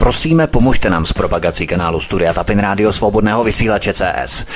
Prosíme, 0.00 0.46
pomožte 0.46 0.90
nám 0.90 1.06
s 1.06 1.12
propagací 1.12 1.66
kanálu 1.66 2.00
Studia 2.00 2.32
Tapin 2.32 2.58
Rádio 2.58 2.92
Svobodného 2.92 3.44
vysílače 3.44 3.92
CS. 3.94 4.46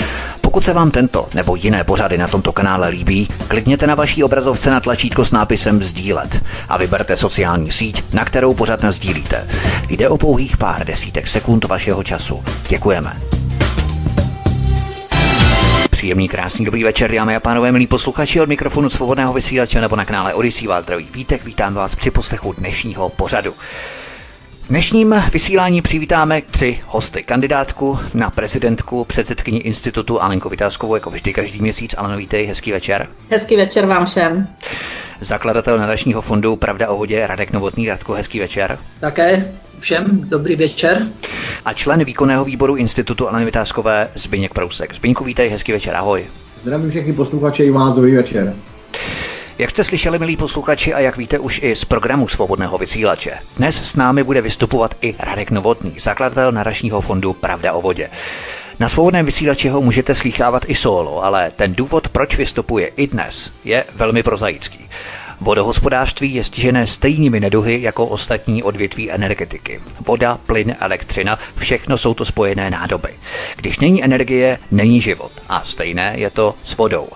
Pokud 0.40 0.64
se 0.64 0.72
vám 0.72 0.90
tento 0.90 1.28
nebo 1.34 1.56
jiné 1.56 1.84
pořady 1.84 2.18
na 2.18 2.28
tomto 2.28 2.52
kanále 2.52 2.88
líbí, 2.88 3.28
klikněte 3.48 3.86
na 3.86 3.94
vaší 3.94 4.24
obrazovce 4.24 4.70
na 4.70 4.80
tlačítko 4.80 5.24
s 5.24 5.32
nápisem 5.32 5.82
Sdílet 5.82 6.44
a 6.68 6.78
vyberte 6.78 7.16
sociální 7.16 7.72
síť, 7.72 8.04
na 8.12 8.24
kterou 8.24 8.54
pořad 8.54 8.84
sdílíte. 8.88 9.48
Jde 9.88 10.08
o 10.08 10.18
pouhých 10.18 10.56
pár 10.56 10.86
desítek 10.86 11.26
sekund 11.26 11.64
vašeho 11.64 12.02
času. 12.02 12.44
Děkujeme. 12.68 13.16
Příjemný, 15.90 16.28
krásný, 16.28 16.64
dobrý 16.64 16.84
večer, 16.84 17.12
dámy 17.12 17.36
a 17.36 17.40
pánové, 17.40 17.72
milí 17.72 17.86
posluchači 17.86 18.40
od 18.40 18.48
mikrofonu 18.48 18.90
svobodného 18.90 19.32
vysílače 19.32 19.80
nebo 19.80 19.96
na 19.96 20.04
kanále 20.04 20.34
Odisí 20.34 20.66
vás 20.66 20.84
vítek, 21.14 21.44
vítám 21.44 21.74
vás 21.74 21.94
při 21.94 22.10
poslechu 22.10 22.52
dnešního 22.52 23.08
pořadu. 23.08 23.54
V 24.64 24.68
dnešním 24.68 25.14
vysílání 25.32 25.82
přivítáme 25.82 26.42
tři 26.50 26.80
hosty. 26.86 27.22
Kandidátku 27.22 27.98
na 28.14 28.30
prezidentku, 28.30 29.04
předsedkyni 29.04 29.58
institutu 29.58 30.22
Alenku 30.22 30.48
Vytázkovou, 30.48 30.94
jako 30.94 31.10
vždy 31.10 31.32
každý 31.32 31.60
měsíc. 31.60 31.94
Aleno, 31.98 32.16
vítej, 32.16 32.46
hezký 32.46 32.72
večer. 32.72 33.08
Hezký 33.30 33.56
večer 33.56 33.86
vám 33.86 34.06
všem. 34.06 34.48
Zakladatel 35.20 35.78
nadačního 35.78 36.22
fondu 36.22 36.56
Pravda 36.56 36.88
o 36.88 36.96
vodě 36.96 37.26
Radek 37.26 37.52
Novotný. 37.52 37.88
Radku, 37.88 38.12
hezký 38.12 38.40
večer. 38.40 38.78
Také 39.00 39.52
všem 39.78 40.28
dobrý 40.28 40.56
večer. 40.56 41.06
A 41.64 41.72
člen 41.72 42.04
výkonného 42.04 42.44
výboru 42.44 42.76
institutu 42.76 43.28
Aleny 43.28 43.44
Vytázkové 43.44 44.08
Zbyněk 44.14 44.54
Prousek. 44.54 44.94
Zbyňku, 44.94 45.24
vítej, 45.24 45.48
hezký 45.48 45.72
večer, 45.72 45.96
ahoj. 45.96 46.24
Zdravím 46.62 46.90
všechny 46.90 47.12
posluchače 47.12 47.64
i 47.64 47.70
vás, 47.70 47.94
dobrý 47.94 48.14
večer. 48.14 48.54
Jak 49.58 49.70
jste 49.70 49.84
slyšeli, 49.84 50.18
milí 50.18 50.36
posluchači, 50.36 50.94
a 50.94 51.00
jak 51.00 51.16
víte 51.16 51.38
už 51.38 51.60
i 51.62 51.76
z 51.76 51.84
programu 51.84 52.28
Svobodného 52.28 52.78
vysílače, 52.78 53.32
dnes 53.56 53.90
s 53.90 53.96
námi 53.96 54.24
bude 54.24 54.40
vystupovat 54.40 54.94
i 55.00 55.14
Radek 55.18 55.50
Novotný, 55.50 55.94
zakladatel 56.00 56.52
narašního 56.52 57.00
fondu 57.00 57.32
Pravda 57.32 57.72
o 57.72 57.80
vodě. 57.80 58.10
Na 58.80 58.88
svobodném 58.88 59.26
vysílači 59.26 59.68
ho 59.68 59.80
můžete 59.80 60.14
slychávat 60.14 60.62
i 60.66 60.74
solo, 60.74 61.24
ale 61.24 61.50
ten 61.56 61.74
důvod, 61.74 62.08
proč 62.08 62.36
vystupuje 62.36 62.86
i 62.86 63.06
dnes, 63.06 63.50
je 63.64 63.84
velmi 63.96 64.22
prozaický. 64.22 64.88
Vodohospodářství 65.40 66.34
je 66.34 66.44
stižené 66.44 66.86
stejnými 66.86 67.40
neduhy 67.40 67.82
jako 67.82 68.06
ostatní 68.06 68.62
odvětví 68.62 69.10
energetiky. 69.10 69.80
Voda, 70.00 70.38
plyn, 70.46 70.76
elektřina, 70.80 71.38
všechno 71.56 71.98
jsou 71.98 72.14
to 72.14 72.24
spojené 72.24 72.70
nádoby. 72.70 73.08
Když 73.56 73.78
není 73.78 74.04
energie, 74.04 74.58
není 74.70 75.00
život. 75.00 75.32
A 75.48 75.62
stejné 75.64 76.14
je 76.16 76.30
to 76.30 76.54
s 76.64 76.76
vodou. 76.76 77.08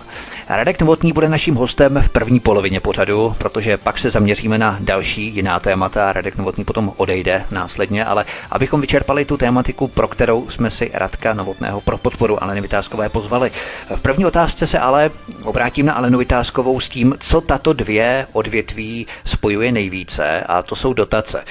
Radek 0.51 0.79
Novotný 0.79 1.13
bude 1.13 1.29
naším 1.29 1.55
hostem 1.55 2.01
v 2.01 2.09
první 2.09 2.39
polovině 2.39 2.79
pořadu, 2.79 3.35
protože 3.37 3.77
pak 3.77 3.97
se 3.97 4.09
zaměříme 4.09 4.57
na 4.57 4.77
další 4.79 5.27
jiná 5.27 5.59
témata. 5.59 6.13
Radek 6.13 6.37
Novotný 6.37 6.65
potom 6.65 6.93
odejde 6.97 7.43
následně, 7.51 8.05
ale 8.05 8.25
abychom 8.51 8.81
vyčerpali 8.81 9.25
tu 9.25 9.37
tématiku, 9.37 9.87
pro 9.87 10.07
kterou 10.07 10.49
jsme 10.49 10.69
si 10.69 10.91
Radka 10.93 11.33
Novotného 11.33 11.81
pro 11.81 11.97
podporu 11.97 12.43
Aleny 12.43 12.61
Vytázkové 12.61 13.09
pozvali. 13.09 13.51
V 13.95 14.01
první 14.01 14.25
otázce 14.25 14.67
se 14.67 14.79
ale 14.79 15.11
obrátím 15.43 15.85
na 15.85 15.93
Alenu 15.93 16.17
Vytázkovou 16.17 16.79
s 16.79 16.89
tím, 16.89 17.15
co 17.19 17.41
tato 17.41 17.73
dvě 17.73 18.27
odvětví 18.33 19.07
spojuje 19.25 19.71
nejvíce, 19.71 20.41
a 20.41 20.63
to 20.63 20.75
jsou 20.75 20.93
dotace. 20.93 21.43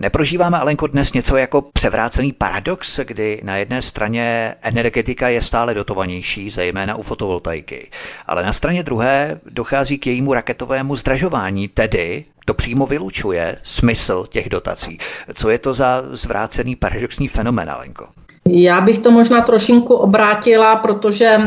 Neprožíváme, 0.00 0.58
Alenko, 0.58 0.86
dnes 0.86 1.12
něco 1.12 1.36
jako 1.36 1.62
převrácený 1.62 2.32
paradox, 2.32 3.00
kdy 3.04 3.40
na 3.44 3.56
jedné 3.56 3.82
straně 3.82 4.54
energetika 4.62 5.28
je 5.28 5.42
stále 5.42 5.74
dotovanější, 5.74 6.50
zejména 6.50 6.94
u 6.94 7.02
fotovoltaiky, 7.02 7.90
ale 8.26 8.41
ale 8.42 8.46
na 8.46 8.52
straně 8.52 8.82
druhé 8.82 9.40
dochází 9.50 9.98
k 9.98 10.06
jejímu 10.06 10.34
raketovému 10.34 10.96
zdražování, 10.96 11.68
tedy 11.68 12.24
to 12.44 12.54
přímo 12.54 12.86
vylučuje 12.86 13.58
smysl 13.62 14.26
těch 14.28 14.48
dotací. 14.48 14.98
Co 15.34 15.50
je 15.50 15.58
to 15.58 15.74
za 15.74 16.02
zvrácený 16.10 16.76
paradoxní 16.76 17.28
fenomen, 17.28 17.70
Alenko? 17.70 18.06
Já 18.48 18.80
bych 18.80 18.98
to 18.98 19.10
možná 19.10 19.40
trošinku 19.40 19.94
obrátila, 19.94 20.76
protože 20.76 21.40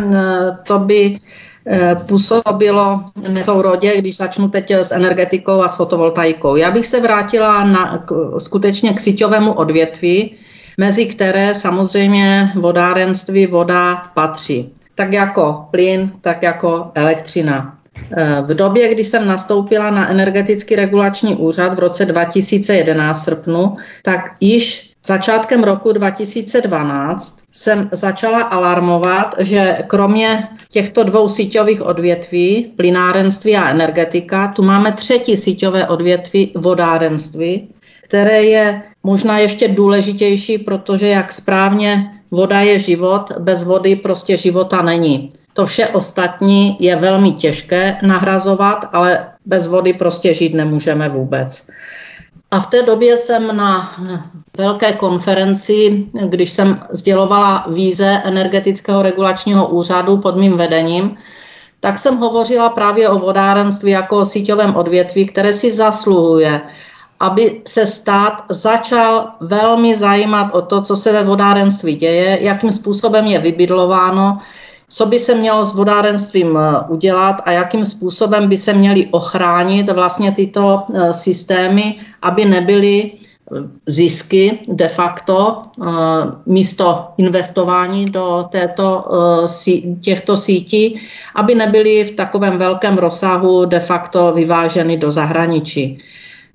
to 0.68 0.80
by 0.80 1.20
e, 1.68 1.96
působilo 1.96 3.03
nesourodě, 3.28 3.98
když 3.98 4.18
začnu 4.18 4.50
teď 4.50 4.72
s 4.72 4.92
energetikou 4.92 5.62
a 5.62 5.68
s 5.68 5.75
fotovoltaikou. 5.75 6.56
Já 6.56 6.72
bych 6.72 6.88
se 6.88 7.00
vrátila 7.00 7.64
na, 7.64 7.98
k, 7.98 8.40
skutečně 8.40 8.94
k 8.94 9.00
síťovému 9.00 9.53
odvětví, 9.53 10.36
mezi 10.78 11.06
které 11.06 11.56
samozřejmě 11.56 12.52
vodárenství 12.56 13.48
voda 13.48 13.96
patří 14.14 14.72
tak 14.95 15.13
jako 15.13 15.66
plyn, 15.72 16.11
tak 16.22 16.44
jako 16.44 16.91
elektřina. 16.95 17.78
E, 18.11 18.41
v 18.41 18.56
době, 18.56 18.94
kdy 18.94 19.03
jsem 19.03 19.28
nastoupila 19.28 19.89
na 19.89 20.09
energetický 20.09 20.75
regulační 20.75 21.35
úřad 21.35 21.73
v 21.73 21.79
roce 21.79 22.06
2011 22.06 23.23
srpnu, 23.23 23.75
tak 24.03 24.35
již 24.41 24.91
začátkem 25.06 25.63
roku 25.63 25.91
2012 25.91 27.39
jsem 27.51 27.89
začala 27.91 28.41
alarmovat, 28.41 29.35
že 29.39 29.78
kromě 29.88 30.47
těchto 30.69 31.03
dvou 31.03 31.29
síťových 31.29 31.81
odvětví, 31.81 32.73
plynárenství 32.77 33.57
a 33.57 33.69
energetika, 33.69 34.47
tu 34.47 34.63
máme 34.63 34.91
třetí 34.91 35.38
síťové 35.38 35.88
odvětví, 35.88 36.51
vodárenství, 36.56 37.69
které 38.01 38.44
je 38.44 38.81
možná 39.03 39.38
ještě 39.39 39.67
důležitější, 39.67 40.57
protože, 40.57 41.07
jak 41.07 41.33
správně 41.33 42.15
Voda 42.35 42.59
je 42.59 42.79
život, 42.79 43.31
bez 43.40 43.63
vody 43.63 43.96
prostě 43.96 44.38
života 44.38 44.81
není. 44.81 45.31
To 45.53 45.66
vše 45.66 45.88
ostatní 45.88 46.78
je 46.79 46.96
velmi 46.96 47.31
těžké 47.31 47.97
nahrazovat, 48.03 48.85
ale 48.94 49.25
bez 49.46 49.68
vody 49.68 49.94
prostě 49.94 50.34
žít 50.34 50.53
nemůžeme 50.53 51.09
vůbec. 51.09 51.68
A 52.51 52.59
v 52.59 52.69
té 52.69 52.84
době 52.84 53.18
jsem 53.18 53.57
na 53.57 53.95
velké 54.57 54.94
konferenci, 54.94 56.06
když 56.29 56.51
jsem 56.51 56.81
sdělovala 56.90 57.66
víze 57.72 58.22
energetického 58.25 59.01
regulačního 59.01 59.68
úřadu 59.68 60.18
pod 60.18 60.35
mým 60.35 60.57
vedením, 60.57 61.18
tak 61.79 62.00
jsem 62.00 62.18
hovořila 62.18 62.69
právě 62.69 63.09
o 63.09 63.19
vodárenství 63.19 63.91
jako 63.91 64.18
o 64.18 64.25
síťovém 64.25 64.75
odvětví, 64.75 65.25
které 65.25 65.53
si 65.53 65.72
zasluhuje 65.72 66.62
aby 67.20 67.62
se 67.68 67.86
stát 67.86 68.44
začal 68.50 69.28
velmi 69.40 69.96
zajímat 69.96 70.53
o 70.53 70.62
to, 70.62 70.81
co 70.81 70.96
se 70.96 71.12
ve 71.12 71.24
vodárenství 71.24 71.96
děje, 71.96 72.38
jakým 72.42 72.72
způsobem 72.72 73.26
je 73.26 73.40
vybydlováno, 73.40 74.40
co 74.90 75.06
by 75.06 75.20
se 75.20 75.36
mělo 75.36 75.66
s 75.66 75.75
vodárenstvím 75.75 76.58
eh, 76.58 76.80
udělat 76.88 77.42
a 77.46 77.52
jakým 77.52 77.86
způsobem 77.86 78.50
by 78.50 78.58
se 78.58 78.74
měly 78.74 79.08
ochránit 79.12 79.90
vlastně 79.92 80.31
tyto 80.31 80.84
eh, 80.94 81.14
systémy, 81.14 81.96
aby 82.22 82.46
nebyly 82.46 83.12
eh, 83.12 83.56
zisky 83.86 84.59
de 84.68 84.88
facto 84.88 85.62
místo 86.46 87.08
investování 87.18 88.06
do 88.06 88.46
této, 88.50 89.06
těchto 90.02 90.38
sítí, 90.38 91.02
aby 91.36 91.56
nebyly 91.56 92.04
v 92.04 92.16
takovém 92.16 92.58
velkém 92.58 92.98
rozsahu 92.98 93.66
de 93.66 93.80
facto 93.80 94.31
vyváženy 94.31 94.98
do 94.98 95.12
zahraničí. 95.12 96.00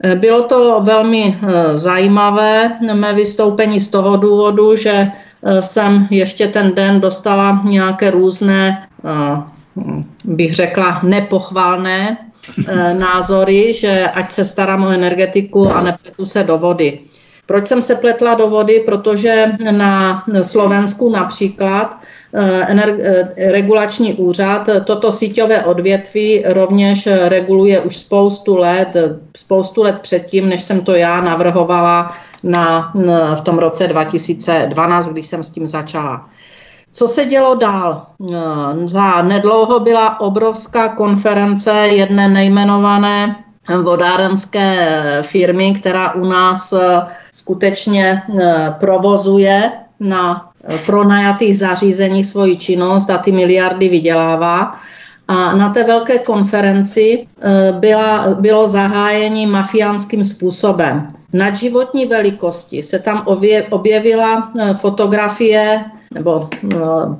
Eh, 0.04 0.14
bylo 0.14 0.42
to 0.42 0.80
velmi 0.80 1.38
eh, 1.42 1.76
zajímavé 1.76 2.78
mé 2.94 3.14
vystoupení 3.14 3.80
z 3.80 3.88
toho 3.88 4.16
důvodu, 4.16 4.76
že 4.76 5.12
eh, 5.42 5.62
jsem 5.62 6.08
ještě 6.10 6.48
ten 6.48 6.74
den 6.74 7.00
dostala 7.00 7.60
nějaké 7.64 8.10
různé, 8.10 8.86
bych 10.24 10.54
řekla, 10.54 11.00
nepochválné 11.02 12.16
názory, 12.98 13.74
že 13.74 14.08
ať 14.14 14.32
se 14.32 14.44
starám 14.44 14.84
o 14.84 14.90
energetiku 14.90 15.70
a 15.72 15.80
nepletu 15.82 16.26
se 16.26 16.44
do 16.44 16.58
vody. 16.58 16.98
Proč 17.46 17.66
jsem 17.66 17.82
se 17.82 17.94
pletla 17.94 18.34
do 18.34 18.48
vody? 18.48 18.82
Protože 18.86 19.46
na 19.70 20.24
Slovensku 20.42 21.10
například 21.10 21.96
regulační 23.36 24.14
úřad 24.14 24.68
toto 24.84 25.12
síťové 25.12 25.64
odvětví 25.64 26.44
rovněž 26.46 27.08
reguluje 27.28 27.80
už 27.80 27.96
spoustu 27.96 28.56
let, 28.56 28.96
spoustu 29.36 29.82
let 29.82 29.98
předtím, 30.02 30.48
než 30.48 30.62
jsem 30.62 30.80
to 30.80 30.94
já 30.94 31.20
navrhovala 31.20 32.12
na, 32.42 32.92
v 33.34 33.40
tom 33.40 33.58
roce 33.58 33.88
2012, 33.88 35.08
když 35.08 35.26
jsem 35.26 35.42
s 35.42 35.50
tím 35.50 35.66
začala. 35.66 36.28
Co 36.92 37.08
se 37.08 37.24
dělo 37.24 37.54
dál? 37.54 38.06
Za 38.84 39.22
nedlouho 39.22 39.80
byla 39.80 40.20
obrovská 40.20 40.88
konference 40.88 41.70
jedné 41.72 42.28
nejmenované 42.28 43.36
vodárenské 43.82 44.98
firmy, 45.22 45.74
která 45.74 46.14
u 46.14 46.28
nás 46.28 46.74
skutečně 47.32 48.22
provozuje 48.80 49.72
na 50.00 50.49
pronajatých 50.86 51.58
zařízení 51.58 52.24
svoji 52.24 52.56
činnost 52.56 53.10
a 53.10 53.18
ty 53.18 53.32
miliardy 53.32 53.88
vydělává. 53.88 54.80
A 55.28 55.56
na 55.56 55.68
té 55.68 55.84
velké 55.84 56.18
konferenci 56.18 57.26
e, 57.40 57.72
byla, 57.72 58.34
bylo 58.34 58.68
zahájení 58.68 59.46
mafiánským 59.46 60.24
způsobem. 60.24 61.08
Na 61.32 61.54
životní 61.54 62.06
velikosti 62.06 62.82
se 62.82 62.98
tam 62.98 63.26
objevila 63.70 64.50
e, 64.58 64.74
fotografie 64.74 65.84
nebo 66.14 66.48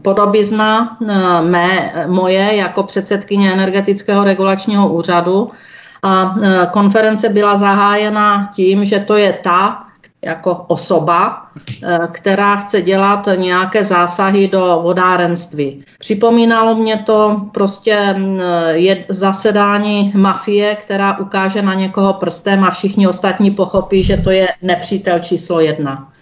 podobizna 0.03 0.99
mé, 1.43 1.93
moje 2.07 2.57
jako 2.57 2.83
předsedkyně 2.83 3.53
energetického 3.53 4.25
regulačního 4.25 4.89
úřadu. 4.89 5.51
A 6.03 6.35
konference 6.73 7.29
byla 7.29 7.57
zahájena 7.57 8.51
tím, 8.55 8.85
že 8.85 9.01
to 9.01 9.17
je 9.17 9.33
ta, 9.33 9.85
jako 10.23 10.65
osoba, 10.69 11.43
eh, 11.83 11.99
která 12.13 12.57
chce 12.57 12.83
dělat 12.83 13.29
nějaké 13.37 13.85
zásahy 13.85 14.49
do 14.49 14.81
vodárenství. 14.83 15.85
Připomínalo 15.99 16.75
mě 16.75 16.97
to 16.97 17.41
prostě 17.53 18.15
mm, 18.17 18.41
je 18.71 19.05
zasedání 19.09 20.13
mafie, 20.15 20.75
která 20.75 21.19
ukáže 21.19 21.63
na 21.63 21.75
někoho 21.75 22.13
prstem 22.13 22.65
a 22.65 22.71
všichni 22.71 23.09
ostatní 23.09 23.51
pochopí, 23.51 24.03
že 24.03 24.17
to 24.17 24.31
je 24.31 24.49
nepřítel 24.63 25.19
číslo 25.19 25.61
jedna. 25.61 26.13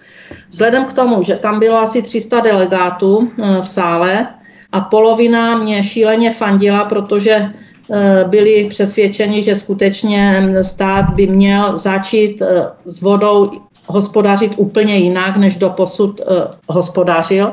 Vzhledem 0.48 0.84
k 0.84 0.92
tomu, 0.92 1.22
že 1.22 1.36
tam 1.36 1.58
bylo 1.58 1.78
asi 1.78 2.02
300 2.02 2.40
delegátů 2.40 3.30
eh, 3.42 3.62
v 3.62 3.68
sále 3.68 4.26
a 4.72 4.80
polovina 4.80 5.58
mě 5.58 5.82
šíleně 5.82 6.32
fandila, 6.32 6.84
protože 6.84 7.30
eh, 7.32 8.24
byli 8.28 8.66
přesvědčeni, 8.70 9.42
že 9.42 9.56
skutečně 9.56 10.40
mm, 10.40 10.64
stát 10.64 11.10
by 11.10 11.26
měl 11.26 11.78
začít 11.78 12.42
s 12.84 13.00
vodou 13.00 13.50
hospodařit 13.88 14.54
úplně 14.56 14.96
jinak, 14.96 15.36
než 15.36 15.56
do 15.56 15.70
posud 15.70 16.20
uh, 16.20 16.26
hospodařil. 16.68 17.52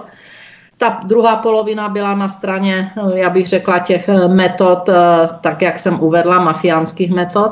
Ta 0.77 0.99
druhá 1.05 1.35
polovina 1.35 1.89
byla 1.89 2.15
na 2.15 2.29
straně, 2.29 2.91
uh, 3.01 3.17
já 3.17 3.29
bych 3.29 3.47
řekla, 3.47 3.79
těch 3.79 4.09
uh, 4.09 4.33
metod, 4.33 4.89
tak 5.41 5.61
jak 5.61 5.79
jsem 5.79 6.03
uvedla, 6.03 6.43
mafiánských 6.43 7.11
metod. 7.11 7.51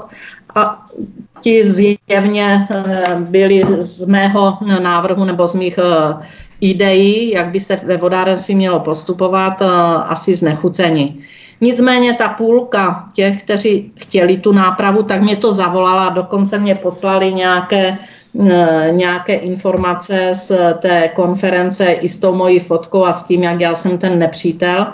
A 0.56 0.86
ti 1.42 1.66
zjevně 1.66 2.68
byli 3.20 3.64
z 3.80 4.06
mého 4.06 4.58
návrhu 4.80 5.26
nebo 5.26 5.48
z 5.48 5.56
mých 5.56 5.80
ideí, 6.62 7.32
jak 7.32 7.48
by 7.48 7.60
se 7.60 7.76
ve 7.76 7.98
vodárenství 7.98 8.56
mělo 8.56 8.80
postupovat, 8.80 9.62
asi 10.08 10.36
znechuceni. 10.36 11.18
Nicméně 11.62 12.14
ta 12.14 12.30
půlka 12.30 13.10
těch, 13.14 13.44
kteří 13.44 13.92
chtěli 13.96 14.38
tu 14.38 14.52
nápravu, 14.52 15.04
tak 15.04 15.22
mě 15.22 15.36
to 15.36 15.54
zavolala, 15.54 16.10
dokonce 16.10 16.60
mě 16.60 16.76
poslali 16.76 17.34
nějaké 17.34 17.82
Eh, 17.88 17.98
nějaké 18.92 19.34
informace 19.34 20.30
z 20.34 20.52
té 20.80 21.10
konference 21.16 21.86
i 21.86 22.10
s 22.10 22.20
tou 22.20 22.36
mojí 22.36 22.60
fotkou 22.60 23.06
a 23.06 23.14
s 23.14 23.24
tím, 23.24 23.44
jak 23.44 23.62
já 23.62 23.76
jsem 23.76 23.98
ten 23.98 24.20
nepřítel. 24.20 24.88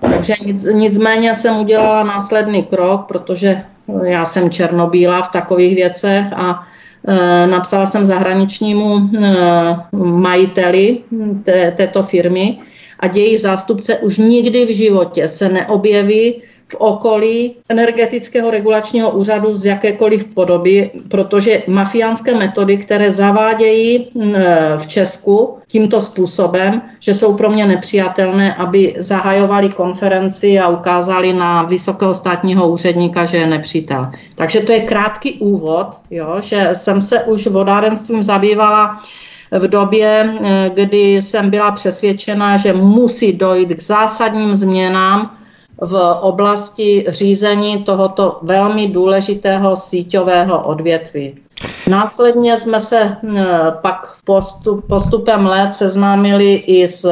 Takže 0.00 0.34
nic, 0.44 0.66
nicméně 0.72 1.34
jsem 1.34 1.58
udělala 1.58 2.04
následný 2.04 2.62
krok, 2.62 3.06
protože 3.08 3.62
já 4.04 4.26
jsem 4.26 4.50
černobílá 4.50 5.22
v 5.22 5.32
takových 5.32 5.74
věcech 5.74 6.32
a 6.32 6.66
e, 7.08 7.46
napsala 7.46 7.86
jsem 7.86 8.06
zahraničnímu 8.06 8.98
e, 8.98 9.36
majiteli 9.96 10.98
té, 11.44 11.70
této 11.70 12.02
firmy 12.02 12.58
a 13.00 13.06
její 13.06 13.38
zástupce 13.38 13.98
už 13.98 14.18
nikdy 14.18 14.66
v 14.66 14.76
životě 14.76 15.28
se 15.28 15.48
neobjeví 15.48 16.42
v 16.72 16.74
okolí 16.78 17.56
energetického 17.68 18.50
regulačního 18.50 19.10
úřadu 19.10 19.56
z 19.56 19.64
jakékoliv 19.64 20.34
podoby, 20.34 20.90
protože 21.08 21.62
mafiánské 21.66 22.34
metody, 22.34 22.76
které 22.76 23.12
zavádějí 23.12 24.08
v 24.76 24.86
Česku 24.86 25.58
tímto 25.66 26.00
způsobem, 26.00 26.82
že 27.00 27.14
jsou 27.14 27.34
pro 27.34 27.50
mě 27.50 27.66
nepřijatelné, 27.66 28.54
aby 28.54 28.94
zahajovali 28.98 29.68
konferenci 29.68 30.60
a 30.60 30.68
ukázali 30.68 31.32
na 31.32 31.62
vysokého 31.62 32.14
státního 32.14 32.68
úředníka, 32.68 33.26
že 33.26 33.36
je 33.36 33.46
nepřítel. 33.46 34.08
Takže 34.34 34.60
to 34.60 34.72
je 34.72 34.80
krátký 34.80 35.32
úvod, 35.32 35.86
jo, 36.10 36.36
že 36.40 36.70
jsem 36.72 37.00
se 37.00 37.20
už 37.24 37.46
vodárenstvím 37.46 38.22
zabývala 38.22 39.02
v 39.50 39.68
době, 39.68 40.34
kdy 40.74 41.22
jsem 41.22 41.50
byla 41.50 41.70
přesvědčena, 41.70 42.56
že 42.56 42.72
musí 42.72 43.32
dojít 43.32 43.74
k 43.74 43.82
zásadním 43.82 44.56
změnám 44.56 45.36
v 45.82 46.18
oblasti 46.20 47.04
řízení 47.08 47.84
tohoto 47.84 48.38
velmi 48.42 48.86
důležitého 48.86 49.76
síťového 49.76 50.62
odvětví. 50.62 51.34
Následně 51.88 52.56
jsme 52.56 52.80
se 52.80 53.16
pak 53.82 54.12
postup, 54.24 54.88
postupem 54.88 55.46
let 55.46 55.74
seznámili 55.74 56.54
i 56.54 56.88
s, 56.88 57.10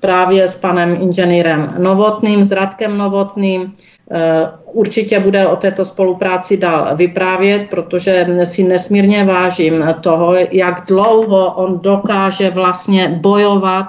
právě 0.00 0.48
s 0.48 0.56
panem 0.56 0.98
inženýrem 1.00 1.68
Novotným, 1.78 2.44
s 2.44 2.52
Radkem 2.52 2.98
Novotným. 2.98 3.72
Eh, 4.10 4.50
určitě 4.72 5.20
bude 5.20 5.46
o 5.46 5.56
této 5.56 5.84
spolupráci 5.84 6.56
dál 6.56 6.96
vyprávět, 6.96 7.70
protože 7.70 8.26
si 8.44 8.62
nesmírně 8.62 9.24
vážím 9.24 9.84
toho, 10.00 10.34
jak 10.50 10.86
dlouho 10.86 11.52
on 11.54 11.78
dokáže 11.82 12.50
vlastně 12.50 13.08
bojovat 13.20 13.86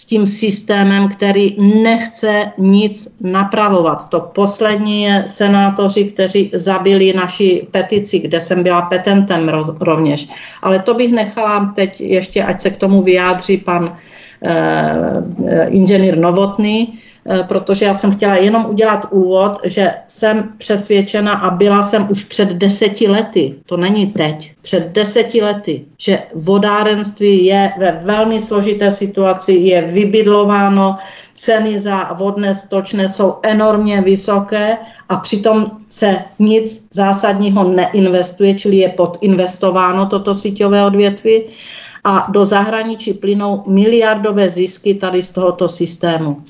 s 0.00 0.04
tím 0.04 0.26
systémem, 0.26 1.08
který 1.08 1.56
nechce 1.60 2.52
nic 2.58 3.08
napravovat. 3.20 4.08
To 4.08 4.20
poslední 4.20 5.02
je 5.02 5.22
senátoři, 5.26 6.04
kteří 6.04 6.50
zabili 6.54 7.12
naši 7.12 7.68
petici, 7.70 8.18
kde 8.18 8.40
jsem 8.40 8.62
byla 8.62 8.82
petentem 8.82 9.52
rovněž. 9.80 10.28
Ale 10.62 10.78
to 10.78 10.94
bych 10.94 11.12
nechala 11.12 11.72
teď 11.76 12.00
ještě, 12.00 12.44
ať 12.44 12.60
se 12.60 12.70
k 12.70 12.76
tomu 12.76 13.02
vyjádří 13.02 13.56
pan 13.56 13.96
eh, 14.42 15.68
inženýr 15.68 16.16
Novotný, 16.16 16.88
Eh, 16.88 17.09
protože 17.48 17.84
já 17.84 17.94
jsem 17.94 18.12
chtěla 18.12 18.34
jenom 18.36 18.66
udělat 18.66 19.06
úvod, 19.10 19.58
že 19.64 19.90
jsem 20.08 20.48
přesvědčena 20.58 21.32
a 21.32 21.50
byla 21.50 21.82
jsem 21.82 22.06
už 22.10 22.24
před 22.24 22.48
deseti 22.48 23.08
lety, 23.08 23.54
to 23.66 23.76
není 23.76 24.06
teď, 24.06 24.52
před 24.62 24.92
deseti 24.92 25.42
lety, 25.42 25.84
že 25.98 26.18
vodárenství 26.34 27.44
je 27.44 27.72
ve 27.78 27.92
velmi 27.92 28.40
složité 28.40 28.90
situaci, 28.92 29.52
je 29.52 29.82
vybydlováno, 29.82 30.96
ceny 31.34 31.78
za 31.78 32.12
vodné 32.12 32.54
stočné 32.54 33.08
jsou 33.08 33.34
enormně 33.42 34.00
vysoké 34.00 34.76
a 35.08 35.16
přitom 35.16 35.70
se 35.88 36.18
nic 36.38 36.88
zásadního 36.92 37.64
neinvestuje, 37.64 38.54
čili 38.54 38.76
je 38.76 38.88
podinvestováno 38.88 40.06
toto 40.06 40.34
síťové 40.34 40.84
odvětví 40.84 41.42
a 42.04 42.26
do 42.30 42.44
zahraničí 42.44 43.14
plynou 43.14 43.64
miliardové 43.66 44.50
zisky 44.50 44.94
tady 44.94 45.22
z 45.22 45.32
tohoto 45.32 45.68
systému. 45.68 46.42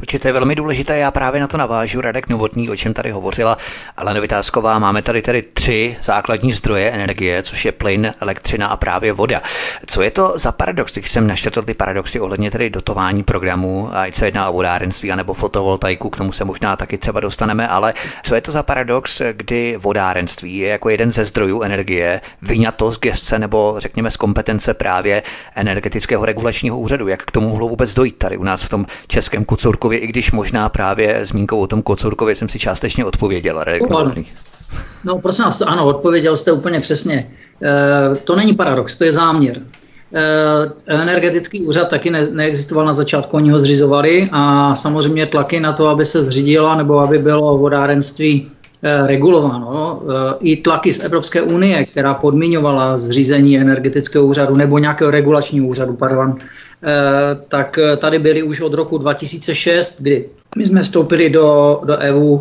Určitě 0.00 0.28
je 0.28 0.32
velmi 0.32 0.54
důležité, 0.54 0.98
já 0.98 1.10
právě 1.10 1.40
na 1.40 1.46
to 1.46 1.56
navážu, 1.56 2.00
Radek 2.00 2.28
Novotný, 2.28 2.70
o 2.70 2.76
čem 2.76 2.94
tady 2.94 3.10
hovořila 3.10 3.58
ale 3.96 4.20
Vytázková. 4.20 4.78
Máme 4.78 5.02
tady 5.02 5.22
tedy 5.22 5.42
tři 5.42 5.96
základní 6.02 6.52
zdroje 6.52 6.90
energie, 6.90 7.42
což 7.42 7.64
je 7.64 7.72
plyn, 7.72 8.14
elektřina 8.20 8.66
a 8.66 8.76
právě 8.76 9.12
voda. 9.12 9.42
Co 9.86 10.02
je 10.02 10.10
to 10.10 10.32
za 10.36 10.52
paradox, 10.52 10.94
když 10.94 11.10
jsem 11.10 11.26
naštětl 11.26 11.62
ty 11.62 11.74
paradoxy 11.74 12.20
ohledně 12.20 12.50
tedy 12.50 12.70
dotování 12.70 13.22
programu, 13.22 13.88
ať 13.92 14.14
se 14.14 14.26
jedná 14.26 14.50
o 14.50 14.52
vodárenství 14.52 15.12
anebo 15.12 15.34
fotovoltaiku, 15.34 16.10
k 16.10 16.16
tomu 16.16 16.32
se 16.32 16.44
možná 16.44 16.76
taky 16.76 16.98
třeba 16.98 17.20
dostaneme, 17.20 17.68
ale 17.68 17.94
co 18.22 18.34
je 18.34 18.40
to 18.40 18.52
za 18.52 18.62
paradox, 18.62 19.22
kdy 19.32 19.76
vodárenství 19.78 20.56
je 20.56 20.68
jako 20.68 20.88
jeden 20.88 21.10
ze 21.10 21.24
zdrojů 21.24 21.62
energie 21.62 22.20
vyňato 22.42 22.90
z 22.90 22.98
gestce 22.98 23.38
nebo 23.38 23.74
řekněme 23.78 24.10
z 24.10 24.16
kompetence 24.16 24.74
právě 24.74 24.97
právě 24.98 25.22
energetického 25.54 26.24
regulačního 26.24 26.78
úřadu. 26.78 27.08
Jak 27.08 27.22
k 27.22 27.30
tomu 27.30 27.48
mohlo 27.48 27.68
vůbec 27.68 27.94
dojít 27.94 28.18
tady 28.18 28.36
u 28.36 28.44
nás 28.44 28.62
v 28.62 28.68
tom 28.68 28.86
českém 29.08 29.44
Kocourkově, 29.44 29.98
i 29.98 30.06
když 30.06 30.32
možná 30.32 30.68
právě 30.68 31.20
zmínkou 31.22 31.60
o 31.60 31.66
tom 31.66 31.82
Kocourkově 31.82 32.34
jsem 32.34 32.48
si 32.48 32.58
částečně 32.58 33.04
odpověděl. 33.04 33.64
No, 35.04 35.14
no 35.14 35.20
prosím 35.20 35.44
vás, 35.44 35.60
ano, 35.60 35.86
odpověděl 35.86 36.36
jste 36.36 36.52
úplně 36.52 36.80
přesně. 36.80 37.30
E, 37.62 38.16
to 38.16 38.36
není 38.36 38.54
paradox, 38.54 38.96
to 38.96 39.04
je 39.04 39.12
záměr. 39.12 39.60
E, 40.14 41.02
energetický 41.02 41.60
úřad 41.60 41.88
taky 41.88 42.10
ne, 42.10 42.26
neexistoval 42.30 42.86
na 42.86 42.92
začátku, 42.92 43.36
oni 43.36 43.50
ho 43.50 43.58
zřizovali 43.58 44.28
a 44.32 44.74
samozřejmě 44.74 45.26
tlaky 45.26 45.60
na 45.60 45.72
to, 45.72 45.88
aby 45.88 46.04
se 46.04 46.22
zřídila 46.22 46.74
nebo 46.74 46.98
aby 46.98 47.18
bylo 47.18 47.58
vodárenství 47.58 48.50
Eh, 48.50 48.57
regulováno. 48.82 50.02
Eh, 50.02 50.36
I 50.40 50.56
tlaky 50.56 50.92
z 50.92 51.04
Evropské 51.04 51.42
unie, 51.42 51.84
která 51.84 52.14
podmiňovala 52.14 52.98
zřízení 52.98 53.58
energetického 53.58 54.26
úřadu 54.26 54.56
nebo 54.56 54.78
nějakého 54.78 55.10
regulačního 55.10 55.66
úřadu, 55.66 55.94
pardon, 55.94 56.36
eh, 56.38 56.88
tak 57.48 57.78
tady 57.96 58.18
byly 58.18 58.42
už 58.42 58.60
od 58.60 58.74
roku 58.74 58.98
2006, 58.98 60.02
kdy 60.02 60.24
my 60.56 60.66
jsme 60.66 60.82
vstoupili 60.82 61.30
do, 61.30 61.80
do 61.84 61.96
EU 61.98 62.38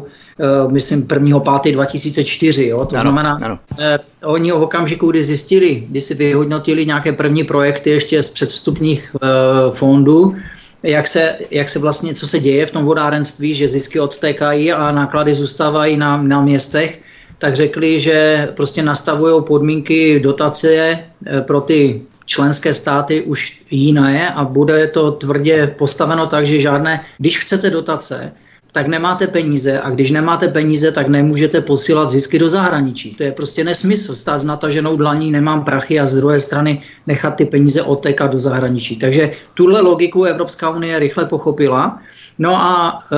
myslím 0.72 1.08
1. 1.14 1.40
5. 1.40 1.72
2004. 1.72 2.68
Jo? 2.68 2.86
To 2.86 2.96
ano, 2.96 3.02
znamená, 3.02 3.40
ano. 3.44 3.60
Eh, 3.80 4.00
oni 4.26 4.52
v 4.52 4.62
okamžiku, 4.62 5.12
kdy 5.12 5.24
zjistili, 5.24 5.84
kdy 5.90 6.02
si 6.02 6.14
vyhodnotili 6.14 6.86
nějaké 6.86 7.14
první 7.14 7.44
projekty 7.44 7.90
ještě 7.90 8.24
z 8.24 8.30
předvstupních 8.30 9.16
eh, 9.16 9.28
fondů, 9.72 10.36
jak 10.84 11.08
se, 11.08 11.36
jak 11.52 11.70
se 11.70 11.80
vlastně, 11.80 12.14
co 12.14 12.28
se 12.28 12.40
děje 12.40 12.66
v 12.66 12.72
tom 12.72 12.86
vodárenství, 12.86 13.56
že 13.56 13.68
zisky 13.68 14.00
odtékají 14.00 14.72
a 14.74 14.92
náklady 14.92 15.34
zůstávají 15.34 15.98
na, 15.98 16.22
na 16.22 16.42
městech, 16.42 17.00
tak 17.38 17.56
řekli, 17.56 18.00
že 18.00 18.50
prostě 18.56 18.84
nastavují 18.84 19.44
podmínky 19.44 20.20
dotace 20.20 20.70
eh, 20.70 21.42
pro 21.42 21.62
ty 21.62 22.02
členské 22.26 22.74
státy 22.74 23.22
už 23.22 23.62
jiné 23.72 24.34
a 24.34 24.44
bude 24.44 24.88
to 24.88 25.12
tvrdě 25.12 25.68
postaveno 25.78 26.28
tak, 26.28 26.46
že 26.46 26.60
žádné, 26.60 27.06
když 27.18 27.40
chcete 27.40 27.70
dotace, 27.70 28.32
tak 28.78 28.88
nemáte 28.88 29.28
peníze 29.28 29.80
a 29.82 29.90
když 29.90 30.12
nemáte 30.12 30.48
peníze, 30.48 30.92
tak 30.92 31.08
nemůžete 31.08 31.62
posílat 31.62 32.10
zisky 32.10 32.40
do 32.40 32.50
zahraničí. 32.50 33.16
To 33.18 33.24
je 33.24 33.32
prostě 33.32 33.64
nesmysl. 33.64 34.16
Stát 34.16 34.40
s 34.40 34.46
nataženou 34.46 34.98
dlaní, 34.98 35.32
nemám 35.32 35.66
prachy 35.66 36.00
a 36.00 36.06
z 36.06 36.16
druhé 36.16 36.40
strany 36.40 36.82
nechat 37.08 37.36
ty 37.36 37.46
peníze 37.46 37.82
otekat 37.82 38.32
do 38.32 38.40
zahraničí. 38.40 38.98
Takže 38.98 39.32
tuhle 39.54 39.82
logiku 39.82 40.24
Evropská 40.24 40.70
unie 40.70 41.00
rychle 41.00 41.26
pochopila. 41.26 42.00
No 42.38 42.54
a 42.56 43.02
e, 43.02 43.18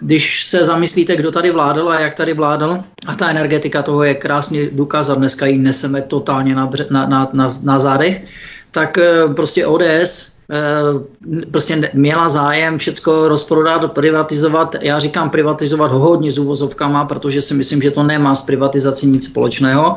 když 0.00 0.46
se 0.46 0.64
zamyslíte, 0.64 1.16
kdo 1.16 1.30
tady 1.30 1.50
vládl 1.50 1.88
a 1.88 2.00
jak 2.00 2.14
tady 2.14 2.34
vládl, 2.34 2.78
a 3.06 3.14
ta 3.14 3.30
energetika 3.30 3.82
toho 3.82 4.02
je 4.02 4.14
krásně 4.14 4.66
důkaz 4.72 5.08
a 5.10 5.14
dneska 5.14 5.46
ji 5.46 5.58
neseme 5.58 6.02
totálně 6.02 6.54
na, 6.54 6.70
na, 6.90 7.06
na, 7.06 7.30
na, 7.32 7.48
na 7.62 7.78
zádech, 7.78 8.24
tak 8.70 8.98
e, 8.98 9.28
prostě 9.30 9.66
ODS 9.66 10.39
prostě 11.50 11.90
měla 11.94 12.28
zájem 12.28 12.78
všecko 12.78 13.28
rozprodat, 13.28 13.92
privatizovat. 13.92 14.76
Já 14.80 14.98
říkám 14.98 15.30
privatizovat 15.30 15.90
hodně 15.90 16.32
s 16.32 16.38
úvozovkama, 16.38 17.04
protože 17.04 17.42
si 17.42 17.54
myslím, 17.54 17.82
že 17.82 17.90
to 17.90 18.02
nemá 18.02 18.34
s 18.34 18.42
privatizací 18.42 19.06
nic 19.06 19.24
společného. 19.24 19.96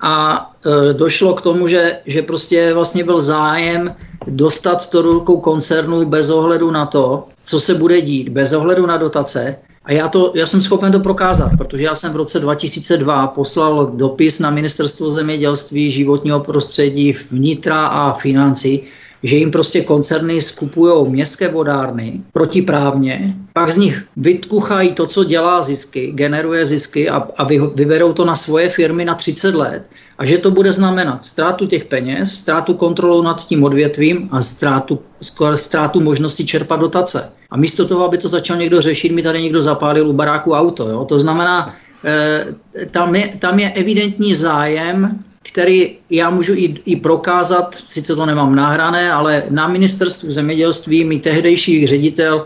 A 0.00 0.46
e, 0.90 0.92
došlo 0.92 1.34
k 1.34 1.42
tomu, 1.42 1.68
že, 1.68 1.98
že 2.06 2.22
prostě 2.22 2.74
vlastně 2.74 3.04
byl 3.04 3.20
zájem 3.20 3.94
dostat 4.26 4.90
to 4.90 5.02
rukou 5.02 5.40
koncernu 5.40 6.04
bez 6.06 6.30
ohledu 6.30 6.70
na 6.70 6.86
to, 6.86 7.24
co 7.44 7.60
se 7.60 7.74
bude 7.74 8.00
dít, 8.00 8.28
bez 8.28 8.52
ohledu 8.52 8.86
na 8.86 8.96
dotace. 8.96 9.56
A 9.84 9.92
já, 9.92 10.08
to, 10.08 10.32
já 10.34 10.46
jsem 10.46 10.62
schopen 10.62 10.92
to 10.92 11.00
prokázat, 11.00 11.52
protože 11.58 11.84
já 11.84 11.94
jsem 11.94 12.12
v 12.12 12.16
roce 12.16 12.40
2002 12.40 13.26
poslal 13.26 13.86
dopis 13.94 14.38
na 14.38 14.50
Ministerstvo 14.50 15.10
zemědělství, 15.10 15.90
životního 15.90 16.40
prostředí, 16.40 17.16
vnitra 17.30 17.86
a 17.86 18.12
financí, 18.12 18.82
že 19.24 19.36
jim 19.36 19.50
prostě 19.50 19.80
koncerny 19.80 20.42
skupují 20.42 21.08
městské 21.10 21.48
vodárny 21.48 22.20
protiprávně, 22.32 23.34
pak 23.52 23.72
z 23.72 23.76
nich 23.76 24.04
vytkuchají 24.16 24.92
to, 24.92 25.06
co 25.06 25.24
dělá 25.24 25.62
zisky, 25.62 26.12
generuje 26.12 26.66
zisky 26.66 27.08
a, 27.08 27.28
a 27.36 27.44
vy, 27.44 27.60
vyvedou 27.74 28.12
to 28.12 28.24
na 28.24 28.36
svoje 28.36 28.68
firmy 28.68 29.04
na 29.04 29.14
30 29.14 29.54
let 29.54 29.82
a 30.18 30.24
že 30.24 30.38
to 30.38 30.50
bude 30.50 30.72
znamenat 30.72 31.24
ztrátu 31.24 31.66
těch 31.66 31.84
peněz, 31.84 32.32
ztrátu 32.32 32.74
kontrolu 32.74 33.22
nad 33.22 33.46
tím 33.46 33.64
odvětvím 33.64 34.28
a 34.32 34.42
ztrátu, 34.42 34.98
ztrátu 35.54 36.00
možnosti 36.00 36.44
čerpat 36.44 36.80
dotace. 36.80 37.32
A 37.50 37.56
místo 37.56 37.88
toho, 37.88 38.04
aby 38.04 38.18
to 38.18 38.28
začal 38.28 38.56
někdo 38.56 38.80
řešit, 38.80 39.12
mi 39.12 39.22
tady 39.22 39.42
někdo 39.42 39.62
zapálil 39.62 40.08
u 40.08 40.12
baráku 40.12 40.52
auto. 40.52 40.88
Jo? 40.88 41.04
To 41.04 41.20
znamená, 41.20 41.74
eh, 42.04 42.46
tam, 42.90 43.14
je, 43.14 43.28
tam 43.38 43.58
je 43.58 43.72
evidentní 43.72 44.34
zájem 44.34 45.24
který 45.44 45.96
já 46.10 46.30
můžu 46.30 46.52
i, 46.54 46.74
i 46.84 46.96
prokázat, 46.96 47.74
sice 47.86 48.16
to 48.16 48.26
nemám 48.26 48.54
nahrané, 48.54 49.12
ale 49.12 49.42
na 49.50 49.68
ministerstvu 49.68 50.32
zemědělství 50.32 51.04
mi 51.04 51.18
tehdejší 51.18 51.86
ředitel 51.86 52.44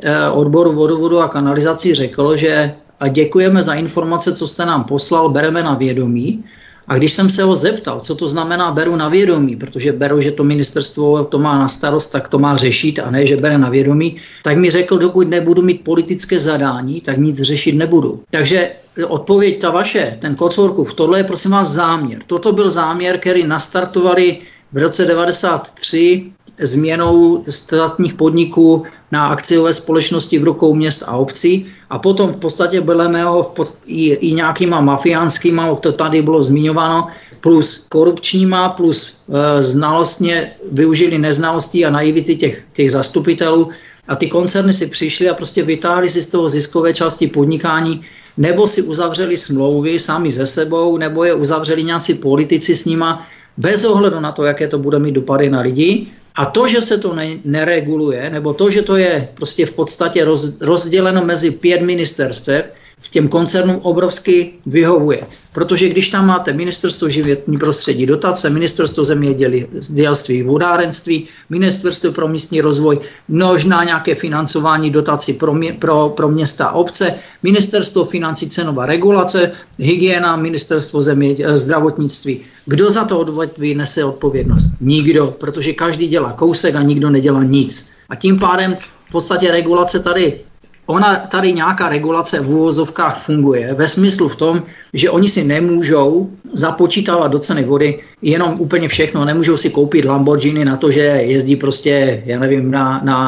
eh, 0.00 0.30
odboru 0.30 0.72
vodovodu 0.72 1.18
a 1.18 1.28
kanalizací 1.28 1.94
řekl, 1.94 2.36
že 2.36 2.74
a 3.00 3.08
děkujeme 3.08 3.62
za 3.62 3.74
informace, 3.74 4.32
co 4.32 4.48
jste 4.48 4.66
nám 4.66 4.84
poslal, 4.84 5.28
bereme 5.28 5.62
na 5.62 5.74
vědomí. 5.74 6.44
A 6.88 6.94
když 6.94 7.12
jsem 7.12 7.30
se 7.30 7.42
ho 7.42 7.56
zeptal, 7.56 8.00
co 8.00 8.14
to 8.14 8.28
znamená 8.28 8.72
beru 8.72 8.96
na 8.96 9.08
vědomí, 9.08 9.56
protože 9.56 9.92
beru, 9.92 10.20
že 10.20 10.32
to 10.32 10.44
ministerstvo 10.44 11.24
to 11.24 11.38
má 11.38 11.58
na 11.58 11.68
starost, 11.68 12.06
tak 12.06 12.28
to 12.28 12.38
má 12.38 12.56
řešit 12.56 12.98
a 12.98 13.10
ne, 13.10 13.26
že 13.26 13.36
bere 13.36 13.58
na 13.58 13.70
vědomí, 13.70 14.16
tak 14.42 14.56
mi 14.56 14.70
řekl, 14.70 14.98
dokud 14.98 15.28
nebudu 15.28 15.62
mít 15.62 15.84
politické 15.84 16.38
zadání, 16.38 17.00
tak 17.00 17.18
nic 17.18 17.42
řešit 17.42 17.72
nebudu. 17.72 18.22
Takže 18.30 18.70
odpověď 19.08 19.60
ta 19.60 19.70
vaše, 19.70 20.16
ten 20.20 20.34
Kocourkův, 20.34 20.94
tohle 20.94 21.18
je 21.18 21.24
prosím 21.24 21.50
vás 21.50 21.68
záměr. 21.68 22.22
Toto 22.26 22.52
byl 22.52 22.70
záměr, 22.70 23.18
který 23.18 23.46
nastartovali 23.46 24.38
v 24.72 24.78
roce 24.78 25.04
93 25.04 26.32
změnou 26.60 27.44
státních 27.48 28.14
podniků 28.14 28.84
na 29.12 29.28
akciové 29.28 29.72
společnosti 29.72 30.38
v 30.38 30.44
rukou 30.44 30.74
měst 30.74 31.02
a 31.06 31.16
obcí 31.16 31.66
a 31.90 31.98
potom 31.98 32.32
v 32.32 32.36
podstatě 32.36 32.80
byly 32.80 33.08
mého 33.08 33.42
v 33.42 33.48
podst- 33.48 33.82
i, 33.86 34.14
i 34.14 34.32
nějakýma 34.32 34.80
mafiánskýma, 34.80 35.74
to 35.74 35.92
tady 35.92 36.22
bylo 36.22 36.42
zmiňováno, 36.42 37.06
plus 37.40 37.86
korupčníma, 37.88 38.68
plus 38.68 39.22
e, 39.28 39.62
znalostně 39.62 40.52
využili 40.72 41.18
neznalostí 41.18 41.86
a 41.86 41.90
naivity 41.90 42.36
těch, 42.36 42.64
těch 42.72 42.90
zastupitelů 42.90 43.68
a 44.08 44.16
ty 44.16 44.26
koncerny 44.26 44.72
si 44.72 44.86
přišly 44.86 45.28
a 45.28 45.34
prostě 45.34 45.62
vytáhli 45.62 46.10
si 46.10 46.22
z 46.22 46.26
toho 46.26 46.48
ziskové 46.48 46.94
části 46.94 47.26
podnikání, 47.26 48.02
nebo 48.36 48.66
si 48.66 48.82
uzavřeli 48.82 49.36
smlouvy 49.36 49.98
sami 49.98 50.30
ze 50.30 50.46
sebou, 50.46 50.98
nebo 50.98 51.24
je 51.24 51.34
uzavřeli 51.34 51.84
nějací 51.84 52.14
politici 52.14 52.76
s 52.76 52.84
nima, 52.84 53.26
bez 53.56 53.84
ohledu 53.84 54.20
na 54.20 54.32
to, 54.32 54.44
jaké 54.44 54.68
to 54.68 54.78
bude 54.78 54.98
mít 54.98 55.12
dopady 55.12 55.50
na 55.50 55.60
lidi. 55.60 56.06
A 56.36 56.46
to, 56.46 56.68
že 56.68 56.82
se 56.82 56.98
to 56.98 57.14
ne, 57.14 57.38
nereguluje, 57.44 58.30
nebo 58.30 58.52
to, 58.52 58.70
že 58.70 58.82
to 58.82 58.96
je 58.96 59.28
prostě 59.34 59.66
v 59.66 59.74
podstatě 59.74 60.24
roz, 60.24 60.60
rozděleno 60.60 61.24
mezi 61.24 61.50
pět 61.50 61.82
ministerstev, 61.82 62.72
v 63.00 63.08
těm 63.08 63.28
koncernům 63.28 63.80
obrovsky 63.82 64.52
vyhovuje. 64.66 65.26
Protože 65.52 65.88
když 65.88 66.08
tam 66.08 66.26
máte 66.26 66.52
ministerstvo 66.52 67.08
životní 67.08 67.58
prostředí, 67.58 68.06
dotace, 68.06 68.50
ministerstvo 68.50 69.04
zemědělství, 69.04 70.42
vodárenství, 70.42 71.26
ministerstvo 71.50 72.12
pro 72.12 72.28
místní 72.28 72.60
rozvoj, 72.60 72.98
možná 73.28 73.84
nějaké 73.84 74.14
financování 74.14 74.90
dotací 74.90 75.32
pro, 75.32 75.54
mě, 75.54 75.72
pro, 75.72 76.08
pro 76.16 76.28
města 76.28 76.66
a 76.66 76.72
obce, 76.72 77.14
ministerstvo 77.42 78.04
financí 78.04 78.48
cenová 78.48 78.86
regulace, 78.86 79.52
hygiena, 79.78 80.36
ministerstvo 80.36 81.02
země, 81.02 81.36
zdravotnictví. 81.54 82.40
Kdo 82.64 82.90
za 82.90 83.04
to 83.04 83.18
odvětví 83.18 83.74
nese 83.74 84.04
odpovědnost? 84.04 84.70
Nikdo, 84.80 85.34
protože 85.38 85.72
každý 85.72 86.08
dělá 86.08 86.32
kousek 86.32 86.74
a 86.74 86.82
nikdo 86.82 87.10
nedělá 87.10 87.42
nic. 87.42 87.90
A 88.08 88.14
tím 88.14 88.38
pádem 88.38 88.76
v 89.08 89.12
podstatě 89.12 89.50
regulace 89.50 90.00
tady 90.00 90.40
ona 90.86 91.16
tady 91.16 91.52
nějaká 91.52 91.88
regulace 91.88 92.40
v 92.40 92.50
úvozovkách 92.50 93.24
funguje 93.24 93.74
ve 93.74 93.88
smyslu 93.88 94.28
v 94.28 94.36
tom, 94.36 94.62
že 94.92 95.10
oni 95.10 95.28
si 95.28 95.44
nemůžou 95.44 96.30
započítávat 96.52 97.32
do 97.32 97.38
ceny 97.38 97.64
vody 97.64 97.98
jenom 98.22 98.60
úplně 98.60 98.88
všechno. 98.88 99.24
Nemůžou 99.24 99.56
si 99.56 99.70
koupit 99.70 100.04
Lamborghini 100.04 100.64
na 100.64 100.76
to, 100.76 100.90
že 100.90 101.00
jezdí 101.00 101.56
prostě, 101.56 102.22
já 102.26 102.38
nevím, 102.38 102.70
na, 102.70 103.00
na 103.04 103.18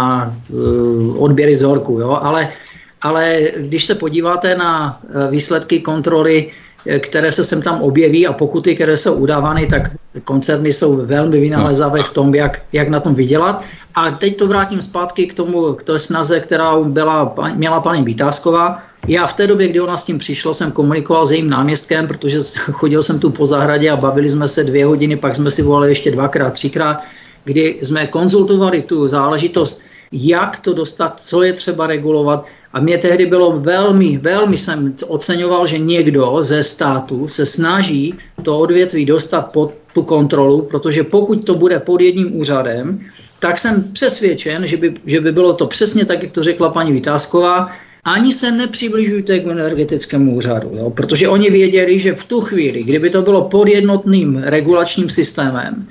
uh, 0.51 1.23
odběry 1.23 1.57
zorku, 1.57 2.01
jo? 2.01 2.19
Ale, 2.23 2.49
ale 3.03 3.41
když 3.57 3.85
se 3.85 3.95
podíváte 3.95 4.57
na 4.57 5.01
uh, 5.03 5.31
výsledky 5.31 5.81
kontroly 5.81 6.51
které 6.99 7.33
se 7.33 7.45
sem 7.45 7.63
tam 7.63 7.83
objeví 7.83 8.27
a 8.27 8.33
pokuty, 8.33 8.75
které 8.75 8.97
jsou 8.97 9.15
udávány, 9.15 9.67
tak 9.67 9.91
koncerny 10.25 10.73
jsou 10.73 11.07
velmi 11.07 11.41
vynalezavé 11.41 12.03
v 12.03 12.11
tom, 12.11 12.35
jak, 12.35 12.63
jak 12.73 12.89
na 12.89 13.01
tom 13.01 13.15
vydělat. 13.15 13.65
A 13.95 14.11
teď 14.11 14.37
to 14.37 14.47
vrátím 14.47 14.83
zpátky 14.83 15.27
k 15.27 15.35
tomu, 15.35 15.73
k 15.73 15.83
té 15.83 15.99
snaze, 15.99 16.41
která 16.41 16.81
byla, 16.81 17.35
měla 17.55 17.81
paní 17.81 18.05
Vításková. 18.05 18.83
Já 19.09 19.27
v 19.27 19.33
té 19.33 19.47
době, 19.47 19.69
kdy 19.69 19.81
ona 19.81 19.97
s 19.97 20.03
tím 20.03 20.19
přišla, 20.19 20.55
jsem 20.55 20.73
komunikoval 20.73 21.27
s 21.27 21.31
jejím 21.31 21.51
náměstkem, 21.51 22.07
protože 22.07 22.39
chodil 22.73 23.03
jsem 23.03 23.19
tu 23.19 23.31
po 23.31 23.47
zahradě 23.47 23.91
a 23.91 23.97
bavili 23.97 24.29
jsme 24.29 24.49
se 24.49 24.65
dvě 24.65 24.87
hodiny, 24.87 25.17
pak 25.17 25.37
jsme 25.37 25.51
si 25.51 25.63
volali 25.63 25.89
ještě 25.89 26.11
dvakrát, 26.11 26.53
třikrát, 26.53 27.03
kdy 27.45 27.79
jsme 27.83 28.07
konzultovali 28.07 28.83
tu 28.83 29.09
záležitost, 29.09 29.83
jak 30.13 30.59
to 30.59 30.73
dostat, 30.73 31.21
co 31.21 31.43
je 31.43 31.53
třeba 31.53 31.87
regulovat, 31.87 32.47
a 32.73 32.81
mě 32.81 32.99
tehdy 32.99 33.27
bylo 33.27 33.61
velmi, 33.61 34.19
velmi 34.19 34.59
jsem 34.59 34.95
oceňoval, 35.07 35.67
že 35.67 35.79
někdo 35.79 36.39
ze 36.41 36.63
státu 36.63 37.29
se 37.29 37.47
snaží 37.47 38.15
to 38.43 38.59
odvětví 38.59 39.05
dostat 39.05 39.53
pod 39.53 39.75
tu 39.93 40.03
kontrolu, 40.03 40.63
protože 40.63 41.05
pokud 41.05 41.45
to 41.45 41.55
bude 41.55 41.81
pod 41.81 42.01
jedním 42.01 42.41
úřadem, 42.41 43.01
tak 43.39 43.59
jsem 43.59 43.85
přesvědčen, 43.93 44.67
že 44.67 44.77
by, 44.77 44.95
že 45.07 45.21
by 45.21 45.33
bylo 45.33 45.53
to 45.53 45.67
přesně 45.67 46.05
tak, 46.05 46.23
jak 46.23 46.33
to 46.33 46.43
řekla 46.43 46.69
paní 46.69 46.93
Vytázková, 46.93 47.69
ani 48.05 48.33
se 48.33 48.51
nepřibližujte 48.51 49.39
k 49.39 49.47
energetickému 49.47 50.37
úřadu, 50.37 50.71
jo? 50.73 50.91
protože 50.91 51.29
oni 51.29 51.51
věděli, 51.51 51.99
že 51.99 52.15
v 52.15 52.25
tu 52.25 52.41
chvíli, 52.41 52.83
kdyby 52.83 53.11
to 53.11 53.23
bylo 53.23 53.49
pod 53.49 53.69
jednotným 53.69 54.37
regulačním 54.37 55.09
systémem, 55.09 55.89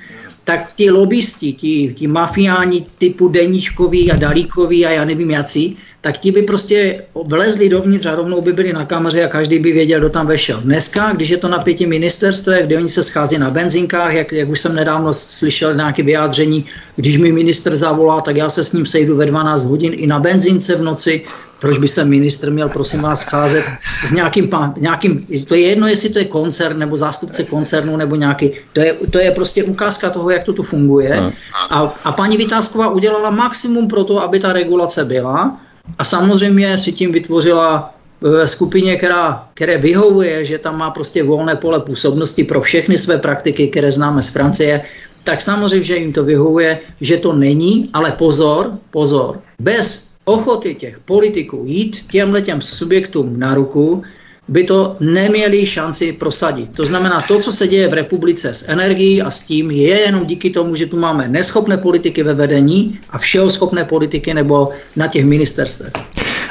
tak 0.47 0.79
ti 0.79 0.87
lobbysti, 0.89 1.53
ti, 1.53 1.91
ti 1.93 2.07
mafiáni 2.07 2.87
typu 2.97 3.27
Deníčkoví 3.27 4.11
a 4.11 4.15
Dalíkoví 4.15 4.85
a 4.85 4.91
já 4.91 5.05
nevím 5.05 5.31
jací, 5.31 5.77
tak 6.01 6.17
ti 6.17 6.31
by 6.31 6.41
prostě 6.41 7.03
vlezli 7.23 7.69
dovnitř 7.69 8.05
a 8.05 8.15
rovnou 8.15 8.41
by 8.41 8.53
byli 8.53 8.73
na 8.73 8.85
kameře 8.85 9.23
a 9.25 9.27
každý 9.27 9.59
by 9.59 9.71
věděl, 9.71 9.99
kdo 9.99 10.09
tam 10.09 10.27
vešel. 10.27 10.61
Dneska, 10.61 11.11
když 11.11 11.29
je 11.29 11.37
to 11.37 11.47
na 11.47 11.59
pěti 11.59 11.85
ministerstvech, 11.85 12.65
kde 12.65 12.77
oni 12.77 12.89
se 12.89 13.03
schází 13.03 13.37
na 13.37 13.49
benzinkách, 13.49 14.13
jak, 14.13 14.31
jak 14.31 14.49
už 14.49 14.59
jsem 14.59 14.75
nedávno 14.75 15.13
slyšel 15.13 15.75
nějaké 15.75 16.03
vyjádření, 16.03 16.65
když 16.95 17.17
mi 17.17 17.31
minister 17.31 17.75
zavolá, 17.75 18.21
tak 18.21 18.35
já 18.35 18.49
se 18.49 18.63
s 18.63 18.73
ním 18.73 18.85
sejdu 18.85 19.17
ve 19.17 19.25
12 19.25 19.65
hodin 19.65 19.93
i 19.95 20.07
na 20.07 20.19
benzince 20.19 20.75
v 20.75 20.83
noci, 20.83 21.23
proč 21.59 21.77
by 21.77 21.87
se 21.87 22.05
ministr 22.05 22.51
měl, 22.51 22.69
prosím 22.69 23.01
vás, 23.01 23.19
scházet 23.19 23.63
s 24.07 24.11
nějakým, 24.11 24.49
nějakým, 24.77 25.27
to 25.47 25.55
je 25.55 25.61
jedno, 25.61 25.87
jestli 25.87 26.09
to 26.09 26.19
je 26.19 26.25
koncern 26.25 26.79
nebo 26.79 26.97
zástupce 26.97 27.43
koncernu 27.43 27.97
nebo 27.97 28.15
nějaký, 28.15 28.51
to 28.73 28.79
je, 28.79 28.93
to 28.93 29.19
je 29.19 29.31
prostě 29.31 29.63
ukázka 29.63 30.09
toho, 30.09 30.29
jak 30.29 30.43
to 30.43 30.53
tu 30.53 30.63
funguje. 30.63 31.21
No. 31.21 31.33
A, 31.69 31.95
a 32.03 32.11
paní 32.11 32.37
Vytázková 32.37 32.89
udělala 32.89 33.29
maximum 33.29 33.87
pro 33.87 34.03
to, 34.03 34.23
aby 34.23 34.39
ta 34.39 34.53
regulace 34.53 35.05
byla 35.05 35.57
a 35.97 36.03
samozřejmě 36.03 36.77
si 36.77 36.91
tím 36.91 37.11
vytvořila 37.11 37.93
ve 38.21 38.47
skupině, 38.47 38.95
která, 38.95 39.49
které 39.53 39.77
vyhovuje, 39.77 40.45
že 40.45 40.57
tam 40.57 40.77
má 40.77 40.91
prostě 40.91 41.23
volné 41.23 41.55
pole 41.55 41.79
působnosti 41.79 42.43
pro 42.43 42.61
všechny 42.61 42.97
své 42.97 43.17
praktiky, 43.17 43.67
které 43.67 43.91
známe 43.91 44.21
z 44.21 44.29
Francie, 44.29 44.81
tak 45.23 45.41
samozřejmě, 45.41 45.83
že 45.83 45.97
jim 45.97 46.13
to 46.13 46.23
vyhovuje, 46.23 46.79
že 47.01 47.17
to 47.17 47.33
není, 47.33 47.89
ale 47.93 48.11
pozor, 48.11 48.71
pozor, 48.91 49.39
bez 49.59 50.07
ochoty 50.25 50.75
těch 50.75 50.99
politiků 50.99 51.63
jít 51.65 52.05
těmhle 52.11 52.41
těm 52.41 52.61
subjektům 52.61 53.39
na 53.39 53.55
ruku, 53.55 54.03
by 54.47 54.63
to 54.63 54.95
neměli 54.99 55.65
šanci 55.65 56.13
prosadit. 56.13 56.69
To 56.75 56.85
znamená, 56.85 57.21
to, 57.27 57.39
co 57.39 57.51
se 57.51 57.67
děje 57.67 57.87
v 57.87 57.93
republice 57.93 58.53
s 58.53 58.65
energií 58.67 59.21
a 59.21 59.31
s 59.31 59.39
tím, 59.39 59.71
je 59.71 59.99
jenom 59.99 60.25
díky 60.25 60.49
tomu, 60.49 60.75
že 60.75 60.85
tu 60.85 60.99
máme 60.99 61.27
neschopné 61.27 61.77
politiky 61.77 62.23
ve 62.23 62.33
vedení 62.33 62.99
a 63.09 63.17
všeho 63.17 63.49
schopné 63.49 63.85
politiky 63.85 64.33
nebo 64.33 64.69
na 64.95 65.07
těch 65.07 65.25
ministerstvech. 65.25 65.93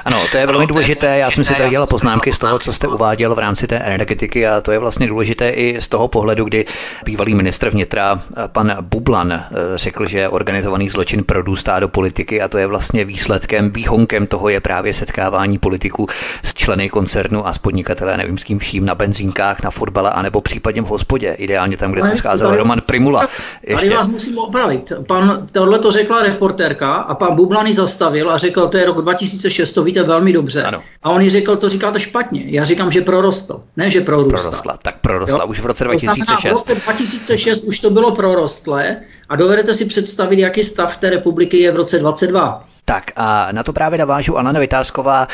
Ano, 0.07 0.25
to 0.31 0.37
je 0.37 0.47
velmi 0.47 0.67
důležité. 0.67 1.19
Já 1.19 1.31
jsem 1.31 1.45
si 1.45 1.55
tady 1.55 1.71
dělal 1.71 1.87
poznámky 1.87 2.33
z 2.33 2.39
toho, 2.39 2.59
co 2.59 2.73
jste 2.73 2.89
uváděl 2.89 3.35
v 3.35 3.39
rámci 3.39 3.67
té 3.67 3.77
energetiky 3.77 4.47
a 4.47 4.61
to 4.61 4.73
je 4.73 4.79
vlastně 4.79 5.07
důležité 5.07 5.51
i 5.51 5.81
z 5.81 5.89
toho 5.89 6.09
pohledu, 6.09 6.45
kdy 6.45 6.65
bývalý 7.05 7.35
ministr 7.35 7.71
vnitra 7.71 8.23
pan 8.47 8.77
Bublan 8.81 9.45
řekl, 9.75 10.07
že 10.07 10.29
organizovaný 10.29 10.91
zločin 10.91 11.25
prodůstá 11.25 11.81
do 11.81 11.89
politiky 11.89 12.43
a 12.43 12.49
to 12.49 12.59
je 12.59 12.67
vlastně 12.67 13.05
výsledkem, 13.05 13.71
výhonkem 13.71 14.27
toho 14.27 14.49
je 14.49 14.61
právě 14.61 14.95
setkávání 14.95 15.59
politiků 15.59 16.09
s 16.43 16.55
členy 16.55 16.89
koncernu 16.89 17.47
a 17.47 17.53
s 17.53 17.59
podnikatelé, 17.59 18.17
nevím 18.17 18.39
s 18.39 18.45
kým 18.45 18.59
vším, 18.59 18.87
na 18.87 18.95
benzínkách, 18.95 19.63
na 19.63 19.71
fotbale, 19.71 20.11
anebo 20.11 20.41
případně 20.41 20.83
v 20.83 20.87
hospodě, 20.87 21.33
ideálně 21.39 21.77
tam, 21.77 21.93
kde 21.93 22.03
se 22.03 22.17
scházel 22.17 22.57
Roman 22.57 22.81
Primula. 22.87 23.29
Ještě. 23.63 23.87
Tady 23.87 23.97
vás 23.97 24.09
musím 24.09 24.39
opravit. 24.39 24.93
Pan, 25.07 25.47
tohle 25.53 25.79
to 25.79 25.91
řekla 25.91 26.23
reportérka 26.23 26.95
a 26.95 27.15
pan 27.15 27.37
Bublany 27.37 27.75
zastavil 27.75 28.31
a 28.31 28.37
řekl, 28.37 28.69
to 28.69 28.77
je 28.77 28.87
rok 28.87 29.03
2006, 29.03 29.73
to 29.73 29.96
víte 29.97 30.09
velmi 30.09 30.33
dobře. 30.33 30.63
Ano. 30.63 30.83
A 31.03 31.11
on 31.11 31.23
jí 31.23 31.31
řekl, 31.31 31.57
to 31.57 31.69
říkáte 31.69 32.01
špatně. 32.01 32.45
Já 32.47 32.65
říkám, 32.65 32.93
že 32.93 33.01
prorostl, 33.01 33.63
ne, 33.77 33.91
že 33.91 34.01
prorůstl. 34.01 34.31
Prorostla, 34.31 34.79
tak 34.83 35.01
prorostla 35.01 35.41
jo? 35.41 35.47
už 35.47 35.61
v 35.61 35.67
roce 35.67 35.85
2006. 35.85 36.19
To 36.19 36.25
znamená, 36.25 36.55
v 36.55 36.59
roce 36.59 36.75
2006 36.75 37.65
už 37.65 37.81
to 37.81 37.91
bylo 37.91 38.15
prorostlé 38.15 38.97
a 39.29 39.37
dovedete 39.37 39.75
si 39.75 39.85
představit, 39.85 40.39
jaký 40.39 40.65
stav 40.65 40.97
té 40.97 41.11
republiky 41.11 41.61
je 41.61 41.73
v 41.73 41.77
roce 41.77 41.99
22. 41.99 42.65
Tak 42.89 43.11
a 43.17 43.49
na 43.53 43.63
to 43.63 43.73
právě 43.73 43.99
navážu 43.99 44.39
Alena 44.39 44.61
Vytázková. 44.61 45.29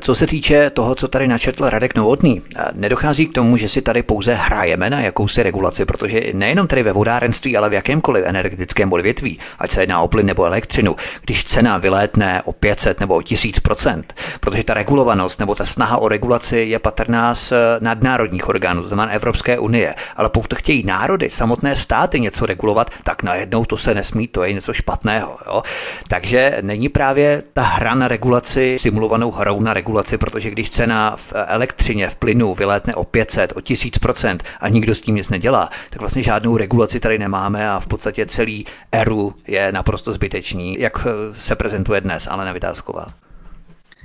Co 0.00 0.14
se 0.14 0.26
týče 0.26 0.70
toho, 0.70 0.94
co 0.94 1.08
tady 1.08 1.28
načetl 1.28 1.70
Radek 1.70 1.94
Novotný, 1.94 2.42
nedochází 2.72 3.26
k 3.26 3.34
tomu, 3.34 3.56
že 3.56 3.68
si 3.68 3.82
tady 3.82 4.02
pouze 4.02 4.34
hrajeme 4.34 4.90
na 4.90 5.00
jakousi 5.00 5.42
regulaci, 5.42 5.84
protože 5.84 6.22
nejenom 6.32 6.66
tady 6.66 6.82
ve 6.82 6.92
vodárenství, 6.92 7.56
ale 7.56 7.70
v 7.70 7.72
jakémkoliv 7.72 8.24
energetickém 8.26 8.92
odvětví, 8.92 9.38
ať 9.58 9.70
se 9.70 9.82
jedná 9.82 10.00
o 10.00 10.08
plyn 10.08 10.26
nebo 10.26 10.44
elektřinu, 10.44 10.96
když 11.24 11.44
cena 11.44 11.78
vylétne 11.78 12.42
o 12.44 12.52
500 12.52 13.00
nebo 13.00 13.14
o 13.14 13.20
1000% 13.20 14.02
protože 14.40 14.64
ta 14.64 14.74
regulovanost 14.74 15.40
nebo 15.40 15.54
ta 15.54 15.66
snaha 15.66 15.96
o 15.96 16.08
regulaci 16.08 16.58
je 16.58 16.78
patrná 16.78 17.34
z 17.34 17.52
nadnárodních 17.80 18.48
orgánů, 18.48 18.82
znamená 18.82 19.12
Evropské 19.12 19.58
unie, 19.58 19.94
ale 20.16 20.28
pokud 20.28 20.54
chtějí 20.54 20.82
národy, 20.86 21.30
samotné 21.30 21.76
státy 21.76 22.20
něco 22.20 22.46
regulovat, 22.46 22.90
tak 23.04 23.22
najednou 23.22 23.64
to 23.64 23.76
se 23.76 23.94
nesmí, 23.94 24.28
to 24.28 24.44
je 24.44 24.52
něco 24.52 24.72
špatného. 24.72 25.38
Jo? 25.46 25.62
Takže 26.08 26.58
není 26.60 26.88
právě 26.98 27.42
ta 27.52 27.62
hra 27.62 27.94
na 27.94 28.08
regulaci, 28.08 28.76
simulovanou 28.78 29.30
hrou 29.30 29.60
na 29.60 29.74
regulaci, 29.74 30.18
protože 30.18 30.50
když 30.50 30.70
cena 30.70 31.16
v 31.16 31.32
elektřině, 31.46 32.08
v 32.08 32.16
plynu 32.16 32.54
vylétne 32.54 32.94
o 32.94 33.04
500, 33.04 33.52
o 33.56 33.60
1000% 33.60 34.38
a 34.60 34.68
nikdo 34.68 34.94
s 34.94 35.00
tím 35.00 35.14
nic 35.14 35.30
nedělá, 35.30 35.70
tak 35.90 36.00
vlastně 36.00 36.22
žádnou 36.22 36.56
regulaci 36.56 37.00
tady 37.00 37.18
nemáme 37.18 37.70
a 37.70 37.80
v 37.80 37.86
podstatě 37.86 38.26
celý 38.26 38.66
eru 38.92 39.34
je 39.46 39.72
naprosto 39.72 40.12
zbytečný, 40.12 40.76
jak 40.80 41.06
se 41.32 41.56
prezentuje 41.56 42.00
dnes, 42.00 42.28
ale 42.30 42.52
Vytázková. 42.52 43.06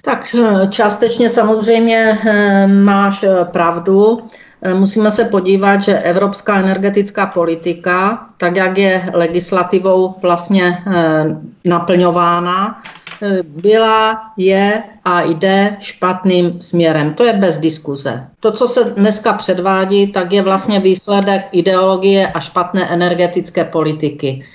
Tak 0.02 0.36
částečně 0.70 1.30
samozřejmě 1.30 2.20
eh, 2.26 2.68
máš 2.68 3.24
eh, 3.24 3.46
pravdu. 3.46 4.28
Eh, 4.66 4.74
musíme 4.74 5.12
se 5.12 5.26
podívat, 5.26 5.84
že 5.84 6.00
evropská 6.00 6.60
energetická 6.60 7.26
politika, 7.26 8.28
tak 8.38 8.56
jak 8.56 8.78
je 8.78 9.10
legislativou 9.14 10.16
vlastně 10.22 10.84
eh, 10.88 11.26
naplňována, 11.66 12.82
eh, 13.22 13.44
byla, 13.44 14.22
je 14.38 14.84
a 15.06 15.22
jde 15.22 15.78
špatným 15.80 16.62
směrem. 16.62 17.14
To 17.14 17.24
je 17.24 17.34
bez 17.34 17.58
diskuze. 17.58 18.28
To, 18.40 18.52
co 18.52 18.68
se 18.68 18.84
dneska 18.84 19.34
předvádí, 19.34 20.12
tak 20.12 20.32
je 20.32 20.42
vlastně 20.42 20.80
výsledek 20.80 21.46
ideologie 21.52 22.28
a 22.28 22.40
špatné 22.40 22.90
energetické 22.90 23.64
politiky. 23.64 24.46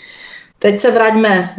Teď 0.59 0.79
se 0.81 0.91
vraťme 0.91 1.55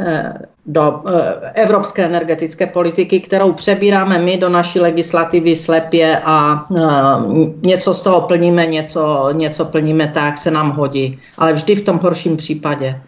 do 0.70 1.02
eh, 1.06 1.52
evropské 1.54 2.06
energetické 2.06 2.68
politiky, 2.68 3.20
kterou 3.20 3.54
přebíráme 3.54 4.20
my 4.20 4.38
do 4.38 4.50
naší 4.50 4.80
legislativy 4.80 5.56
slepě 5.56 6.22
a 6.26 6.66
eh, 6.72 6.82
něco 7.62 7.94
z 7.94 8.02
toho 8.02 8.22
plníme, 8.22 8.66
něco, 8.66 9.30
něco 9.32 9.66
plníme 9.66 10.12
tak, 10.14 10.38
se 10.38 10.52
nám 10.52 10.72
hodí, 10.72 11.20
ale 11.38 11.54
vždy 11.54 11.76
v 11.76 11.86
tom 11.86 11.98
horším 11.98 12.38
případě. 12.38 13.02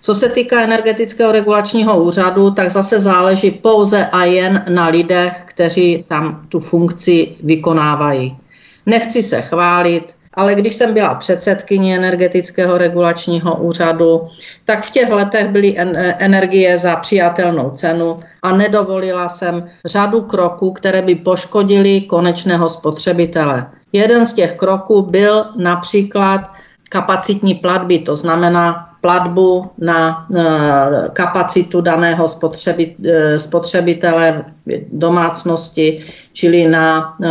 Co 0.00 0.14
se 0.14 0.28
týká 0.28 0.62
energetického 0.62 1.32
regulačního 1.32 2.02
úřadu, 2.02 2.50
tak 2.50 2.70
zase 2.70 3.00
záleží 3.00 3.50
pouze 3.50 4.06
a 4.06 4.24
jen 4.24 4.64
na 4.68 4.88
lidech, 4.88 5.32
kteří 5.44 6.04
tam 6.08 6.46
tu 6.48 6.60
funkci 6.60 7.28
vykonávají. 7.42 8.36
Nechci 8.86 9.22
se 9.22 9.42
chválit, 9.42 10.04
ale 10.34 10.54
když 10.54 10.76
jsem 10.76 10.94
byla 10.94 11.14
předsedkyní 11.14 11.94
energetického 11.94 12.78
regulačního 12.78 13.56
úřadu, 13.56 14.28
tak 14.64 14.84
v 14.84 14.90
těch 14.90 15.10
letech 15.10 15.48
byly 15.48 15.74
energie 16.18 16.78
za 16.78 16.96
přijatelnou 16.96 17.70
cenu 17.70 18.20
a 18.42 18.56
nedovolila 18.56 19.28
jsem 19.28 19.70
řadu 19.84 20.22
kroků, 20.22 20.72
které 20.72 21.02
by 21.02 21.14
poškodily 21.14 22.00
konečného 22.00 22.68
spotřebitele. 22.68 23.66
Jeden 23.92 24.26
z 24.26 24.34
těch 24.34 24.56
kroků 24.56 25.02
byl 25.02 25.44
například 25.56 26.50
kapacitní 26.88 27.54
platby, 27.54 27.98
to 27.98 28.16
znamená 28.16 28.86
platbu 29.00 29.70
na 29.78 30.26
e, 30.36 30.44
kapacitu 31.12 31.80
daného 31.80 32.26
e, 32.26 33.38
spotřebitele 33.38 34.44
domácnosti, 34.92 36.04
čili 36.32 36.68
na 36.68 37.16
e, 37.22 37.28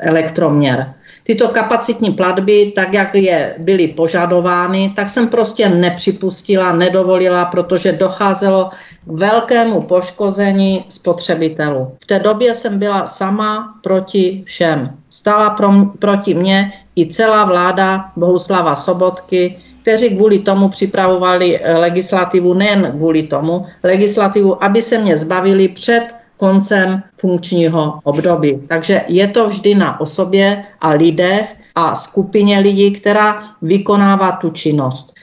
elektroměr 0.00 0.94
tyto 1.30 1.48
kapacitní 1.48 2.12
platby, 2.12 2.72
tak 2.74 2.94
jak 2.94 3.14
je 3.14 3.54
byly 3.58 3.88
požadovány, 3.88 4.92
tak 4.96 5.08
jsem 5.08 5.28
prostě 5.28 5.68
nepřipustila, 5.68 6.72
nedovolila, 6.72 7.44
protože 7.44 7.92
docházelo 7.92 8.70
k 9.06 9.06
velkému 9.06 9.80
poškození 9.80 10.84
spotřebitelů. 10.88 11.94
V 12.02 12.06
té 12.06 12.18
době 12.18 12.54
jsem 12.54 12.78
byla 12.78 13.06
sama 13.06 13.78
proti 13.82 14.42
všem. 14.46 14.90
Stala 15.10 15.50
pro, 15.50 15.70
proti 15.98 16.34
mně 16.34 16.72
i 16.96 17.06
celá 17.06 17.44
vláda 17.44 18.10
Bohuslava 18.16 18.76
Sobotky, 18.76 19.56
kteří 19.82 20.10
kvůli 20.10 20.38
tomu 20.38 20.68
připravovali 20.68 21.60
legislativu, 21.78 22.54
nejen 22.54 22.92
kvůli 22.98 23.22
tomu, 23.22 23.66
legislativu, 23.82 24.64
aby 24.64 24.82
se 24.82 24.98
mě 24.98 25.16
zbavili 25.16 25.68
před 25.68 26.19
koncem 26.40 27.02
funkčního 27.20 28.00
období. 28.04 28.64
Takže 28.68 29.02
je 29.08 29.28
to 29.28 29.48
vždy 29.48 29.74
na 29.74 30.00
osobě 30.00 30.64
a 30.80 30.88
lidech 30.88 31.56
a 31.74 31.94
skupině 31.94 32.58
lidí, 32.58 32.90
která 32.90 33.60
vykonává 33.62 34.32
tu 34.32 34.50
činnost. 34.50 35.14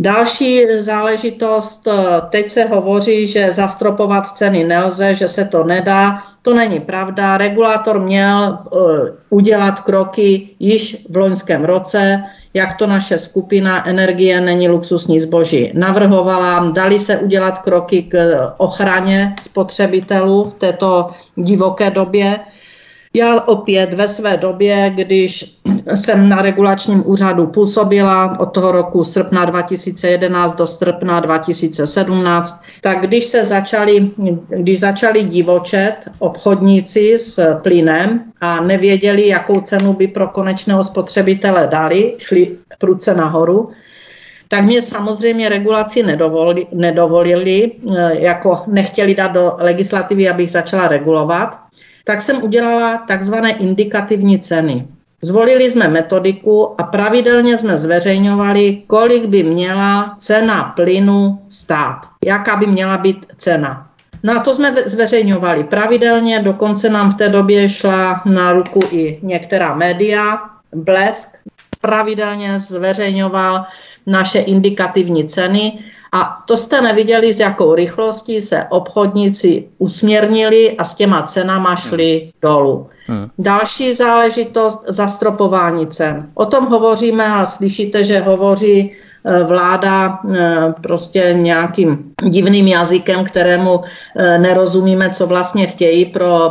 Další 0.00 0.64
záležitost, 0.80 1.88
teď 2.30 2.50
se 2.50 2.64
hovoří, 2.64 3.26
že 3.26 3.52
zastropovat 3.52 4.36
ceny 4.36 4.64
nelze, 4.64 5.14
že 5.14 5.28
se 5.28 5.44
to 5.44 5.64
nedá. 5.64 6.31
To 6.42 6.54
není 6.54 6.80
pravda. 6.80 7.36
Regulátor 7.36 8.00
měl 8.00 8.58
uh, 8.70 9.08
udělat 9.30 9.80
kroky 9.80 10.48
již 10.58 11.06
v 11.10 11.16
loňském 11.16 11.64
roce 11.64 12.24
jak 12.54 12.76
to 12.76 12.86
naše 12.86 13.18
skupina 13.18 13.88
Energie 13.88 14.40
není 14.40 14.68
luxusní 14.68 15.20
zboží 15.20 15.70
navrhovala. 15.74 16.70
Dali 16.70 16.98
se 16.98 17.18
udělat 17.18 17.58
kroky 17.58 18.02
k 18.02 18.16
ochraně 18.56 19.34
spotřebitelů 19.40 20.50
v 20.50 20.54
této 20.54 21.10
divoké 21.36 21.90
době. 21.90 22.40
Já 23.14 23.40
opět 23.40 23.94
ve 23.94 24.08
své 24.08 24.36
době, 24.36 24.92
když 24.94 25.56
jsem 25.94 26.28
na 26.28 26.42
regulačním 26.42 27.02
úřadu 27.06 27.46
působila 27.46 28.40
od 28.40 28.46
toho 28.46 28.72
roku 28.72 29.04
srpna 29.04 29.44
2011 29.44 30.56
do 30.56 30.66
srpna 30.66 31.20
2017, 31.20 32.62
tak 32.80 33.00
když 33.00 33.24
se 33.24 33.44
začali, 33.44 34.10
když 34.48 34.80
začali 34.80 35.24
divočet 35.24 35.94
obchodníci 36.18 37.18
s 37.18 37.54
plynem 37.62 38.24
a 38.40 38.60
nevěděli, 38.60 39.28
jakou 39.28 39.60
cenu 39.60 39.92
by 39.92 40.08
pro 40.08 40.28
konečného 40.28 40.84
spotřebitele 40.84 41.66
dali, 41.66 42.14
šli 42.18 42.56
prudce 42.78 43.14
nahoru, 43.14 43.70
tak 44.48 44.64
mě 44.64 44.82
samozřejmě 44.82 45.48
regulaci 45.48 46.02
nedovolili, 46.02 46.66
nedovolili, 46.72 47.70
jako 48.12 48.62
nechtěli 48.66 49.14
dát 49.14 49.32
do 49.32 49.52
legislativy, 49.58 50.28
abych 50.28 50.50
začala 50.50 50.88
regulovat 50.88 51.62
tak 52.04 52.20
jsem 52.20 52.42
udělala 52.42 52.98
takzvané 52.98 53.50
indikativní 53.50 54.38
ceny. 54.38 54.86
Zvolili 55.22 55.70
jsme 55.70 55.88
metodiku 55.88 56.80
a 56.80 56.82
pravidelně 56.82 57.58
jsme 57.58 57.78
zveřejňovali, 57.78 58.82
kolik 58.86 59.26
by 59.26 59.42
měla 59.42 60.16
cena 60.18 60.72
plynu 60.76 61.38
stát, 61.48 61.96
jaká 62.24 62.56
by 62.56 62.66
měla 62.66 62.98
být 62.98 63.26
cena. 63.38 63.88
Na 64.22 64.40
to 64.40 64.54
jsme 64.54 64.74
zveřejňovali 64.86 65.64
pravidelně, 65.64 66.42
dokonce 66.42 66.90
nám 66.90 67.10
v 67.10 67.14
té 67.14 67.28
době 67.28 67.68
šla 67.68 68.22
na 68.24 68.52
ruku 68.52 68.80
i 68.90 69.18
některá 69.22 69.74
média. 69.74 70.40
Blesk 70.74 71.28
pravidelně 71.80 72.60
zveřejňoval 72.60 73.64
naše 74.06 74.38
indikativní 74.38 75.28
ceny 75.28 75.78
A 76.14 76.42
to 76.46 76.56
jste 76.56 76.80
neviděli, 76.80 77.34
s 77.34 77.40
jakou 77.40 77.74
rychlostí 77.74 78.40
se 78.40 78.66
obchodníci 78.70 79.64
usměrnili 79.78 80.76
a 80.76 80.84
s 80.84 80.94
těma 80.94 81.22
cenama 81.22 81.76
šli 81.76 82.30
dolů. 82.42 82.88
Hmm. 83.06 83.28
Další 83.38 83.94
záležitost 83.94 84.84
zastropování 84.88 85.86
cen. 85.86 86.28
O 86.34 86.46
tom 86.46 86.66
hovoříme 86.66 87.26
a 87.26 87.46
slyšíte, 87.46 88.04
že 88.04 88.20
hovoří 88.20 88.92
e, 89.24 89.44
vláda 89.44 90.18
e, 90.34 90.72
prostě 90.82 91.34
nějakým 91.38 92.12
divným 92.22 92.68
jazykem, 92.68 93.24
kterému 93.24 93.80
e, 94.16 94.38
nerozumíme, 94.38 95.10
co 95.10 95.26
vlastně 95.26 95.66
chtějí 95.66 96.04
pro 96.04 96.50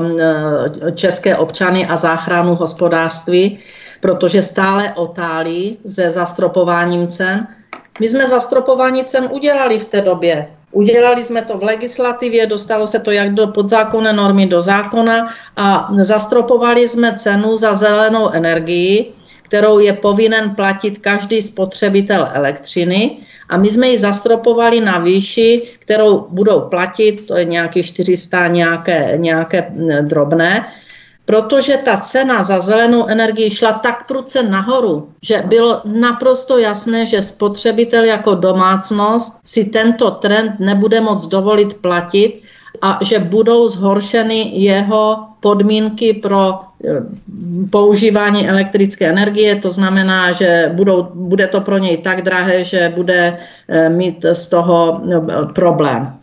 české 0.96 1.38
občany 1.38 1.88
a 1.88 1.96
záchranu 1.96 2.56
hospodářství, 2.56 3.60
protože 4.00 4.42
stále 4.42 4.94
otálí 4.96 5.78
se 5.86 6.10
zastropováním 6.10 7.08
cen. 7.08 7.48
My 8.02 8.10
jsme 8.10 8.28
zastropování 8.28 9.06
cen 9.06 9.30
udělali 9.32 9.80
v 9.80 9.86
té 9.86 10.02
době. 10.02 10.48
Udělali 10.72 11.24
jsme 11.24 11.42
to 11.42 11.58
v 11.58 11.64
legislativě, 11.64 12.48
dostalo 12.48 12.88
se 12.88 13.00
to 13.00 13.12
jak 13.12 13.34
do 13.34 13.48
podzákonné 13.48 14.14
normy, 14.14 14.46
do 14.46 14.62
zákona 14.62 15.30
a 15.58 15.94
zastropovali 16.02 16.88
jsme 16.88 17.18
cenu 17.18 17.58
za 17.58 17.76
zelenou 17.76 18.30
energii, 18.30 19.14
kterou 19.44 19.80
je 19.80 19.94
povinen 19.94 20.56
platit 20.56 20.98
každý 20.98 21.42
spotřebitel 21.42 22.30
elektřiny 22.34 23.18
a 23.50 23.58
my 23.58 23.70
jsme 23.70 23.88
ji 23.88 23.98
zastropovali 23.98 24.82
na 24.82 24.98
výši, 24.98 25.78
kterou 25.80 26.26
budou 26.30 26.62
platit, 26.62 27.28
to 27.28 27.38
je 27.38 27.46
nějaký 27.46 27.84
400 27.84 28.48
nějaké, 28.48 29.14
nějaké 29.18 29.72
drobné, 30.02 30.66
protože 31.32 31.78
ta 31.78 31.98
cena 31.98 32.44
za 32.44 32.60
zelenou 32.60 33.08
energii 33.08 33.50
šla 33.50 33.72
tak 33.72 34.08
prudce 34.08 34.44
nahoru, 34.44 35.10
že 35.22 35.44
bylo 35.48 35.82
naprosto 35.86 36.58
jasné, 36.58 37.06
že 37.06 37.22
spotřebitel 37.22 38.04
jako 38.04 38.36
domácnost 38.36 39.40
si 39.46 39.66
tento 39.66 40.12
trend 40.12 40.60
nebude 40.60 41.02
moc 41.02 41.28
dovolit 41.28 41.74
platit 41.74 42.42
a 42.82 43.00
že 43.02 43.20
budou 43.20 43.70
zhoršeny 43.70 44.60
jeho 44.60 45.18
podmínky 45.40 46.14
pro 46.14 46.60
eh, 46.60 46.90
používání 47.70 48.50
elektrické 48.50 49.10
energie, 49.10 49.56
to 49.56 49.72
znamená, 49.72 50.32
že 50.32 50.72
budou, 50.76 51.08
bude 51.16 51.48
to 51.48 51.62
pro 51.62 51.78
něj 51.78 51.98
tak 51.98 52.22
drahé, 52.22 52.64
že 52.64 52.92
bude 52.96 53.38
eh, 53.68 53.90
mít 53.90 54.26
z 54.34 54.48
toho 54.48 55.02
eh, 55.08 55.46
problém. 55.56 56.21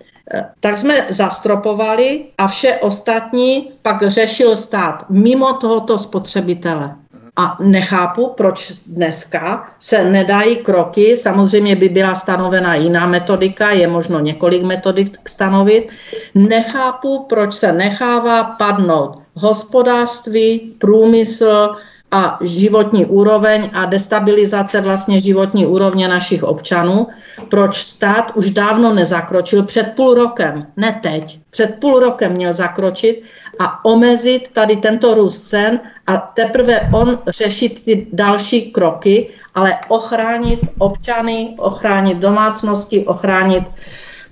Tak 0.60 0.78
jsme 0.78 1.06
zastropovali 1.08 2.24
a 2.38 2.48
vše 2.48 2.74
ostatní 2.74 3.72
pak 3.82 4.08
řešil 4.08 4.56
stát 4.56 5.04
mimo 5.08 5.52
tohoto 5.52 5.98
spotřebitele. 5.98 6.94
A 7.36 7.56
nechápu, 7.60 8.34
proč 8.36 8.72
dneska 8.86 9.70
se 9.80 10.04
nedají 10.04 10.56
kroky, 10.56 11.16
samozřejmě 11.16 11.76
by 11.76 11.88
byla 11.88 12.14
stanovena 12.14 12.74
jiná 12.74 13.06
metodika, 13.06 13.70
je 13.70 13.88
možno 13.88 14.20
několik 14.20 14.62
metodik 14.62 15.28
stanovit. 15.28 15.88
Nechápu, 16.34 17.26
proč 17.28 17.54
se 17.54 17.72
nechává 17.72 18.44
padnout 18.44 19.18
hospodářství, 19.34 20.74
průmysl, 20.78 21.76
a 22.10 22.38
životní 22.40 23.06
úroveň 23.06 23.70
a 23.72 23.84
destabilizace 23.84 24.80
vlastně 24.80 25.20
životní 25.20 25.66
úrovně 25.66 26.08
našich 26.08 26.44
občanů. 26.44 27.06
Proč 27.48 27.82
stát 27.82 28.32
už 28.34 28.50
dávno 28.50 28.94
nezakročil 28.94 29.62
před 29.62 29.92
půl 29.96 30.14
rokem, 30.14 30.66
ne 30.76 31.00
teď, 31.02 31.40
před 31.50 31.76
půl 31.80 32.00
rokem 32.00 32.32
měl 32.32 32.52
zakročit 32.52 33.22
a 33.58 33.84
omezit 33.84 34.48
tady 34.52 34.76
tento 34.76 35.14
růst 35.14 35.40
cen 35.40 35.80
a 36.06 36.16
teprve 36.16 36.88
on 36.92 37.18
řešit 37.28 37.84
ty 37.84 38.06
další 38.12 38.72
kroky, 38.72 39.28
ale 39.54 39.78
ochránit 39.88 40.60
občany, 40.78 41.54
ochránit 41.58 42.18
domácnosti, 42.18 43.06
ochránit 43.06 43.64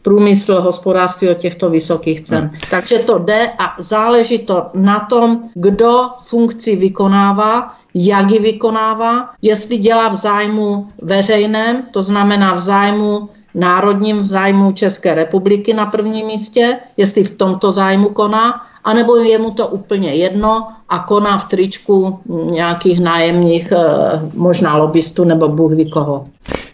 průmysl, 0.07 0.61
hospodářství 0.61 1.29
od 1.29 1.39
těchto 1.39 1.71
vysokých 1.71 2.21
cen. 2.21 2.39
Hmm. 2.39 2.51
Takže 2.71 2.99
to 2.99 3.19
jde 3.19 3.51
a 3.59 3.83
záleží 3.83 4.39
to 4.39 4.67
na 4.75 5.01
tom, 5.11 5.51
kdo 5.55 6.09
funkci 6.27 6.77
vykonává, 6.77 7.75
jak 7.95 8.31
ji 8.31 8.39
vykonává, 8.39 9.31
jestli 9.43 9.77
dělá 9.77 10.09
v 10.09 10.17
zájmu 10.17 10.89
veřejném, 11.03 11.83
to 11.91 12.03
znamená 12.03 12.55
v 12.55 12.61
zájmu 12.61 13.29
národním 13.55 14.23
v 14.23 14.27
zájmu 14.27 14.73
České 14.73 15.15
republiky 15.15 15.75
na 15.75 15.87
prvním 15.87 16.27
místě, 16.27 16.79
jestli 16.97 17.25
v 17.25 17.37
tomto 17.37 17.73
zájmu 17.73 18.09
koná, 18.09 18.63
anebo 18.85 19.17
je 19.17 19.39
mu 19.39 19.51
to 19.51 19.69
úplně 19.69 20.15
jedno 20.15 20.69
a 20.89 20.99
koná 20.99 21.39
v 21.39 21.49
tričku 21.49 22.21
nějakých 22.51 23.01
nájemních, 23.01 23.73
eh, 23.73 24.21
možná 24.35 24.77
lobbystů 24.77 25.25
nebo 25.25 25.49
Bůh 25.49 25.73
ví 25.73 25.91
koho. 25.91 26.25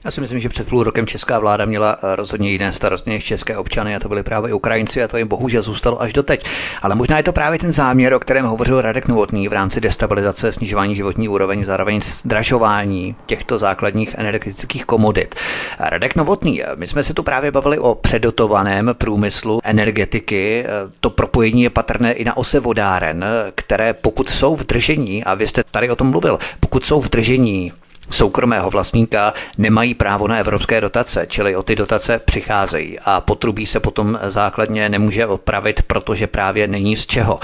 Já 0.04 0.10
si 0.10 0.20
myslím, 0.20 0.40
že 0.40 0.48
před 0.48 0.68
půl 0.68 0.82
rokem 0.82 1.06
česká 1.06 1.38
vláda 1.38 1.64
měla 1.64 1.98
eh, 2.02 2.16
rozhodně 2.16 2.50
jiné 2.50 2.72
starosti 2.72 3.10
než 3.10 3.24
české 3.24 3.56
občany 3.56 3.96
a 3.96 4.00
to 4.00 4.08
byly 4.08 4.22
právě 4.22 4.54
Ukrajinci 4.54 5.02
a 5.02 5.08
to 5.08 5.16
jim 5.16 5.28
bohužel 5.28 5.62
zůstalo 5.62 6.02
až 6.02 6.12
doteď. 6.12 6.44
Ale 6.82 6.94
možná 6.94 7.16
je 7.16 7.22
to 7.22 7.32
právě 7.32 7.58
ten 7.58 7.72
záměr, 7.72 8.14
o 8.14 8.20
kterém 8.20 8.44
hovořil 8.44 8.80
Radek 8.80 9.08
Novotný 9.08 9.48
v 9.48 9.52
rámci 9.52 9.80
destabilizace, 9.80 10.52
snižování 10.52 10.94
životní 10.94 11.28
úroveň, 11.28 11.64
zároveň 11.64 12.02
zdražování 12.02 13.16
těchto 13.26 13.58
základních 13.58 14.14
energetických 14.18 14.84
komodit. 14.84 15.34
Radek 15.78 16.16
Novotný, 16.16 16.62
my 16.76 16.88
jsme 16.88 17.04
se 17.04 17.14
tu 17.14 17.22
právě 17.22 17.50
bavili 17.50 17.78
o 17.78 17.94
předotovaném 17.94 18.90
průmyslu 18.98 19.60
energetiky. 19.64 20.64
To 21.00 21.10
propojení 21.10 21.62
je 21.62 21.70
patrné 21.70 22.12
i 22.12 22.24
na 22.24 22.36
ose 22.36 22.60
vodáren, 22.60 23.24
které 23.54 23.94
pokud 23.94 24.30
jsou 24.30 24.56
v 24.56 24.66
držení, 24.66 25.24
a 25.24 25.34
vy 25.34 25.48
jste 25.48 25.62
tady 25.70 25.90
o 25.90 25.96
tom 25.96 26.10
mluvil, 26.10 26.38
pokud 26.60 26.84
jsou 26.84 27.00
v 27.00 27.10
držení 27.10 27.72
soukromého 28.12 28.70
vlastníka 28.70 29.34
nemají 29.58 29.94
právo 29.94 30.28
na 30.28 30.38
evropské 30.38 30.80
dotace, 30.80 31.26
čili 31.28 31.56
o 31.56 31.62
ty 31.62 31.76
dotace 31.76 32.18
přicházejí 32.18 32.98
a 33.04 33.20
potrubí 33.20 33.66
se 33.66 33.80
potom 33.80 34.18
základně 34.22 34.88
nemůže 34.88 35.26
opravit, 35.26 35.82
protože 35.82 36.26
právě 36.26 36.68
není 36.68 36.96
z 36.96 37.06
čeho. 37.06 37.40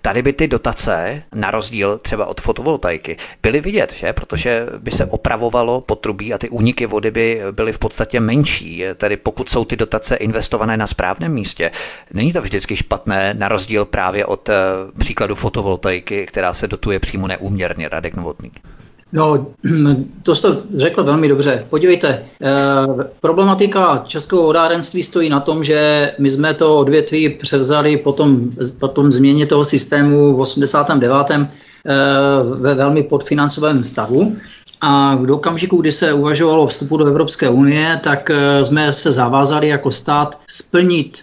Tady 0.00 0.22
by 0.22 0.32
ty 0.32 0.48
dotace, 0.48 1.22
na 1.34 1.50
rozdíl 1.50 1.98
třeba 1.98 2.26
od 2.26 2.40
fotovoltaiky, 2.40 3.16
byly 3.42 3.60
vidět, 3.60 3.94
že? 3.94 4.12
protože 4.12 4.66
by 4.78 4.90
se 4.90 5.04
opravovalo 5.04 5.80
potrubí 5.80 6.34
a 6.34 6.38
ty 6.38 6.48
úniky 6.48 6.86
vody 6.86 7.10
by 7.10 7.42
byly 7.52 7.72
v 7.72 7.78
podstatě 7.78 8.20
menší. 8.20 8.84
Tedy 8.94 9.16
pokud 9.16 9.50
jsou 9.50 9.64
ty 9.64 9.76
dotace 9.76 10.16
investované 10.16 10.76
na 10.76 10.86
správném 10.86 11.32
místě, 11.32 11.70
není 12.12 12.32
to 12.32 12.40
vždycky 12.42 12.76
špatné, 12.76 13.34
na 13.34 13.48
rozdíl 13.48 13.84
právě 13.84 14.26
od 14.26 14.48
eh, 14.48 14.54
příkladu 14.98 15.34
fotovoltaiky, 15.34 16.26
která 16.26 16.54
se 16.54 16.68
dotuje 16.68 16.98
přímo 16.98 17.26
neúměrně, 17.26 17.88
Radek 17.88 18.14
Novotný. 18.14 18.50
No, 19.12 19.46
to 20.22 20.34
jste 20.34 20.48
řekl 20.74 21.04
velmi 21.04 21.28
dobře. 21.28 21.66
Podívejte, 21.70 22.08
eh, 22.42 22.54
problematika 23.20 24.02
českého 24.06 24.42
vodárenství 24.42 25.02
stojí 25.02 25.28
na 25.28 25.40
tom, 25.40 25.64
že 25.64 26.12
my 26.18 26.30
jsme 26.30 26.54
to 26.54 26.78
odvětví 26.78 27.28
převzali 27.28 27.96
po 27.96 28.12
tom, 28.88 29.12
změně 29.12 29.46
toho 29.46 29.64
systému 29.64 30.36
v 30.36 30.40
89. 30.40 31.48
Eh, 31.86 31.94
ve 32.54 32.74
velmi 32.74 33.02
podfinancovém 33.02 33.84
stavu. 33.84 34.36
A 34.80 35.14
v 35.14 35.32
okamžiku, 35.32 35.80
kdy 35.80 35.92
se 35.92 36.12
uvažovalo 36.12 36.62
o 36.62 36.66
vstupu 36.66 36.96
do 36.96 37.06
Evropské 37.06 37.48
unie, 37.48 38.00
tak 38.02 38.30
eh, 38.30 38.64
jsme 38.64 38.92
se 38.92 39.12
zavázali 39.12 39.68
jako 39.68 39.90
stát 39.90 40.38
splnit 40.46 41.22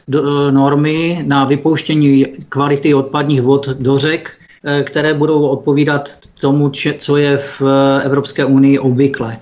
normy 0.51 1.23
na 1.27 1.45
vypouštění 1.45 2.25
kvality 2.49 2.93
odpadních 2.93 3.41
vod 3.41 3.69
do 3.69 3.97
řek 3.97 4.31
které 4.83 5.13
budou 5.13 5.47
odpovídat 5.47 6.09
tomu, 6.41 6.71
co 6.97 7.17
je 7.17 7.37
v 7.37 7.61
eh, 7.61 8.03
Evropské 8.03 8.45
unii 8.45 8.79
obvykle. 8.79 9.37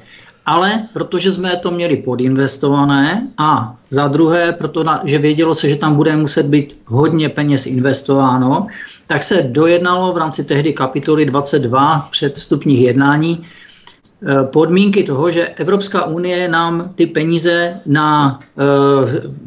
Ale 0.45 0.87
protože 0.93 1.31
jsme 1.31 1.55
to 1.57 1.71
měli 1.71 1.97
podinvestované 1.97 3.27
a 3.37 3.75
za 3.89 4.07
druhé, 4.07 4.51
protože 4.51 5.17
vědělo 5.17 5.55
se, 5.55 5.69
že 5.69 5.75
tam 5.75 5.95
bude 5.95 6.15
muset 6.17 6.45
být 6.45 6.77
hodně 6.85 7.29
peněz 7.29 7.65
investováno, 7.65 8.67
tak 9.07 9.23
se 9.23 9.41
dojednalo 9.41 10.13
v 10.13 10.17
rámci 10.17 10.43
tehdy 10.43 10.73
kapitoly 10.73 11.25
22 11.25 12.07
předstupních 12.11 12.81
jednání 12.81 13.43
eh, 13.43 14.43
podmínky 14.43 15.03
toho, 15.03 15.31
že 15.31 15.47
Evropská 15.47 16.05
unie 16.05 16.47
nám 16.47 16.91
ty 16.95 17.05
peníze 17.05 17.79
na 17.85 18.39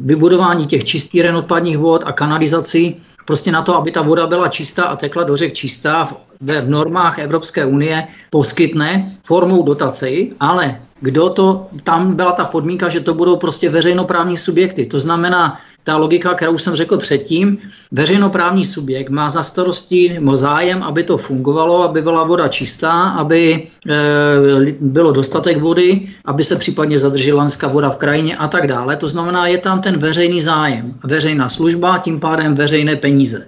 vybudování 0.01 0.67
těch 0.67 0.85
čistíren 0.85 1.37
odpadních 1.37 1.79
vod 1.79 2.03
a 2.07 2.13
kanalizací 2.13 2.97
prostě 3.27 3.53
na 3.53 3.63
to, 3.63 3.77
aby 3.77 3.91
ta 3.91 4.03
voda 4.03 4.27
byla 4.27 4.49
čistá 4.49 4.85
a 4.85 4.97
tekla 4.97 5.23
do 5.25 5.37
řek 5.37 5.55
čistá 5.55 6.09
ve 6.41 6.63
normách 6.63 7.19
Evropské 7.19 7.67
unie 7.67 8.07
poskytne 8.31 9.13
formou 9.27 9.63
dotace, 9.63 10.07
ale 10.41 10.81
kdo 11.01 11.31
to, 11.31 11.67
tam 11.85 12.17
byla 12.17 12.33
ta 12.33 12.45
podmínka, 12.45 12.89
že 12.89 13.01
to 13.01 13.15
budou 13.15 13.37
prostě 13.37 13.71
veřejnoprávní 13.71 14.37
subjekty. 14.37 14.87
To 14.87 15.01
znamená, 15.01 15.59
ta 15.87 15.97
logika, 15.97 16.35
kterou 16.35 16.59
jsem 16.59 16.75
řekl 16.75 16.97
předtím, 16.97 17.59
veřejnoprávní 17.93 18.67
subjekt 18.67 19.09
má 19.09 19.31
za 19.31 19.43
starosti 19.43 20.13
nebo 20.15 20.37
zájem, 20.37 20.83
aby 20.83 21.03
to 21.03 21.17
fungovalo, 21.17 21.83
aby 21.83 22.03
byla 22.03 22.25
voda 22.25 22.49
čistá, 22.49 23.03
aby 23.09 23.69
e, 23.89 24.73
bylo 24.81 25.13
dostatek 25.13 25.61
vody, 25.61 26.09
aby 26.25 26.45
se 26.45 26.57
případně 26.57 26.99
zadržela 26.99 27.39
lanská 27.39 27.69
voda 27.69 27.91
v 27.91 27.97
krajině 27.97 28.37
a 28.37 28.49
tak 28.49 28.67
dále. 28.67 28.97
To 28.97 29.09
znamená, 29.09 29.47
je 29.47 29.59
tam 29.59 29.81
ten 29.81 29.99
veřejný 29.99 30.43
zájem, 30.43 30.95
veřejná 31.05 31.49
služba, 31.49 31.99
tím 31.99 32.21
pádem 32.21 32.55
veřejné 32.55 32.97
peníze 32.97 33.47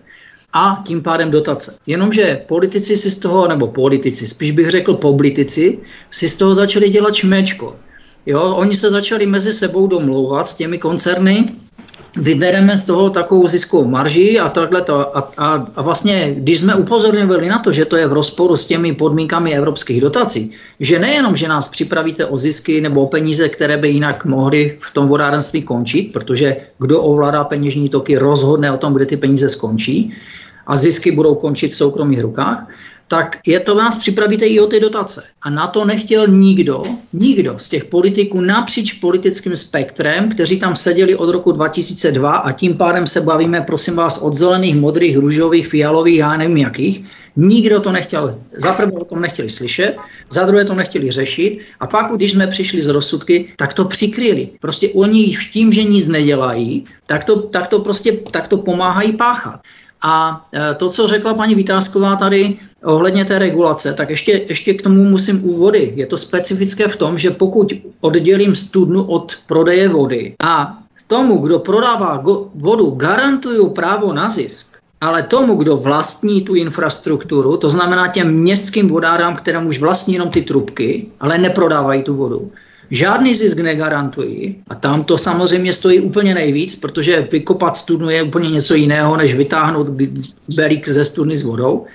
a 0.53 0.83
tím 0.87 1.03
pádem 1.03 1.31
dotace. 1.31 1.75
Jenomže 1.87 2.43
politici 2.47 2.97
si 2.97 3.11
z 3.11 3.17
toho, 3.17 3.49
nebo 3.49 3.67
politici, 3.67 4.27
spíš 4.27 4.51
bych 4.51 4.71
řekl 4.71 4.95
politici, 4.95 5.79
si 6.11 6.29
z 6.29 6.35
toho 6.37 6.55
začali 6.55 6.89
dělat 6.89 7.15
čmečko. 7.15 7.77
Jo, 8.27 8.43
oni 8.43 8.77
se 8.77 8.91
začali 8.91 9.27
mezi 9.27 9.53
sebou 9.53 9.87
domlouvat 9.87 10.49
s 10.49 10.55
těmi 10.55 10.79
koncerny, 10.79 11.49
vybereme 12.19 12.79
z 12.79 12.85
toho 12.85 13.11
takovou 13.11 13.49
ziskovou 13.49 13.89
marži 13.89 14.39
a 14.39 14.49
takhle 14.49 14.83
to. 14.83 15.17
A, 15.17 15.31
a, 15.37 15.67
a 15.77 15.83
vlastně, 15.83 16.35
když 16.39 16.59
jsme 16.59 16.75
upozorňovali 16.75 17.49
na 17.49 17.59
to, 17.59 17.73
že 17.73 17.85
to 17.85 17.97
je 17.97 18.07
v 18.07 18.13
rozporu 18.13 18.57
s 18.57 18.67
těmi 18.67 18.93
podmínkami 18.93 19.55
evropských 19.55 20.01
dotací, 20.01 20.53
že 20.81 20.99
nejenom, 20.99 21.37
že 21.37 21.49
nás 21.49 21.69
připravíte 21.69 22.27
o 22.27 22.37
zisky 22.37 22.81
nebo 22.81 23.03
o 23.03 23.07
peníze, 23.07 23.49
které 23.49 23.77
by 23.77 23.89
jinak 23.89 24.25
mohly 24.25 24.79
v 24.81 24.91
tom 24.93 25.09
vodárenství 25.09 25.63
končit, 25.63 26.13
protože 26.13 26.57
kdo 26.79 27.03
ovládá 27.03 27.45
peněžní 27.45 27.89
toky, 27.89 28.19
rozhodne 28.19 28.73
o 28.73 28.77
tom, 28.77 28.93
kde 28.93 29.07
ty 29.07 29.17
peníze 29.17 29.49
skončí 29.49 30.13
a 30.67 30.77
zisky 30.77 31.11
budou 31.11 31.35
končit 31.35 31.73
v 31.73 31.77
soukromých 31.77 32.21
rukách, 32.21 32.69
tak 33.09 33.39
je 33.47 33.61
to 33.61 33.75
vás 33.75 33.99
připravíte 33.99 34.47
i 34.47 34.61
o 34.61 34.67
ty 34.67 34.81
dotace. 34.81 35.23
A 35.43 35.51
na 35.51 35.67
to 35.67 35.85
nechtěl 35.85 36.27
nikdo, 36.27 36.83
nikdo 37.13 37.55
z 37.59 37.69
těch 37.69 37.85
politiků 37.85 38.41
napříč 38.41 38.93
politickým 38.93 39.57
spektrem, 39.57 40.29
kteří 40.29 40.61
tam 40.61 40.77
seděli 40.77 41.15
od 41.15 41.31
roku 41.31 41.53
2002 41.53 42.37
a 42.37 42.53
tím 42.53 42.77
pádem 42.77 43.07
se 43.07 43.21
bavíme, 43.21 43.61
prosím 43.61 43.97
vás, 43.97 44.19
od 44.19 44.35
zelených, 44.35 44.77
modrých, 44.77 45.17
růžových, 45.17 45.69
fialových, 45.69 46.19
já 46.19 46.37
nevím 46.37 46.57
jakých, 46.57 47.05
nikdo 47.37 47.81
to 47.81 47.93
nechtěl, 47.93 48.39
za 48.53 48.73
prvé 48.73 48.93
o 48.93 49.05
tom 49.05 49.21
nechtěli 49.21 49.49
slyšet, 49.49 49.97
za 50.31 50.45
druhé 50.45 50.65
to 50.65 50.75
nechtěli 50.75 51.11
řešit 51.11 51.59
a 51.81 51.87
pak, 51.87 52.13
když 52.17 52.33
jsme 52.33 52.47
přišli 52.47 52.83
z 52.83 52.89
rozsudky, 52.89 53.53
tak 53.57 53.75
to 53.75 53.85
přikryli. 53.85 54.49
Prostě 54.61 54.89
oni 54.89 55.35
v 55.35 55.51
tím, 55.51 55.73
že 55.73 55.85
nic 55.85 56.09
nedělají, 56.09 56.85
tak 57.07 57.25
to, 57.25 57.41
tak 57.41 57.69
to 57.69 57.81
prostě 57.81 58.13
tak 58.13 58.49
to 58.49 58.57
pomáhají 58.57 59.13
páchat. 59.13 59.61
A 60.03 60.45
e, 60.55 60.75
to, 60.75 60.91
co 60.91 61.09
řekla 61.09 61.35
paní 61.35 61.55
Vytázková 61.55 62.17
tady 62.17 62.59
ohledně 62.85 63.25
té 63.25 63.39
regulace, 63.39 63.95
tak 63.95 64.11
ještě, 64.11 64.45
ještě 64.49 64.75
k 64.75 64.83
tomu 64.83 65.05
musím 65.05 65.45
úvody. 65.45 65.93
Je 65.97 66.07
to 66.07 66.19
specifické 66.19 66.89
v 66.89 66.97
tom, 66.97 67.19
že 67.19 67.31
pokud 67.31 67.73
oddělím 68.01 68.55
studnu 68.55 69.05
od 69.05 69.37
prodeje 69.47 69.89
vody 69.89 70.35
a 70.43 70.79
tomu, 71.09 71.39
kdo 71.39 71.59
prodává 71.59 72.25
vodu, 72.55 72.91
garantuju 72.91 73.71
právo 73.71 74.13
na 74.13 74.29
zisk, 74.29 74.77
ale 75.01 75.23
tomu, 75.23 75.57
kdo 75.57 75.77
vlastní 75.77 76.43
tu 76.43 76.55
infrastrukturu, 76.55 77.57
to 77.57 77.71
znamená 77.71 78.09
těm 78.09 78.35
městským 78.35 78.89
vodárám, 78.89 79.37
které 79.37 79.59
už 79.59 79.81
vlastní 79.81 80.15
jenom 80.15 80.31
ty 80.31 80.43
trubky, 80.43 81.07
ale 81.21 81.39
neprodávají 81.39 82.03
tu 82.03 82.15
vodu, 82.15 82.51
žádný 82.91 83.35
zisk 83.35 83.59
negarantují 83.59 84.57
a 84.69 84.75
tam 84.75 85.05
to 85.05 85.19
samozřejmě 85.19 85.73
stojí 85.73 86.01
úplně 86.01 86.35
nejvíc, 86.35 86.77
protože 86.77 87.29
vykopat 87.33 87.77
studnu 87.77 88.11
je 88.11 88.23
úplně 88.23 88.51
něco 88.51 88.75
jiného, 88.75 89.17
než 89.17 89.35
vytáhnout 89.35 89.89
belík 90.49 90.89
ze 90.89 91.05
studny 91.05 91.37
s 91.37 91.43
vodou, 91.43 91.87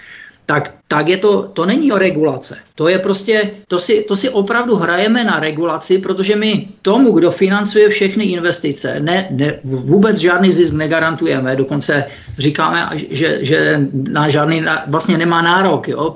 tak, 0.46 0.74
tak 0.88 1.08
je 1.08 1.18
to, 1.18 1.42
to 1.54 1.66
není 1.66 1.92
o 1.92 1.98
regulace. 1.98 2.58
To 2.76 2.88
je 2.88 3.00
prostě, 3.00 3.52
to 3.68 3.80
si, 3.80 4.04
to 4.08 4.16
si 4.16 4.30
opravdu 4.30 4.76
hrajeme 4.76 5.24
na 5.24 5.40
regulaci, 5.40 5.98
protože 5.98 6.36
my 6.36 6.68
tomu, 6.82 7.12
kdo 7.12 7.32
financuje 7.32 7.90
všechny 7.90 8.24
investice, 8.24 9.00
ne, 9.00 9.28
ne, 9.32 9.60
vůbec 9.64 10.18
žádný 10.18 10.52
zisk 10.52 10.74
negarantujeme, 10.74 11.56
dokonce 11.56 12.06
říkáme, 12.38 12.90
že, 13.10 13.38
že 13.42 13.88
na 13.94 14.30
žádný 14.30 14.66
vlastně 14.88 15.18
nemá 15.18 15.42
nárok, 15.42 15.88
jo? 15.88 16.14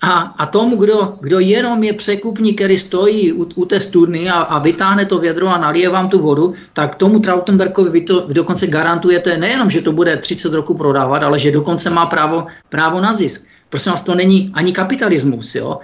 A, 0.00 0.20
a 0.38 0.46
tomu, 0.46 0.76
kdo, 0.76 1.18
kdo 1.20 1.38
jenom 1.38 1.84
je 1.84 1.92
překupník, 1.92 2.56
který 2.56 2.78
stojí 2.78 3.32
u, 3.32 3.48
u 3.54 3.64
té 3.64 3.80
studny 3.80 4.30
a, 4.30 4.34
a 4.34 4.58
vytáhne 4.58 5.06
to 5.06 5.18
vědro 5.18 5.48
a 5.48 5.58
nalije 5.58 5.88
vám 5.88 6.08
tu 6.08 6.18
vodu, 6.18 6.54
tak 6.72 6.94
tomu 6.94 7.18
Trautenbergovi 7.18 7.90
vy 7.90 8.00
to 8.00 8.26
vy 8.26 8.34
dokonce 8.34 8.66
garantujete 8.66 9.38
nejenom, 9.38 9.70
že 9.70 9.82
to 9.82 9.92
bude 9.92 10.16
30 10.16 10.52
roku 10.52 10.74
prodávat, 10.74 11.22
ale 11.22 11.38
že 11.38 11.50
dokonce 11.50 11.90
má 11.90 12.06
právo, 12.06 12.46
právo 12.68 13.00
na 13.00 13.12
zisk. 13.12 13.46
Prosím 13.70 13.92
vás, 13.92 14.02
to 14.02 14.14
není 14.14 14.50
ani 14.54 14.72
kapitalismus. 14.72 15.54
Jo? 15.54 15.78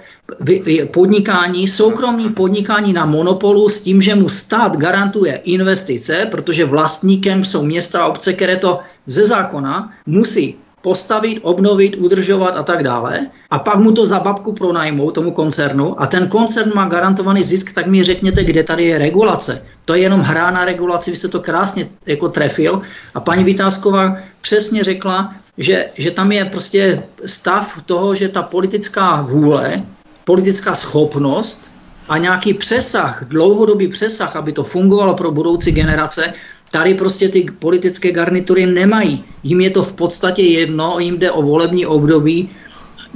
Podnikání, 0.91 1.67
soukromní 1.67 2.29
podnikání 2.29 2.93
na 2.93 3.05
monopolu 3.05 3.69
s 3.69 3.81
tím, 3.81 4.01
že 4.01 4.15
mu 4.15 4.29
stát 4.29 4.77
garantuje 4.77 5.35
investice, 5.43 6.27
protože 6.31 6.65
vlastníkem 6.65 7.45
jsou 7.45 7.63
města 7.65 8.01
a 8.01 8.07
obce, 8.07 8.33
které 8.33 8.57
to 8.57 8.79
ze 9.05 9.25
zákona 9.25 9.93
musí 10.05 10.55
postavit, 10.85 11.39
obnovit, 11.41 11.95
udržovat 11.97 12.53
a 12.57 12.63
tak 12.63 12.83
dále. 12.83 13.33
A 13.49 13.59
pak 13.59 13.81
mu 13.81 13.91
to 13.91 14.05
za 14.05 14.19
babku 14.19 14.53
pronajmou 14.53 15.11
tomu 15.11 15.31
koncernu 15.31 16.01
a 16.01 16.05
ten 16.05 16.27
koncern 16.27 16.71
má 16.75 16.85
garantovaný 16.85 17.43
zisk, 17.43 17.73
tak 17.73 17.87
mi 17.87 18.03
řekněte, 18.03 18.43
kde 18.43 18.63
tady 18.63 18.83
je 18.85 18.97
regulace. 18.97 19.65
To 19.85 19.97
je 19.97 20.01
jenom 20.01 20.21
hra 20.21 20.51
na 20.51 20.65
regulaci, 20.65 21.11
vy 21.11 21.17
jste 21.17 21.27
to 21.27 21.39
krásně 21.39 21.89
jako 22.05 22.29
trefil. 22.29 22.81
A 23.13 23.19
paní 23.19 23.43
Vytázková 23.43 24.17
přesně 24.41 24.83
řekla, 24.83 25.33
že, 25.57 25.85
že 25.97 26.11
tam 26.11 26.31
je 26.31 26.45
prostě 26.45 27.03
stav 27.25 27.81
toho, 27.85 28.15
že 28.15 28.29
ta 28.29 28.41
politická 28.45 29.21
vůle, 29.21 29.81
politická 30.23 30.75
schopnost 30.75 31.71
a 32.09 32.17
nějaký 32.17 32.53
přesah, 32.53 33.25
dlouhodobý 33.25 33.87
přesah, 33.87 34.35
aby 34.35 34.51
to 34.51 34.63
fungovalo 34.63 35.13
pro 35.17 35.31
budoucí 35.31 35.71
generace, 35.71 36.33
Tady 36.75 36.93
prostě 36.93 37.29
ty 37.29 37.45
politické 37.59 38.11
garnitury 38.11 38.65
nemají. 38.65 39.23
Jim 39.43 39.61
je 39.61 39.69
to 39.69 39.83
v 39.83 39.93
podstatě 39.93 40.41
jedno, 40.41 40.99
jim 40.99 41.19
jde 41.19 41.31
o 41.31 41.41
volební 41.41 41.85
období, 41.85 42.49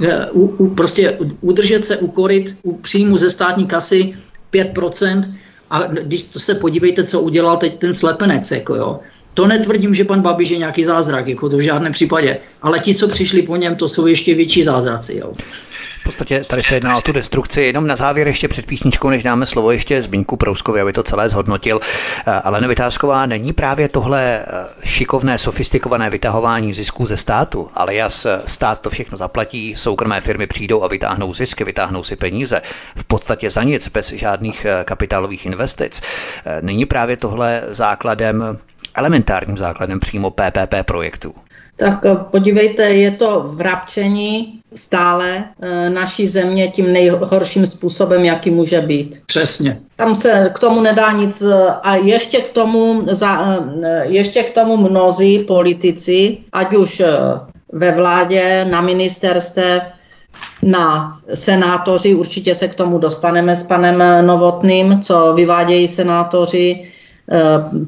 eh, 0.00 0.30
u, 0.32 0.40
u, 0.40 0.74
prostě 0.74 1.18
udržet 1.40 1.84
se, 1.84 1.96
ukorit 1.96 2.56
u 2.62 2.76
příjmu 2.76 3.18
ze 3.18 3.30
státní 3.30 3.66
kasy 3.66 4.16
5%, 4.50 5.34
a 5.70 5.82
když 5.82 6.22
to 6.22 6.40
se 6.40 6.54
podívejte, 6.54 7.04
co 7.04 7.20
udělal 7.20 7.56
teď 7.56 7.78
ten 7.78 7.94
slepenec, 7.94 8.50
jako 8.50 8.74
jo. 8.74 9.00
To 9.34 9.46
netvrdím, 9.46 9.94
že 9.94 10.04
pan 10.04 10.20
Babiš 10.20 10.50
je 10.50 10.58
nějaký 10.58 10.84
zázrak, 10.84 11.28
jako 11.28 11.48
to 11.48 11.56
v 11.56 11.60
žádném 11.60 11.92
případě. 11.92 12.38
Ale 12.62 12.78
ti, 12.78 12.94
co 12.94 13.08
přišli 13.08 13.42
po 13.42 13.56
něm, 13.56 13.76
to 13.76 13.88
jsou 13.88 14.06
ještě 14.06 14.34
větší 14.34 14.62
zázraci. 14.62 15.20
Jo. 15.20 15.34
V 16.00 16.02
podstatě 16.02 16.44
tady 16.44 16.62
se 16.62 16.74
jedná 16.74 16.96
o 16.96 17.00
tu 17.00 17.12
destrukci. 17.12 17.62
Jenom 17.62 17.86
na 17.86 17.96
závěr 17.96 18.26
ještě 18.26 18.48
před 18.48 18.66
písničkou, 18.66 19.10
než 19.10 19.22
dáme 19.22 19.46
slovo 19.46 19.70
ještě 19.70 20.02
Zbínku 20.02 20.36
Prouskovi, 20.36 20.80
aby 20.80 20.92
to 20.92 21.02
celé 21.02 21.28
zhodnotil. 21.28 21.80
Eh, 22.26 22.30
ale 22.30 22.68
Vytázková, 22.68 23.26
není 23.26 23.52
právě 23.52 23.88
tohle 23.88 24.38
eh, 24.40 24.46
šikovné, 24.84 25.38
sofistikované 25.38 26.10
vytahování 26.10 26.74
zisků 26.74 27.06
ze 27.06 27.16
státu, 27.16 27.70
ale 27.74 27.94
jas 27.94 28.26
eh, 28.26 28.40
stát 28.46 28.80
to 28.80 28.90
všechno 28.90 29.18
zaplatí, 29.18 29.76
soukromé 29.76 30.20
firmy 30.20 30.46
přijdou 30.46 30.82
a 30.82 30.88
vytáhnou 30.88 31.34
zisky, 31.34 31.64
vytáhnou 31.64 32.02
si 32.02 32.16
peníze 32.16 32.62
v 32.96 33.04
podstatě 33.04 33.50
za 33.50 33.62
nic, 33.62 33.88
bez 33.88 34.12
žádných 34.12 34.66
kapitálových 34.84 35.46
investic. 35.46 36.02
Není 36.60 36.86
právě 36.86 37.16
tohle 37.16 37.62
základem 37.68 38.58
elementárním 38.94 39.58
základem 39.58 40.00
přímo 40.00 40.30
PPP 40.30 40.74
projektu. 40.84 41.34
Tak 41.80 42.04
eh, 42.04 42.16
podívejte, 42.30 42.82
je 42.82 43.10
to 43.10 43.50
vrapčení 43.54 44.60
stále 44.74 45.44
e, 45.62 45.90
naší 45.90 46.26
země 46.26 46.68
tím 46.68 46.92
nejhorším 46.92 47.66
způsobem, 47.66 48.24
jaký 48.24 48.50
může 48.50 48.80
být. 48.80 49.18
Přesně. 49.26 49.78
Tam 49.96 50.16
se 50.16 50.50
k 50.54 50.58
tomu 50.58 50.80
nedá 50.80 51.12
nic 51.12 51.42
a 51.82 51.96
ještě 51.96 52.40
k 52.40 52.48
tomu, 52.52 53.02
za, 53.10 53.58
ještě 54.02 54.42
k 54.42 54.54
tomu 54.54 54.76
mnozí 54.76 55.38
politici, 55.38 56.38
ať 56.52 56.76
už 56.76 57.02
ve 57.72 57.94
vládě, 57.94 58.66
na 58.70 58.80
ministerstve, 58.80 59.80
na 60.62 61.18
senátoři, 61.34 62.14
určitě 62.14 62.54
se 62.54 62.68
k 62.68 62.74
tomu 62.74 62.98
dostaneme 62.98 63.56
s 63.56 63.62
panem 63.62 64.26
Novotným, 64.26 65.00
co 65.00 65.32
vyvádějí 65.34 65.88
senátoři, 65.88 66.86
Eh, 66.86 66.99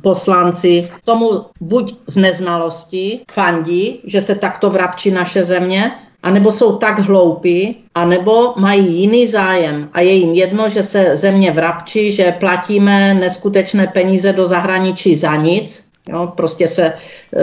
poslanci 0.03 0.89
tomu 1.05 1.31
buď 1.61 1.95
z 2.07 2.17
neznalosti 2.17 3.21
fandí, 3.33 4.01
že 4.05 4.23
se 4.23 4.35
takto 4.35 4.71
vrapčí 4.71 5.11
naše 5.11 5.45
země, 5.45 5.93
anebo 6.23 6.53
jsou 6.53 6.77
tak 6.77 6.99
hloupí, 6.99 7.77
anebo 7.95 8.55
mají 8.57 9.01
jiný 9.01 9.27
zájem 9.27 9.89
a 9.93 10.01
je 10.01 10.13
jim 10.13 10.35
jedno, 10.35 10.69
že 10.69 10.83
se 10.83 11.17
země 11.17 11.51
vrapčí, 11.51 12.13
že 12.13 12.33
platíme 12.41 13.15
neskutečné 13.15 13.87
peníze 13.87 14.33
do 14.33 14.47
zahraničí 14.47 15.17
za 15.17 15.37
nic, 15.37 15.85
Jo, 16.09 16.33
prostě 16.37 16.69
se, 16.69 16.93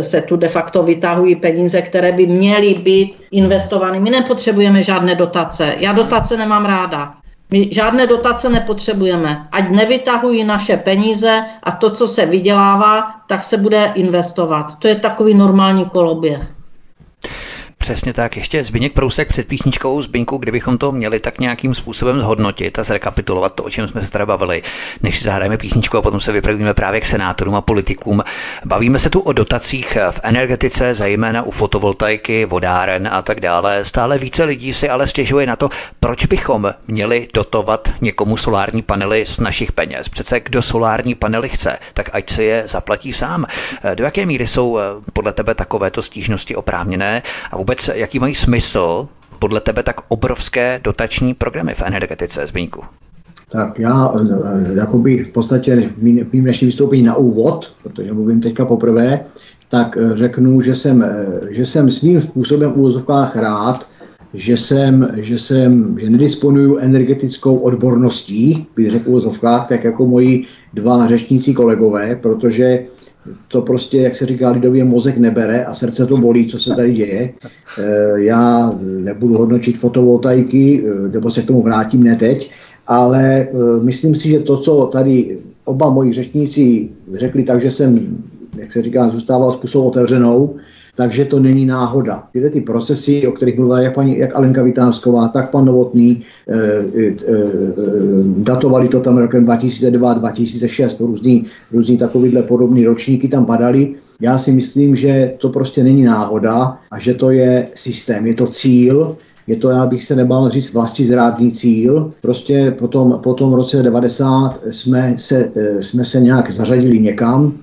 se 0.01 0.21
tu 0.21 0.35
de 0.35 0.47
facto 0.47 0.83
vytahují 0.83 1.35
peníze, 1.35 1.81
které 1.81 2.11
by 2.11 2.27
měly 2.27 2.73
být 2.73 3.17
investovány. 3.31 3.99
My 3.99 4.09
nepotřebujeme 4.09 4.81
žádné 4.83 5.15
dotace. 5.15 5.75
Já 5.77 5.93
dotace 5.93 6.37
nemám 6.37 6.65
ráda. 6.65 7.13
My 7.51 7.69
žádné 7.73 8.07
dotace 8.07 8.49
nepotřebujeme. 8.49 9.47
Ať 9.51 9.69
nevytahují 9.69 10.43
naše 10.43 10.77
peníze 10.77 11.45
a 11.63 11.71
to, 11.71 11.89
co 11.89 12.07
se 12.07 12.25
vydělává, 12.25 13.15
tak 13.27 13.43
se 13.43 13.57
bude 13.57 13.91
investovat. 13.95 14.75
To 14.79 14.87
je 14.87 14.95
takový 14.95 15.33
normální 15.33 15.85
koloběh. 15.85 16.58
Přesně 17.81 18.13
tak. 18.13 18.37
Ještě 18.37 18.63
Zbyněk 18.63 18.93
Prousek 18.93 19.27
před 19.27 19.47
písničkou 19.47 20.01
Zbyňku, 20.01 20.37
kdybychom 20.37 20.77
to 20.77 20.91
měli 20.91 21.19
tak 21.19 21.39
nějakým 21.39 21.75
způsobem 21.75 22.19
zhodnotit 22.19 22.79
a 22.79 22.83
zrekapitulovat 22.83 23.55
to, 23.55 23.63
o 23.63 23.69
čem 23.69 23.87
jsme 23.87 24.01
se 24.01 24.11
tady 24.11 24.25
bavili, 24.25 24.63
než 25.03 25.23
zahrajeme 25.23 25.57
písničku 25.57 25.97
a 25.97 26.01
potom 26.01 26.21
se 26.21 26.31
vypravíme 26.31 26.73
právě 26.73 27.01
k 27.01 27.05
senátorům 27.05 27.55
a 27.55 27.61
politikům. 27.61 28.23
Bavíme 28.65 28.99
se 28.99 29.09
tu 29.09 29.19
o 29.19 29.33
dotacích 29.33 29.97
v 30.11 30.19
energetice, 30.23 30.93
zejména 30.93 31.43
u 31.43 31.51
fotovoltaiky, 31.51 32.45
vodáren 32.45 33.09
a 33.11 33.21
tak 33.21 33.39
dále. 33.39 33.85
Stále 33.85 34.17
více 34.17 34.43
lidí 34.43 34.73
si 34.73 34.89
ale 34.89 35.07
stěžuje 35.07 35.45
na 35.47 35.55
to, 35.55 35.69
proč 35.99 36.25
bychom 36.25 36.73
měli 36.87 37.27
dotovat 37.33 37.89
někomu 38.01 38.37
solární 38.37 38.81
panely 38.81 39.25
z 39.25 39.39
našich 39.39 39.71
peněz. 39.71 40.09
Přece 40.09 40.39
kdo 40.39 40.61
solární 40.61 41.15
panely 41.15 41.49
chce, 41.49 41.77
tak 41.93 42.09
ať 42.13 42.29
si 42.29 42.43
je 42.43 42.63
zaplatí 42.65 43.13
sám. 43.13 43.45
Do 43.95 44.03
jaké 44.03 44.25
míry 44.25 44.47
jsou 44.47 44.79
podle 45.13 45.33
tebe 45.33 45.55
takovéto 45.55 46.01
stížnosti 46.01 46.55
oprávněné 46.55 47.21
a 47.51 47.55
vůbec 47.69 47.89
jaký 47.95 48.19
mají 48.19 48.35
smysl 48.35 49.07
podle 49.39 49.61
tebe 49.61 49.83
tak 49.83 49.95
obrovské 50.07 50.79
dotační 50.83 51.33
programy 51.33 51.73
v 51.73 51.81
energetice, 51.81 52.47
Zbyňku? 52.47 52.81
Tak 53.51 53.79
já 53.79 54.13
jakoby 54.75 55.23
v 55.23 55.29
podstatě 55.29 55.89
v 55.97 56.03
mým 56.03 56.43
dnešním 56.43 56.67
vystoupení 56.67 57.03
na 57.03 57.15
úvod, 57.15 57.73
protože 57.83 58.13
mluvím 58.13 58.41
teďka 58.41 58.65
poprvé, 58.65 59.19
tak 59.67 59.97
řeknu, 60.13 60.61
že 60.61 60.75
jsem, 60.75 61.05
že 61.49 61.65
jsem 61.65 61.91
svým 61.91 62.21
způsobem 62.21 62.71
v 62.71 62.77
úvozovkách 62.77 63.35
rád, 63.35 63.89
že 64.33 64.57
jsem, 64.57 65.07
že 65.13 65.39
jsem, 65.39 65.97
že 65.99 66.09
nedisponuju 66.09 66.77
energetickou 66.77 67.57
odborností, 67.57 68.67
bych 68.75 68.91
řekl 68.91 69.31
v 69.31 69.39
tak 69.39 69.83
jako 69.83 70.07
moji 70.07 70.45
dva 70.73 71.07
řečnící 71.07 71.53
kolegové, 71.53 72.15
protože 72.15 72.83
to 73.47 73.61
prostě, 73.61 73.97
jak 73.97 74.15
se 74.15 74.25
říká 74.25 74.49
lidově, 74.49 74.83
mozek 74.83 75.17
nebere 75.17 75.65
a 75.65 75.73
srdce 75.73 76.05
to 76.05 76.17
bolí, 76.17 76.47
co 76.47 76.59
se 76.59 76.75
tady 76.75 76.93
děje. 76.93 77.33
Eh, 77.79 78.13
já 78.15 78.71
nebudu 78.81 79.37
hodnotit 79.37 79.77
fotovoltaiky, 79.77 80.83
eh, 80.85 81.09
nebo 81.09 81.29
se 81.29 81.41
k 81.41 81.47
tomu 81.47 81.61
vrátím 81.61 82.03
ne 82.03 82.15
teď, 82.15 82.51
ale 82.87 83.23
eh, 83.23 83.47
myslím 83.81 84.15
si, 84.15 84.29
že 84.29 84.39
to, 84.39 84.57
co 84.57 84.89
tady 84.91 85.37
oba 85.65 85.89
moji 85.89 86.13
řečníci 86.13 86.89
řekli, 87.13 87.43
takže 87.43 87.71
jsem, 87.71 88.17
jak 88.57 88.71
se 88.71 88.81
říká, 88.81 89.09
zůstával 89.09 89.51
způsob 89.51 89.85
otevřenou, 89.85 90.55
takže 90.99 91.25
to 91.25 91.39
není 91.39 91.65
náhoda. 91.65 92.23
Tyhle 92.31 92.49
ty 92.49 92.61
procesy, 92.61 93.27
o 93.27 93.31
kterých 93.31 93.57
mluvila 93.57 93.81
jak, 93.81 93.95
paní, 93.95 94.17
jak 94.17 94.35
Alenka 94.35 94.63
Vytázková, 94.63 95.27
tak 95.27 95.49
pan 95.49 95.65
Novotný, 95.65 96.23
e, 96.47 96.55
e, 96.55 97.07
e, 97.07 97.15
datovali 98.37 98.87
to 98.87 98.99
tam 98.99 99.17
rokem 99.17 99.45
2002-2006, 99.45 101.05
různý, 101.05 101.45
různý 101.71 101.97
takovýhle 101.97 102.43
podobný 102.43 102.85
ročníky 102.85 103.27
tam 103.27 103.45
padaly. 103.45 103.95
Já 104.21 104.37
si 104.37 104.51
myslím, 104.51 104.95
že 104.95 105.33
to 105.37 105.49
prostě 105.49 105.83
není 105.83 106.03
náhoda 106.03 106.77
a 106.91 106.99
že 106.99 107.13
to 107.13 107.31
je 107.31 107.67
systém, 107.75 108.27
je 108.27 108.33
to 108.33 108.47
cíl, 108.47 109.15
je 109.47 109.55
to, 109.55 109.69
já 109.69 109.85
bych 109.85 110.03
se 110.03 110.15
nebál 110.15 110.49
říct, 110.49 110.73
vlasti 110.73 111.05
zrádný 111.05 111.51
cíl. 111.51 112.11
Prostě 112.21 112.75
po 112.79 112.87
tom, 112.87 113.19
po 113.23 113.33
tom 113.33 113.53
roce 113.53 113.83
90 113.83 114.59
jsme 114.69 115.15
se, 115.17 115.51
jsme 115.79 116.05
se 116.05 116.21
nějak 116.21 116.51
zařadili 116.51 116.99
někam, 116.99 117.53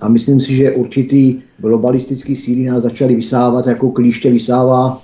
a 0.00 0.08
myslím 0.08 0.40
si, 0.40 0.56
že 0.56 0.72
určitý 0.72 1.40
globalistický 1.58 2.36
síly 2.36 2.64
nás 2.64 2.82
začaly 2.82 3.14
vysávat, 3.14 3.66
jako 3.66 3.90
klíště 3.90 4.30
vysává, 4.30 5.02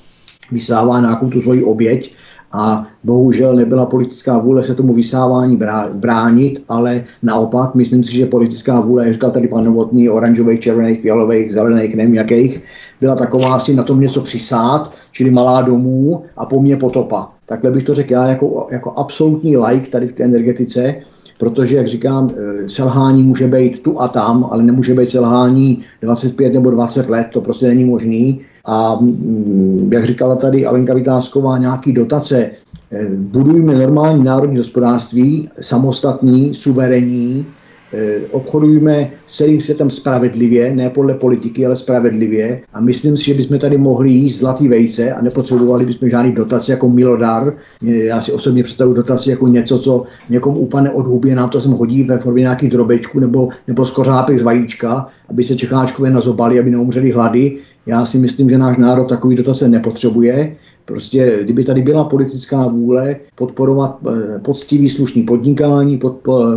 vysává 0.53 1.01
nějakou 1.01 1.31
tu 1.31 1.43
svoji 1.43 1.65
oběť 1.65 2.15
a 2.53 2.87
bohužel 3.05 3.57
nebyla 3.57 3.87
politická 3.87 4.39
vůle 4.39 4.65
se 4.65 4.75
tomu 4.75 4.93
vysávání 4.93 5.59
bránit, 5.93 6.63
ale 6.69 7.05
naopak, 7.23 7.75
myslím 7.75 8.05
si, 8.05 8.15
že 8.15 8.27
politická 8.27 8.81
vůle, 8.81 9.05
jak 9.05 9.13
říkal 9.13 9.31
tady 9.31 9.49
pan 9.49 9.65
Novotný, 9.65 10.09
oranžových, 10.09 10.61
červených, 10.61 11.01
fialových, 11.01 11.53
zelených, 11.53 11.97
nevím 11.97 12.15
jakých, 12.15 12.63
byla 13.01 13.15
taková 13.15 13.55
asi 13.55 13.75
na 13.75 13.83
tom 13.83 14.01
něco 14.01 14.21
přisát, 14.21 14.95
čili 15.13 15.31
malá 15.31 15.63
domů 15.63 16.23
a 16.37 16.47
po 16.47 16.63
mně 16.63 16.77
potopa. 16.77 17.29
Takhle 17.47 17.71
bych 17.71 17.85
to 17.85 17.95
řekl 17.95 18.13
já 18.13 18.27
jako, 18.27 18.67
jako 18.71 18.93
absolutní 18.97 19.57
like 19.57 19.91
tady 19.91 20.07
v 20.07 20.13
té 20.13 20.25
energetice, 20.25 20.95
protože, 21.39 21.77
jak 21.77 21.89
říkám, 21.89 22.29
eh, 22.31 22.69
selhání 22.69 23.23
může 23.23 23.47
být 23.47 23.83
tu 23.83 24.01
a 24.01 24.09
tam, 24.09 24.49
ale 24.51 24.63
nemůže 24.63 24.95
být 24.95 25.11
selhání 25.11 25.83
25 26.03 26.53
nebo 26.53 26.71
20 26.71 27.11
let, 27.11 27.27
to 27.33 27.41
prostě 27.41 27.69
není 27.69 27.85
možný. 27.85 28.41
A 28.65 28.97
mm, 29.01 29.91
jak 29.93 30.05
říkala 30.05 30.37
tady 30.37 30.67
Alenka 30.67 30.95
Vytázková, 30.95 31.59
nějaký 31.59 31.93
dotace, 31.93 32.51
eh, 32.93 33.09
budujme 33.17 33.75
normální 33.75 34.25
národní 34.25 34.57
hospodářství, 34.57 35.49
samostatný, 35.61 36.55
suverénní, 36.55 37.47
Eh, 37.97 38.21
obchodujeme 38.31 39.11
s 39.27 39.37
celým 39.37 39.61
světem 39.61 39.91
spravedlivě, 39.91 40.75
ne 40.75 40.91
podle 40.91 41.15
politiky, 41.15 41.67
ale 41.67 41.77
spravedlivě. 41.77 42.63
A 42.73 42.81
myslím 42.81 43.17
si, 43.17 43.25
že 43.25 43.35
bychom 43.35 43.59
tady 43.59 43.79
mohli 43.79 44.11
jíst 44.11 44.39
zlatý 44.39 44.69
vejce 44.69 45.13
a 45.13 45.23
nepotřebovali 45.23 45.87
bychom 45.87 46.09
žádný 46.09 46.33
dotace 46.33 46.73
jako 46.73 46.89
milodar. 46.89 47.55
Eh, 47.89 47.91
já 47.91 48.21
si 48.21 48.33
osobně 48.33 48.63
představuji 48.63 48.95
dotaci 48.95 49.31
jako 49.31 49.49
něco, 49.49 49.79
co 49.79 50.05
někomu 50.31 50.59
úplně 50.59 50.91
od 50.91 51.07
huby, 51.07 51.35
nám 51.35 51.51
to 51.51 51.61
sem 51.61 51.73
hodí 51.73 52.03
ve 52.03 52.19
formě 52.19 52.41
nějakých 52.41 52.71
drobečků 52.71 53.21
nebo, 53.21 53.49
nebo 53.69 53.87
skořápek 53.87 54.39
z 54.39 54.43
vajíčka, 54.43 55.07
aby 55.29 55.45
se 55.45 55.57
Čecháčkové 55.57 56.11
nazobali, 56.11 56.59
aby 56.59 56.71
neumřeli 56.71 57.11
hlady. 57.11 57.59
Já 57.87 58.07
si 58.07 58.19
myslím, 58.19 58.51
že 58.51 58.59
náš 58.59 58.77
národ 58.77 59.05
takový 59.05 59.37
dotace 59.37 59.69
nepotřebuje. 59.69 60.57
Prostě, 60.85 61.39
kdyby 61.43 61.65
tady 61.65 61.83
byla 61.83 62.05
politická 62.05 62.67
vůle 62.67 63.17
podporovat 63.35 63.99
eh, 64.09 64.39
poctivý 64.39 64.91
slušný 64.91 65.23
podnikání, 65.23 66.01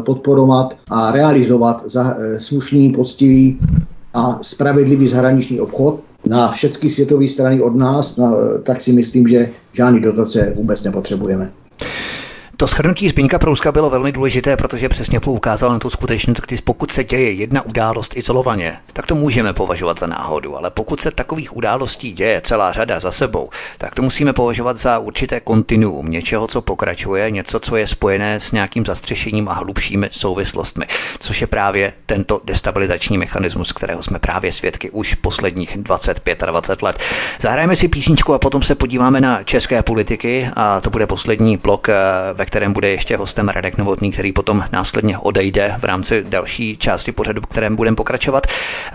podporovat 0.06 0.78
a 0.90 1.12
realizovat 1.12 1.86
eh, 1.98 2.40
slušný, 2.40 2.90
poctivý 2.92 3.60
a 4.14 4.40
spravedlivý 4.42 5.08
zahraniční 5.08 5.60
obchod 5.60 6.00
na 6.30 6.52
všechny 6.52 6.90
světové 6.90 7.28
strany 7.28 7.62
od 7.62 7.76
nás, 7.76 8.20
tak 8.64 8.82
si 8.82 8.94
myslím, 8.94 9.28
že 9.28 9.50
žádný 9.74 10.02
dotace 10.02 10.54
vůbec 10.56 10.84
nepotřebujeme. 10.84 11.52
To 12.60 12.68
shrnutí 12.68 13.10
Zbyňka 13.10 13.40
Prouska 13.40 13.72
bylo 13.72 13.90
velmi 13.90 14.12
důležité, 14.12 14.58
protože 14.58 14.90
přesně 14.90 15.20
poukázal 15.20 15.70
na 15.70 15.80
tu 15.80 15.90
skutečnost, 15.90 16.42
když 16.48 16.62
pokud 16.62 16.92
se 16.92 17.04
děje 17.04 17.32
jedna 17.32 17.62
událost 17.62 18.18
izolovaně, 18.18 18.78
tak 18.94 19.06
to 19.06 19.16
můžeme 19.16 19.54
považovat 19.54 20.00
za 20.00 20.08
náhodu, 20.08 20.58
ale 20.58 20.70
pokud 20.70 21.02
se 21.02 21.12
takových 21.12 21.58
událostí 21.58 22.12
děje 22.12 22.42
celá 22.42 22.72
řada 22.72 23.00
za 23.00 23.12
sebou, 23.12 23.50
tak 23.78 23.96
to 23.96 24.02
musíme 24.02 24.34
považovat 24.34 24.78
za 24.78 25.00
určité 25.00 25.40
kontinuum, 25.40 26.12
něčeho, 26.12 26.48
co 26.48 26.62
pokračuje, 26.62 27.32
něco, 27.32 27.60
co 27.60 27.76
je 27.76 27.88
spojené 27.88 28.40
s 28.40 28.52
nějakým 28.52 28.86
zastřešením 28.86 29.50
a 29.50 29.54
hlubšími 29.54 30.10
souvislostmi, 30.12 30.86
což 31.20 31.42
je 31.42 31.48
právě 31.48 31.94
tento 32.06 32.42
destabilizační 32.44 33.18
mechanismus, 33.18 33.72
kterého 33.72 34.04
jsme 34.04 34.20
právě 34.20 34.52
svědky 34.52 34.90
už 34.90 35.14
posledních 35.14 35.78
25 35.78 36.44
a 36.44 36.46
20 36.46 36.82
let. 36.82 37.00
Zahrajeme 37.40 37.76
si 37.76 37.88
písničku 37.88 38.34
a 38.34 38.40
potom 38.40 38.64
se 38.64 38.76
podíváme 38.76 39.22
na 39.22 39.44
české 39.44 39.84
politiky 39.84 40.50
a 40.56 40.82
to 40.82 40.90
bude 40.90 41.08
poslední 41.08 41.58
blok, 41.58 41.90
eh, 41.90 41.94
ve 42.34 42.47
kterém 42.48 42.74
bude 42.74 42.90
ještě 42.90 43.18
hostem 43.18 43.50
Radek 43.50 43.78
Novotný, 43.78 44.12
který 44.12 44.32
potom 44.32 44.64
následně 44.72 45.18
odejde 45.18 45.76
v 45.80 45.84
rámci 45.84 46.24
další 46.30 46.78
části 46.78 47.12
pořadu, 47.12 47.42
kterém 47.42 47.76
budeme 47.76 47.96
pokračovat. 47.96 48.48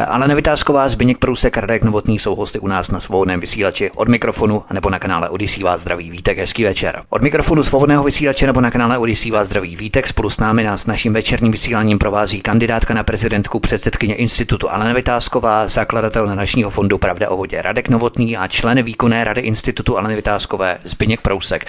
Ale 0.06 0.28
Nevytázková, 0.28 0.88
Zbyněk 0.88 1.18
Průsek, 1.18 1.56
Radek 1.56 1.82
Novotný 1.82 2.18
jsou 2.18 2.34
hosty 2.34 2.58
u 2.58 2.66
nás 2.66 2.90
na 2.90 3.00
svobodném 3.00 3.40
vysílači 3.40 3.90
od 3.96 4.08
mikrofonu 4.08 4.62
nebo 4.72 4.90
na 4.90 4.98
kanále 4.98 5.28
Odisí 5.28 5.62
vás 5.62 5.80
zdraví 5.80 6.10
Vítek, 6.10 6.38
hezký 6.38 6.64
večer. 6.64 7.02
Od 7.10 7.22
mikrofonu 7.22 7.62
svobodného 7.62 8.04
vysílače 8.04 8.46
nebo 8.46 8.60
na 8.60 8.70
kanále 8.70 8.98
Odisí 8.98 9.30
vás 9.30 9.48
zdraví 9.48 9.76
Vítek, 9.76 10.08
spolu 10.08 10.30
s 10.30 10.38
námi 10.38 10.64
nás 10.64 10.86
naším 10.86 11.12
večerním 11.12 11.52
vysíláním 11.52 11.98
provází 11.98 12.40
kandidátka 12.40 12.94
na 12.94 13.02
prezidentku 13.02 13.60
předsedkyně 13.60 14.14
institutu 14.14 14.70
Alena 14.70 14.92
Vytázková, 14.92 15.68
zakladatel 15.68 16.26
Načního 16.26 16.70
fondu 16.70 16.98
Pravda 16.98 17.30
o 17.30 17.36
vodě 17.36 17.62
Radek 17.62 17.88
Novotný 17.88 18.36
a 18.36 18.48
člen 18.48 18.82
výkonné 18.82 19.24
rady 19.24 19.40
institutu 19.40 19.98
Aleny 19.98 20.14
Vytázkové 20.14 20.78
Zbyněk 20.84 21.20
Prousek. 21.20 21.66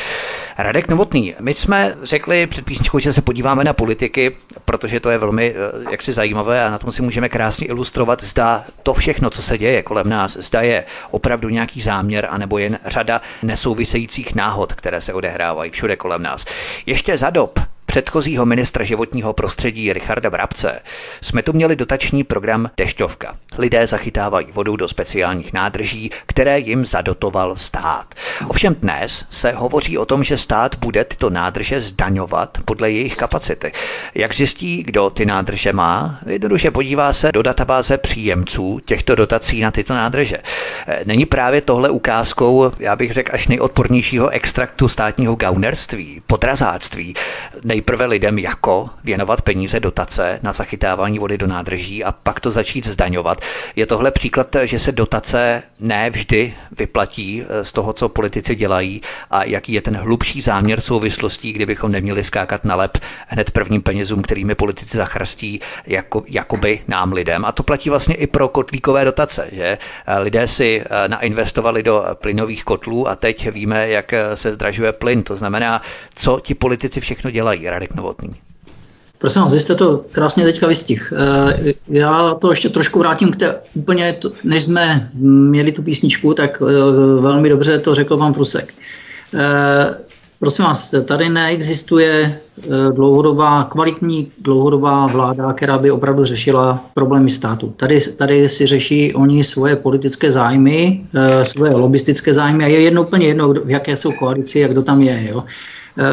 Radek 0.57 0.87
Novotný, 0.87 1.35
my 1.39 1.53
jsme 1.53 1.72
jsme 1.73 1.95
řekli 2.03 2.47
před 2.47 2.65
písničkou, 2.65 2.99
že 2.99 3.13
se 3.13 3.21
podíváme 3.21 3.63
na 3.63 3.73
politiky, 3.73 4.37
protože 4.65 4.99
to 4.99 5.09
je 5.09 5.17
velmi 5.17 5.55
eh, 5.55 5.91
jaksi 5.91 6.13
zajímavé 6.13 6.65
a 6.65 6.69
na 6.69 6.77
tom 6.77 6.91
si 6.91 7.01
můžeme 7.01 7.29
krásně 7.29 7.67
ilustrovat, 7.67 8.23
zda 8.23 8.65
to 8.83 8.93
všechno, 8.93 9.29
co 9.29 9.41
se 9.41 9.57
děje 9.57 9.83
kolem 9.83 10.09
nás, 10.09 10.37
zda 10.37 10.61
je 10.61 10.83
opravdu 11.11 11.49
nějaký 11.49 11.81
záměr, 11.81 12.27
anebo 12.29 12.57
jen 12.57 12.79
řada 12.85 13.21
nesouvisejících 13.43 14.35
náhod, 14.35 14.73
které 14.73 15.01
se 15.01 15.13
odehrávají 15.13 15.71
všude 15.71 15.95
kolem 15.95 16.23
nás. 16.23 16.45
Ještě 16.85 17.17
za 17.17 17.29
dob 17.29 17.59
předchozího 17.93 18.45
ministra 18.45 18.85
životního 18.85 19.33
prostředí 19.33 19.93
Richarda 19.93 20.29
Brabce 20.29 20.79
jsme 21.21 21.43
tu 21.43 21.53
měli 21.53 21.75
dotační 21.75 22.23
program 22.23 22.69
Dešťovka. 22.77 23.35
Lidé 23.57 23.87
zachytávají 23.87 24.47
vodu 24.51 24.75
do 24.75 24.87
speciálních 24.87 25.53
nádrží, 25.53 26.11
které 26.25 26.59
jim 26.59 26.85
zadotoval 26.85 27.55
stát. 27.55 28.05
Ovšem 28.47 28.75
dnes 28.75 29.25
se 29.29 29.51
hovoří 29.51 29.97
o 29.97 30.05
tom, 30.05 30.23
že 30.23 30.37
stát 30.37 30.75
bude 30.75 31.03
tyto 31.03 31.29
nádrže 31.29 31.81
zdaňovat 31.81 32.57
podle 32.65 32.91
jejich 32.91 33.15
kapacity. 33.15 33.71
Jak 34.15 34.35
zjistí, 34.35 34.83
kdo 34.83 35.09
ty 35.09 35.25
nádrže 35.25 35.73
má? 35.73 36.19
Jednoduše 36.25 36.71
podívá 36.71 37.13
se 37.13 37.31
do 37.31 37.41
databáze 37.41 37.97
příjemců 37.97 38.79
těchto 38.85 39.15
dotací 39.15 39.61
na 39.61 39.71
tyto 39.71 39.93
nádrže. 39.93 40.37
Není 41.05 41.25
právě 41.25 41.61
tohle 41.61 41.89
ukázkou, 41.89 42.71
já 42.79 42.95
bych 42.95 43.13
řekl, 43.13 43.31
až 43.33 43.47
nejodpornějšího 43.47 44.29
extraktu 44.29 44.87
státního 44.87 45.35
gaunerství, 45.35 46.21
podrazáctví, 46.27 47.15
nejprve 47.63 48.05
lidem 48.05 48.39
jako 48.39 48.89
věnovat 49.03 49.41
peníze 49.41 49.79
dotace 49.79 50.39
na 50.43 50.53
zachytávání 50.53 51.19
vody 51.19 51.37
do 51.37 51.47
nádrží 51.47 52.03
a 52.03 52.11
pak 52.11 52.39
to 52.39 52.51
začít 52.51 52.87
zdaňovat. 52.87 53.41
Je 53.75 53.85
tohle 53.85 54.11
příklad, 54.11 54.55
že 54.63 54.79
se 54.79 54.91
dotace 54.91 55.63
ne 55.79 56.09
vždy 56.09 56.53
vyplatí 56.77 57.43
eh, 57.43 57.63
z 57.63 57.71
toho, 57.71 57.93
co 57.93 58.09
politici 58.09 58.55
dělají 58.55 59.01
a 59.31 59.43
jaký 59.43 59.73
je 59.73 59.81
ten 59.81 59.97
hlubší 59.97 60.41
záměr 60.41 60.81
souvislostí, 60.81 61.53
kdybychom 61.53 61.91
neměli 61.91 62.23
skákat 62.23 62.65
na 62.65 62.75
lep 62.75 62.97
hned 63.27 63.51
prvním 63.51 63.81
penězům, 63.81 64.21
kterými 64.21 64.55
politici 64.55 64.97
zachrastí 64.97 65.61
jako, 65.87 66.23
jakoby 66.27 66.81
nám 66.87 67.13
lidem. 67.13 67.45
A 67.45 67.51
to 67.51 67.63
platí 67.63 67.89
vlastně 67.89 68.15
i 68.15 68.27
pro 68.27 68.47
kotlíkové 68.47 69.05
dotace, 69.05 69.49
že 69.51 69.77
eh, 70.07 70.19
lidé 70.19 70.47
si 70.47 70.81
eh, 70.85 71.07
nainvestovali 71.07 71.83
do 71.83 72.05
plynových 72.13 72.63
kotlů 72.63 73.07
a 73.07 73.15
teď 73.15 73.49
víme, 73.51 73.89
jak 73.89 74.13
se 74.35 74.53
zdražuje 74.53 74.91
plyn. 74.91 75.23
To 75.23 75.35
znamená, 75.35 75.81
co 76.15 76.39
ti 76.39 76.53
politici 76.55 76.99
všechno 76.99 77.31
dělají. 77.31 77.52
Radek 77.61 77.95
Novotný. 77.95 78.43
Prosím 79.23 79.41
vás, 79.41 79.53
vy 79.53 79.59
jste 79.59 79.75
to 79.75 80.01
krásně 80.11 80.43
teďka 80.43 80.67
vystih. 80.67 81.13
Eh, 81.15 81.73
já 81.87 82.33
to 82.33 82.49
ještě 82.49 82.69
trošku 82.69 82.99
vrátím 82.99 83.31
k 83.31 83.35
té 83.35 83.55
úplně, 83.73 84.17
než 84.43 84.63
jsme 84.63 85.09
měli 85.13 85.71
tu 85.71 85.83
písničku, 85.83 86.33
tak 86.33 86.61
eh, 86.61 87.21
velmi 87.21 87.49
dobře 87.49 87.79
to 87.79 87.95
řekl 87.95 88.17
pan 88.17 88.33
Prusek. 88.33 88.73
Eh, 89.33 89.97
Prosím 90.39 90.65
vás, 90.65 90.95
tady 91.05 91.29
neexistuje 91.29 92.39
dlouhodobá, 92.91 93.63
kvalitní 93.63 94.31
dlouhodobá 94.41 95.07
vláda, 95.07 95.53
která 95.53 95.77
by 95.77 95.91
opravdu 95.91 96.25
řešila 96.25 96.85
problémy 96.93 97.29
státu. 97.29 97.73
Tady, 97.77 98.01
tady 98.01 98.49
si 98.49 98.65
řeší 98.65 99.13
oni 99.13 99.43
svoje 99.43 99.75
politické 99.75 100.31
zájmy, 100.31 101.05
svoje 101.43 101.75
lobistické 101.75 102.33
zájmy 102.33 102.63
a 102.63 102.67
je 102.67 102.81
jedno 102.81 103.01
úplně 103.01 103.27
jedno, 103.27 103.53
v 103.53 103.69
jaké 103.69 103.97
jsou 103.97 104.11
koalici 104.11 104.65
a 104.65 104.67
kdo 104.67 104.83
tam 104.83 105.01
je. 105.01 105.27
Jo. 105.29 105.43
Eh, 105.97 106.03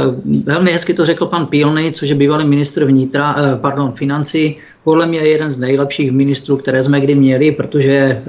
velmi 0.45 0.73
hezky 0.73 0.95
to 0.95 1.07
řekl 1.07 1.27
pan 1.27 1.47
Pílny, 1.47 1.93
což 1.93 2.09
je 2.09 2.15
bývalý 2.15 2.49
ministr 2.49 2.85
vnitra, 2.85 3.37
pardon, 3.61 3.93
financí. 3.93 4.57
Podle 4.85 5.07
mě 5.07 5.19
je 5.19 5.29
jeden 5.29 5.51
z 5.51 5.59
nejlepších 5.59 6.13
ministrů, 6.13 6.57
které 6.57 6.85
jsme 6.85 7.01
kdy 7.01 7.15
měli, 7.15 7.53
protože 7.53 8.23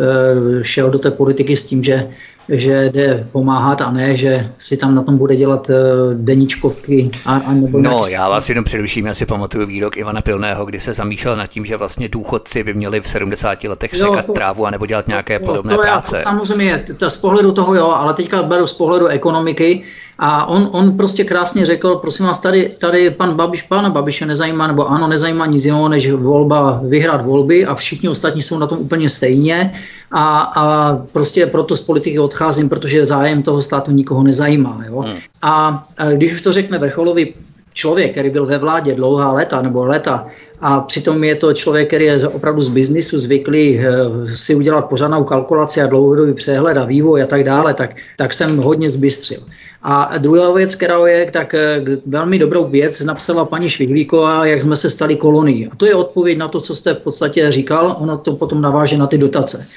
šel 0.61 0.89
do 0.89 0.99
té 0.99 1.11
politiky 1.11 1.57
s 1.57 1.63
tím, 1.63 1.83
že 1.83 2.07
že 2.49 2.89
jde 2.93 3.27
pomáhat 3.31 3.81
a 3.81 3.91
ne, 3.91 4.15
že 4.15 4.49
si 4.59 4.77
tam 4.77 4.95
na 4.95 5.01
tom 5.01 5.17
bude 5.17 5.35
dělat 5.35 5.71
deníčkovky. 6.13 7.11
A, 7.25 7.35
a 7.35 7.53
nebo 7.53 7.79
no, 7.81 8.01
já 8.11 8.29
vás 8.29 8.49
jenom 8.49 8.65
především, 8.65 9.05
já 9.05 9.13
si 9.13 9.25
pamatuju 9.25 9.67
výrok 9.67 9.97
Ivana 9.97 10.21
Pilného, 10.21 10.65
kdy 10.65 10.79
se 10.79 10.93
zamýšlel 10.93 11.35
nad 11.35 11.47
tím, 11.47 11.65
že 11.65 11.77
vlastně 11.77 12.09
důchodci 12.09 12.63
by 12.63 12.73
měli 12.73 13.01
v 13.01 13.09
70 13.09 13.63
letech 13.63 13.93
jo, 13.93 13.99
sekat 13.99 14.25
to, 14.25 14.33
trávu 14.33 14.65
a 14.65 14.69
nebo 14.69 14.85
dělat 14.85 15.07
nějaké 15.07 15.33
jo, 15.33 15.39
podobné 15.45 15.75
to 15.75 15.81
práce. 15.81 16.15
Já, 16.15 16.21
to 16.21 16.29
samozřejmě, 16.29 16.85
to 16.97 17.11
z 17.11 17.17
pohledu 17.17 17.51
toho 17.51 17.75
jo, 17.75 17.87
ale 17.87 18.13
teďka 18.13 18.43
beru 18.43 18.67
z 18.67 18.73
pohledu 18.73 19.07
ekonomiky, 19.07 19.83
a 20.23 20.45
on, 20.45 20.69
on 20.71 20.97
prostě 20.97 21.23
krásně 21.23 21.65
řekl, 21.65 21.95
prosím 21.95 22.25
vás, 22.25 22.39
tady, 22.39 22.75
tady 22.77 23.09
pan 23.09 23.33
Babiš, 23.33 23.61
pána 23.61 23.89
Babiše 23.89 24.25
nezajímá, 24.25 24.67
nebo 24.67 24.87
ano, 24.87 25.07
nezajímá 25.07 25.45
nic 25.45 25.65
jiného, 25.65 25.89
než 25.89 26.11
volba, 26.11 26.81
vyhrát 26.83 27.25
volby 27.25 27.65
a 27.65 27.75
všichni 27.75 28.09
ostatní 28.09 28.41
jsou 28.41 28.59
na 28.59 28.67
tom 28.67 28.79
úplně 28.79 29.09
stejně 29.09 29.73
a, 30.11 30.39
a 30.39 30.95
prostě 31.11 31.45
proto 31.45 31.75
z 31.77 31.81
politiky 31.81 32.19
odcházím, 32.19 32.69
protože 32.69 33.05
zájem 33.05 33.43
toho 33.43 33.61
státu 33.61 33.91
nikoho 33.91 34.23
nezajímá. 34.23 34.83
Jo? 34.87 34.99
Hmm. 34.99 35.15
A, 35.41 35.85
a 35.97 36.11
když 36.11 36.33
už 36.33 36.41
to 36.41 36.51
řekne 36.51 36.77
vrcholový 36.77 37.33
člověk, 37.73 38.11
který 38.11 38.29
byl 38.29 38.45
ve 38.45 38.57
vládě 38.57 38.95
dlouhá 38.95 39.31
léta 39.31 39.61
nebo 39.61 39.85
léta, 39.85 40.25
a 40.61 40.79
přitom 40.79 41.23
je 41.23 41.35
to 41.35 41.53
člověk, 41.53 41.87
který 41.87 42.05
je 42.05 42.27
opravdu 42.27 42.61
z 42.61 42.69
biznisu 42.69 43.19
zvyklý 43.19 43.79
eh, 43.79 43.87
si 44.27 44.55
udělat 44.55 44.81
pořádnou 44.81 45.23
kalkulaci 45.23 45.81
a 45.81 45.87
dlouhodobý 45.87 46.33
přehled 46.33 46.77
a 46.77 46.85
vývoj 46.85 47.23
a 47.23 47.25
tak 47.25 47.43
dále, 47.43 47.73
tak, 47.73 47.95
tak 48.17 48.33
jsem 48.33 48.57
hodně 48.57 48.89
zbystřil. 48.89 49.41
A 49.83 50.17
druhá 50.17 50.51
věc, 50.53 50.75
která 50.75 51.07
je, 51.07 51.31
tak 51.31 51.53
eh, 51.53 51.81
velmi 52.05 52.39
dobrou 52.39 52.67
věc 52.67 53.01
napsala 53.01 53.45
paní 53.45 53.69
Švihlíková, 53.69 54.45
jak 54.45 54.61
jsme 54.61 54.75
se 54.75 54.89
stali 54.89 55.15
kolonií. 55.15 55.67
A 55.67 55.75
to 55.75 55.85
je 55.85 55.95
odpověď 55.95 56.37
na 56.37 56.47
to, 56.47 56.61
co 56.61 56.75
jste 56.75 56.93
v 56.93 56.99
podstatě 56.99 57.51
říkal, 57.51 57.95
ono 57.99 58.17
to 58.17 58.35
potom 58.35 58.61
naváže 58.61 58.97
na 58.97 59.07
ty 59.07 59.17
dotace. 59.17 59.67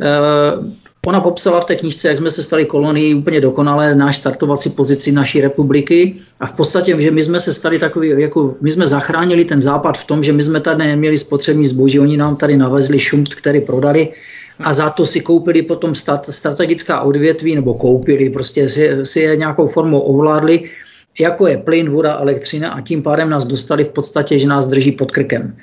Eh, 0.00 0.86
ona 1.06 1.20
popsala 1.20 1.60
v 1.60 1.64
té 1.64 1.76
knižce, 1.76 2.08
jak 2.08 2.18
jsme 2.18 2.30
se 2.30 2.42
stali 2.42 2.64
kolonií 2.64 3.14
úplně 3.14 3.40
dokonale, 3.40 3.94
náš 3.94 4.16
startovací 4.16 4.70
pozici 4.70 5.12
naší 5.12 5.40
republiky 5.40 6.16
a 6.40 6.46
v 6.46 6.52
podstatě, 6.52 6.96
že 6.98 7.10
my 7.10 7.22
jsme 7.22 7.40
se 7.40 7.54
stali 7.54 7.78
takový, 7.78 8.08
jako 8.08 8.54
my 8.60 8.70
jsme 8.70 8.88
zachránili 8.88 9.44
ten 9.44 9.60
západ 9.60 9.98
v 9.98 10.04
tom, 10.04 10.22
že 10.22 10.32
my 10.32 10.42
jsme 10.42 10.60
tady 10.60 10.78
neměli 10.78 11.18
spotřební 11.18 11.66
zboží, 11.66 12.00
oni 12.00 12.16
nám 12.16 12.36
tady 12.36 12.56
navezli 12.56 12.98
šumt, 12.98 13.34
který 13.34 13.60
prodali 13.60 14.08
a 14.60 14.72
za 14.72 14.90
to 14.90 15.06
si 15.06 15.20
koupili 15.20 15.62
potom 15.62 15.94
stat, 15.94 16.26
strategická 16.30 17.00
odvětví, 17.00 17.54
nebo 17.54 17.74
koupili, 17.74 18.30
prostě 18.30 18.68
si, 18.68 19.06
si 19.06 19.20
je 19.20 19.36
nějakou 19.36 19.66
formou 19.66 20.00
ovládli, 20.00 20.70
jako 21.20 21.46
je 21.46 21.56
plyn, 21.56 21.90
voda, 21.90 22.18
elektřina 22.18 22.70
a 22.70 22.80
tím 22.80 23.02
pádem 23.02 23.30
nás 23.30 23.44
dostali 23.44 23.84
v 23.84 23.88
podstatě, 23.88 24.38
že 24.38 24.48
nás 24.48 24.66
drží 24.66 24.92
pod 24.92 25.10
krkem. 25.10 25.56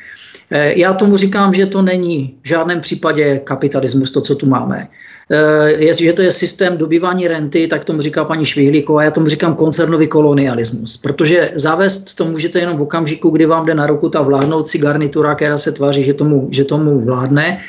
E, 0.52 0.80
já 0.80 0.94
tomu 0.94 1.18
říkám, 1.18 1.54
že 1.54 1.66
to 1.66 1.82
není 1.82 2.36
v 2.42 2.48
žádném 2.48 2.82
případě 2.82 3.42
kapitalismus, 3.44 4.12
to, 4.12 4.22
co 4.22 4.36
tu 4.36 4.46
máme. 4.46 4.88
E, 5.30 5.72
je, 5.72 5.94
že 5.94 6.14
to 6.14 6.22
je 6.22 6.32
systém 6.32 6.78
dobývání 6.78 7.28
renty, 7.28 7.68
tak 7.68 7.86
tomu 7.86 8.02
říká 8.02 8.24
paní 8.24 8.46
Švihlíková, 8.46 9.04
já 9.04 9.12
tomu 9.12 9.28
říkám 9.28 9.56
koncernový 9.56 10.08
kolonialismus, 10.08 10.98
protože 10.98 11.52
zavést 11.56 12.14
to 12.14 12.26
můžete 12.26 12.60
jenom 12.60 12.78
v 12.78 12.82
okamžiku, 12.82 13.30
kdy 13.30 13.46
vám 13.46 13.66
jde 13.66 13.74
na 13.74 13.88
ruku 13.88 14.10
ta 14.10 14.22
vládnoucí 14.22 14.78
garnitura, 14.78 15.36
která 15.36 15.58
se 15.58 15.72
tváří, 15.72 16.04
že 16.04 16.14
tomu, 16.14 16.48
že 16.52 16.64
tomu 16.64 17.06
vládne, 17.06 17.60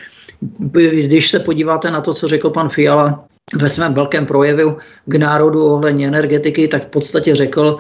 když 1.06 1.30
se 1.30 1.38
podíváte 1.38 1.90
na 1.90 2.00
to, 2.00 2.14
co 2.14 2.28
řekl 2.28 2.50
pan 2.50 2.68
Fiala 2.68 3.24
ve 3.56 3.68
svém 3.68 3.94
velkém 3.94 4.26
projevu 4.26 4.76
k 5.06 5.14
národu 5.14 5.64
ohledně 5.64 6.08
energetiky, 6.08 6.68
tak 6.68 6.82
v 6.82 6.86
podstatě 6.86 7.34
řekl, 7.34 7.76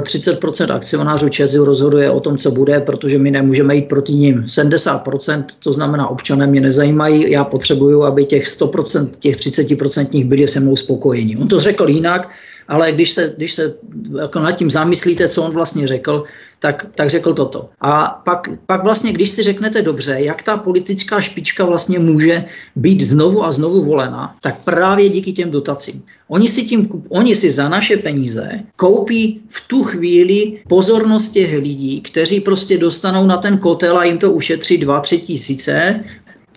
30% 0.00 0.70
eh, 0.70 0.72
akcionářů 0.72 1.28
ČEZu 1.28 1.64
rozhoduje 1.64 2.10
o 2.10 2.20
tom, 2.20 2.38
co 2.38 2.50
bude, 2.50 2.80
protože 2.80 3.18
my 3.18 3.30
nemůžeme 3.30 3.76
jít 3.76 3.88
proti 3.88 4.12
ním. 4.12 4.40
70%, 4.40 5.44
to 5.58 5.72
znamená 5.72 6.08
občané 6.08 6.46
mě 6.46 6.60
nezajímají, 6.60 7.30
já 7.30 7.44
potřebuju, 7.44 8.02
aby 8.02 8.24
těch 8.24 8.44
100%, 8.44 9.08
těch 9.18 9.36
30% 9.36 10.28
byli 10.28 10.48
se 10.48 10.60
mnou 10.60 10.76
spokojení. 10.76 11.36
On 11.36 11.48
to 11.48 11.60
řekl 11.60 11.88
jinak, 11.88 12.28
ale 12.68 12.92
když 12.92 13.10
se, 13.10 13.32
když 13.36 13.52
se 13.54 13.74
jako 14.20 14.38
nad 14.38 14.52
tím 14.52 14.70
zamyslíte, 14.70 15.28
co 15.28 15.42
on 15.42 15.52
vlastně 15.52 15.86
řekl, 15.86 16.24
tak, 16.58 16.86
tak 16.94 17.10
řekl 17.10 17.34
toto. 17.34 17.68
A 17.80 18.20
pak, 18.24 18.48
pak 18.66 18.82
vlastně, 18.82 19.12
když 19.12 19.30
si 19.30 19.42
řeknete 19.42 19.82
dobře, 19.82 20.16
jak 20.18 20.42
ta 20.42 20.56
politická 20.56 21.20
špička 21.20 21.64
vlastně 21.64 21.98
může 21.98 22.44
být 22.76 23.00
znovu 23.00 23.44
a 23.44 23.52
znovu 23.52 23.84
volena, 23.84 24.36
tak 24.42 24.60
právě 24.64 25.08
díky 25.08 25.32
těm 25.32 25.50
dotacím. 25.50 26.02
Oni 26.28 26.48
si, 26.48 26.64
tím, 26.64 26.88
oni 27.08 27.36
si 27.36 27.50
za 27.50 27.68
naše 27.68 27.96
peníze 27.96 28.50
koupí 28.76 29.40
v 29.48 29.68
tu 29.68 29.82
chvíli 29.82 30.60
pozornost 30.68 31.28
těch 31.28 31.54
lidí, 31.54 32.00
kteří 32.00 32.40
prostě 32.40 32.78
dostanou 32.78 33.26
na 33.26 33.36
ten 33.36 33.58
kotel 33.58 33.98
a 33.98 34.04
jim 34.04 34.18
to 34.18 34.32
ušetří 34.32 34.86
2-3 34.86 35.20
tisíce, 35.20 36.04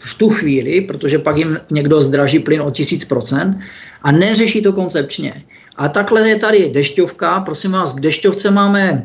v 0.04 0.14
tu 0.14 0.30
chvíli, 0.30 0.82
protože 0.82 1.20
pak 1.20 1.38
jim 1.38 1.60
někdo 1.70 2.02
zdraží 2.02 2.40
plyn 2.40 2.62
o 2.62 2.72
tisíc 2.72 3.06
procent 3.06 3.58
a 4.02 4.12
neřeší 4.12 4.62
to 4.62 4.74
koncepčně. 4.74 5.44
A 5.76 5.90
takhle 5.90 6.30
je 6.30 6.36
tady 6.36 6.70
dešťovka, 6.70 7.40
prosím 7.40 7.72
vás, 7.72 7.96
v 7.96 8.00
dešťovce 8.00 8.52
máme 8.52 9.04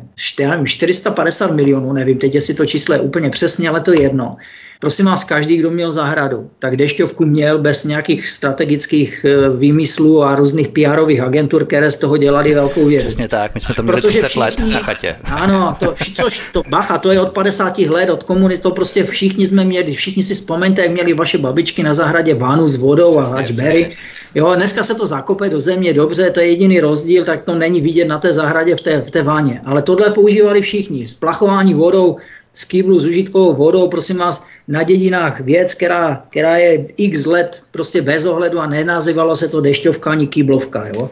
450 0.64 1.51
milionů, 1.51 1.93
nevím 1.93 2.19
teď, 2.19 2.35
jestli 2.35 2.55
to 2.55 2.67
číslo 2.67 2.95
je 2.95 3.01
úplně 3.01 3.31
přesně, 3.31 3.69
ale 3.69 3.81
to 3.81 3.93
je 3.93 4.03
jedno. 4.03 4.37
Prosím 4.81 5.07
vás, 5.07 5.24
každý, 5.24 5.57
kdo 5.57 5.70
měl 5.70 5.91
zahradu, 5.91 6.51
tak 6.59 6.77
dešťovku 6.77 7.27
měl 7.27 7.59
bez 7.59 7.85
nějakých 7.85 8.31
strategických 8.31 9.24
eh, 9.29 9.57
výmyslů 9.57 10.22
a 10.22 10.37
různých 10.37 10.68
PR 10.68 11.01
agentur, 11.24 11.64
které 11.64 11.91
z 11.91 11.99
toho 11.99 12.16
dělali 12.16 12.55
velkou 12.55 12.87
věc. 12.87 13.05
Přesně 13.05 13.29
tak, 13.29 13.55
my 13.55 13.61
jsme 13.61 13.74
to 13.74 13.83
měli 13.83 14.01
Protože 14.01 14.18
30 14.18 14.27
všichni, 14.27 14.43
let 14.43 14.59
na 14.72 14.79
chatě. 14.79 15.16
Ano, 15.24 15.77
to, 15.81 15.95
což 16.14 16.43
to, 16.53 16.62
bacha, 16.68 16.99
to 16.99 17.12
je 17.12 17.20
od 17.20 17.33
50 17.33 17.79
let, 17.79 18.11
od 18.11 18.22
komunit, 18.22 18.61
to 18.61 18.70
prostě 18.70 19.05
všichni 19.05 19.47
jsme 19.47 19.64
měli, 19.64 19.93
všichni 19.93 20.22
si 20.22 20.35
vzpomeňte, 20.35 20.83
jak 20.83 20.91
měli 20.91 21.12
vaše 21.12 21.39
babičky 21.39 21.83
na 21.83 21.95
zahradě 21.95 22.35
vánu 22.35 22.68
s 22.68 22.77
vodou 22.77 23.18
a 23.18 23.24
hačbery. 23.24 23.97
Jo, 24.35 24.55
dneska 24.55 24.83
se 24.83 24.95
to 24.95 25.07
zakope 25.07 25.49
do 25.49 25.61
země, 25.61 25.93
dobře, 25.93 26.31
to 26.31 26.41
je 26.41 26.47
jediný 26.47 26.81
rozdíl, 26.81 27.24
tak 27.24 27.43
to 27.43 27.55
není 27.55 27.81
vidět 27.81 28.05
na 28.05 28.18
té 28.18 28.33
zahradě 28.33 28.77
v 28.77 28.81
té, 28.81 29.01
v 29.01 29.11
té 29.11 29.22
vaně. 29.22 29.61
Ale 29.64 29.83
tohle 29.83 30.11
používali 30.11 30.62
všichni. 30.62 31.09
Splachování 31.09 31.74
vodou, 31.74 32.16
z 32.57 32.65
kýblu 32.65 32.99
s 32.99 33.07
užitkovou 33.07 33.55
vodou, 33.55 33.89
prosím 33.89 34.17
vás, 34.17 34.45
na 34.69 34.83
dědinách 34.83 35.41
věc, 35.41 35.75
která, 35.75 36.25
která 36.31 36.57
je 36.57 36.89
x 36.97 37.27
let 37.27 37.63
prostě 37.71 38.03
bez 38.03 38.27
ohledu 38.27 38.61
a 38.61 38.67
nenazývalo 38.67 39.37
se 39.37 39.49
to 39.49 39.61
dešťovka 39.61 40.11
ani 40.11 40.27
kýblovka. 40.27 40.89
Jo? 40.89 41.11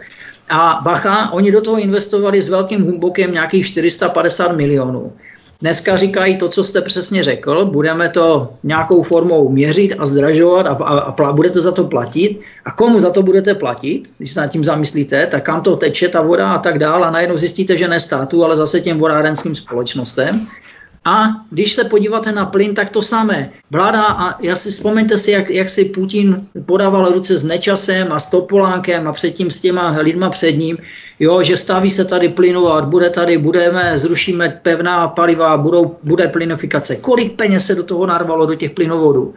A 0.50 0.80
bacha, 0.84 1.32
oni 1.32 1.52
do 1.52 1.60
toho 1.60 1.78
investovali 1.78 2.42
s 2.42 2.48
velkým 2.48 2.82
humbokem 2.82 3.32
nějakých 3.32 3.66
450 3.66 4.56
milionů. 4.56 5.12
Dneska 5.60 5.96
říkají 5.96 6.36
to, 6.36 6.48
co 6.48 6.64
jste 6.64 6.82
přesně 6.82 7.22
řekl, 7.22 7.64
budeme 7.64 8.08
to 8.08 8.48
nějakou 8.64 9.02
formou 9.02 9.48
měřit 9.48 9.94
a 9.98 10.06
zdražovat 10.06 10.66
a, 10.66 10.70
a, 10.70 10.98
a 11.24 11.32
budete 11.32 11.60
za 11.60 11.72
to 11.72 11.84
platit. 11.84 12.40
A 12.64 12.72
komu 12.72 13.00
za 13.00 13.10
to 13.10 13.22
budete 13.22 13.54
platit, 13.54 14.02
když 14.18 14.32
se 14.32 14.40
nad 14.40 14.46
tím 14.46 14.64
zamyslíte, 14.64 15.26
tak 15.26 15.44
kam 15.44 15.60
to 15.60 15.76
teče 15.76 16.08
ta 16.08 16.20
voda 16.20 16.52
a 16.52 16.58
tak 16.58 16.78
dále. 16.78 17.06
A 17.06 17.10
najednou 17.10 17.36
zjistíte, 17.36 17.76
že 17.76 17.88
ne 17.88 18.00
státu, 18.00 18.44
ale 18.44 18.56
zase 18.56 18.80
těm 18.80 18.98
vodárenským 18.98 19.54
společnostem. 19.54 20.46
A 21.04 21.44
když 21.50 21.72
se 21.72 21.84
podíváte 21.84 22.32
na 22.32 22.46
plyn, 22.46 22.74
tak 22.74 22.90
to 22.90 23.02
samé. 23.02 23.50
Vláda, 23.70 24.04
a 24.04 24.42
já 24.42 24.56
si 24.56 24.70
vzpomeňte 24.70 25.18
si, 25.18 25.30
jak, 25.30 25.50
jak 25.50 25.70
si 25.70 25.84
Putin 25.84 26.46
podával 26.66 27.12
ruce 27.12 27.38
s 27.38 27.44
Nečasem 27.44 28.12
a 28.12 28.18
s 28.18 28.30
Topolánkem 28.30 29.08
a 29.08 29.12
předtím 29.12 29.50
s 29.50 29.60
těma 29.60 29.90
lidma 30.00 30.30
před 30.30 30.52
ním, 30.52 30.78
jo, 31.20 31.42
že 31.42 31.56
staví 31.56 31.90
se 31.90 32.04
tady 32.04 32.28
plynovat, 32.28 32.84
bude 32.88 33.10
tady, 33.10 33.38
budeme, 33.38 33.98
zrušíme 33.98 34.60
pevná 34.62 35.08
paliva, 35.08 35.56
budou, 35.56 35.96
bude 36.02 36.28
plynofikace. 36.28 36.96
Kolik 36.96 37.36
peněz 37.36 37.66
se 37.66 37.74
do 37.74 37.82
toho 37.82 38.06
narvalo, 38.06 38.46
do 38.46 38.54
těch 38.54 38.70
plynovodů? 38.70 39.34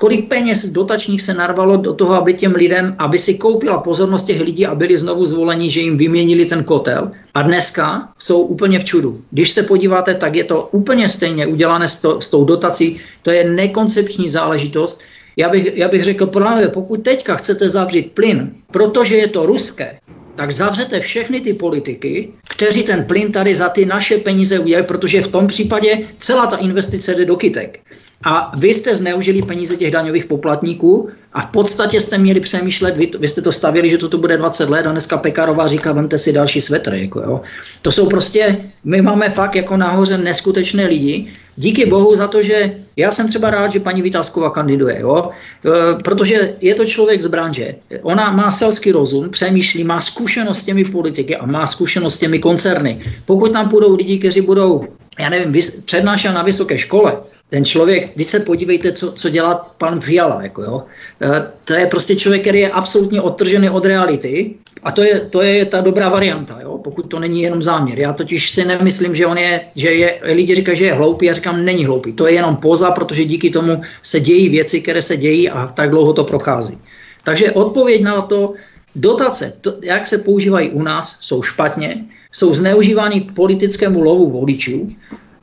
Kolik 0.00 0.28
peněz 0.28 0.66
dotačních 0.66 1.22
se 1.22 1.34
narvalo 1.34 1.76
do 1.76 1.94
toho, 1.94 2.14
aby 2.14 2.34
těm 2.34 2.52
lidem, 2.52 2.94
aby 2.98 3.18
si 3.18 3.34
koupila 3.34 3.78
pozornost 3.78 4.24
těch 4.24 4.40
lidí 4.40 4.66
a 4.66 4.74
byli 4.74 4.98
znovu 4.98 5.26
zvoleni, 5.26 5.70
že 5.70 5.80
jim 5.80 5.96
vyměnili 5.96 6.44
ten 6.46 6.64
kotel. 6.64 7.12
A 7.34 7.42
dneska 7.42 8.08
jsou 8.18 8.40
úplně 8.40 8.78
v 8.78 8.84
čudu. 8.84 9.20
Když 9.30 9.50
se 9.50 9.62
podíváte, 9.62 10.14
tak 10.14 10.36
je 10.36 10.44
to 10.44 10.68
úplně 10.72 11.08
stejně 11.08 11.46
udělané 11.46 11.88
s, 11.88 12.00
to, 12.00 12.20
s 12.20 12.28
tou 12.28 12.44
dotací. 12.44 12.96
To 13.22 13.30
je 13.30 13.44
nekoncepční 13.44 14.28
záležitost. 14.28 15.00
Já 15.36 15.48
bych, 15.48 15.76
já 15.76 15.88
bych 15.88 16.04
řekl, 16.04 16.26
právě 16.26 16.68
pokud 16.68 17.02
teďka 17.04 17.36
chcete 17.36 17.68
zavřít 17.68 18.12
plyn, 18.12 18.52
protože 18.72 19.16
je 19.16 19.28
to 19.28 19.46
ruské, 19.46 20.00
tak 20.34 20.50
zavřete 20.50 21.00
všechny 21.00 21.40
ty 21.40 21.52
politiky, 21.52 22.32
kteří 22.48 22.82
ten 22.82 23.04
plyn 23.04 23.32
tady 23.32 23.54
za 23.54 23.68
ty 23.68 23.86
naše 23.86 24.18
peníze 24.18 24.58
udělají, 24.58 24.86
protože 24.86 25.22
v 25.22 25.28
tom 25.28 25.46
případě 25.46 25.98
celá 26.18 26.46
ta 26.46 26.56
investice 26.56 27.14
jde 27.14 27.24
do 27.24 27.36
kytek. 27.36 27.80
A 28.24 28.52
vy 28.56 28.68
jste 28.68 28.96
zneužili 28.96 29.42
peníze 29.42 29.76
těch 29.76 29.90
daňových 29.90 30.24
poplatníků 30.24 31.08
a 31.32 31.40
v 31.40 31.46
podstatě 31.46 32.00
jste 32.00 32.18
měli 32.18 32.40
přemýšlet, 32.40 32.96
vy, 32.96 33.10
vy 33.18 33.28
jste 33.28 33.42
to 33.42 33.52
stavili, 33.52 33.90
že 33.90 33.98
toto 33.98 34.18
bude 34.18 34.36
20 34.36 34.70
let 34.70 34.86
a 34.86 34.90
dneska 34.90 35.18
Pekarová 35.18 35.66
říká, 35.66 35.92
vemte 35.92 36.18
si 36.18 36.32
další 36.32 36.60
svetr. 36.60 36.94
Jako 36.94 37.20
jo. 37.20 37.40
To 37.82 37.92
jsou 37.92 38.06
prostě, 38.06 38.64
my 38.84 39.02
máme 39.02 39.30
fakt 39.30 39.54
jako 39.54 39.76
nahoře 39.76 40.18
neskutečné 40.18 40.86
lidi. 40.86 41.26
Díky 41.56 41.86
bohu 41.86 42.14
za 42.14 42.28
to, 42.28 42.42
že 42.42 42.76
já 42.96 43.12
jsem 43.12 43.28
třeba 43.28 43.50
rád, 43.50 43.72
že 43.72 43.80
paní 43.80 44.02
Vytázková 44.02 44.50
kandiduje, 44.50 45.00
jo? 45.00 45.30
E, 45.64 46.02
protože 46.04 46.54
je 46.60 46.74
to 46.74 46.84
člověk 46.84 47.22
z 47.22 47.26
branže. 47.26 47.74
Ona 48.02 48.30
má 48.30 48.50
selský 48.50 48.92
rozum, 48.92 49.30
přemýšlí, 49.30 49.84
má 49.84 50.00
zkušenost 50.00 50.58
s 50.58 50.62
těmi 50.62 50.84
politiky 50.84 51.36
a 51.36 51.46
má 51.46 51.66
zkušenost 51.66 52.14
s 52.14 52.18
těmi 52.18 52.38
koncerny. 52.38 53.00
Pokud 53.24 53.52
tam 53.52 53.68
půjdou 53.68 53.96
lidi, 53.96 54.18
kteří 54.18 54.40
budou, 54.40 54.84
já 55.20 55.28
nevím, 55.30 55.62
přednášet 55.84 56.32
na 56.32 56.42
vysoké 56.42 56.78
škole, 56.78 57.12
ten 57.50 57.64
člověk, 57.64 58.14
když 58.14 58.26
se 58.26 58.40
podívejte, 58.40 58.92
co, 58.92 59.12
co 59.12 59.28
dělá 59.28 59.74
pan 59.78 60.00
Fiala, 60.00 60.42
jako 60.42 60.62
jo, 60.62 60.82
e, 61.22 61.46
to 61.64 61.74
je 61.74 61.86
prostě 61.86 62.16
člověk, 62.16 62.42
který 62.42 62.60
je 62.60 62.70
absolutně 62.70 63.20
odtržený 63.20 63.70
od 63.70 63.84
reality 63.84 64.54
a 64.82 64.92
to 64.92 65.02
je, 65.02 65.20
to 65.20 65.42
je 65.42 65.64
ta 65.64 65.80
dobrá 65.80 66.08
varianta, 66.08 66.58
jo, 66.62 66.78
pokud 66.78 67.02
to 67.02 67.18
není 67.18 67.42
jenom 67.42 67.62
záměr. 67.62 67.98
Já 67.98 68.12
totiž 68.12 68.50
si 68.50 68.64
nemyslím, 68.64 69.14
že 69.14 69.26
on 69.26 69.38
je, 69.38 69.60
že 69.74 69.90
je, 69.90 70.18
lidi 70.22 70.54
říkají, 70.54 70.76
že 70.76 70.84
je 70.84 70.94
hloupý, 70.94 71.26
já 71.26 71.34
říkám, 71.34 71.64
není 71.64 71.84
hloupý. 71.84 72.12
To 72.12 72.26
je 72.26 72.34
jenom 72.34 72.56
poza, 72.56 72.90
protože 72.90 73.24
díky 73.24 73.50
tomu 73.50 73.80
se 74.02 74.20
dějí 74.20 74.48
věci, 74.48 74.80
které 74.80 75.02
se 75.02 75.16
dějí 75.16 75.50
a 75.50 75.66
tak 75.66 75.90
dlouho 75.90 76.12
to 76.12 76.24
prochází. 76.24 76.78
Takže 77.24 77.52
odpověď 77.52 78.02
na 78.02 78.22
to, 78.22 78.52
dotace, 78.94 79.52
to, 79.60 79.74
jak 79.82 80.06
se 80.06 80.18
používají 80.18 80.70
u 80.70 80.82
nás, 80.82 81.18
jsou 81.20 81.42
špatně, 81.42 82.04
jsou 82.32 82.54
zneužívány 82.54 83.20
politickému 83.34 84.00
lovu 84.00 84.30
voličů 84.30 84.90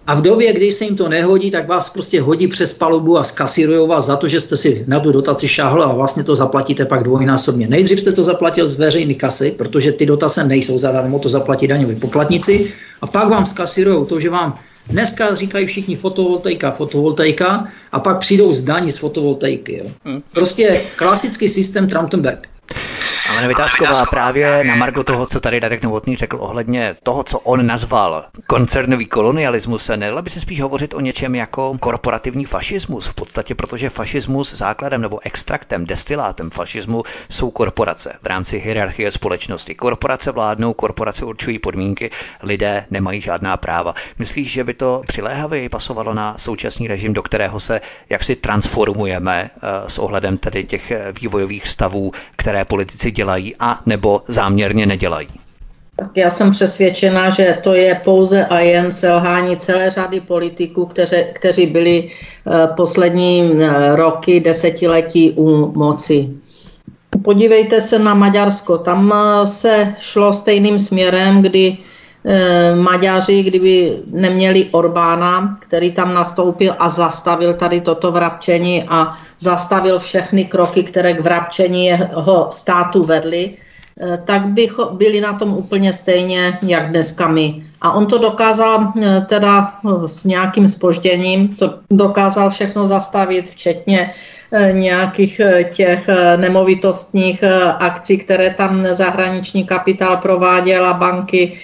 a 0.08 0.16
v 0.16 0.22
době, 0.22 0.53
kdy 0.53 0.72
se 0.72 0.84
jim 0.84 0.95
to 0.95 1.10
nehodí, 1.10 1.51
tak 1.51 1.68
vás 1.68 1.89
prostě 1.89 2.22
hodí 2.22 2.47
přes 2.47 2.74
palubu 2.74 3.18
a 3.18 3.24
skasírujou 3.24 3.88
vás 3.88 4.05
za 4.05 4.16
to, 4.16 4.28
že 4.28 4.39
jste 4.39 4.58
si 4.58 4.84
na 4.88 4.99
tu 4.99 5.12
dotaci 5.12 5.47
šáhli 5.47 5.84
a 5.84 5.91
vlastně 5.91 6.24
to 6.24 6.36
zaplatíte 6.36 6.86
pak 6.86 7.03
dvojnásobně. 7.03 7.68
Nejdřív 7.68 7.99
jste 7.99 8.12
to 8.12 8.24
zaplatil 8.24 8.68
z 8.68 8.80
veřejné 8.80 9.14
kasy, 9.14 9.51
protože 9.51 9.91
ty 9.91 10.05
dotace 10.05 10.43
nejsou 10.43 10.78
zadarmo, 10.78 11.20
to 11.20 11.30
zaplatí 11.30 11.68
daňoví 11.68 11.95
poplatníci 11.95 12.74
a 13.01 13.08
pak 13.08 13.30
vám 13.30 13.45
skasírujou 13.45 14.05
to, 14.05 14.20
že 14.20 14.30
vám 14.30 14.60
Dneska 14.89 15.36
říkají 15.36 15.66
všichni 15.66 15.95
fotovoltaika, 15.95 16.72
fotovoltaika 16.72 17.68
a 17.91 17.99
pak 17.99 18.20
přijdou 18.20 18.53
z 18.53 18.64
daní 18.64 18.91
z 18.91 18.97
fotovoltaiky. 18.97 19.78
Jo. 19.78 19.86
Hm. 20.05 20.22
Prostě 20.32 20.82
klasický 20.95 21.49
systém 21.49 21.89
Trumpenberg. 21.89 22.47
Ale 23.30 23.47
Vytázková 23.47 24.05
právě 24.05 24.63
na 24.63 24.75
margo 24.75 25.03
toho, 25.03 25.25
co 25.25 25.39
tady 25.39 25.59
Darek 25.59 25.84
Novotný 25.84 26.15
řekl 26.15 26.38
ohledně 26.39 26.95
toho, 27.03 27.23
co 27.23 27.39
on 27.39 27.67
nazval 27.67 28.25
koncernový 28.47 29.05
kolonialismus, 29.05 29.91
nedala 29.95 30.21
by 30.21 30.30
se 30.30 30.41
spíš 30.41 30.61
hovořit 30.61 30.93
o 30.93 30.99
něčem 30.99 31.36
jako 31.36 31.78
korporativní 31.80 32.45
fašismus 32.45 33.07
v 33.07 33.13
podstatě, 33.13 33.55
protože 33.55 33.89
fašismus 33.89 34.53
základem 34.53 35.01
nebo 35.01 35.19
extraktem, 35.23 35.86
destilátem 35.86 36.49
fašismu 36.49 37.03
jsou 37.30 37.51
korporace 37.51 38.13
v 38.21 38.28
rámci 38.28 38.59
hierarchie 38.59 39.11
společnosti. 39.11 39.75
Korporace 39.75 40.32
vládnou, 40.32 40.73
korporace 40.73 41.25
určují 41.25 41.59
podmínky, 41.59 42.11
lidé 42.43 42.86
nemají 42.89 43.21
žádná 43.21 43.57
práva. 43.57 43.93
Myslíš, 44.19 44.51
že 44.51 44.63
by 44.63 44.73
to 44.73 45.01
přiléhavě 45.07 45.69
pasovalo 45.69 46.13
na 46.13 46.38
současný 46.38 46.88
režim, 46.88 47.13
do 47.13 47.23
kterého 47.23 47.59
se 47.59 47.82
jaksi 48.09 48.36
transformujeme 48.36 49.49
eh, 49.55 49.89
s 49.89 49.99
ohledem 49.99 50.38
tedy 50.38 50.63
těch 50.63 50.91
vývojových 51.21 51.67
stavů, 51.67 52.11
které 52.36 52.65
politici 52.65 53.16
dělají 53.18 53.55
a 53.59 53.82
nebo 53.86 54.22
záměrně 54.28 54.86
nedělají? 54.86 55.28
Tak 55.97 56.18
já 56.18 56.30
jsem 56.30 56.51
přesvědčena, 56.51 57.30
že 57.30 57.57
to 57.63 57.74
je 57.74 57.95
pouze 58.05 58.45
a 58.45 58.59
jen 58.59 58.91
selhání 58.91 59.57
celé 59.57 59.89
řady 59.89 60.22
politiků, 60.22 60.86
kteři, 60.86 61.26
kteří 61.34 61.65
byli 61.65 61.95
eh, 62.05 62.68
poslední 62.78 63.34
eh, 63.41 63.95
roky, 63.95 64.39
desetiletí 64.39 65.34
u 65.34 65.74
moci. 65.74 66.30
Podívejte 67.24 67.82
se 67.82 67.99
na 67.99 68.13
Maďarsko. 68.13 68.78
Tam 68.78 69.09
eh, 69.09 69.47
se 69.47 69.95
šlo 69.99 70.34
stejným 70.34 70.78
směrem, 70.80 71.41
kdy 71.41 71.78
Maďaři, 72.75 73.43
kdyby 73.43 73.97
neměli 74.11 74.67
Orbána, 74.71 75.57
který 75.59 75.91
tam 75.91 76.13
nastoupil 76.13 76.75
a 76.80 76.89
zastavil 76.89 77.53
tady 77.53 77.82
toto 77.82 78.11
vrapčení 78.11 78.84
a 78.84 79.17
zastavil 79.39 79.99
všechny 79.99 80.45
kroky, 80.45 80.84
které 80.84 81.13
k 81.13 81.19
vrapčení 81.19 81.86
jeho 81.86 82.47
státu 82.51 83.03
vedly, 83.03 83.51
eh, 84.01 84.17
tak 84.25 84.45
by 84.45 84.69
byli 84.91 85.21
na 85.21 85.34
tom 85.34 85.53
úplně 85.53 85.93
stejně, 85.93 86.59
jak 86.61 86.89
dneska 86.89 87.28
my. 87.28 87.63
A 87.82 87.91
on 87.91 88.05
to 88.05 88.17
dokázal 88.17 88.93
eh, 89.01 89.25
teda 89.30 89.73
eh, 89.86 90.07
s 90.07 90.23
nějakým 90.23 90.67
spožděním, 90.67 91.55
to 91.55 91.80
dokázal 91.91 92.49
všechno 92.49 92.86
zastavit, 92.86 93.49
včetně 93.49 94.13
nějakých 94.71 95.41
těch 95.75 96.07
nemovitostních 96.38 97.43
akcí, 97.80 98.17
které 98.17 98.49
tam 98.49 98.88
zahraniční 98.91 99.67
kapitál 99.67 100.17
prováděla, 100.17 100.93
banky, 100.93 101.59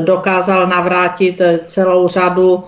dokázal 0.00 0.66
navrátit 0.66 1.42
celou 1.66 2.08
řadu 2.08 2.64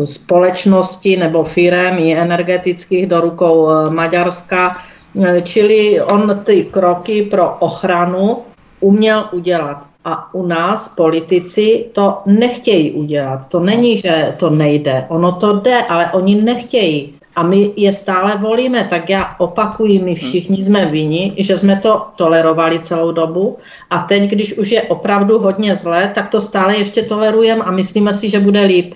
společností 0.00 1.16
nebo 1.16 1.44
firem 1.44 1.98
i 1.98 2.16
energetických 2.16 3.06
do 3.06 3.20
rukou 3.20 3.70
eh, 3.70 3.90
Maďarska. 3.90 4.76
Eh, 5.24 5.40
čili 5.42 6.00
on 6.00 6.40
ty 6.44 6.64
kroky 6.64 7.22
pro 7.22 7.56
ochranu 7.58 8.38
uměl 8.80 9.28
udělat. 9.32 9.86
A 10.04 10.34
u 10.34 10.46
nás 10.46 10.88
politici 10.88 11.86
to 11.92 12.18
nechtějí 12.26 12.92
udělat. 12.92 13.48
To 13.48 13.60
není, 13.60 13.96
že 13.98 14.34
to 14.36 14.50
nejde. 14.50 15.06
Ono 15.08 15.32
to 15.32 15.60
jde, 15.60 15.82
ale 15.88 16.12
oni 16.12 16.42
nechtějí. 16.42 17.13
A 17.36 17.42
my 17.42 17.72
je 17.76 17.92
stále 17.92 18.36
volíme, 18.36 18.86
tak 18.90 19.10
já 19.10 19.34
opakuji, 19.38 19.98
my 19.98 20.14
všichni 20.14 20.64
jsme 20.64 20.86
vini, 20.86 21.32
že 21.36 21.58
jsme 21.58 21.76
to 21.76 22.06
tolerovali 22.16 22.78
celou 22.80 23.12
dobu 23.12 23.58
a 23.90 23.98
teď, 23.98 24.30
když 24.30 24.58
už 24.58 24.70
je 24.70 24.82
opravdu 24.82 25.38
hodně 25.38 25.76
zlé, 25.76 26.12
tak 26.14 26.28
to 26.28 26.40
stále 26.40 26.76
ještě 26.76 27.02
tolerujeme 27.02 27.64
a 27.64 27.70
myslíme 27.70 28.14
si, 28.14 28.30
že 28.30 28.40
bude 28.40 28.62
líp. 28.62 28.94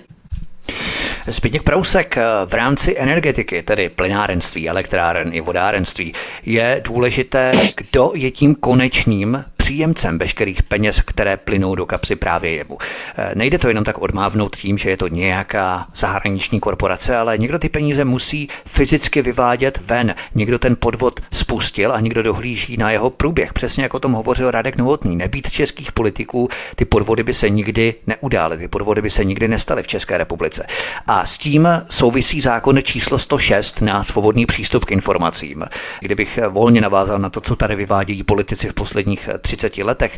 Zbigněk 1.27 1.63
Prousek 1.63 2.17
eh, 2.17 2.23
v 2.45 2.53
rámci 2.53 2.95
energetiky, 2.97 3.63
tedy 3.63 3.89
plynárenství, 3.89 4.69
elektráren 4.69 5.29
i 5.33 5.41
vodárenství, 5.41 6.13
je 6.45 6.81
důležité, 6.85 7.51
kdo 7.75 8.11
je 8.15 8.31
tím 8.31 8.55
konečným 8.55 9.43
příjemcem 9.69 10.17
veškerých 10.17 10.63
peněz, 10.63 11.01
které 11.01 11.37
plynou 11.37 11.75
do 11.75 11.85
kapsy 11.85 12.15
právě 12.15 12.51
jemu. 12.51 12.77
Eh, 13.17 13.31
nejde 13.35 13.57
to 13.57 13.67
jenom 13.67 13.83
tak 13.83 13.97
odmávnout 13.97 14.55
tím, 14.55 14.77
že 14.77 14.89
je 14.89 14.97
to 14.97 15.07
nějaká 15.07 15.87
zahraniční 15.95 16.59
korporace, 16.59 17.17
ale 17.17 17.37
někdo 17.37 17.59
ty 17.59 17.69
peníze 17.69 18.05
musí 18.05 18.49
fyzicky 18.65 19.21
vyvádět 19.21 19.79
ven. 19.85 20.15
Někdo 20.35 20.59
ten 20.59 20.75
podvod 20.79 21.19
spustil 21.31 21.93
a 21.93 21.99
někdo 21.99 22.23
dohlíží 22.23 22.77
na 22.77 22.91
jeho 22.91 23.09
průběh. 23.09 23.53
Přesně 23.53 23.83
jako 23.83 23.97
o 23.97 23.99
tom 23.99 24.11
hovořil 24.11 24.51
Radek 24.51 24.77
Novotný. 24.77 25.15
Nebýt 25.15 25.51
českých 25.51 25.91
politiků, 25.91 26.49
ty 26.75 26.85
podvody 26.85 27.23
by 27.23 27.33
se 27.33 27.49
nikdy 27.49 27.95
neudály, 28.07 28.57
ty 28.57 28.67
podvody 28.67 29.01
by 29.01 29.09
se 29.09 29.25
nikdy 29.25 29.47
nestaly 29.47 29.83
v 29.83 29.87
České 29.87 30.17
republice. 30.17 30.65
A 31.07 31.25
s 31.25 31.37
tím 31.37 31.67
souvisí 31.89 32.41
zákon 32.41 32.79
číslo 32.83 33.17
106 33.17 33.81
na 33.81 34.03
svobodný 34.03 34.45
přístup 34.45 34.85
k 34.85 34.91
informacím. 34.91 35.65
Kdybych 35.99 36.39
volně 36.49 36.81
navázal 36.81 37.19
na 37.19 37.29
to, 37.29 37.41
co 37.41 37.55
tady 37.55 37.75
vyvádějí 37.75 38.23
politici 38.23 38.69
v 38.69 38.73
posledních 38.73 39.29
30 39.41 39.58
letech. 39.83 40.17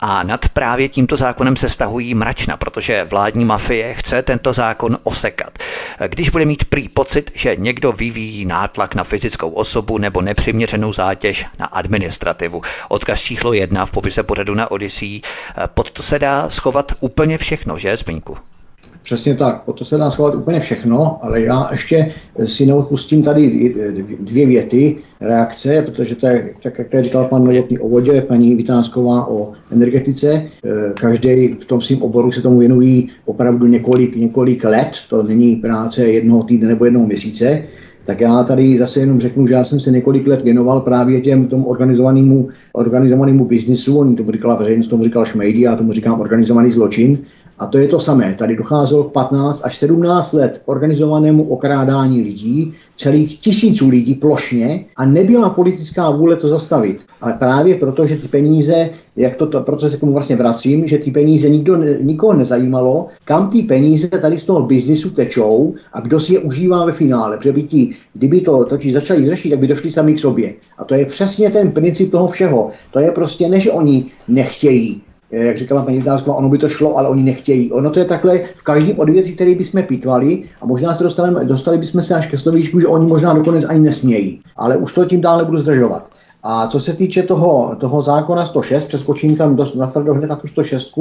A 0.00 0.22
nad 0.22 0.48
právě 0.48 0.88
tímto 0.88 1.16
zákonem 1.16 1.56
se 1.56 1.68
stahují 1.68 2.14
mračna, 2.14 2.56
protože 2.56 3.04
vládní 3.04 3.44
mafie 3.44 3.94
chce 3.94 4.22
tento 4.22 4.52
zákon 4.52 4.98
osekat. 5.02 5.58
Když 6.08 6.28
bude 6.28 6.44
mít 6.44 6.64
prý 6.64 6.88
pocit, 6.88 7.30
že 7.34 7.56
někdo 7.56 7.92
vyvíjí 7.92 8.44
nátlak 8.44 8.94
na 8.94 9.04
fyzickou 9.04 9.50
osobu 9.50 9.98
nebo 9.98 10.20
nepřiměřenou 10.20 10.92
zátěž 10.92 11.46
na 11.58 11.66
administrativu. 11.66 12.62
Odkaz 12.88 13.20
číslo 13.20 13.52
jedna 13.52 13.86
v 13.86 13.92
popise 13.92 14.22
pořadu 14.22 14.54
na 14.54 14.70
Odyssey. 14.70 15.20
Pod 15.66 15.90
to 15.90 16.02
se 16.02 16.18
dá 16.18 16.50
schovat 16.50 16.92
úplně 17.00 17.38
všechno, 17.38 17.78
že, 17.78 17.96
Zbyňku? 17.96 18.36
Přesně 19.06 19.34
tak, 19.34 19.62
o 19.66 19.72
to 19.72 19.84
se 19.84 19.96
dá 19.96 20.10
schovat 20.10 20.34
úplně 20.34 20.60
všechno, 20.60 21.18
ale 21.24 21.40
já 21.40 21.68
ještě 21.72 22.10
si 22.44 22.66
neodpustím 22.66 23.22
tady 23.22 23.74
dvě 24.20 24.46
věty 24.46 24.96
reakce, 25.20 25.82
protože 25.82 26.14
to 26.14 26.26
je, 26.26 26.50
tak 26.62 26.78
jak 26.78 26.88
tady 26.88 27.02
říkal 27.02 27.24
pan 27.24 27.44
Novotný 27.44 27.78
o 27.78 27.88
vodě, 27.88 28.22
paní 28.22 28.54
Vitánsková 28.54 29.28
o 29.30 29.52
energetice. 29.70 30.32
E, 30.32 30.48
Každý 31.00 31.48
v 31.48 31.64
tom 31.64 31.80
svém 31.80 32.02
oboru 32.02 32.32
se 32.32 32.42
tomu 32.42 32.58
věnují 32.58 33.08
opravdu 33.24 33.66
několik, 33.66 34.16
několik 34.16 34.64
let, 34.64 34.90
to 35.08 35.22
není 35.22 35.56
práce 35.56 36.04
jednoho 36.04 36.42
týdne 36.42 36.68
nebo 36.68 36.84
jednoho 36.84 37.06
měsíce. 37.06 37.62
Tak 38.06 38.20
já 38.20 38.42
tady 38.42 38.78
zase 38.78 39.00
jenom 39.00 39.20
řeknu, 39.20 39.46
že 39.46 39.54
já 39.54 39.64
jsem 39.64 39.80
se 39.80 39.90
několik 39.90 40.26
let 40.26 40.42
věnoval 40.42 40.80
právě 40.80 41.20
těm 41.20 41.46
tomu 41.46 41.66
organizovanému, 41.66 42.48
organizovanému 42.72 43.44
biznisu, 43.44 43.98
oni 43.98 44.16
tomu 44.16 44.32
říkala 44.32 44.56
veřejnost, 44.56 44.86
tomu 44.86 45.04
říkal 45.04 45.24
šmejdi, 45.24 45.60
já 45.60 45.76
tomu 45.76 45.92
říkám 45.92 46.20
organizovaný 46.20 46.72
zločin. 46.72 47.18
A 47.58 47.66
to 47.66 47.78
je 47.78 47.88
to 47.88 48.00
samé. 48.00 48.34
Tady 48.38 48.56
docházelo 48.56 49.04
k 49.04 49.12
15 49.12 49.60
až 49.64 49.76
17 49.78 50.32
let 50.32 50.62
organizovanému 50.64 51.44
okrádání 51.44 52.22
lidí, 52.22 52.74
celých 52.96 53.38
tisíců 53.38 53.88
lidí 53.88 54.14
plošně 54.14 54.84
a 54.96 55.04
nebyla 55.04 55.50
politická 55.50 56.10
vůle 56.10 56.36
to 56.36 56.48
zastavit. 56.48 57.00
Ale 57.20 57.32
právě 57.32 57.74
proto, 57.74 58.06
že 58.06 58.16
ty 58.16 58.28
peníze, 58.28 58.90
jak 59.16 59.36
to, 59.36 59.46
to 59.46 59.60
proto 59.60 59.88
se 59.88 59.96
k 59.96 60.00
tomu 60.00 60.12
vlastně 60.12 60.36
vracím, 60.36 60.88
že 60.88 60.98
ty 60.98 61.10
peníze 61.10 61.48
nikdo, 61.48 61.76
nikoho 62.00 62.32
nezajímalo, 62.32 63.06
kam 63.24 63.50
ty 63.50 63.62
peníze 63.62 64.08
tady 64.08 64.38
z 64.38 64.44
toho 64.44 64.62
biznisu 64.62 65.10
tečou 65.10 65.74
a 65.92 66.00
kdo 66.00 66.20
si 66.20 66.34
je 66.34 66.38
užívá 66.38 66.84
ve 66.84 66.92
finále. 66.92 67.36
Protože 67.36 67.52
by 67.52 67.62
ti, 67.62 67.94
kdyby 68.12 68.40
to 68.40 68.64
totiž 68.64 68.92
začali 68.92 69.28
řešit, 69.28 69.50
tak 69.50 69.58
by 69.58 69.66
došli 69.66 69.90
sami 69.90 70.14
k 70.14 70.18
sobě. 70.18 70.54
A 70.78 70.84
to 70.84 70.94
je 70.94 71.06
přesně 71.06 71.50
ten 71.50 71.70
princip 71.70 72.10
toho 72.10 72.28
všeho. 72.28 72.70
To 72.90 73.00
je 73.00 73.10
prostě 73.10 73.48
ne, 73.48 73.60
že 73.60 73.72
oni 73.72 74.04
nechtějí, 74.28 75.02
jak 75.30 75.58
říkala 75.58 75.82
paní 75.82 75.98
Vításková, 75.98 76.36
ono 76.36 76.48
by 76.48 76.58
to 76.58 76.68
šlo, 76.68 76.98
ale 76.98 77.08
oni 77.08 77.22
nechtějí. 77.22 77.72
Ono 77.72 77.90
to 77.90 77.98
je 77.98 78.04
takhle 78.04 78.40
v 78.56 78.62
každém 78.62 78.98
odvětví, 78.98 79.34
který 79.34 79.54
bychom 79.54 79.82
pítvali 79.82 80.42
a 80.60 80.66
možná 80.66 80.94
se 80.94 81.02
dostali, 81.02 81.46
dostali 81.46 81.78
bychom 81.78 82.02
se 82.02 82.14
až 82.14 82.26
ke 82.26 82.38
slovíčku, 82.38 82.80
že 82.80 82.86
oni 82.86 83.06
možná 83.06 83.34
dokonec 83.34 83.64
ani 83.64 83.80
nesmějí. 83.80 84.40
Ale 84.56 84.76
už 84.76 84.92
to 84.92 85.04
tím 85.04 85.20
dále 85.20 85.44
budu 85.44 85.58
zdržovat. 85.58 86.15
A 86.48 86.66
co 86.66 86.80
se 86.80 86.92
týče 86.92 87.22
toho, 87.22 87.76
toho 87.78 88.02
zákona 88.02 88.46
106, 88.46 88.84
přeskočím 88.84 89.36
tam 89.36 89.56
dost, 89.56 89.74
na 89.74 89.92
hned 90.12 90.26
na 90.26 90.36
tu 90.36 90.48
106, 90.48 90.92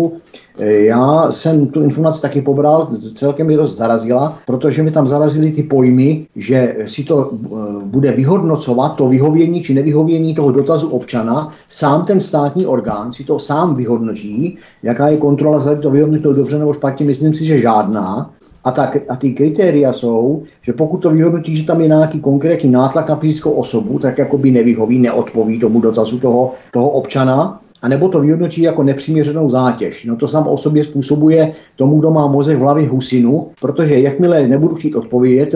eh, 0.59 0.71
já 0.71 1.31
jsem 1.31 1.67
tu 1.67 1.81
informaci 1.81 2.21
taky 2.21 2.41
pobral, 2.41 2.87
celkem 3.15 3.47
mě 3.47 3.57
dost 3.57 3.75
zarazila, 3.75 4.37
protože 4.45 4.83
mi 4.83 4.91
tam 4.91 5.07
zarazily 5.07 5.51
ty 5.51 5.63
pojmy, 5.63 6.27
že 6.35 6.75
si 6.85 7.03
to 7.03 7.31
eh, 7.31 7.47
bude 7.83 8.11
vyhodnocovat, 8.11 8.95
to 8.95 9.09
vyhovění 9.09 9.63
či 9.63 9.73
nevyhovění 9.73 10.35
toho 10.35 10.51
dotazu 10.51 10.89
občana, 10.89 11.53
sám 11.69 12.05
ten 12.05 12.21
státní 12.21 12.65
orgán 12.65 13.13
si 13.13 13.23
to 13.23 13.39
sám 13.39 13.75
vyhodnotí, 13.75 14.57
jaká 14.83 15.07
je 15.07 15.17
kontrola, 15.17 15.59
zda 15.59 15.75
to 15.75 15.91
vyhodnotil 15.91 16.33
dobře 16.33 16.59
nebo 16.59 16.73
špatně, 16.73 17.05
myslím 17.05 17.33
si, 17.33 17.45
že 17.45 17.59
žádná. 17.59 18.34
A, 18.65 18.71
tak, 18.71 18.97
a 19.09 19.15
ty 19.15 19.31
kritéria 19.31 19.93
jsou, 19.93 20.43
že 20.61 20.73
pokud 20.73 20.97
to 20.97 21.09
vyhodnotí, 21.09 21.55
že 21.55 21.63
tam 21.63 21.81
je 21.81 21.87
nějaký 21.87 22.19
konkrétní 22.19 22.71
nátlak 22.71 23.09
na 23.09 23.15
fyzickou 23.15 23.51
osobu, 23.51 23.99
tak 23.99 24.17
jako 24.17 24.37
by 24.37 24.51
nevyhoví, 24.51 24.99
neodpoví 24.99 25.59
tomu 25.59 25.81
dotazu 25.81 26.19
toho, 26.19 26.53
toho 26.71 26.89
občana, 26.89 27.61
a 27.81 27.87
nebo 27.87 28.09
to 28.09 28.19
vyhodnotí 28.19 28.61
jako 28.61 28.83
nepřiměřenou 28.83 29.49
zátěž. 29.49 30.05
No 30.05 30.15
to 30.15 30.27
sám 30.27 30.47
o 30.47 30.57
sobě 30.57 30.83
způsobuje 30.83 31.53
tomu, 31.75 31.99
kdo 31.99 32.11
má 32.11 32.27
mozek 32.27 32.57
v 32.57 32.61
hlavě 32.61 32.89
husinu, 32.89 33.47
protože 33.61 33.99
jakmile 33.99 34.47
nebudu 34.47 34.75
chtít 34.75 34.95
odpovědět, 34.95 35.55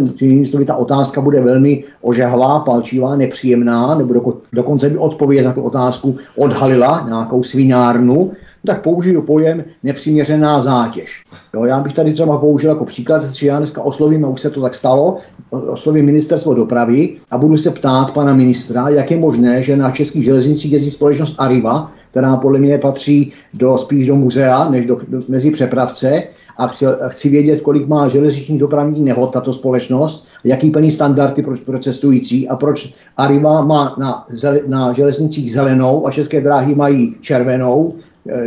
to 0.51 0.65
ta 0.65 0.76
otázka 0.76 1.22
bude 1.22 1.41
velmi 1.41 1.84
ožehlá, 2.01 2.59
palčivá, 2.59 3.15
nepříjemná, 3.15 3.95
nebo 3.95 4.13
doko, 4.13 4.38
dokonce 4.53 4.89
by 4.89 4.97
odpověď 4.97 5.45
na 5.45 5.53
tu 5.53 5.61
otázku 5.61 6.15
odhalila 6.38 7.05
nějakou 7.07 7.43
svinárnu, 7.43 8.32
tak 8.65 8.82
použiju 8.82 9.22
pojem 9.22 9.63
nepřiměřená 9.84 10.61
zátěž. 10.61 11.24
Jo, 11.53 11.65
já 11.65 11.80
bych 11.80 11.93
tady 11.93 12.13
třeba 12.13 12.38
použil 12.38 12.70
jako 12.70 12.86
příklad, 12.86 13.24
že 13.24 13.47
já 13.47 13.57
dneska 13.57 13.82
oslovím, 13.82 14.26
a 14.26 14.28
už 14.28 14.41
se 14.41 14.49
to 14.49 14.61
tak 14.61 14.76
stalo, 14.76 15.17
oslovím 15.49 16.05
ministerstvo 16.05 16.53
dopravy 16.53 17.15
a 17.32 17.38
budu 17.38 17.57
se 17.57 17.72
ptát 17.72 18.13
pana 18.13 18.34
ministra, 18.34 18.89
jak 18.89 19.11
je 19.11 19.17
možné, 19.17 19.63
že 19.63 19.78
na 19.78 19.91
českých 19.91 20.24
železnicích 20.24 20.72
jezdí 20.72 20.91
společnost 20.91 21.36
Arriva, 21.38 21.91
která 22.12 22.38
podle 22.38 22.60
mě 22.60 22.78
patří 22.78 23.32
do, 23.53 23.78
spíš 23.78 24.07
do 24.07 24.16
muzea, 24.16 24.70
než 24.70 24.86
do, 24.86 24.97
do, 25.07 25.22
mezi 25.28 25.51
přepravce, 25.51 26.24
a 26.60 26.68
chci, 26.68 26.86
chci 27.07 27.30
vědět, 27.30 27.62
kolik 27.62 27.88
má 27.88 28.10
železniční 28.10 28.57
dopravní 28.57 29.01
nehod 29.01 29.34
tato 29.34 29.53
společnost, 29.53 30.28
jaký 30.43 30.70
plní 30.72 30.91
standardy 30.91 31.43
pro, 31.43 31.57
pro 31.66 31.80
cestující 31.80 32.47
a 32.47 32.55
proč 32.55 32.93
Arriva 33.18 33.62
má 33.62 33.95
na, 33.99 34.28
na 34.68 34.93
železnicích 34.93 35.51
zelenou 35.51 36.07
a 36.07 36.12
české 36.12 36.41
dráhy 36.41 36.76
mají 36.76 37.16
červenou, 37.22 37.93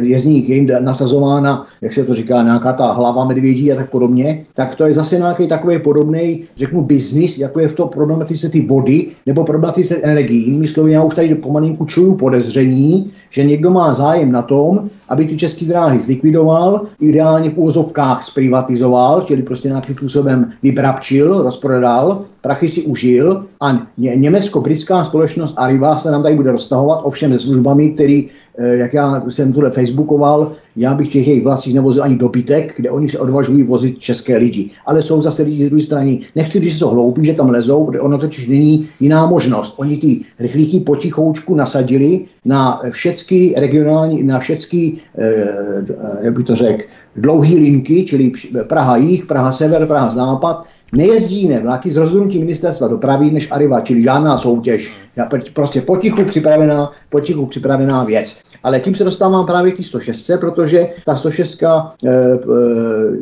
je 0.02 0.20
z 0.20 0.24
nich 0.24 0.48
jim 0.48 0.68
nasazována, 0.80 1.66
jak 1.80 1.92
se 1.92 2.04
to 2.04 2.14
říká, 2.14 2.42
nějaká 2.42 2.72
ta 2.72 2.92
hlava 2.92 3.24
medvědí 3.24 3.72
a 3.72 3.76
tak 3.76 3.90
podobně, 3.90 4.44
tak 4.54 4.74
to 4.74 4.84
je 4.84 4.94
zase 4.94 5.18
nějaký 5.18 5.48
takový 5.48 5.78
podobný, 5.78 6.44
řeknu, 6.56 6.82
biznis, 6.82 7.38
jako 7.38 7.60
je 7.60 7.68
v 7.68 7.74
to 7.74 7.86
problematice 7.86 8.48
ty 8.48 8.60
vody 8.66 9.06
nebo 9.26 9.44
problematice 9.44 9.96
energií. 9.96 10.46
Jinými 10.46 10.68
slovy, 10.68 10.92
já 10.92 11.02
už 11.02 11.14
tady 11.14 11.34
pomalinku 11.34 11.86
čuju 11.86 12.14
podezření, 12.14 13.10
že 13.30 13.44
někdo 13.44 13.70
má 13.70 13.94
zájem 13.94 14.32
na 14.32 14.42
tom, 14.42 14.88
aby 15.08 15.24
ty 15.24 15.36
české 15.36 15.64
dráhy 15.64 16.00
zlikvidoval, 16.00 16.86
ideálně 17.00 17.50
v 17.50 17.58
úvozovkách 17.58 18.26
zprivatizoval, 18.26 19.22
čili 19.22 19.42
prostě 19.42 19.68
nějakým 19.68 19.96
způsobem 19.96 20.52
vybrabčil, 20.62 21.42
rozprodal, 21.42 22.22
prachy 22.42 22.68
si 22.68 22.82
užil 22.82 23.44
a 23.60 23.72
ně, 23.98 24.16
německo-britská 24.16 25.04
společnost 25.04 25.54
Arriva 25.56 25.96
se 25.96 26.10
nám 26.10 26.22
tady 26.22 26.36
bude 26.36 26.52
roztahovat 26.52 27.00
ovšem 27.02 27.32
se 27.32 27.38
službami, 27.38 27.90
který 27.90 28.28
jak 28.58 28.94
já 28.94 29.22
jsem 29.30 29.52
tuhle 29.52 29.70
facebookoval, 29.70 30.52
já 30.76 30.94
bych 30.94 31.08
těch 31.08 31.28
jejich 31.28 31.44
vlastních 31.44 31.74
nevozil 31.74 32.02
ani 32.02 32.16
dobytek, 32.16 32.74
kde 32.76 32.90
oni 32.90 33.08
se 33.08 33.18
odvažují 33.18 33.62
vozit 33.62 33.98
české 33.98 34.36
lidi. 34.36 34.70
Ale 34.86 35.02
jsou 35.02 35.22
zase 35.22 35.42
lidi 35.42 35.66
z 35.66 35.68
druhé 35.68 35.82
strany. 35.82 36.20
Nechci, 36.36 36.60
když 36.60 36.78
jsou 36.78 36.88
hloupí, 36.88 37.24
že 37.24 37.34
tam 37.34 37.50
lezou, 37.50 37.84
kde 37.84 38.00
ono 38.00 38.18
totiž 38.18 38.46
není 38.46 38.88
jiná 39.00 39.26
možnost. 39.26 39.74
Oni 39.76 39.96
ty 39.96 40.20
rychlíky 40.38 40.80
potichoučku 40.80 41.54
nasadili 41.54 42.24
na 42.44 42.80
všechny 42.90 43.54
regionální, 43.56 44.22
na 44.22 44.38
všechny, 44.38 44.92
eh, 45.18 45.84
jak 46.20 46.34
bych 46.34 46.46
to 46.46 46.56
řekl, 46.56 46.82
dlouhé 47.16 47.54
linky, 47.54 48.04
čili 48.04 48.32
Praha 48.68 48.96
jich, 48.96 49.26
Praha 49.26 49.52
sever, 49.52 49.86
Praha 49.86 50.10
západ, 50.10 50.64
Nejezdí 50.94 51.42
jiné 51.42 51.60
vlaky 51.60 51.90
z 51.90 51.96
rozhodnutí 51.96 52.38
ministerstva 52.38 52.88
dopravy 52.88 53.30
než 53.30 53.48
Arriva, 53.50 53.80
čili 53.80 54.02
žádná 54.02 54.38
soutěž. 54.38 54.92
Já 55.16 55.28
prostě 55.52 55.80
potichu 55.80 56.24
připravená, 56.24 56.92
potichu 57.10 57.46
připravená 57.46 58.04
věc. 58.04 58.38
Ale 58.62 58.80
tím 58.80 58.94
se 58.94 59.04
dostávám 59.04 59.46
právě 59.46 59.72
k 59.72 59.76
té 59.76 59.82
106, 59.82 60.30
protože 60.40 60.88
ta 61.06 61.14
106, 61.14 61.62
eh, 61.62 61.68
eh, 62.08 62.38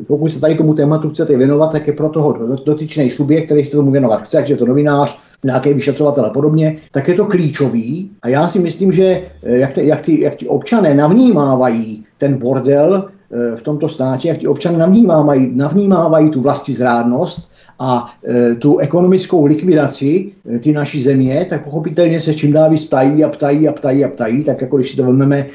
pokud 0.07 0.33
se 0.33 0.41
tady 0.41 0.55
tomu 0.55 0.75
tématu 0.75 1.11
chcete 1.11 1.37
věnovat, 1.37 1.73
tak 1.73 1.87
je 1.87 1.93
pro 1.93 2.09
toho 2.09 2.33
dotyčný 2.65 3.11
subjekt, 3.11 3.45
který 3.45 3.65
se 3.65 3.71
tomu 3.71 3.91
věnovat 3.91 4.23
chce, 4.23 4.39
ať 4.39 4.51
je 4.51 4.57
to 4.57 4.67
novinář, 4.67 5.19
nějaký 5.45 5.75
vyšetřovatel 5.75 6.27
a 6.27 6.31
podobně, 6.31 6.77
tak 6.93 7.09
je 7.09 7.15
to 7.15 7.25
klíčový. 7.25 8.11
A 8.23 8.29
já 8.29 8.49
si 8.49 8.59
myslím, 8.59 8.93
že 8.93 9.05
eh, 9.05 9.57
jak, 9.59 9.73
ty, 9.73 9.87
jak, 9.87 10.01
ty, 10.01 10.21
jak 10.21 10.37
ti 10.37 10.49
občané 10.49 10.95
navnímávají 10.95 12.05
ten 12.19 12.39
bordel 12.39 13.09
v 13.57 13.63
tomto 13.63 13.89
státě, 13.89 14.29
jak 14.29 14.39
ti 14.39 14.47
občané 14.47 14.79
navnímávají, 14.79 15.51
navnímávají 15.55 16.31
tu 16.31 16.41
vlastizrádnost, 16.41 17.51
a 17.81 18.13
e, 18.29 18.55
tu 18.55 18.79
ekonomickou 18.79 19.45
likvidaci 19.45 20.33
e, 20.55 20.59
ty 20.59 20.73
naší 20.73 21.03
země, 21.03 21.47
tak 21.51 21.65
pochopitelně 21.65 22.21
se 22.21 22.35
čím 22.35 22.53
dál 22.53 22.71
víc 22.71 22.85
ptají 22.85 23.25
a 23.25 23.29
ptají 23.29 23.69
a 23.69 23.73
ptají 23.73 24.05
a 24.05 24.09
ptají, 24.09 24.45
tak 24.45 24.61
jako 24.61 24.77
když 24.77 24.91
si 24.91 24.97
to 24.97 25.05
vezmeme, 25.05 25.47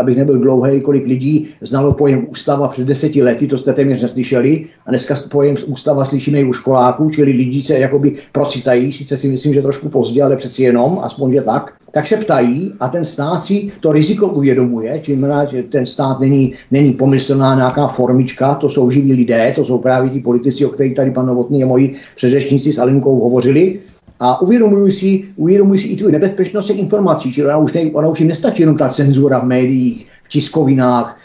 abych 0.00 0.16
nebyl 0.16 0.38
dlouhý, 0.38 0.80
kolik 0.80 1.06
lidí 1.06 1.48
znalo 1.60 1.94
pojem 1.94 2.26
ústava 2.30 2.68
před 2.68 2.86
deseti 2.86 3.22
lety, 3.22 3.46
to 3.46 3.58
jste 3.58 3.72
téměř 3.72 4.02
neslyšeli, 4.02 4.66
a 4.86 4.90
dneska 4.90 5.14
pojem 5.28 5.56
ústava 5.66 6.04
slyšíme 6.04 6.40
i 6.40 6.44
u 6.44 6.52
školáků, 6.52 7.10
čili 7.10 7.32
lidi 7.32 7.62
se 7.62 7.78
jakoby 7.78 8.16
procitají, 8.32 8.92
sice 8.92 9.16
si 9.16 9.28
myslím, 9.28 9.54
že 9.54 9.62
trošku 9.62 9.88
pozdě, 9.88 10.22
ale 10.22 10.36
přeci 10.36 10.62
jenom, 10.62 10.98
aspoň 11.02 11.32
že 11.32 11.40
tak, 11.40 11.72
tak 11.92 12.06
se 12.06 12.16
ptají 12.16 12.72
a 12.80 12.88
ten 12.88 13.04
stát 13.04 13.44
si 13.44 13.72
to 13.80 13.92
riziko 13.92 14.28
uvědomuje, 14.28 15.00
čím 15.02 15.26
že 15.50 15.62
ten 15.62 15.86
stát 15.86 16.20
není, 16.20 16.52
není 16.70 16.92
pomyslná 16.92 17.54
nějaká 17.54 17.86
formička, 17.86 18.54
to 18.54 18.68
jsou 18.68 18.90
živí 18.90 19.12
lidé, 19.12 19.52
to 19.54 19.64
jsou 19.64 19.78
právě 19.78 20.10
ti 20.10 20.20
politici, 20.20 20.66
o 20.66 20.68
kterých 20.68 20.94
tady 20.94 21.10
pan 21.10 21.26
Novotný 21.26 21.64
a 21.64 21.66
moji 21.66 21.94
předřečníci 22.16 22.72
s 22.72 22.78
Alinkou 22.78 23.20
hovořili, 23.20 23.80
a 24.20 24.40
uvědomují 24.40 24.92
si, 24.92 25.24
uvědomují 25.36 25.80
si 25.80 25.88
i 25.88 25.96
tu 25.96 26.10
nebezpečnost 26.10 26.70
informací, 26.70 27.32
čili 27.32 27.48
ona 27.48 27.56
už, 27.56 27.72
ne, 27.72 27.80
ona 27.92 28.08
už 28.08 28.20
jim 28.20 28.28
nestačí 28.28 28.62
jenom 28.62 28.76
ta 28.76 28.88
cenzura 28.88 29.38
v 29.38 29.44
médiích, 29.44 30.06
v 30.22 30.28
tiskovinách, 30.28 31.18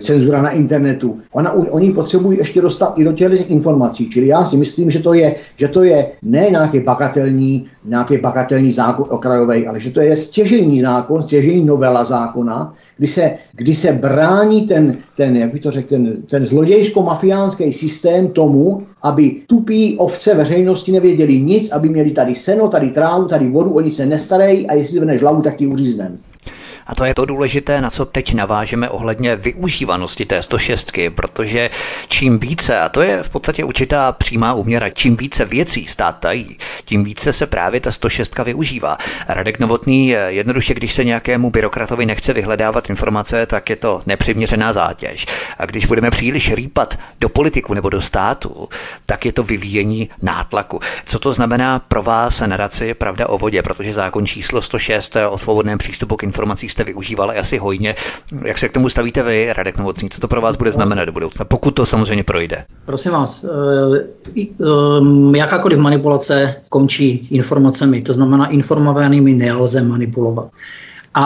cenzura 0.00 0.42
na 0.42 0.50
internetu. 0.50 1.18
Ona, 1.32 1.52
oni 1.52 1.92
potřebují 1.92 2.38
ještě 2.38 2.60
dostat 2.60 2.98
i 2.98 3.04
do 3.04 3.12
těch 3.12 3.50
informací. 3.50 4.10
Čili 4.10 4.26
já 4.26 4.44
si 4.44 4.56
myslím, 4.56 4.90
že 4.90 4.98
to 4.98 5.14
je, 5.14 5.34
že 5.56 5.68
to 5.68 5.82
je 5.82 6.06
ne 6.22 6.46
nějaký 6.50 6.80
bagatelní, 6.80 7.66
nějaký 7.84 8.18
bagatelní 8.18 8.72
zákon 8.72 9.06
okrajový, 9.10 9.66
ale 9.66 9.80
že 9.80 9.90
to 9.90 10.00
je 10.00 10.16
stěžení 10.16 10.80
zákon, 10.80 11.22
stěžení 11.22 11.64
novela 11.64 12.04
zákona, 12.04 12.74
kdy 12.96 13.06
se, 13.06 13.32
kdy 13.52 13.74
se 13.74 13.92
brání 13.92 14.66
ten, 14.66 14.96
ten, 15.16 15.36
jak 15.36 15.52
by 15.52 15.60
to 15.60 15.70
řekl, 15.70 15.88
ten, 15.88 16.16
ten 16.26 16.44
zlodějsko-mafiánský 16.44 17.72
systém 17.72 18.28
tomu, 18.28 18.82
aby 19.02 19.36
tupí 19.46 19.96
ovce 19.98 20.34
veřejnosti 20.34 20.92
nevěděli 20.92 21.40
nic, 21.40 21.70
aby 21.70 21.88
měli 21.88 22.10
tady 22.10 22.34
seno, 22.34 22.68
tady 22.68 22.90
trávu, 22.90 23.24
tady 23.24 23.48
vodu, 23.48 23.70
oni 23.70 23.92
se 23.92 24.06
nestarají 24.06 24.66
a 24.66 24.74
jestli 24.74 24.96
zvedneš 24.96 25.22
hlavu, 25.22 25.42
tak 25.42 25.56
ti 25.56 25.66
uříznem. 25.66 26.18
A 26.88 26.94
to 26.94 27.04
je 27.04 27.14
to 27.14 27.24
důležité, 27.24 27.80
na 27.80 27.90
co 27.90 28.04
teď 28.04 28.34
navážeme 28.34 28.88
ohledně 28.88 29.36
využívanosti 29.36 30.26
té 30.26 30.42
106, 30.42 30.92
protože 31.14 31.70
čím 32.08 32.38
více, 32.38 32.80
a 32.80 32.88
to 32.88 33.02
je 33.02 33.22
v 33.22 33.30
podstatě 33.30 33.64
určitá 33.64 34.12
přímá 34.12 34.54
úměra, 34.54 34.90
čím 34.90 35.16
více 35.16 35.44
věcí 35.44 35.86
stát 35.86 36.18
tají, 36.18 36.58
tím 36.84 37.04
více 37.04 37.32
se 37.32 37.46
právě 37.46 37.80
ta 37.80 37.90
106 37.90 38.38
využívá. 38.38 38.98
Radek 39.28 39.58
Novotný 39.58 40.14
jednoduše, 40.26 40.74
když 40.74 40.94
se 40.94 41.04
nějakému 41.04 41.50
byrokratovi 41.50 42.06
nechce 42.06 42.32
vyhledávat 42.32 42.90
informace, 42.90 43.46
tak 43.46 43.70
je 43.70 43.76
to 43.76 44.02
nepřiměřená 44.06 44.72
zátěž. 44.72 45.26
A 45.58 45.66
když 45.66 45.86
budeme 45.86 46.10
příliš 46.10 46.54
rýpat 46.54 46.98
do 47.20 47.28
politiku 47.28 47.74
nebo 47.74 47.90
do 47.90 48.02
státu, 48.02 48.68
tak 49.06 49.24
je 49.24 49.32
to 49.32 49.42
vyvíjení 49.42 50.10
nátlaku. 50.22 50.80
Co 51.04 51.18
to 51.18 51.32
znamená 51.32 51.78
pro 51.78 52.02
vás 52.02 52.40
naraci 52.40 52.94
Pravda 52.94 53.28
o 53.28 53.38
vodě, 53.38 53.62
protože 53.62 53.92
zákon 53.92 54.26
číslo 54.26 54.62
106 54.62 55.16
o 55.28 55.38
svobodném 55.38 55.78
přístupu 55.78 56.16
k 56.16 56.22
informacím 56.22 56.70
jste 56.78 56.84
využívali 56.84 57.36
asi 57.36 57.58
hojně. 57.58 57.94
Jak 58.44 58.58
se 58.58 58.68
k 58.68 58.72
tomu 58.72 58.88
stavíte 58.88 59.22
vy, 59.22 59.52
Radek 59.52 59.78
Novotný? 59.78 60.10
Co 60.10 60.20
to 60.20 60.28
pro 60.28 60.40
vás 60.40 60.56
bude 60.56 60.72
znamenat 60.72 61.04
do 61.04 61.12
budoucna, 61.12 61.44
pokud 61.44 61.70
to 61.70 61.86
samozřejmě 61.86 62.24
projde? 62.24 62.64
Prosím 62.84 63.12
vás, 63.12 63.44
eh, 63.44 64.38
eh, 64.42 65.38
jakákoliv 65.38 65.78
manipulace 65.78 66.54
končí 66.68 67.28
informacemi, 67.30 68.02
to 68.02 68.14
znamená 68.14 68.46
informovanými 68.46 69.34
nelze 69.34 69.82
manipulovat. 69.82 70.50
A 71.14 71.24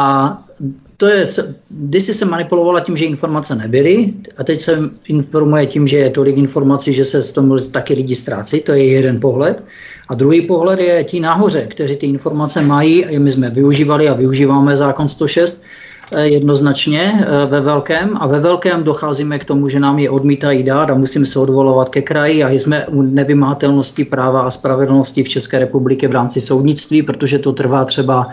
to 1.03 1.09
je, 1.09 1.27
když 1.71 2.05
se 2.05 2.25
manipulovala 2.25 2.81
tím, 2.81 2.97
že 2.97 3.05
informace 3.05 3.55
nebyly 3.55 4.15
a 4.37 4.45
teď 4.45 4.61
se 4.61 4.79
informuje 5.07 5.67
tím, 5.67 5.87
že 5.87 5.97
je 5.97 6.11
tolik 6.11 6.37
informací, 6.37 6.93
že 6.93 7.05
se 7.05 7.23
z 7.23 7.33
toho 7.33 7.59
taky 7.59 7.95
lidi 7.95 8.17
ztrácí, 8.17 8.61
to 8.61 8.73
je 8.73 8.89
jeden 8.89 9.21
pohled. 9.21 9.65
A 10.09 10.15
druhý 10.15 10.47
pohled 10.47 10.81
je 10.81 11.05
ti 11.05 11.21
nahoře, 11.21 11.67
kteří 11.67 11.97
ty 11.97 12.07
informace 12.07 12.63
mají 12.63 13.07
a 13.07 13.19
my 13.19 13.31
jsme 13.31 13.51
využívali 13.51 14.09
a 14.09 14.15
využíváme 14.15 14.77
zákon 14.77 15.09
106, 15.09 15.65
Eh, 15.65 15.91
jednoznačně 16.21 17.01
eh, 17.01 17.47
ve 17.47 17.61
velkém 17.61 18.17
a 18.21 18.27
ve 18.27 18.41
velkém 18.41 18.85
docházíme 18.85 19.39
k 19.39 19.45
tomu, 19.45 19.69
že 19.69 19.81
nám 19.81 19.99
je 19.99 20.11
odmítají 20.11 20.63
dát 20.63 20.91
a 20.91 20.95
musíme 20.95 21.27
se 21.27 21.39
odvolovat 21.39 21.89
ke 21.89 22.03
kraji 22.03 22.45
a 22.45 22.51
jsme 22.51 22.87
u 22.87 23.03
nevymahatelnosti 23.03 24.05
práva 24.05 24.41
a 24.43 24.51
spravedlnosti 24.51 25.23
v 25.23 25.29
České 25.29 25.59
republice 25.59 26.09
v 26.09 26.13
rámci 26.13 26.41
soudnictví, 26.41 27.03
protože 27.03 27.39
to 27.39 27.53
trvá 27.53 27.85
třeba, 27.85 28.29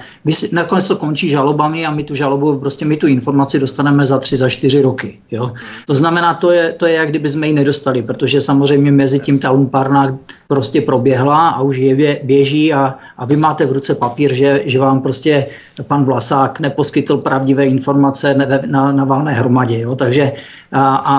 nakonec 0.52 0.88
to 0.88 0.96
končí 0.96 1.30
žalobami 1.30 1.86
a 1.86 1.92
my 1.92 2.04
tu 2.04 2.16
žalobu, 2.16 2.60
prostě 2.60 2.86
my 2.86 2.98
tu 2.98 3.08
informaci 3.08 3.60
dostaneme 3.60 4.06
za 4.06 4.18
tři, 4.18 4.38
za 4.38 4.50
čtyři 4.50 4.82
roky. 4.82 5.20
Jo? 5.32 5.52
To 5.88 5.96
znamená, 5.96 6.34
to 6.34 6.52
je, 6.52 6.74
to 6.78 6.86
je 6.86 6.94
jak 6.94 7.10
kdyby 7.10 7.30
jsme 7.30 7.48
ji 7.48 7.54
nedostali, 7.54 8.02
protože 8.02 8.42
samozřejmě 8.42 8.92
mezi 8.92 9.20
tím 9.20 9.40
ta 9.40 9.52
umparná 9.52 10.18
prostě 10.48 10.82
proběhla 10.82 11.50
a 11.50 11.62
už 11.62 11.78
je 11.78 12.20
běží 12.24 12.74
a, 12.74 12.96
a 13.18 13.26
vy 13.26 13.36
máte 13.36 13.66
v 13.66 13.72
ruce 13.72 13.96
papír, 13.96 14.34
že, 14.34 14.62
že 14.66 14.80
vám 14.80 15.02
prostě 15.02 15.46
pan 15.88 16.06
Vlasák 16.06 16.60
neposkytl 16.60 17.18
pravdivé 17.18 17.69
informace 17.70 18.36
na, 18.66 18.92
na 18.92 19.06
válné 19.06 19.34
hromadě. 19.34 19.80
Jo? 19.80 19.96
Takže 19.96 20.32
a, 20.72 20.96
a 20.96 21.16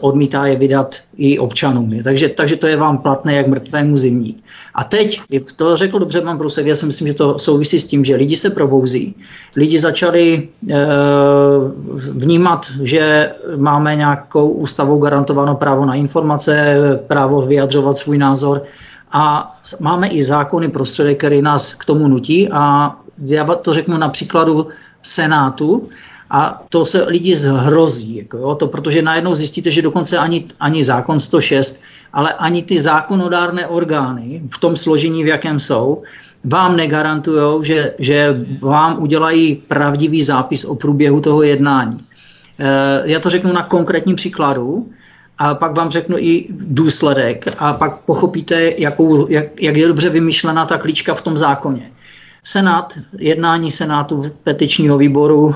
odmítá 0.00 0.46
je 0.46 0.56
vydat 0.56 0.96
i 1.16 1.38
občanům. 1.38 1.92
Je. 1.92 2.02
Takže, 2.02 2.28
takže 2.28 2.56
to 2.56 2.66
je 2.66 2.76
vám 2.76 2.98
platné 2.98 3.34
jak 3.34 3.46
mrtvému 3.46 3.96
zimní. 3.96 4.36
A 4.74 4.84
teď, 4.84 5.20
to 5.56 5.76
řekl 5.76 5.98
dobře 5.98 6.20
pan 6.20 6.36
Brusek, 6.36 6.66
já 6.66 6.76
si 6.76 6.86
myslím, 6.86 7.08
že 7.08 7.14
to 7.14 7.38
souvisí 7.38 7.80
s 7.80 7.86
tím, 7.86 8.04
že 8.04 8.16
lidi 8.16 8.36
se 8.36 8.50
probouzí, 8.50 9.14
lidi 9.56 9.78
začali 9.78 10.48
e, 10.70 10.76
vnímat, 12.12 12.66
že 12.82 13.32
máme 13.56 13.96
nějakou 13.96 14.48
ústavou 14.48 14.98
garantovanou 14.98 15.54
právo 15.54 15.86
na 15.86 15.94
informace, 15.94 16.76
právo 17.06 17.42
vyjadřovat 17.42 17.96
svůj 17.96 18.18
názor 18.18 18.62
a 19.12 19.56
máme 19.80 20.08
i 20.08 20.24
zákony, 20.24 20.68
prostředek, 20.68 21.18
který 21.18 21.42
nás 21.42 21.74
k 21.74 21.84
tomu 21.84 22.08
nutí 22.08 22.48
a 22.52 22.92
já 23.26 23.44
to 23.44 23.72
řeknu 23.72 23.98
na 23.98 24.08
příkladu 24.08 24.66
Senátu, 25.06 25.88
a 26.30 26.62
to 26.68 26.84
se 26.84 27.04
lidi 27.04 27.36
zhrozí, 27.36 28.16
jako 28.16 28.36
jo, 28.36 28.54
to, 28.54 28.66
protože 28.66 29.02
najednou 29.02 29.34
zjistíte, 29.34 29.70
že 29.70 29.82
dokonce 29.82 30.18
ani, 30.18 30.44
ani 30.60 30.84
zákon 30.84 31.20
106, 31.20 31.82
ale 32.12 32.32
ani 32.32 32.62
ty 32.62 32.80
zákonodárné 32.80 33.66
orgány 33.66 34.42
v 34.50 34.58
tom 34.58 34.76
složení, 34.76 35.24
v 35.24 35.26
jakém 35.26 35.60
jsou, 35.60 36.02
vám 36.44 36.76
negarantují, 36.76 37.64
že, 37.64 37.94
že 37.98 38.36
vám 38.60 39.02
udělají 39.02 39.54
pravdivý 39.54 40.22
zápis 40.22 40.64
o 40.64 40.74
průběhu 40.74 41.20
toho 41.20 41.42
jednání. 41.42 41.98
E, 42.58 43.02
já 43.04 43.20
to 43.20 43.30
řeknu 43.30 43.52
na 43.52 43.62
konkrétním 43.62 44.16
příkladu 44.16 44.88
a 45.38 45.54
pak 45.54 45.76
vám 45.76 45.90
řeknu 45.90 46.16
i 46.18 46.46
důsledek 46.50 47.48
a 47.58 47.72
pak 47.72 47.98
pochopíte, 47.98 48.72
jakou, 48.78 49.28
jak, 49.28 49.62
jak 49.62 49.76
je 49.76 49.88
dobře 49.88 50.10
vymyšlená 50.10 50.66
ta 50.66 50.78
klíčka 50.78 51.14
v 51.14 51.22
tom 51.22 51.36
zákoně. 51.36 51.90
Senát, 52.46 52.98
jednání 53.18 53.70
Senátu 53.70 54.24
petičního 54.44 54.98
výboru, 54.98 55.54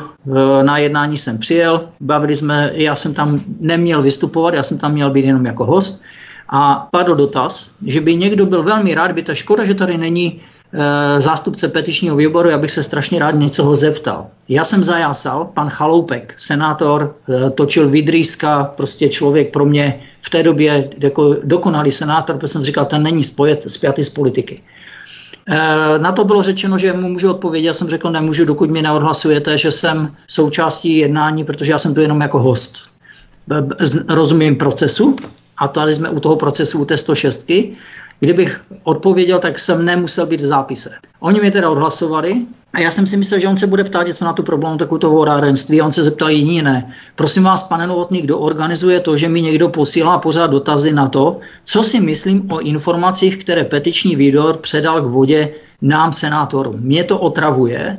na 0.62 0.78
jednání 0.78 1.16
jsem 1.16 1.38
přijel, 1.38 1.88
bavili 2.00 2.36
jsme, 2.36 2.70
já 2.74 2.96
jsem 2.96 3.14
tam 3.14 3.40
neměl 3.60 4.02
vystupovat, 4.02 4.54
já 4.54 4.62
jsem 4.62 4.78
tam 4.78 4.92
měl 4.92 5.10
být 5.10 5.24
jenom 5.24 5.46
jako 5.46 5.64
host 5.64 6.02
a 6.48 6.88
padl 6.90 7.14
dotaz, 7.14 7.72
že 7.86 8.00
by 8.00 8.16
někdo 8.16 8.46
byl 8.46 8.62
velmi 8.62 8.94
rád, 8.94 9.12
by 9.12 9.22
ta 9.22 9.34
škoda, 9.34 9.64
že 9.64 9.74
tady 9.74 9.98
není 9.98 10.40
e, 10.72 11.20
zástupce 11.20 11.68
petičního 11.68 12.16
výboru, 12.16 12.48
já 12.48 12.58
bych 12.58 12.70
se 12.70 12.82
strašně 12.82 13.18
rád 13.18 13.30
něco 13.30 13.64
ho 13.64 13.76
zeptal. 13.76 14.26
Já 14.48 14.64
jsem 14.64 14.84
zajásal, 14.84 15.48
pan 15.54 15.70
Chaloupek, 15.70 16.34
senátor, 16.38 17.16
e, 17.46 17.50
točil 17.50 17.88
Vidrýska, 17.88 18.64
prostě 18.76 19.08
člověk 19.08 19.52
pro 19.52 19.64
mě 19.64 20.00
v 20.20 20.30
té 20.30 20.42
době 20.42 20.90
jako 20.98 21.36
dokonalý 21.44 21.92
senátor, 21.92 22.36
protože 22.36 22.52
jsem 22.52 22.64
říkal, 22.64 22.84
ten 22.84 23.02
není 23.02 23.22
spojet, 23.22 23.70
spjatý 23.70 24.04
z 24.04 24.10
politiky. 24.10 24.62
Eh, 25.48 25.98
na 25.98 26.12
to 26.12 26.24
bylo 26.24 26.42
řečeno, 26.42 26.78
že 26.78 26.92
mu 26.92 27.08
můžu 27.08 27.30
odpovědět. 27.30 27.66
Já 27.66 27.74
jsem 27.74 27.88
řekl, 27.88 28.10
nemůžu, 28.10 28.44
dokud 28.44 28.70
mi 28.70 28.82
neodhlasujete, 28.82 29.58
že 29.58 29.72
jsem 29.72 30.08
součástí 30.26 30.98
jednání, 30.98 31.44
protože 31.44 31.72
já 31.72 31.78
jsem 31.78 31.94
tu 31.94 32.00
jenom 32.00 32.20
jako 32.20 32.38
host. 32.38 32.78
Rozumím 34.08 34.56
procesu 34.56 35.16
a 35.58 35.68
tady 35.68 35.94
jsme 35.94 36.08
u 36.08 36.20
toho 36.20 36.36
procesu 36.36 36.78
u 36.78 36.84
té 36.84 36.96
106. 36.96 37.52
Kdybych 38.20 38.60
odpověděl, 38.84 39.38
tak 39.38 39.58
jsem 39.58 39.84
nemusel 39.84 40.26
být 40.26 40.40
v 40.40 40.46
zápise. 40.46 40.90
Oni 41.20 41.40
mě 41.40 41.50
teda 41.50 41.70
odhlasovali 41.70 42.36
a 42.72 42.80
já 42.80 42.90
jsem 42.90 43.06
si 43.06 43.16
myslel, 43.16 43.40
že 43.40 43.48
on 43.48 43.56
se 43.56 43.66
bude 43.66 43.84
ptát 43.84 44.06
něco 44.06 44.24
na 44.24 44.32
tu 44.32 44.42
problematiku 44.42 44.98
toho 44.98 45.14
vodárenství 45.14 45.80
a 45.80 45.84
on 45.86 45.92
se 45.92 46.02
zeptal 46.02 46.30
jiní 46.30 46.62
ne. 46.62 46.92
Prosím 47.16 47.42
vás, 47.42 47.62
pane 47.62 47.86
Novotný, 47.86 48.22
kdo 48.22 48.38
organizuje 48.38 49.00
to, 49.00 49.16
že 49.16 49.28
mi 49.28 49.42
někdo 49.42 49.68
posílá 49.68 50.18
pořád 50.18 50.50
dotazy 50.50 50.92
na 50.92 51.08
to, 51.08 51.38
co 51.64 51.82
si 51.82 52.00
myslím 52.00 52.52
o 52.52 52.60
informacích, 52.60 53.36
které 53.36 53.64
petiční 53.64 54.16
výdor 54.16 54.56
předal 54.56 55.02
k 55.02 55.04
vodě 55.04 55.48
nám, 55.82 56.12
senátorům. 56.12 56.80
Mě 56.80 57.04
to 57.04 57.18
otravuje 57.18 57.98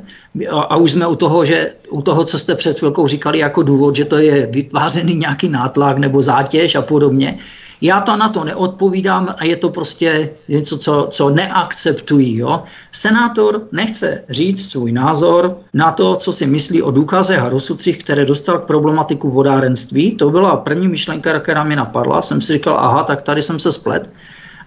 a 0.50 0.76
už 0.76 0.92
jsme 0.92 1.06
u 1.06 1.16
toho, 1.16 1.44
že 1.44 1.72
u 1.90 2.02
toho, 2.02 2.24
co 2.24 2.38
jste 2.38 2.54
před 2.54 2.78
chvilkou 2.78 3.06
říkali 3.06 3.38
jako 3.38 3.62
důvod, 3.62 3.96
že 3.96 4.04
to 4.04 4.16
je 4.16 4.46
vytvářený 4.46 5.14
nějaký 5.14 5.48
nátlak 5.48 5.98
nebo 5.98 6.22
zátěž 6.22 6.74
a 6.74 6.82
podobně. 6.82 7.38
Já 7.82 8.00
to 8.00 8.16
na 8.16 8.28
to 8.28 8.44
neodpovídám 8.44 9.34
a 9.38 9.44
je 9.44 9.56
to 9.56 9.68
prostě 9.68 10.30
něco, 10.48 10.78
co, 10.78 11.08
co 11.10 11.30
neakceptují. 11.30 12.36
Jo? 12.36 12.62
Senátor 12.92 13.62
nechce 13.72 14.24
říct 14.30 14.70
svůj 14.70 14.92
názor 14.92 15.58
na 15.74 15.92
to, 15.92 16.16
co 16.16 16.32
si 16.32 16.46
myslí 16.46 16.82
o 16.82 16.90
důkazech 16.90 17.38
a 17.38 17.48
rozsudcích, 17.48 17.98
které 17.98 18.24
dostal 18.24 18.58
k 18.58 18.66
problematiku 18.66 19.30
vodárenství. 19.30 20.16
To 20.16 20.30
byla 20.30 20.56
první 20.56 20.88
myšlenka, 20.88 21.40
která 21.40 21.64
mě 21.64 21.76
napadla. 21.76 22.22
Jsem 22.22 22.40
si 22.40 22.52
říkal, 22.52 22.78
aha, 22.78 23.04
tak 23.04 23.22
tady 23.22 23.42
jsem 23.42 23.58
se 23.58 23.72
splet. 23.72 24.10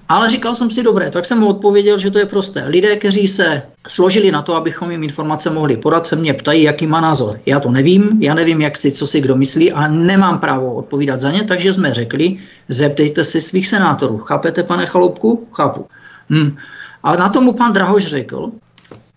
Ale 0.10 0.30
říkal 0.30 0.56
jsem 0.56 0.72
si, 0.72 0.84
dobré, 0.84 1.12
tak 1.12 1.26
jsem 1.26 1.39
mu 1.39 1.47
odpověděl, 1.47 1.97
že 1.97 2.12
to 2.12 2.20
je 2.20 2.26
prosté. 2.26 2.64
Lidé, 2.68 2.95
kteří 2.95 3.28
se 3.28 3.62
složili 3.88 4.32
na 4.32 4.41
to, 4.41 4.56
abychom 4.56 4.91
jim 4.91 5.03
informace 5.03 5.49
mohli 5.49 5.78
podat, 5.78 6.06
se 6.06 6.16
mě 6.16 6.34
ptají, 6.34 6.64
jaký 6.64 6.88
má 6.88 7.01
názor. 7.01 7.39
Já 7.45 7.60
to 7.60 7.72
nevím, 7.72 8.22
já 8.22 8.34
nevím, 8.34 8.62
jak 8.62 8.78
si, 8.78 8.91
co 8.91 9.08
si 9.08 9.22
kdo 9.22 9.36
myslí 9.36 9.72
a 9.72 9.88
nemám 9.88 10.39
právo 10.39 10.74
odpovídat 10.74 11.22
za 11.22 11.32
ně, 11.32 11.43
takže 11.43 11.74
jsme 11.74 11.93
řekli, 11.93 12.38
zeptejte 12.68 13.24
si 13.24 13.41
svých 13.41 13.68
senátorů. 13.68 14.18
Chápete, 14.18 14.64
pane 14.64 14.86
Chaloupku? 14.86 15.47
Chápu. 15.51 15.86
Hm. 16.30 16.56
A 17.03 17.16
na 17.16 17.30
tomu 17.30 17.53
pan 17.53 17.74
Drahoš 17.74 18.06
řekl, 18.06 18.51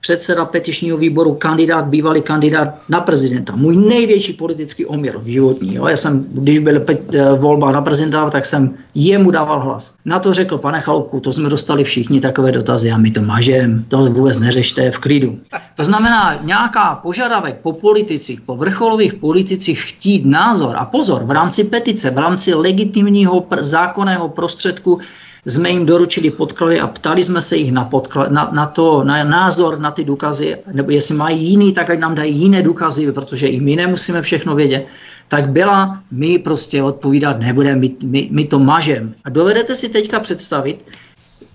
předseda 0.08 0.44
petičního 0.44 0.96
výboru, 0.96 1.34
kandidát, 1.34 1.84
bývalý 1.84 2.22
kandidát 2.22 2.68
na 2.88 3.00
prezidenta. 3.00 3.52
Můj 3.56 3.76
největší 3.76 4.32
politický 4.32 4.86
omyl 4.86 5.20
v 5.20 5.26
životní. 5.26 5.74
Jo. 5.74 5.86
Já 5.86 5.96
jsem, 5.96 6.24
když 6.32 6.58
byl 6.58 6.84
eh, 6.88 7.32
volba 7.36 7.72
na 7.72 7.82
prezidenta, 7.82 8.30
tak 8.30 8.46
jsem 8.46 8.74
jemu 8.94 9.30
dával 9.30 9.60
hlas. 9.60 9.94
Na 10.04 10.18
to 10.18 10.32
řekl, 10.32 10.58
pane 10.58 10.80
Chalku, 10.80 11.20
to 11.20 11.32
jsme 11.32 11.48
dostali 11.48 11.84
všichni 11.84 12.20
takové 12.20 12.52
dotazy 12.52 12.90
a 12.90 12.96
my 12.96 13.10
to 13.10 13.22
mažem, 13.22 13.84
to 13.88 13.98
vůbec 13.98 14.38
neřešte 14.38 14.90
v 14.90 14.98
klidu. 14.98 15.38
To 15.76 15.84
znamená, 15.84 16.40
nějaká 16.42 16.94
požadavek 16.94 17.60
po 17.62 17.72
politicích, 17.72 18.40
po 18.40 18.56
vrcholových 18.56 19.14
politicích 19.14 19.80
chtít 19.92 20.24
názor 20.24 20.76
a 20.76 20.84
pozor, 20.84 21.24
v 21.24 21.30
rámci 21.30 21.64
petice, 21.64 22.10
v 22.10 22.18
rámci 22.18 22.54
legitimního 22.54 23.44
zákonného 23.60 24.28
prostředku 24.28 25.00
jsme 25.48 25.70
jim 25.70 25.86
doručili 25.86 26.30
podklady 26.30 26.80
a 26.80 26.86
ptali 26.86 27.22
jsme 27.22 27.42
se 27.42 27.56
jich 27.56 27.72
na, 27.72 27.84
podklad, 27.84 28.30
na, 28.30 28.50
na 28.52 28.66
to, 28.66 29.04
na 29.04 29.24
názor 29.24 29.78
na 29.78 29.90
ty 29.90 30.04
důkazy, 30.04 30.56
nebo 30.72 30.90
jestli 30.90 31.14
mají 31.14 31.44
jiný, 31.44 31.72
tak 31.72 31.90
ať 31.90 31.98
nám 31.98 32.14
dají 32.14 32.36
jiné 32.36 32.62
důkazy, 32.62 33.12
protože 33.12 33.46
i 33.46 33.60
my 33.60 33.76
nemusíme 33.76 34.22
všechno 34.22 34.54
vědět, 34.54 34.86
tak 35.28 35.48
byla, 35.48 36.00
my 36.10 36.38
prostě 36.38 36.82
odpovídat 36.82 37.38
nebudeme, 37.38 37.80
my, 37.80 37.90
my, 38.04 38.28
my 38.32 38.44
to 38.44 38.58
mažem. 38.58 39.14
A 39.24 39.30
dovedete 39.30 39.74
si 39.74 39.88
teďka 39.88 40.20
představit, 40.20 40.84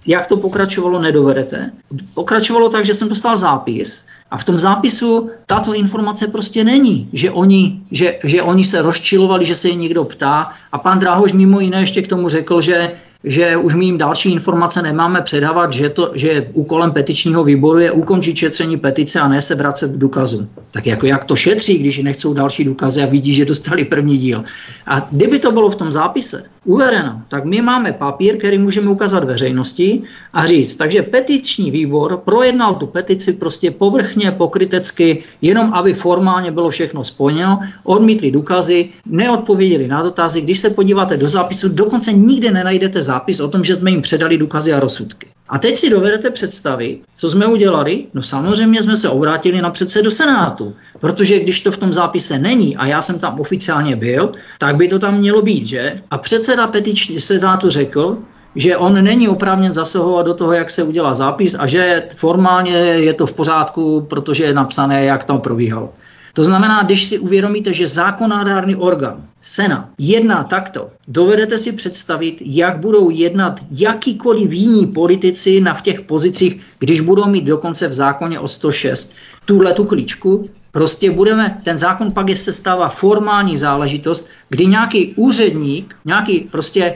jak 0.05 0.27
to 0.27 0.37
pokračovalo, 0.37 1.01
nedovedete. 1.01 1.71
Pokračovalo 2.13 2.69
tak, 2.69 2.85
že 2.85 2.93
jsem 2.93 3.09
dostal 3.09 3.37
zápis 3.37 4.05
a 4.31 4.37
v 4.37 4.43
tom 4.43 4.59
zápisu 4.59 5.29
tato 5.45 5.73
informace 5.73 6.27
prostě 6.27 6.63
není, 6.63 7.09
že 7.13 7.31
oni, 7.31 7.81
že, 7.91 8.19
že 8.23 8.41
oni 8.41 8.65
se 8.65 8.81
rozčilovali, 8.81 9.45
že 9.45 9.55
se 9.55 9.69
je 9.69 9.75
někdo 9.75 10.03
ptá 10.03 10.51
a 10.71 10.77
pan 10.77 10.99
Drahoš 10.99 11.33
mimo 11.33 11.59
jiné 11.59 11.79
ještě 11.79 12.01
k 12.01 12.07
tomu 12.07 12.29
řekl, 12.29 12.61
že 12.61 12.91
že 13.23 13.57
už 13.57 13.75
my 13.75 13.85
jim 13.85 13.97
další 13.97 14.31
informace 14.31 14.81
nemáme 14.81 15.21
předávat, 15.21 15.73
že, 15.73 15.89
to, 15.89 16.11
že 16.13 16.47
úkolem 16.53 16.91
petičního 16.91 17.43
výboru 17.43 17.79
je 17.79 17.91
ukončit 17.91 18.35
šetření 18.35 18.77
petice 18.77 19.19
a 19.19 19.27
ne 19.27 19.41
se 19.41 19.55
vracet 19.55 19.91
k 19.91 19.97
důkazům. 19.97 20.49
Tak 20.71 20.85
jako 20.85 21.05
jak 21.05 21.25
to 21.25 21.35
šetří, 21.35 21.77
když 21.77 21.97
nechcou 21.97 22.33
další 22.33 22.63
důkazy 22.63 23.03
a 23.03 23.05
vidí, 23.05 23.33
že 23.33 23.45
dostali 23.45 23.85
první 23.85 24.17
díl. 24.17 24.43
A 24.85 25.07
kdyby 25.11 25.39
to 25.39 25.51
bylo 25.51 25.69
v 25.69 25.75
tom 25.75 25.91
zápise, 25.91 26.43
uvedeno, 26.65 27.21
tak 27.27 27.45
my 27.45 27.61
máme 27.61 27.93
papír, 27.93 28.37
který 28.37 28.57
můžeme 28.57 28.89
ukázat 28.89 29.23
veřejnosti 29.23 30.01
a 30.33 30.45
říct. 30.45 30.75
Takže 30.75 31.01
petiční 31.01 31.71
výbor 31.71 32.21
projednal 32.25 32.75
tu 32.75 32.87
petici 32.87 33.33
prostě 33.33 33.71
povrchně, 33.71 34.31
pokrytecky, 34.31 35.23
jenom 35.41 35.73
aby 35.73 35.93
formálně 35.93 36.51
bylo 36.51 36.69
všechno 36.69 37.03
splněno, 37.03 37.59
odmítli 37.83 38.31
důkazy, 38.31 38.89
neodpověděli 39.05 39.87
na 39.87 40.03
dotazy. 40.03 40.41
Když 40.41 40.59
se 40.59 40.69
podíváte 40.69 41.17
do 41.17 41.29
zápisu, 41.29 41.69
dokonce 41.69 42.13
nikde 42.13 42.51
nenajdete 42.51 43.01
zápis 43.01 43.39
o 43.39 43.47
tom, 43.47 43.63
že 43.63 43.75
jsme 43.75 43.91
jim 43.91 44.01
předali 44.01 44.37
důkazy 44.37 44.73
a 44.73 44.79
rozsudky. 44.79 45.27
A 45.53 45.57
teď 45.59 45.77
si 45.77 45.89
dovedete 45.89 46.29
představit, 46.29 47.01
co 47.13 47.29
jsme 47.29 47.45
udělali? 47.45 48.05
No 48.13 48.21
samozřejmě 48.21 48.83
jsme 48.83 48.95
se 48.95 49.09
obrátili 49.09 49.61
na 49.61 49.69
předsedu 49.69 50.11
Senátu, 50.11 50.75
protože 50.99 51.39
když 51.39 51.59
to 51.59 51.71
v 51.71 51.77
tom 51.77 51.93
zápise 51.93 52.39
není 52.39 52.77
a 52.77 52.85
já 52.85 53.01
jsem 53.01 53.19
tam 53.19 53.39
oficiálně 53.39 53.95
byl, 53.95 54.31
tak 54.59 54.75
by 54.75 54.87
to 54.87 54.99
tam 54.99 55.17
mělo 55.17 55.41
být, 55.41 55.65
že? 55.65 56.01
A 56.11 56.17
předseda 56.17 56.67
petiční 56.67 57.21
Senátu 57.21 57.69
řekl, 57.69 58.17
že 58.55 58.77
on 58.77 59.03
není 59.03 59.29
oprávněn 59.29 59.73
zasahovat 59.73 60.25
do 60.25 60.33
toho, 60.33 60.53
jak 60.53 60.71
se 60.71 60.83
udělá 60.83 61.13
zápis 61.13 61.55
a 61.59 61.67
že 61.67 62.07
formálně 62.15 62.77
je 62.77 63.13
to 63.13 63.25
v 63.25 63.33
pořádku, 63.33 64.05
protože 64.09 64.43
je 64.43 64.53
napsané, 64.53 65.05
jak 65.05 65.23
tam 65.23 65.41
probíhalo. 65.41 65.93
To 66.33 66.43
znamená, 66.43 66.83
když 66.83 67.05
si 67.05 67.19
uvědomíte, 67.19 67.73
že 67.73 67.87
zákonodárný 67.87 68.75
orgán, 68.75 69.27
Sena, 69.41 69.89
jedná 69.97 70.43
takto, 70.43 70.89
dovedete 71.07 71.57
si 71.57 71.71
představit, 71.71 72.41
jak 72.45 72.79
budou 72.79 73.09
jednat 73.09 73.59
jakýkoliv 73.71 74.51
jiní 74.51 74.87
politici 74.87 75.61
na 75.61 75.73
v 75.73 75.81
těch 75.81 76.01
pozicích, 76.01 76.61
když 76.79 77.01
budou 77.01 77.27
mít 77.27 77.45
dokonce 77.45 77.87
v 77.87 77.93
zákoně 77.93 78.39
o 78.39 78.47
106 78.47 79.15
tuhle 79.45 79.73
tu 79.73 79.83
klíčku, 79.83 80.49
Prostě 80.73 81.11
budeme, 81.11 81.61
ten 81.63 81.77
zákon 81.77 82.11
pak 82.11 82.29
je 82.29 82.35
se 82.35 82.53
stává 82.53 82.89
formální 82.89 83.57
záležitost, 83.57 84.29
kdy 84.49 84.65
nějaký 84.65 85.13
úředník, 85.15 85.95
nějaký 86.05 86.39
prostě, 86.39 86.95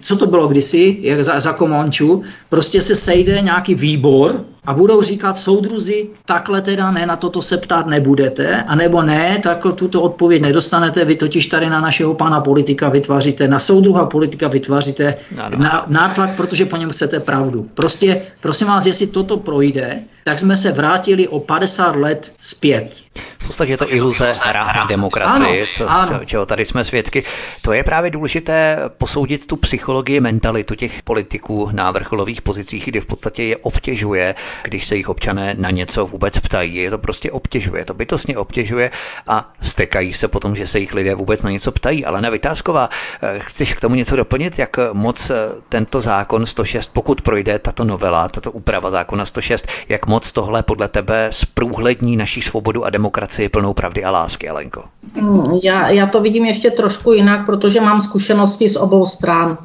co 0.00 0.16
to 0.16 0.26
bylo 0.26 0.48
kdysi, 0.48 0.98
jak 1.00 1.24
za, 1.24 1.40
za 1.40 1.52
komonču, 1.52 2.22
prostě 2.48 2.80
se 2.80 2.94
sejde 2.94 3.40
nějaký 3.40 3.74
výbor, 3.74 4.44
a 4.68 4.74
budou 4.74 5.02
říkat 5.02 5.38
soudruzi, 5.38 6.08
takhle 6.24 6.62
teda 6.62 6.90
ne, 6.90 7.06
na 7.06 7.16
toto 7.16 7.42
se 7.42 7.56
ptát 7.56 7.86
nebudete, 7.86 8.62
anebo 8.62 9.02
ne, 9.02 9.38
tak 9.42 9.66
tuto 9.74 10.02
odpověď 10.02 10.42
nedostanete, 10.42 11.04
vy 11.04 11.16
totiž 11.16 11.46
tady 11.46 11.70
na 11.70 11.80
našeho 11.80 12.14
pana 12.14 12.40
politika 12.40 12.88
vytváříte, 12.88 13.48
na 13.48 13.58
soudruha 13.58 14.06
politika 14.06 14.48
vytváříte 14.48 15.14
na, 15.56 15.84
nátlak, 15.86 16.36
protože 16.36 16.64
po 16.64 16.76
něm 16.76 16.90
chcete 16.90 17.20
pravdu. 17.20 17.68
Prostě, 17.74 18.22
prosím 18.40 18.66
vás, 18.66 18.86
jestli 18.86 19.06
toto 19.06 19.36
projde, 19.36 20.02
tak 20.24 20.38
jsme 20.38 20.56
se 20.56 20.72
vrátili 20.72 21.28
o 21.28 21.40
50 21.40 21.96
let 21.96 22.34
zpět. 22.40 22.90
V 23.38 23.46
podstatě 23.46 23.72
je 23.72 23.76
to 23.76 23.94
iluze 23.94 24.34
hra 24.42 24.72
na 24.76 24.84
demokracii, 24.84 25.60
ano, 25.60 25.66
co, 25.72 25.90
ano. 25.90 26.20
čeho 26.24 26.46
tady 26.46 26.64
jsme 26.64 26.84
svědky. 26.84 27.24
To 27.62 27.72
je 27.72 27.84
právě 27.84 28.10
důležité 28.10 28.78
posoudit 28.98 29.46
tu 29.46 29.56
psychologii, 29.56 30.20
mentalitu 30.20 30.74
těch 30.74 31.02
politiků 31.02 31.68
na 31.72 31.90
vrcholových 31.90 32.42
pozicích, 32.42 32.84
kdy 32.84 33.00
v 33.00 33.06
podstatě 33.06 33.42
je 33.42 33.56
obtěžuje 33.56 34.34
když 34.62 34.86
se 34.86 34.96
jich 34.96 35.08
občané 35.08 35.54
na 35.58 35.70
něco 35.70 36.06
vůbec 36.06 36.38
ptají. 36.38 36.74
Je 36.74 36.90
to 36.90 36.98
prostě 36.98 37.30
obtěžuje, 37.30 37.84
to 37.84 37.94
bytostně 37.94 38.38
obtěžuje 38.38 38.90
a 39.26 39.52
stekají 39.60 40.12
se 40.12 40.28
potom, 40.28 40.56
že 40.56 40.66
se 40.66 40.78
jich 40.78 40.94
lidé 40.94 41.14
vůbec 41.14 41.42
na 41.42 41.50
něco 41.50 41.72
ptají. 41.72 42.04
Ale 42.04 42.20
na 42.20 42.30
Vytázková, 42.30 42.88
eh, 43.22 43.38
chceš 43.38 43.74
k 43.74 43.80
tomu 43.80 43.94
něco 43.94 44.16
doplnit, 44.16 44.58
jak 44.58 44.76
moc 44.92 45.30
eh, 45.30 45.34
tento 45.68 46.00
zákon 46.00 46.46
106, 46.46 46.90
pokud 46.92 47.22
projde 47.22 47.58
tato 47.58 47.84
novela, 47.84 48.28
tato 48.28 48.52
úprava 48.52 48.90
zákona 48.90 49.24
106, 49.24 49.66
jak 49.88 50.06
moc 50.06 50.32
tohle 50.32 50.62
podle 50.62 50.88
tebe 50.88 51.28
zprůhlední 51.30 52.16
naší 52.16 52.42
svobodu 52.42 52.84
a 52.84 52.90
demokracii 52.90 53.48
plnou 53.48 53.74
pravdy 53.74 54.04
a 54.04 54.10
lásky, 54.10 54.48
Alenko? 54.48 54.84
Hmm, 55.14 55.58
já, 55.62 55.88
já 55.90 56.06
to 56.06 56.20
vidím 56.20 56.44
ještě 56.44 56.70
trošku 56.70 57.12
jinak, 57.12 57.46
protože 57.46 57.80
mám 57.80 58.00
zkušenosti 58.00 58.68
z 58.68 58.76
obou 58.76 59.06
stran. 59.06 59.58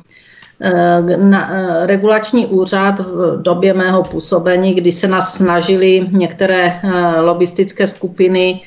Eh, 0.61 1.17
na, 1.17 1.49
eh, 1.51 1.87
regulační 1.87 2.45
úřad 2.45 2.99
v 2.99 3.41
době 3.41 3.73
mého 3.73 4.03
působení, 4.03 4.73
kdy 4.73 4.91
se 4.91 5.07
nás 5.07 5.37
snažili 5.37 6.07
některé 6.11 6.79
eh, 6.83 7.19
lobistické 7.21 7.87
skupiny 7.87 8.61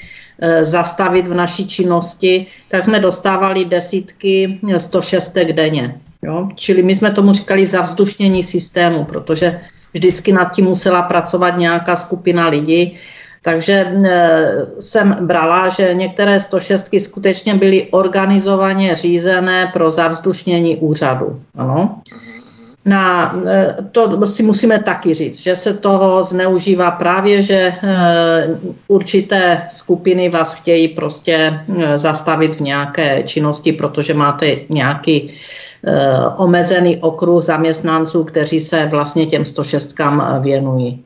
zastavit 0.60 1.26
v 1.26 1.34
naší 1.34 1.68
činnosti, 1.68 2.46
tak 2.68 2.84
jsme 2.84 3.00
dostávali 3.00 3.64
desítky 3.64 4.60
106 4.78 5.52
denně. 5.52 5.94
Jo? 6.22 6.48
Čili 6.54 6.82
my 6.82 6.94
jsme 6.96 7.10
tomu 7.10 7.32
říkali 7.32 7.66
zavzdušnění 7.66 8.44
systému, 8.44 9.04
protože 9.04 9.60
vždycky 9.92 10.32
nad 10.32 10.52
tím 10.52 10.64
musela 10.64 11.02
pracovat 11.02 11.56
nějaká 11.56 11.96
skupina 11.96 12.48
lidí, 12.48 12.98
takže 13.46 13.72
e, 13.72 14.66
jsem 14.80 15.16
brala, 15.26 15.68
že 15.68 15.94
některé 15.94 16.40
106 16.40 16.90
skutečně 16.98 17.54
byly 17.54 17.88
organizovaně 17.90 18.94
řízené 18.94 19.70
pro 19.72 19.90
zavzdušnění 19.90 20.76
úřadu. 20.76 21.40
Ano. 21.54 22.02
Na, 22.84 23.34
e, 23.46 23.76
to 23.92 24.26
si 24.26 24.42
musíme 24.42 24.78
taky 24.78 25.14
říct, 25.14 25.38
že 25.38 25.56
se 25.56 25.74
toho 25.74 26.24
zneužívá 26.24 26.90
právě, 26.90 27.42
že 27.42 27.54
e, 27.54 27.74
určité 28.88 29.62
skupiny 29.70 30.28
vás 30.28 30.54
chtějí 30.54 30.88
prostě 30.88 31.60
zastavit 31.96 32.54
v 32.54 32.60
nějaké 32.60 33.22
činnosti, 33.22 33.72
protože 33.72 34.14
máte 34.14 34.56
nějaký 34.68 35.30
omezený 36.36 36.96
okruh 36.96 37.42
zaměstnanců, 37.42 38.24
kteří 38.24 38.60
se 38.60 38.86
vlastně 38.86 39.26
těm 39.26 39.44
106 39.44 39.94
věnují. 40.40 41.04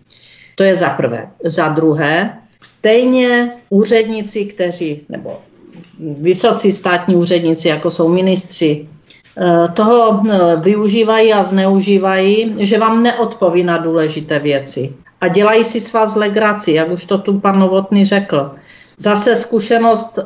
To 0.61 0.65
je 0.65 0.77
za 0.77 0.91
prvé. 0.91 1.29
Za 1.45 1.69
druhé, 1.69 2.37
stejně 2.61 3.53
úředníci, 3.71 4.45
kteří, 4.45 5.01
nebo 5.09 5.41
vysocí 6.21 6.73
státní 6.73 7.17
úředníci, 7.17 7.69
jako 7.69 7.91
jsou 7.91 8.09
ministři, 8.09 8.89
eh, 9.41 9.69
toho 9.73 10.21
eh, 10.21 10.57
využívají 10.61 11.33
a 11.33 11.45
zneužívají, 11.45 12.55
že 12.59 12.79
vám 12.79 13.03
neodpoví 13.03 13.65
na 13.65 13.79
důležité 13.79 14.39
věci. 14.39 14.93
A 15.21 15.29
dělají 15.29 15.65
si 15.65 15.81
s 15.81 15.93
vás 15.93 16.17
legraci, 16.17 16.73
jak 16.73 16.91
už 16.93 17.05
to 17.05 17.19
tu 17.19 17.41
pan 17.41 17.59
Novotný 17.59 18.05
řekl. 18.05 18.51
Zase 18.99 19.37
zkušenost 19.37 20.19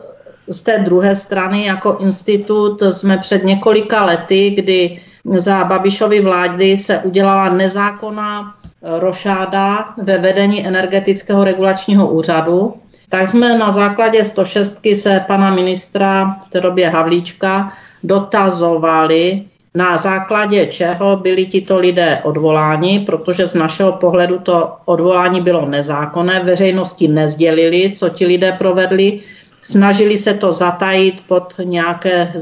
z 0.51 0.63
té 0.63 0.79
druhé 0.79 1.17
strany 1.17 1.65
jako 1.65 1.97
institut 2.03 2.83
jsme 2.91 3.19
před 3.19 3.45
několika 3.45 4.05
lety, 4.05 4.51
kdy 4.51 5.01
za 5.37 5.65
Babišovy 5.65 6.21
vlády 6.21 6.77
se 6.77 6.99
udělala 6.99 7.49
nezákonná 7.55 8.55
rošáda 8.85 9.95
ve 10.03 10.19
vedení 10.19 10.67
energetického 10.67 11.45
regulačního 11.45 12.09
úřadu, 12.09 12.75
tak 13.09 13.31
jsme 13.31 13.59
na 13.59 13.71
základě 13.71 14.25
106 14.25 14.81
se 14.95 15.25
pana 15.27 15.55
ministra 15.55 16.37
v 16.47 16.51
té 16.51 16.61
době 16.61 16.89
Havlíčka 16.89 17.73
dotazovali, 18.05 19.43
na 19.75 19.99
základě 19.99 20.67
čeho 20.67 21.17
byli 21.17 21.47
tito 21.47 21.79
lidé 21.79 22.21
odvoláni, 22.23 23.01
protože 23.07 23.47
z 23.47 23.55
našeho 23.55 23.93
pohledu 23.93 24.39
to 24.39 24.73
odvolání 24.85 25.41
bylo 25.41 25.67
nezákonné, 25.67 26.41
veřejnosti 26.41 27.09
nezdělili, 27.09 27.93
co 27.95 28.09
ti 28.09 28.27
lidé 28.27 28.53
provedli, 28.53 29.21
snažili 29.63 30.19
se 30.19 30.35
to 30.35 30.53
zatajit 30.53 31.15
pod 31.29 31.55
nějaké, 31.65 32.33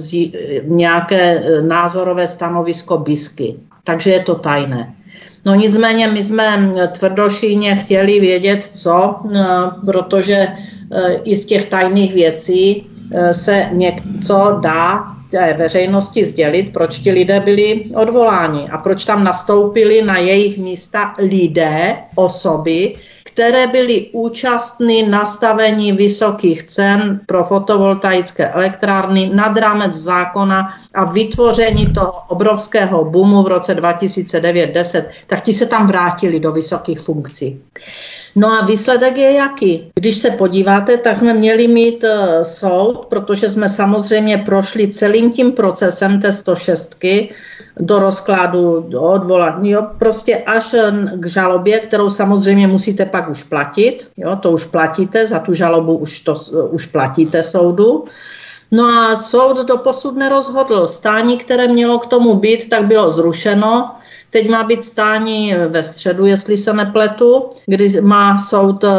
nějaké 0.65 1.43
názorové 1.61 2.29
stanovisko 2.29 2.99
BISky. 2.99 3.55
Takže 3.85 4.11
je 4.11 4.21
to 4.21 4.35
tajné. 4.35 4.95
No 5.45 5.55
nicméně 5.55 6.09
my 6.09 6.23
jsme 6.23 6.75
tvrdošíně 6.93 7.77
chtěli 7.77 8.21
vědět, 8.21 8.71
co, 8.75 9.17
eh, 9.35 9.41
protože 9.87 10.49
eh, 10.93 11.15
i 11.25 11.37
z 11.37 11.47
těch 11.47 11.69
tajných 11.69 12.15
věcí 12.15 12.87
eh, 13.15 13.35
se 13.35 13.69
něco 13.73 14.59
dá 14.63 15.05
té 15.31 15.55
veřejnosti 15.59 16.25
sdělit, 16.25 16.73
proč 16.73 16.99
ti 16.99 17.11
lidé 17.13 17.41
byli 17.41 17.85
odvoláni 17.95 18.69
a 18.71 18.79
proč 18.79 19.05
tam 19.05 19.25
nastoupili 19.25 20.03
na 20.03 20.19
jejich 20.19 20.59
místa 20.59 21.15
lidé, 21.19 21.97
osoby, 22.15 22.95
které 23.25 23.67
byly 23.67 24.07
účastny 24.13 25.09
nastavení 25.09 25.93
vysokých 25.93 26.63
cen 26.63 27.21
pro 27.27 27.45
fotovoltaické 27.45 28.49
elektrárny 28.49 29.31
nad 29.35 29.57
rámec 29.57 29.95
zákona 29.95 30.75
a 30.95 31.05
vytvoření 31.05 31.87
toho 31.87 32.13
obrovského 32.29 33.05
boomu 33.05 33.43
v 33.43 33.47
roce 33.47 33.75
2009-10, 33.75 35.05
tak 35.27 35.45
ti 35.45 35.55
se 35.55 35.67
tam 35.67 35.87
vrátili 35.87 36.41
do 36.41 36.53
vysokých 36.53 37.01
funkcí. 37.01 37.61
No 38.37 38.49
a 38.49 38.67
výsledek 38.67 39.17
je 39.17 39.33
jaký? 39.33 39.91
Když 39.95 40.17
se 40.17 40.31
podíváte, 40.31 40.97
tak 40.97 41.19
jsme 41.19 41.35
měli 41.35 41.69
mít 41.69 42.05
uh, 42.05 42.43
soud, 42.43 43.07
protože 43.07 43.51
jsme 43.51 43.69
samozřejmě 43.69 44.39
prošli 44.39 44.89
celým 44.89 45.33
tím 45.33 45.53
procesem 45.53 46.21
té 46.21 46.33
106 46.33 46.95
do 47.81 47.99
rozkladu, 47.99 48.85
do 48.89 49.03
odvolání, 49.03 49.71
jo, 49.71 49.87
prostě 49.99 50.37
až 50.37 50.75
k 51.15 51.27
žalobě, 51.27 51.81
kterou 51.81 52.11
samozřejmě 52.11 52.67
musíte 52.67 53.07
pak 53.07 53.31
už 53.31 53.43
platit, 53.43 54.09
jo, 54.17 54.37
to 54.37 54.51
už 54.51 54.65
platíte, 54.65 55.27
za 55.27 55.39
tu 55.39 55.55
žalobu 55.55 55.97
už, 55.97 56.21
to, 56.21 56.37
už 56.71 56.87
platíte 56.87 57.43
soudu. 57.43 58.05
No 58.71 58.85
a 58.85 59.17
soud 59.17 59.67
to 59.67 59.79
posud 59.79 60.17
nerozhodl. 60.17 60.87
Stání, 60.87 61.39
které 61.39 61.69
mělo 61.69 61.99
k 61.99 62.07
tomu 62.07 62.35
být, 62.35 62.71
tak 62.71 62.85
bylo 62.85 63.11
zrušeno. 63.11 63.91
Teď 64.31 64.51
má 64.51 64.63
být 64.63 64.85
stání 64.85 65.55
ve 65.69 65.83
středu, 65.83 66.27
jestli 66.27 66.59
se 66.59 66.73
nepletu, 66.73 67.51
kdy 67.67 68.01
má 68.01 68.39
soud 68.39 68.85
eh, 68.85 68.93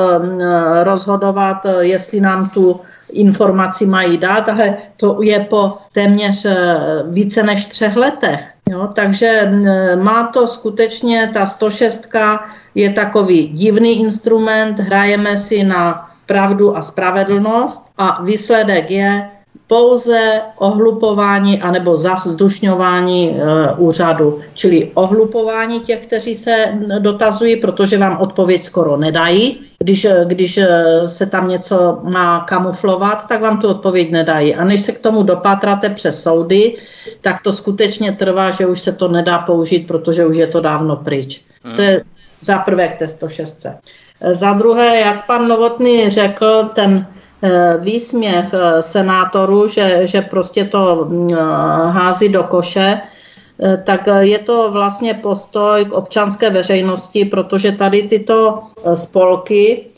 rozhodovat, 0.83 1.65
eh, 1.65 1.85
jestli 1.85 2.21
nám 2.21 2.49
tu 2.49 2.81
informací 3.13 3.85
mají 3.85 4.17
dát, 4.17 4.49
ale 4.49 4.77
to 4.97 5.17
je 5.21 5.39
po 5.39 5.77
téměř 5.93 6.45
eh, 6.45 6.77
více 7.09 7.43
než 7.43 7.65
třech 7.65 7.95
letech. 7.95 8.52
Jo, 8.73 8.89
takže 8.95 9.51
má 10.01 10.27
to 10.27 10.47
skutečně, 10.47 11.31
ta 11.33 11.45
106 11.45 12.07
je 12.75 12.93
takový 12.93 13.47
divný 13.47 13.99
instrument, 14.01 14.79
hrajeme 14.79 15.37
si 15.37 15.63
na 15.63 16.09
pravdu 16.25 16.77
a 16.77 16.81
spravedlnost 16.81 17.87
a 17.97 18.23
výsledek 18.23 18.91
je 18.91 19.29
pouze 19.67 20.41
ohlupování 20.57 21.61
anebo 21.61 21.97
zavzdušňování 21.97 23.29
e, 23.29 23.73
úřadu, 23.77 24.41
čili 24.53 24.91
ohlupování 24.93 25.79
těch, 25.79 26.05
kteří 26.07 26.35
se 26.35 26.73
dotazují, 26.99 27.55
protože 27.55 27.97
vám 27.97 28.17
odpověď 28.17 28.63
skoro 28.63 28.97
nedají. 28.97 29.61
Když, 29.79 30.05
e, 30.05 30.25
když 30.27 30.57
e, 30.57 30.67
se 31.05 31.25
tam 31.25 31.47
něco 31.47 31.99
má 32.03 32.39
kamuflovat, 32.39 33.27
tak 33.27 33.41
vám 33.41 33.57
tu 33.57 33.67
odpověď 33.67 34.11
nedají. 34.11 34.55
A 34.55 34.63
než 34.63 34.81
se 34.81 34.91
k 34.91 34.99
tomu 34.99 35.23
dopátrate 35.23 35.89
přes 35.89 36.23
soudy, 36.23 36.75
tak 37.21 37.41
to 37.43 37.53
skutečně 37.53 38.11
trvá, 38.11 38.51
že 38.51 38.65
už 38.65 38.81
se 38.81 38.91
to 38.91 39.07
nedá 39.07 39.37
použít, 39.39 39.87
protože 39.87 40.25
už 40.25 40.37
je 40.37 40.47
to 40.47 40.61
dávno 40.61 40.95
pryč. 40.95 41.41
Hmm. 41.63 41.75
To 41.75 41.81
je 41.81 42.03
za 42.41 42.57
prvé 42.57 42.87
k 42.87 42.99
té 42.99 43.07
106. 43.07 43.65
Za 44.31 44.53
druhé, 44.53 44.99
jak 44.99 45.25
pan 45.25 45.47
Novotný 45.47 46.09
řekl, 46.09 46.69
ten 46.75 47.07
Eh, 47.32 47.32
výsměch 47.79 48.53
eh, 48.53 48.81
senátorů, 48.81 49.67
že, 49.67 50.07
že 50.07 50.21
prostě 50.21 50.65
to 50.65 51.05
mm, 51.09 51.33
eh, 51.33 51.37
hází 51.91 52.29
do 52.29 52.43
koše, 52.43 53.01
tak 53.83 54.07
je 54.19 54.39
to 54.39 54.71
vlastně 54.71 55.13
postoj 55.13 55.85
k 55.85 55.93
občanské 55.93 56.49
veřejnosti, 56.49 57.25
protože 57.25 57.71
tady 57.71 58.03
tyto 58.03 58.63
spolky 58.93 59.85
Eh, 59.85 59.92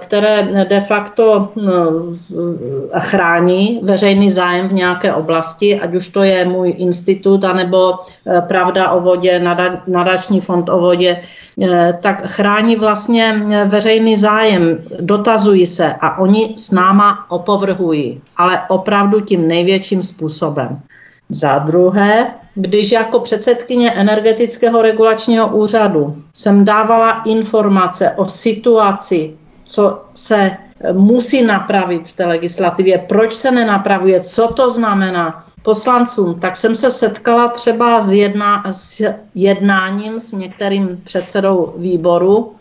které 0.00 0.66
de 0.68 0.80
facto 0.80 1.48
eh, 1.56 3.00
chrání 3.00 3.80
veřejný 3.82 4.30
zájem 4.30 4.68
v 4.68 4.72
nějaké 4.72 5.14
oblasti, 5.14 5.80
ať 5.80 5.94
už 5.94 6.08
to 6.08 6.22
je 6.22 6.44
můj 6.44 6.74
institut, 6.78 7.44
anebo 7.44 7.94
eh, 8.26 8.40
Pravda 8.40 8.90
o 8.90 9.00
vodě, 9.00 9.42
nadační 9.86 10.40
fond 10.40 10.68
o 10.68 10.78
vodě, 10.78 11.22
tak 12.00 12.26
chrání 12.26 12.76
vlastně 12.76 13.42
veřejný 13.66 14.16
zájem, 14.16 14.78
dotazují 15.00 15.66
se 15.66 15.94
a 16.00 16.18
oni 16.18 16.54
s 16.56 16.70
náma 16.70 17.26
opovrhují, 17.28 18.20
ale 18.36 18.60
opravdu 18.68 19.20
tím 19.20 19.48
největším 19.48 20.02
způsobem. 20.02 20.80
Za 21.30 21.58
druhé, 21.58 22.26
když 22.54 22.92
jako 22.92 23.20
předsedkyně 23.20 23.92
energetického 23.92 24.82
regulačního 24.82 25.48
úřadu 25.48 26.16
jsem 26.34 26.64
dávala 26.64 27.22
informace 27.26 28.10
o 28.16 28.28
situaci 28.28 29.34
co 29.72 30.02
se 30.14 30.50
eh, 30.50 30.92
musí 30.92 31.42
napravit 31.42 32.08
v 32.08 32.16
té 32.16 32.26
legislativě, 32.26 32.98
proč 32.98 33.34
se 33.34 33.50
nenapravuje, 33.50 34.20
co 34.20 34.52
to 34.52 34.70
znamená 34.70 35.44
poslancům, 35.62 36.40
tak 36.40 36.56
jsem 36.56 36.74
se 36.74 36.90
setkala 36.90 37.48
třeba 37.48 38.00
s, 38.00 38.12
jedna, 38.12 38.64
s 38.72 39.00
jednáním 39.34 40.20
s 40.20 40.32
některým 40.32 41.00
předsedou 41.04 41.74
výboru, 41.76 42.52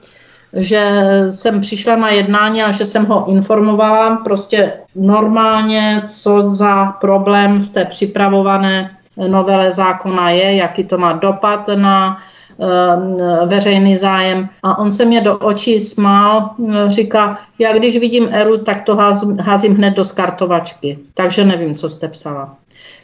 že 0.54 0.84
jsem 1.30 1.62
přišla 1.62 1.96
na 1.96 2.10
jednání 2.10 2.64
a 2.64 2.72
že 2.72 2.86
jsem 2.86 3.06
ho 3.06 3.26
informovala 3.28 4.16
prostě 4.16 4.74
normálně, 4.96 6.04
co 6.10 6.50
za 6.50 6.86
problém 6.86 7.60
v 7.60 7.70
té 7.70 7.86
připravované 7.86 8.98
novele 9.28 9.72
zákona 9.72 10.30
je, 10.30 10.56
jaký 10.56 10.84
to 10.84 10.98
má 10.98 11.14
dopad 11.14 11.68
na 11.76 12.18
veřejný 13.46 13.98
zájem. 13.98 14.50
A 14.64 14.78
on 14.78 14.92
se 14.92 15.06
mě 15.06 15.22
do 15.22 15.38
očí 15.38 15.82
smál, 15.82 16.50
eh, 16.70 16.90
říká, 16.90 17.40
já 17.60 17.74
když 17.74 17.98
vidím 17.98 18.28
Eru, 18.32 18.58
tak 18.58 18.82
to 18.82 18.96
házím, 18.96 19.38
házím 19.38 19.76
hned 19.76 19.92
do 19.92 20.06
skartovačky. 20.06 21.00
Takže 21.14 21.46
nevím, 21.46 21.76
co 21.76 21.90
jste 21.90 22.08
psala. 22.08 22.56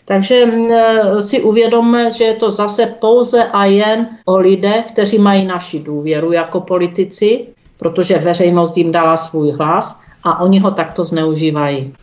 Takže 0.05 0.45
eh, 0.45 1.21
si 1.21 1.41
uvědomme, 1.41 2.11
že 2.11 2.23
je 2.23 2.33
to 2.33 2.51
zase 2.51 2.85
pouze 2.85 3.43
a 3.43 3.65
jen 3.65 4.07
o 4.25 4.37
lidech, 4.37 4.85
kteří 4.91 5.19
mají 5.19 5.45
naši 5.45 5.79
důvěru 5.79 6.31
jako 6.31 6.61
politici, 6.61 7.47
protože 7.79 8.17
veřejnost 8.17 8.77
jim 8.77 8.91
dala 8.91 9.17
svůj 9.17 9.51
hlas 9.51 9.99
a 10.23 10.41
oni 10.41 10.59
ho 10.59 10.71
takto 10.71 11.03
zneužívají. 11.03 11.93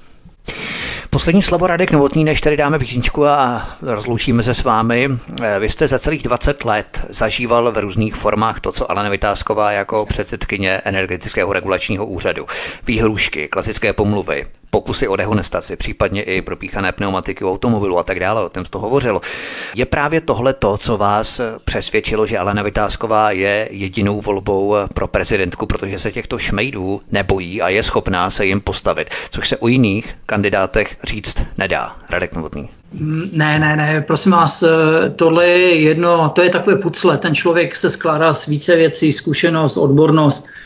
Poslední 1.15 1.43
slovo 1.43 1.67
Radek 1.67 1.91
Novotný, 1.91 2.25
než 2.25 2.41
tady 2.41 2.57
dáme 2.57 2.79
písničku 2.79 3.27
a 3.27 3.69
rozloučíme 3.83 4.43
se 4.43 4.55
s 4.55 4.65
vámi. 4.65 5.09
Eh, 5.43 5.59
vy 5.59 5.71
jste 5.71 5.89
za 5.89 5.99
celých 5.99 6.23
20 6.23 6.65
let 6.65 7.07
zažíval 7.09 7.73
v 7.73 7.79
různých 7.79 8.15
formách 8.15 8.61
to, 8.61 8.73
co 8.73 8.91
Alena 8.91 9.11
Vytázková 9.11 9.73
jako 9.73 10.07
předsedkyně 10.07 10.81
energetického 10.85 11.53
regulačního 11.53 12.07
úřadu. 12.07 12.47
Výhrušky, 12.87 13.49
klasické 13.49 13.93
pomluvy, 13.93 14.47
pokusy 14.75 15.09
o 15.09 15.17
dehonestaci, 15.17 15.77
případně 15.77 16.23
i 16.23 16.43
propíchané 16.43 16.93
pneumatiky 16.93 17.45
automobilu 17.45 17.99
a 17.99 18.03
tak 18.03 18.21
dále, 18.21 18.45
o 18.45 18.49
tom 18.49 18.65
to 18.71 18.79
hovořilo. 18.79 19.21
Je 19.75 19.87
právě 19.87 20.21
tohle 20.21 20.55
to, 20.55 20.77
co 20.77 20.97
vás 20.97 21.41
přesvědčilo, 21.65 22.27
že 22.27 22.39
Alena 22.39 22.63
Vytázková 22.63 23.31
je 23.31 23.69
jedinou 23.71 24.21
volbou 24.21 24.75
pro 24.95 25.09
prezidentku, 25.09 25.67
protože 25.67 25.99
se 25.99 26.13
těchto 26.13 26.39
šmejdů 26.39 27.01
nebojí 27.13 27.63
a 27.63 27.69
je 27.69 27.83
schopná 27.83 28.31
se 28.31 28.47
jim 28.47 28.61
postavit, 28.61 29.11
což 29.31 29.49
se 29.49 29.57
o 29.57 29.69
jiných 29.69 30.17
kandidátech 30.27 30.97
říct 31.05 31.43
nedá. 31.59 31.97
Radek 32.11 32.33
Novotný. 32.33 32.69
Ne, 33.33 33.59
ne, 33.59 33.77
ne, 33.77 34.05
prosím 34.07 34.33
vás, 34.33 34.65
tohle 35.17 35.47
je 35.47 35.81
jedno, 35.81 36.29
to 36.29 36.43
je 36.43 36.51
takové 36.51 36.77
pucle, 36.77 37.19
ten 37.19 37.35
člověk 37.35 37.77
se 37.77 37.91
skládá 37.91 38.35
z 38.35 38.47
více 38.47 38.77
věcí, 38.77 39.13
zkušenost, 39.13 39.77
odbornost, 39.77 40.49
Eh, 40.49 40.64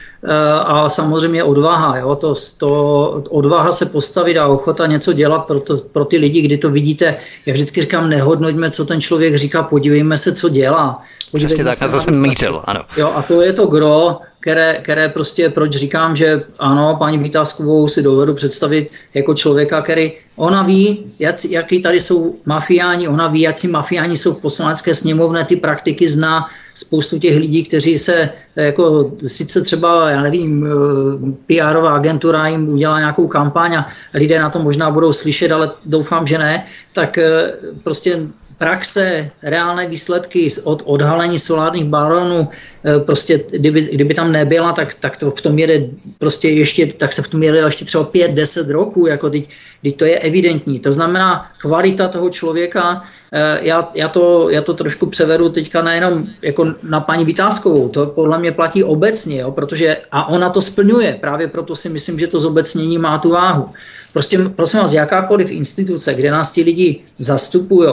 a 0.65 0.89
samozřejmě 0.89 1.45
odvaha. 1.45 1.97
Jo? 1.97 2.15
To, 2.15 2.35
to, 2.59 3.11
odvaha 3.31 3.73
se 3.73 3.87
postavit 3.87 4.39
a 4.39 4.47
ochota 4.47 4.87
něco 4.87 5.13
dělat 5.13 5.47
pro, 5.47 5.61
to, 5.61 5.77
pro 5.93 6.05
ty 6.05 6.19
lidi, 6.19 6.43
kdy 6.43 6.59
to 6.59 6.71
vidíte. 6.71 7.17
Já 7.47 7.53
vždycky 7.53 7.81
říkám, 7.81 8.11
nehodnoťme, 8.11 8.71
co 8.71 8.85
ten 8.85 9.01
člověk 9.01 9.37
říká, 9.37 9.63
podívejme 9.63 10.19
se, 10.19 10.35
co 10.35 10.49
dělá. 10.49 10.99
Přesně 11.35 11.65
tak, 11.65 11.81
na 11.81 11.89
to 11.89 12.01
jsem 12.01 12.23
mířil, 12.23 12.63
ano. 12.65 12.81
Jo, 12.97 13.13
a 13.15 13.23
to 13.23 13.43
je 13.43 13.53
to 13.53 13.67
gro, 13.67 14.19
které, 14.41 14.81
které 14.83 15.09
prostě, 15.09 15.49
proč 15.49 15.73
říkám, 15.73 16.17
že 16.17 16.43
ano, 16.59 16.97
paní 16.99 17.19
Vításkovou 17.19 17.89
si 17.89 18.03
dovedu 18.03 18.35
představit 18.35 18.91
jako 19.15 19.35
člověka, 19.35 19.83
který, 19.83 20.13
ona 20.37 20.63
ví, 20.63 21.13
jak, 21.19 21.45
jaký 21.45 21.83
tady 21.83 22.01
jsou 22.01 22.37
mafiáni, 22.47 23.09
ona 23.09 23.29
ví, 23.29 23.41
jak 23.41 23.59
si 23.59 23.69
mafiáni 23.69 24.17
jsou 24.17 24.35
v 24.35 24.41
poslanecké 24.41 24.95
sněmovně, 24.95 25.45
ty 25.45 25.57
praktiky 25.57 26.09
zná, 26.09 26.47
spoustu 26.75 27.19
těch 27.19 27.37
lidí, 27.37 27.63
kteří 27.65 27.99
se 27.99 28.31
jako 28.57 29.13
sice 29.27 29.61
třeba, 29.61 30.11
já 30.11 30.23
nevím, 30.23 30.67
eh, 30.67 30.71
PRová 31.47 31.95
agentura 31.95 32.49
jim 32.49 32.69
udělá 32.69 32.99
nějakou 32.99 33.27
kampaň 33.27 33.77
a 33.77 33.87
lidé 34.15 34.39
na 34.39 34.51
to 34.51 34.59
možná 34.59 34.91
budou 34.91 35.13
slyšet, 35.13 35.53
ale 35.53 35.71
doufám, 35.85 36.27
že 36.27 36.39
ne, 36.39 36.67
tak 36.93 37.19
eh, 37.19 37.53
prostě 37.83 38.31
praxe, 38.59 39.31
reálné 39.43 39.87
výsledky 39.87 40.49
od 40.65 40.83
odhalení 40.85 41.39
solárních 41.39 41.85
baronů, 41.85 42.49
prostě 43.07 43.45
kdyby, 43.51 43.83
kdyby 43.83 44.15
tam 44.15 44.33
nebyla, 44.33 44.73
tak, 44.73 44.95
tak 44.95 45.17
to 45.17 45.31
v 45.31 45.41
tom 45.41 45.59
jede 45.59 45.89
prostě 46.19 46.49
ještě, 46.49 46.87
tak 46.87 47.13
se 47.13 47.23
v 47.23 47.29
tom 47.29 47.43
jede 47.43 47.59
ještě 47.59 47.85
třeba 47.85 48.05
5-10 48.05 48.71
roků, 48.71 49.07
jako 49.07 49.31
teď, 49.31 49.49
teď 49.83 49.97
to 49.97 50.05
je 50.05 50.19
evidentní. 50.19 50.79
To 50.81 50.93
znamená, 50.93 51.51
kvalita 51.61 52.09
toho 52.09 52.31
člověka, 52.31 53.03
eh, 53.33 53.59
já, 53.63 53.91
já, 53.95 54.09
to, 54.09 54.51
já 54.51 54.63
to 54.63 54.75
trošku 54.75 55.07
převedu 55.07 55.49
teďka 55.49 55.83
nejenom 55.83 56.27
jako 56.43 56.75
na 56.83 57.01
paní 57.01 57.25
Vytázkovou, 57.25 57.89
to 57.89 58.07
podle 58.07 58.39
mě 58.39 58.53
platí 58.53 58.85
obecně, 58.85 59.41
jo, 59.41 59.53
protože 59.53 59.97
a 60.13 60.29
ona 60.29 60.51
to 60.51 60.63
splňuje, 60.63 61.19
právě 61.21 61.49
proto 61.49 61.77
si 61.77 61.89
myslím, 61.89 62.19
že 62.19 62.27
to 62.27 62.41
zobecnění 62.41 62.99
má 62.99 63.19
tu 63.19 63.31
váhu. 63.31 63.69
Prostě, 64.13 64.39
prosím 64.39 64.81
vás, 64.81 64.93
jakákoliv 64.93 65.51
instituce, 65.51 66.15
kde 66.15 66.31
nás 66.31 66.51
ti 66.51 66.63
lidi 66.63 67.01
zastupují, 67.19 67.89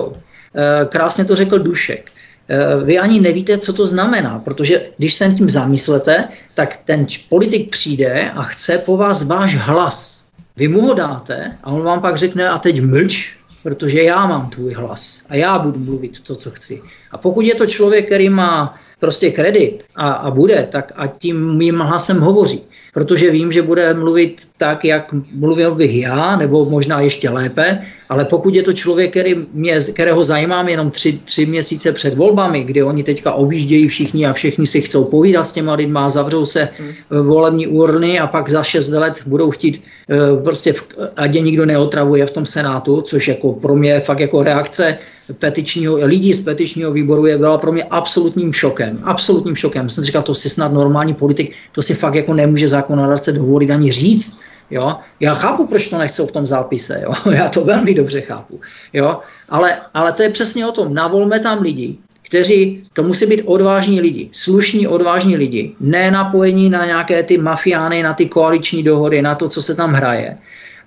Eh, 0.55 0.85
krásně 0.85 1.25
to 1.25 1.35
řekl 1.35 1.59
Dušek. 1.59 2.11
Eh, 2.49 2.83
vy 2.83 2.99
ani 2.99 3.19
nevíte, 3.19 3.57
co 3.57 3.73
to 3.73 3.87
znamená, 3.87 4.39
protože 4.39 4.85
když 4.97 5.13
se 5.13 5.33
tím 5.37 5.49
zamyslete, 5.49 6.27
tak 6.53 6.79
ten 6.85 7.07
politik 7.29 7.71
přijde 7.71 8.31
a 8.31 8.43
chce 8.43 8.77
po 8.77 8.97
vás 8.97 9.23
váš 9.23 9.55
hlas. 9.55 10.25
Vy 10.57 10.67
mu 10.67 10.81
ho 10.81 10.93
dáte 10.93 11.57
a 11.63 11.71
on 11.71 11.83
vám 11.83 12.01
pak 12.01 12.17
řekne 12.17 12.49
a 12.49 12.57
teď 12.57 12.81
mlč, 12.81 13.33
protože 13.63 14.03
já 14.03 14.27
mám 14.27 14.49
tvůj 14.49 14.73
hlas 14.73 15.23
a 15.29 15.35
já 15.35 15.59
budu 15.59 15.79
mluvit 15.79 16.19
to, 16.19 16.35
co 16.35 16.51
chci. 16.51 16.81
A 17.11 17.17
pokud 17.17 17.41
je 17.41 17.55
to 17.55 17.65
člověk, 17.65 18.05
který 18.05 18.29
má 18.29 18.79
prostě 18.99 19.31
kredit 19.31 19.83
a, 19.95 20.11
a 20.11 20.31
bude, 20.31 20.67
tak 20.71 20.91
a 20.95 21.07
tím 21.07 21.57
mým 21.57 21.79
hlasem 21.79 22.19
hovoří 22.19 22.63
protože 22.95 23.31
vím, 23.31 23.51
že 23.51 23.61
bude 23.61 23.93
mluvit 23.93 24.47
tak, 24.57 24.85
jak 24.85 25.13
mluvil 25.31 25.75
bych 25.75 25.95
já, 25.95 26.35
nebo 26.35 26.65
možná 26.65 27.01
ještě 27.01 27.29
lépe, 27.29 27.81
ale 28.09 28.25
pokud 28.25 28.55
je 28.55 28.63
to 28.63 28.73
člověk, 28.73 29.11
který 29.11 29.35
mě, 29.53 29.79
kterého 29.79 30.23
zajímám 30.23 30.69
jenom 30.69 30.91
tři, 30.91 31.19
tři 31.25 31.45
měsíce 31.45 31.91
před 31.91 32.15
volbami, 32.15 32.63
kdy 32.63 32.83
oni 32.83 33.03
teďka 33.03 33.33
objíždějí 33.33 33.87
všichni 33.87 34.25
a 34.25 34.33
všichni 34.33 34.67
si 34.67 34.81
chcou 34.81 35.03
povídat 35.03 35.47
s 35.47 35.53
těma 35.53 35.73
lidma, 35.73 36.09
zavřou 36.09 36.45
se 36.45 36.69
hmm. 36.79 37.27
volební 37.27 37.67
urny 37.67 38.19
a 38.19 38.27
pak 38.27 38.49
za 38.49 38.63
šest 38.63 38.87
let 38.87 39.23
budou 39.25 39.51
chtít 39.51 39.83
eh, 40.09 40.43
prostě, 40.43 40.73
ať 41.15 41.35
je 41.35 41.41
nikdo 41.41 41.65
neotravuje 41.65 42.25
v 42.25 42.31
tom 42.31 42.45
Senátu, 42.45 43.01
což 43.01 43.27
jako 43.27 43.53
pro 43.53 43.75
mě 43.75 43.91
je 43.91 43.99
fakt 43.99 44.19
jako 44.19 44.43
reakce 44.43 44.97
petičního, 45.33 45.95
lidí 45.95 46.33
z 46.33 46.43
petičního 46.43 46.91
výboru 46.91 47.25
je 47.25 47.37
byla 47.37 47.57
pro 47.57 47.71
mě 47.71 47.83
absolutním 47.83 48.53
šokem. 48.53 48.99
Absolutním 49.03 49.55
šokem. 49.55 49.89
Jsem 49.89 50.03
říkal, 50.03 50.21
to 50.21 50.35
si 50.35 50.49
snad 50.49 50.73
normální 50.73 51.13
politik, 51.13 51.55
to 51.71 51.81
si 51.81 51.93
fakt 51.93 52.15
jako 52.15 52.33
nemůže 52.33 52.67
zákonodárce 52.67 53.31
dovolit 53.31 53.71
ani 53.71 53.91
říct. 53.91 54.39
Jo? 54.71 54.95
Já 55.19 55.33
chápu, 55.33 55.67
proč 55.67 55.89
to 55.89 55.97
nechcou 55.97 56.27
v 56.27 56.31
tom 56.31 56.45
zápise, 56.45 57.01
jo? 57.03 57.13
já 57.31 57.49
to 57.49 57.61
velmi 57.61 57.93
dobře 57.93 58.21
chápu. 58.21 58.61
Jo? 58.93 59.19
Ale, 59.49 59.77
ale 59.93 60.11
to 60.11 60.23
je 60.23 60.29
přesně 60.29 60.67
o 60.67 60.71
tom, 60.71 60.93
navolme 60.93 61.39
tam 61.39 61.61
lidi, 61.61 61.97
kteří, 62.21 62.83
to 62.93 63.03
musí 63.03 63.25
být 63.25 63.43
odvážní 63.45 64.01
lidi, 64.01 64.29
slušní 64.31 64.87
odvážní 64.87 65.37
lidi, 65.37 65.75
ne 65.79 66.11
napojení 66.11 66.69
na 66.69 66.85
nějaké 66.85 67.23
ty 67.23 67.37
mafiány, 67.37 68.03
na 68.03 68.13
ty 68.13 68.25
koaliční 68.25 68.83
dohody, 68.83 69.21
na 69.21 69.35
to, 69.35 69.49
co 69.49 69.61
se 69.61 69.75
tam 69.75 69.93
hraje. 69.93 70.37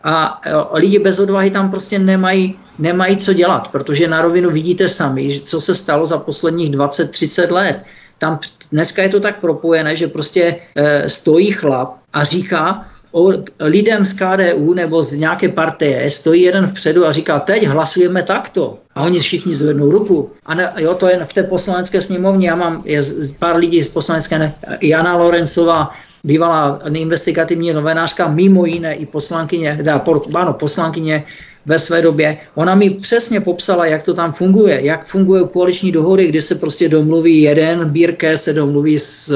A 0.05 0.40
lidi 0.72 0.99
bez 0.99 1.18
odvahy 1.18 1.51
tam 1.51 1.70
prostě 1.70 1.99
nemají, 1.99 2.59
nemají 2.78 3.16
co 3.16 3.32
dělat, 3.32 3.68
protože 3.68 4.09
na 4.09 4.22
rovinu 4.22 4.51
vidíte 4.51 4.88
sami, 4.88 5.40
co 5.40 5.61
se 5.61 5.74
stalo 5.74 6.07
za 6.07 6.18
posledních 6.18 6.70
20-30 6.70 7.53
let. 7.53 7.82
Tam 8.18 8.38
dneska 8.72 9.03
je 9.03 9.09
to 9.09 9.20
tak 9.20 9.40
propojené, 9.40 9.96
že 9.96 10.09
prostě 10.09 10.57
e, 10.74 11.09
stojí 11.09 11.51
chlap 11.53 11.94
a 12.12 12.24
říká, 12.24 12.86
o 13.12 13.32
lidem 13.61 14.07
z 14.07 14.12
KDU 14.12 14.74
nebo 14.74 15.03
z 15.03 15.12
nějaké 15.12 15.49
partie 15.49 16.11
stojí 16.11 16.42
jeden 16.42 16.66
vpředu 16.66 17.07
a 17.07 17.12
říká, 17.12 17.40
teď 17.40 17.66
hlasujeme 17.66 18.22
takto. 18.22 18.78
A 18.94 19.03
oni 19.03 19.20
všichni 19.20 19.55
zvednou 19.55 19.90
ruku. 19.90 20.30
A 20.46 20.55
ne, 20.55 20.72
jo, 20.76 20.94
to 20.94 21.09
je 21.09 21.24
v 21.24 21.32
té 21.32 21.42
poslanecké 21.42 22.01
sněmovně. 22.01 22.49
Já 22.49 22.57
mám 22.57 22.82
je 22.84 23.03
pár 23.38 23.57
lidí 23.57 23.82
z 23.82 23.88
poslanecké, 23.88 24.38
ne, 24.38 24.55
Jana 24.80 25.16
Lorencová, 25.16 25.90
bývalá 26.24 26.80
investigativní 26.92 27.72
novinářka, 27.72 28.28
mimo 28.28 28.66
jiné 28.66 28.94
i 28.94 29.06
poslankyně, 29.06 29.76
teda, 29.76 30.04
ano, 30.34 30.52
poslankyně 30.52 31.24
ve 31.66 31.78
své 31.78 32.02
době. 32.02 32.36
Ona 32.54 32.74
mi 32.74 32.90
přesně 32.90 33.40
popsala, 33.40 33.86
jak 33.86 34.02
to 34.02 34.14
tam 34.14 34.32
funguje, 34.32 34.84
jak 34.84 35.06
fungují 35.06 35.48
koaliční 35.52 35.92
dohody, 35.92 36.26
kdy 36.26 36.42
se 36.42 36.54
prostě 36.54 36.88
domluví 36.88 37.42
jeden, 37.42 37.90
Bírke 37.90 38.36
se 38.36 38.52
domluví 38.52 38.98
s 38.98 39.32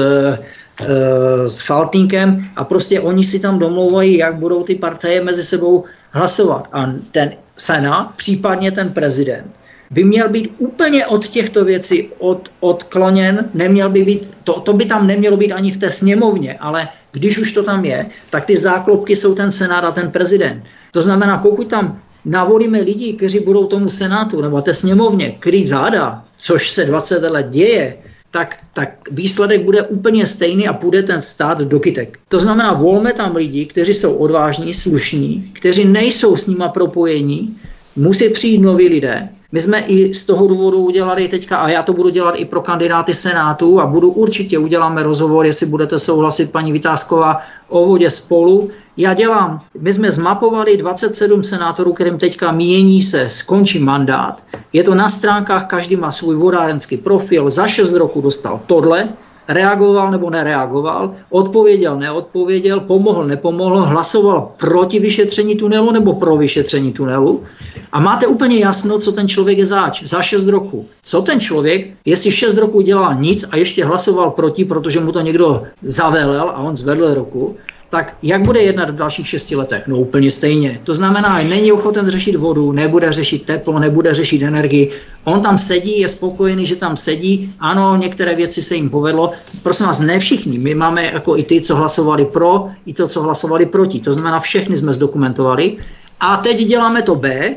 Eh, 0.81 1.49
s 1.49 1.61
Faltínkem 1.61 2.49
a 2.55 2.63
prostě 2.63 2.99
oni 2.99 3.23
si 3.23 3.39
tam 3.39 3.59
domlouvají, 3.59 4.17
jak 4.17 4.35
budou 4.35 4.63
ty 4.63 4.75
partaje 4.75 5.23
mezi 5.23 5.43
sebou 5.43 5.83
hlasovat. 6.11 6.67
A 6.73 6.93
ten 7.11 7.33
Senát, 7.57 8.15
případně 8.15 8.71
ten 8.71 8.89
prezident, 8.89 9.45
by 9.93 10.03
měl 10.03 10.29
být 10.29 10.53
úplně 10.57 11.05
od 11.07 11.27
těchto 11.27 11.65
věcí 11.65 12.09
od, 12.19 12.51
odkloněn, 12.59 13.49
neměl 13.53 13.89
by 13.89 14.03
být, 14.03 14.29
to, 14.43 14.59
to 14.59 14.73
by 14.73 14.85
tam 14.85 15.07
nemělo 15.07 15.37
být 15.37 15.53
ani 15.53 15.71
v 15.71 15.77
té 15.77 15.91
sněmovně, 15.91 16.57
ale 16.59 16.87
když 17.11 17.37
už 17.37 17.51
to 17.51 17.63
tam 17.63 17.85
je, 17.85 18.05
tak 18.29 18.45
ty 18.45 18.57
záklopky 18.57 19.15
jsou 19.15 19.35
ten 19.35 19.51
senát 19.51 19.83
a 19.83 19.91
ten 19.91 20.11
prezident. 20.11 20.63
To 20.91 21.01
znamená, 21.01 21.37
pokud 21.37 21.67
tam 21.67 22.01
navolíme 22.25 22.81
lidi, 22.81 23.13
kteří 23.13 23.39
budou 23.39 23.65
tomu 23.67 23.89
senátu 23.89 24.41
nebo 24.41 24.61
té 24.61 24.73
sněmovně 24.73 25.31
krýt 25.31 25.67
záda, 25.67 26.25
což 26.37 26.69
se 26.69 26.85
20 26.85 27.23
let 27.23 27.49
děje, 27.49 27.97
tak, 28.31 28.57
tak 28.73 28.89
výsledek 29.11 29.63
bude 29.63 29.81
úplně 29.81 30.25
stejný 30.25 30.67
a 30.67 30.73
půjde 30.73 31.03
ten 31.03 31.21
stát 31.21 31.57
do 31.57 31.79
kytek. 31.79 32.19
To 32.27 32.39
znamená, 32.39 32.73
volme 32.73 33.13
tam 33.13 33.35
lidi, 33.35 33.65
kteří 33.65 33.93
jsou 33.93 34.15
odvážní, 34.15 34.73
slušní, 34.73 35.51
kteří 35.53 35.85
nejsou 35.85 36.35
s 36.35 36.47
nima 36.47 36.69
propojení, 36.69 37.57
musí 37.95 38.29
přijít 38.29 38.61
noví 38.61 38.87
lidé. 38.87 39.29
My 39.53 39.59
jsme 39.59 39.79
i 39.79 40.13
z 40.13 40.23
toho 40.23 40.47
důvodu 40.47 40.77
udělali 40.77 41.27
teďka, 41.27 41.57
a 41.57 41.69
já 41.69 41.83
to 41.83 41.93
budu 41.93 42.09
dělat 42.09 42.35
i 42.37 42.45
pro 42.45 42.61
kandidáty 42.61 43.13
Senátu 43.13 43.81
a 43.81 43.85
budu 43.85 44.11
určitě 44.11 44.57
uděláme 44.57 45.03
rozhovor, 45.03 45.45
jestli 45.45 45.65
budete 45.65 45.99
souhlasit, 45.99 46.51
paní 46.51 46.71
Vytázková, 46.71 47.37
o 47.69 47.85
vodě 47.85 48.09
spolu, 48.09 48.69
já 48.97 49.13
dělám, 49.13 49.61
my 49.79 49.93
jsme 49.93 50.11
zmapovali 50.11 50.77
27 50.77 51.43
senátorů, 51.43 51.93
kterým 51.93 52.17
teďka 52.17 52.51
mění 52.51 53.03
se, 53.03 53.29
skončí 53.29 53.79
mandát. 53.79 54.43
Je 54.73 54.83
to 54.83 54.95
na 54.95 55.09
stránkách, 55.09 55.67
každý 55.67 55.95
má 55.95 56.11
svůj 56.11 56.35
vodárenský 56.35 56.97
profil, 56.97 57.49
za 57.49 57.67
6 57.67 57.93
roku 57.93 58.21
dostal 58.21 58.61
tohle, 58.65 59.09
reagoval 59.47 60.11
nebo 60.11 60.29
nereagoval, 60.29 61.11
odpověděl, 61.29 61.99
neodpověděl, 61.99 62.79
pomohl, 62.79 63.23
nepomohl, 63.23 63.81
hlasoval 63.81 64.51
proti 64.57 64.99
vyšetření 64.99 65.55
tunelu 65.55 65.91
nebo 65.91 66.13
pro 66.13 66.37
vyšetření 66.37 66.93
tunelu. 66.93 67.43
A 67.91 67.99
máte 67.99 68.27
úplně 68.27 68.57
jasno, 68.57 68.99
co 68.99 69.11
ten 69.11 69.27
člověk 69.27 69.57
je 69.57 69.65
zač 69.65 70.03
za 70.03 70.21
6 70.21 70.47
roku. 70.47 70.85
Co 71.01 71.21
ten 71.21 71.39
člověk, 71.39 71.93
jestli 72.05 72.31
6 72.31 72.57
roku 72.57 72.81
dělal 72.81 73.15
nic 73.15 73.45
a 73.51 73.57
ještě 73.57 73.85
hlasoval 73.85 74.31
proti, 74.31 74.65
protože 74.65 74.99
mu 74.99 75.11
to 75.11 75.21
někdo 75.21 75.63
zavelel 75.83 76.49
a 76.49 76.57
on 76.57 76.75
zvedl 76.75 77.13
roku, 77.13 77.55
tak 77.93 78.17
jak 78.23 78.41
bude 78.41 78.59
jednat 78.59 78.89
v 78.89 78.95
dalších 78.95 79.27
šesti 79.27 79.55
letech? 79.55 79.87
No 79.87 79.97
úplně 79.97 80.31
stejně. 80.31 80.79
To 80.83 80.93
znamená, 80.93 81.43
není 81.43 81.71
ochoten 81.71 82.09
řešit 82.09 82.35
vodu, 82.35 82.71
nebude 82.71 83.13
řešit 83.13 83.45
teplo, 83.45 83.79
nebude 83.79 84.13
řešit 84.13 84.41
energii. 84.41 84.89
On 85.23 85.41
tam 85.41 85.57
sedí, 85.57 85.99
je 85.99 86.07
spokojený, 86.07 86.65
že 86.65 86.75
tam 86.75 86.97
sedí. 86.97 87.53
Ano, 87.59 87.95
některé 87.95 88.35
věci 88.35 88.61
se 88.61 88.75
jim 88.75 88.89
povedlo. 88.89 89.31
Prosím 89.63 89.85
vás, 89.85 89.99
ne 89.99 90.19
všichni. 90.19 90.57
My 90.57 90.75
máme 90.75 91.05
jako 91.05 91.37
i 91.37 91.43
ty, 91.43 91.61
co 91.61 91.75
hlasovali 91.75 92.25
pro, 92.25 92.67
i 92.85 92.93
to, 92.93 93.07
co 93.07 93.21
hlasovali 93.21 93.65
proti. 93.65 93.99
To 93.99 94.13
znamená, 94.13 94.39
všechny 94.39 94.77
jsme 94.77 94.93
zdokumentovali. 94.93 95.77
A 96.25 96.37
teď 96.37 96.57
děláme 96.57 97.01
to 97.01 97.15
B, 97.15 97.55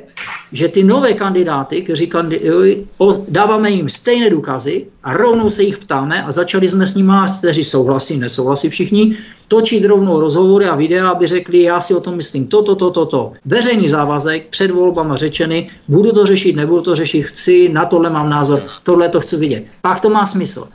že 0.52 0.68
ty 0.68 0.84
nové 0.84 1.12
kandidáty, 1.12 1.82
kteří 1.82 2.06
kandidují, 2.06 2.86
dáváme 3.28 3.70
jim 3.70 3.88
stejné 3.88 4.30
důkazy 4.30 4.86
a 5.02 5.12
rovnou 5.12 5.50
se 5.50 5.62
jich 5.62 5.78
ptáme 5.78 6.22
a 6.22 6.32
začali 6.32 6.68
jsme 6.68 6.86
s 6.86 6.94
nimi, 6.94 7.12
kteří 7.38 7.64
souhlasí, 7.64 8.18
nesouhlasí 8.18 8.68
všichni, 8.68 9.16
točit 9.48 9.84
rovnou 9.84 10.20
rozhovory 10.20 10.66
a 10.66 10.74
videa, 10.74 11.08
aby 11.08 11.26
řekli, 11.26 11.62
já 11.62 11.80
si 11.80 11.94
o 11.94 12.00
tom 12.00 12.16
myslím 12.16 12.46
toto, 12.46 12.74
toto, 12.74 12.90
toto. 12.90 13.32
Veřejný 13.44 13.88
závazek, 13.88 14.46
před 14.50 14.70
volbama 14.70 15.16
řečeny, 15.16 15.70
budu 15.88 16.12
to 16.12 16.26
řešit, 16.26 16.56
nebudu 16.56 16.82
to 16.82 16.94
řešit, 16.94 17.22
chci, 17.22 17.68
na 17.68 17.84
tohle 17.84 18.10
mám 18.10 18.30
názor, 18.30 18.62
tohle 18.82 19.08
to 19.08 19.20
chci 19.20 19.36
vidět. 19.36 19.64
Pak 19.82 20.00
to 20.00 20.10
má 20.10 20.26
smysl 20.26 20.66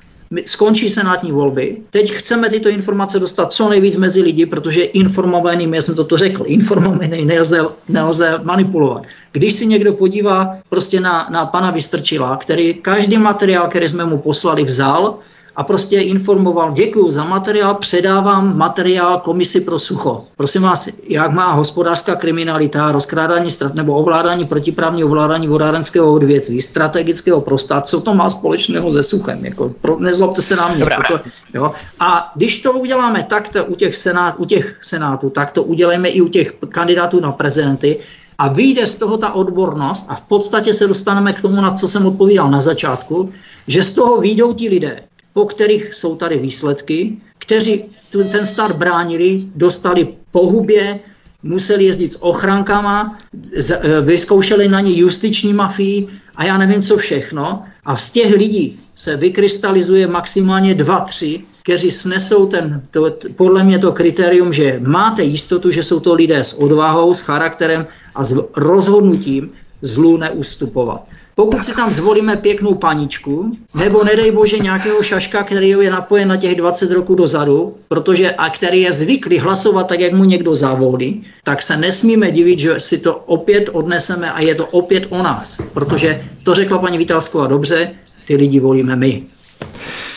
skončí 0.45 0.89
senátní 0.89 1.31
volby. 1.31 1.77
Teď 1.89 2.11
chceme 2.11 2.49
tyto 2.49 2.69
informace 2.69 3.19
dostat 3.19 3.53
co 3.53 3.69
nejvíc 3.69 3.97
mezi 3.97 4.21
lidi, 4.21 4.45
protože 4.45 4.83
informovaný, 4.83 5.71
já 5.73 5.81
jsem 5.81 5.95
to 5.95 6.03
tu 6.03 6.17
řekl, 6.17 6.43
informovaný 6.45 7.25
nelze, 7.25 7.61
nelze 7.89 8.39
manipulovat. 8.43 9.03
Když 9.31 9.53
si 9.53 9.65
někdo 9.65 9.93
podívá 9.93 10.57
prostě 10.69 10.99
na, 10.99 11.27
na 11.31 11.45
pana 11.45 11.71
Vystrčila, 11.71 12.37
který 12.37 12.73
každý 12.73 13.17
materiál, 13.17 13.67
který 13.67 13.89
jsme 13.89 14.05
mu 14.05 14.17
poslali, 14.17 14.63
vzal, 14.63 15.19
a 15.55 15.63
prostě 15.63 16.01
informoval, 16.01 16.73
děkuji 16.73 17.11
za 17.11 17.23
materiál, 17.23 17.75
předávám 17.75 18.57
materiál 18.57 19.19
komisi 19.19 19.61
pro 19.61 19.79
sucho. 19.79 20.23
Prosím 20.37 20.61
vás, 20.61 20.89
jak 21.09 21.31
má 21.31 21.53
hospodářská 21.53 22.15
kriminalita, 22.15 22.91
rozkrádání 22.91 23.51
strat 23.51 23.75
nebo 23.75 23.95
ovládání 23.95 24.45
protiprávního 24.45 25.07
ovládání 25.07 25.47
vodárenského 25.47 26.13
odvětví, 26.13 26.61
strategického 26.61 27.41
prostát, 27.41 27.87
co 27.87 28.01
to 28.01 28.13
má 28.13 28.29
společného 28.29 28.91
se 28.91 29.03
suchem? 29.03 29.45
Jako, 29.45 29.69
pro, 29.81 29.99
nezlobte 29.99 30.41
se 30.41 30.55
na 30.55 30.73
mě. 30.73 30.85
Proto, 30.85 31.19
jo. 31.53 31.71
A 31.99 32.31
když 32.35 32.61
to 32.61 32.71
uděláme 32.71 33.23
takto 33.23 33.65
u 33.65 33.75
těch, 33.75 33.95
senát, 33.95 34.35
u 34.37 34.45
těch 34.45 34.79
senátů, 34.81 35.29
tak 35.29 35.51
to 35.51 35.63
uděláme 35.63 36.09
i 36.09 36.21
u 36.21 36.27
těch 36.27 36.53
kandidátů 36.69 37.19
na 37.19 37.31
prezidenty, 37.31 37.99
a 38.37 38.47
vyjde 38.47 38.87
z 38.87 38.95
toho 38.95 39.17
ta 39.17 39.33
odbornost 39.33 40.05
a 40.09 40.15
v 40.15 40.21
podstatě 40.21 40.73
se 40.73 40.87
dostaneme 40.87 41.33
k 41.33 41.41
tomu, 41.41 41.61
na 41.61 41.75
co 41.75 41.87
jsem 41.87 42.05
odpovídal 42.05 42.51
na 42.51 42.61
začátku, 42.61 43.31
že 43.67 43.83
z 43.83 43.91
toho 43.93 44.21
výjdou 44.21 44.53
ti 44.53 44.69
lidé, 44.69 45.03
po 45.33 45.45
kterých 45.45 45.93
jsou 45.93 46.15
tady 46.15 46.37
výsledky, 46.37 47.17
kteří 47.37 47.83
ten 48.31 48.45
stát 48.45 48.71
bránili, 48.71 49.43
dostali 49.55 50.07
po 50.31 50.47
hubě, 50.47 50.99
museli 51.43 51.85
jezdit 51.85 52.13
s 52.13 52.23
ochrankama, 52.23 53.17
e, 53.33 54.01
vyzkoušeli 54.01 54.67
na 54.67 54.79
ně 54.79 54.99
justiční 54.99 55.53
mafii 55.53 56.07
a 56.35 56.45
já 56.45 56.57
nevím 56.57 56.81
co 56.81 56.97
všechno. 56.97 57.63
A 57.85 57.97
z 57.97 58.11
těch 58.11 58.33
lidí 58.33 58.79
se 58.95 59.17
vykrystalizuje 59.17 60.07
maximálně 60.07 60.75
dva, 60.75 60.99
tři, 60.99 61.43
kteří 61.63 61.91
snesou 61.91 62.45
ten, 62.45 62.81
to, 62.91 63.17
podle 63.35 63.63
mě 63.63 63.79
to 63.79 63.91
kritérium, 63.91 64.53
že 64.53 64.79
máte 64.85 65.23
jistotu, 65.23 65.71
že 65.71 65.83
jsou 65.83 65.99
to 65.99 66.13
lidé 66.13 66.43
s 66.43 66.53
odvahou, 66.53 67.13
s 67.13 67.19
charakterem 67.19 67.87
a 68.15 68.25
s 68.25 68.37
rozhodnutím 68.55 69.51
zlu 69.81 70.17
neustupovat. 70.17 71.07
Pokud 71.35 71.63
si 71.63 71.75
tam 71.75 71.91
zvolíme 71.91 72.35
pěknou 72.35 72.75
paničku, 72.75 73.57
nebo 73.73 74.03
nedej 74.03 74.31
bože 74.31 74.59
nějakého 74.59 75.03
šaška, 75.03 75.43
který 75.43 75.69
je 75.69 75.91
napojen 75.91 76.27
na 76.27 76.37
těch 76.37 76.55
20 76.55 76.91
roků 76.91 77.15
dozadu, 77.15 77.77
protože 77.87 78.31
a 78.31 78.49
který 78.49 78.81
je 78.81 78.91
zvyklý 78.91 79.39
hlasovat 79.39 79.87
tak, 79.87 79.99
jak 79.99 80.13
mu 80.13 80.23
někdo 80.23 80.55
zavolí, 80.55 81.23
tak 81.43 81.61
se 81.61 81.77
nesmíme 81.77 82.31
divit, 82.31 82.59
že 82.59 82.79
si 82.79 82.97
to 82.97 83.15
opět 83.15 83.69
odneseme 83.73 84.31
a 84.31 84.41
je 84.41 84.55
to 84.55 84.65
opět 84.65 85.07
o 85.09 85.23
nás. 85.23 85.57
Protože 85.73 86.23
to 86.43 86.55
řekla 86.55 86.79
paní 86.79 86.97
Vitalsková 86.97 87.47
dobře, 87.47 87.91
ty 88.27 88.35
lidi 88.35 88.59
volíme 88.59 88.95
my. 88.95 89.23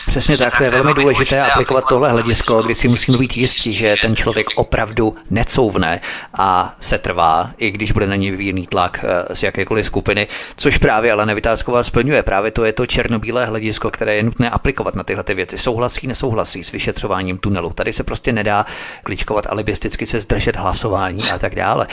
Přesně 0.07 0.37
tak, 0.37 0.57
to 0.57 0.63
je 0.63 0.69
velmi 0.69 0.93
důležité 0.93 1.41
aplikovat 1.41 1.83
tohle 1.89 2.11
hledisko, 2.11 2.63
kdy 2.63 2.75
si 2.75 2.87
musíme 2.87 3.17
být 3.17 3.37
jistí, 3.37 3.75
že 3.75 3.95
ten 4.01 4.15
člověk 4.15 4.47
opravdu 4.55 5.15
necouvne 5.29 6.01
a 6.33 6.75
se 6.79 6.97
trvá, 6.97 7.51
i 7.57 7.71
když 7.71 7.91
bude 7.91 8.07
na 8.07 8.15
něj 8.15 8.31
vyvíjený 8.31 8.67
tlak 8.67 9.05
eh, 9.29 9.35
z 9.35 9.43
jakékoliv 9.43 9.85
skupiny, 9.85 10.27
což 10.55 10.77
právě 10.77 11.11
ale 11.11 11.25
Nevytázková 11.25 11.83
splňuje. 11.83 12.23
Právě 12.23 12.51
to 12.51 12.65
je 12.65 12.73
to 12.73 12.85
černobílé 12.85 13.45
hledisko, 13.45 13.91
které 13.91 14.15
je 14.15 14.23
nutné 14.23 14.49
aplikovat 14.49 14.95
na 14.95 15.03
tyhle 15.03 15.23
ty 15.23 15.33
věci. 15.33 15.57
Souhlasí, 15.57 16.07
nesouhlasí 16.07 16.63
s 16.63 16.71
vyšetřováním 16.71 17.37
tunelu. 17.37 17.69
Tady 17.69 17.93
se 17.93 18.03
prostě 18.03 18.31
nedá 18.31 18.65
kličkovat 19.03 19.47
alibisticky 19.49 20.05
se 20.05 20.21
zdržet 20.21 20.55
hlasování 20.55 21.31
a 21.33 21.39
tak 21.39 21.55
dále. 21.55 21.87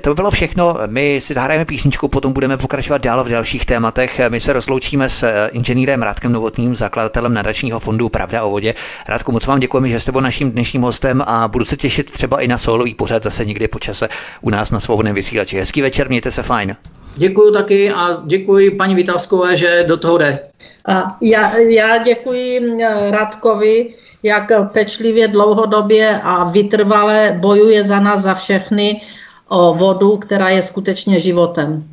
To 0.00 0.10
by 0.10 0.14
bylo 0.14 0.30
všechno. 0.30 0.76
My 0.86 1.20
si 1.20 1.34
zahrajeme 1.34 1.64
písničku, 1.64 2.08
potom 2.08 2.32
budeme 2.32 2.56
pokračovat 2.56 3.02
dál 3.02 3.24
v 3.24 3.28
dalších 3.28 3.66
tématech. 3.66 4.20
My 4.28 4.40
se 4.40 4.52
rozloučíme 4.52 5.08
s 5.08 5.22
eh, 5.22 5.48
inženýrem 5.52 6.02
Rádkem 6.02 6.32
Novotným, 6.32 6.74
zakladatelem 6.74 7.34
nadační 7.34 7.49
nadačního 7.50 7.80
fondu 7.80 8.08
Pravda 8.08 8.44
o 8.44 8.50
vodě. 8.50 8.74
Radku, 9.08 9.32
moc 9.32 9.46
vám 9.46 9.60
děkujeme, 9.60 9.88
že 9.88 10.00
jste 10.00 10.12
byl 10.12 10.20
naším 10.20 10.50
dnešním 10.50 10.82
hostem 10.82 11.22
a 11.26 11.48
budu 11.48 11.64
se 11.64 11.76
těšit 11.76 12.10
třeba 12.10 12.40
i 12.40 12.48
na 12.48 12.58
solový 12.58 12.94
pořad 12.94 13.22
zase 13.22 13.44
někdy 13.44 13.68
po 13.68 13.78
čase 13.78 14.08
u 14.40 14.50
nás 14.50 14.70
na 14.70 14.80
svobodném 14.80 15.14
vysílači. 15.14 15.58
Hezký 15.58 15.82
večer, 15.82 16.08
mějte 16.08 16.30
se 16.30 16.42
fajn. 16.42 16.76
Děkuji 17.14 17.52
taky 17.52 17.90
a 17.90 18.22
děkuji 18.26 18.70
paní 18.70 18.94
Vytázkové, 18.94 19.56
že 19.56 19.84
do 19.88 19.96
toho 19.96 20.18
jde. 20.18 20.38
A 20.86 21.16
já, 21.20 21.58
já 21.58 21.98
děkuji 21.98 22.78
Radkovi, 23.10 23.88
jak 24.22 24.72
pečlivě, 24.72 25.28
dlouhodobě 25.28 26.20
a 26.22 26.44
vytrvale 26.44 27.36
bojuje 27.40 27.84
za 27.84 28.00
nás, 28.00 28.22
za 28.22 28.34
všechny 28.34 29.02
o 29.48 29.74
vodu, 29.74 30.16
která 30.16 30.48
je 30.48 30.62
skutečně 30.62 31.20
životem. 31.20 31.84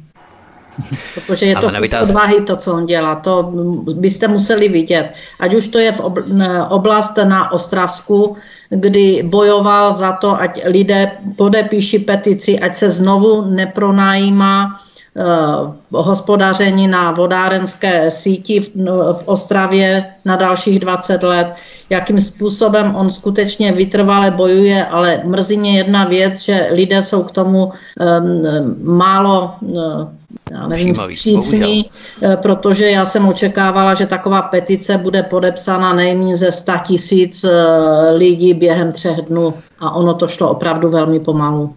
Protože 1.16 1.46
je 1.46 1.56
to 1.56 1.70
kus 1.82 1.94
odvahy 2.02 2.42
to, 2.42 2.56
co 2.56 2.74
on 2.74 2.86
dělá. 2.86 3.16
To 3.16 3.52
byste 3.94 4.28
museli 4.28 4.70
vidět. 4.70 5.14
Ať 5.40 5.54
už 5.54 5.68
to 5.68 5.80
je 5.80 5.92
v 5.92 6.02
oblast 6.70 7.18
na 7.24 7.52
Ostravsku, 7.52 8.38
kdy 8.70 9.24
bojoval 9.24 9.94
za 9.94 10.12
to, 10.12 10.42
ať 10.42 10.62
lidé 10.66 11.12
podepíší 11.36 12.00
petici, 12.00 12.60
ať 12.60 12.76
se 12.76 12.90
znovu 12.90 13.46
nepronajímá 13.46 14.82
Eh, 15.20 15.74
hospodaření 15.92 16.88
na 16.88 17.12
vodárenské 17.12 18.12
síti 18.12 18.60
v, 18.60 18.70
no, 18.76 19.14
v 19.14 19.28
Ostravě 19.28 20.14
na 20.26 20.36
dalších 20.36 20.80
20 20.80 21.24
let, 21.24 21.54
jakým 21.90 22.22
způsobem 22.22 22.96
on 22.96 23.10
skutečně 23.10 23.72
vytrvale 23.72 24.32
bojuje, 24.32 24.86
ale 24.86 25.22
mrzí 25.24 25.58
mě 25.58 25.78
jedna 25.78 26.06
věc, 26.06 26.40
že 26.40 26.68
lidé 26.72 27.04
jsou 27.04 27.24
k 27.24 27.32
tomu 27.32 27.66
um, 27.66 28.98
málo 28.98 29.52
uh, 29.62 30.08
já 30.52 30.68
nevím, 30.68 30.96
střícný, 30.96 31.90
protože 32.42 32.90
já 32.92 33.06
jsem 33.06 33.28
očekávala, 33.28 33.94
že 33.94 34.06
taková 34.06 34.42
petice 34.42 34.98
bude 34.98 35.24
podepsána 35.24 35.94
nejméně 35.94 36.36
ze 36.36 36.52
100 36.52 36.72
tisíc 36.88 37.46
lidí 38.14 38.54
během 38.54 38.92
třech 38.92 39.22
dnů 39.22 39.54
a 39.80 39.92
ono 39.92 40.14
to 40.14 40.28
šlo 40.28 40.50
opravdu 40.50 40.90
velmi 40.90 41.20
pomalu. 41.20 41.74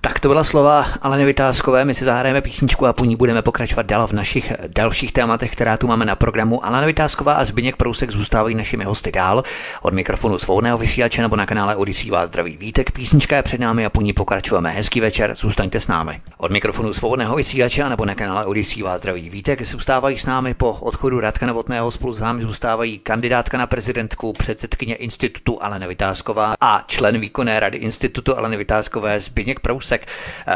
Tak 0.00 0.20
to 0.20 0.28
byla 0.28 0.44
slova 0.44 0.86
Aleny 1.02 1.24
Vytázkové, 1.24 1.84
my 1.84 1.94
si 1.94 2.04
zahrajeme 2.04 2.40
písničku 2.40 2.86
a 2.86 2.92
po 2.92 3.04
ní 3.04 3.16
budeme 3.16 3.42
pokračovat 3.42 3.86
dál 3.86 4.06
v 4.06 4.12
našich 4.12 4.52
dalších 4.66 5.12
tématech, 5.12 5.52
která 5.52 5.76
tu 5.76 5.86
máme 5.86 6.04
na 6.04 6.16
programu. 6.16 6.66
Alena 6.66 6.86
Vytázková 6.86 7.34
a 7.34 7.44
Zbyněk 7.44 7.76
Prousek 7.76 8.10
zůstávají 8.10 8.54
našimi 8.54 8.84
hosty 8.84 9.12
dál. 9.12 9.42
Od 9.82 9.94
mikrofonu 9.94 10.38
svobodného 10.38 10.78
vysílače 10.78 11.22
nebo 11.22 11.36
na 11.36 11.46
kanále 11.46 11.76
Odisí 11.76 12.10
vás 12.10 12.28
zdraví 12.28 12.56
Vítek. 12.56 12.90
Písnička 12.90 13.36
je 13.36 13.42
před 13.42 13.60
námi 13.60 13.86
a 13.86 13.90
po 13.90 14.00
ní 14.00 14.12
pokračujeme. 14.12 14.70
Hezký 14.70 15.00
večer, 15.00 15.34
zůstaňte 15.34 15.80
s 15.80 15.88
námi. 15.88 16.20
Od 16.36 16.50
mikrofonu 16.50 16.94
svobodného 16.94 17.36
vysílače 17.36 17.88
nebo 17.88 18.04
na 18.04 18.14
kanále 18.14 18.44
Odisí 18.44 18.82
vás 18.82 18.98
zdraví 18.98 19.30
Vítek. 19.30 19.62
Zůstávají 19.62 20.18
s 20.18 20.26
námi 20.26 20.54
po 20.54 20.72
odchodu 20.72 21.20
Radka 21.20 21.46
Novotného 21.46 21.90
spolu 21.90 22.14
s 22.14 22.20
námi 22.20 22.42
zůstávají 22.42 22.98
kandidátka 22.98 23.58
na 23.58 23.66
prezidentku, 23.66 24.32
předsedkyně 24.32 24.94
institutu 24.94 25.62
Alena 25.62 25.86
Vytázková 25.86 26.54
a 26.60 26.84
člen 26.86 27.20
výkonné 27.20 27.60
rady 27.60 27.78
institutu 27.78 28.38
Aleny 28.38 28.56
Vytázkové 28.56 29.20
Zbyněk 29.20 29.60
Prousek. 29.60 29.95
Kalousek. 29.98 30.06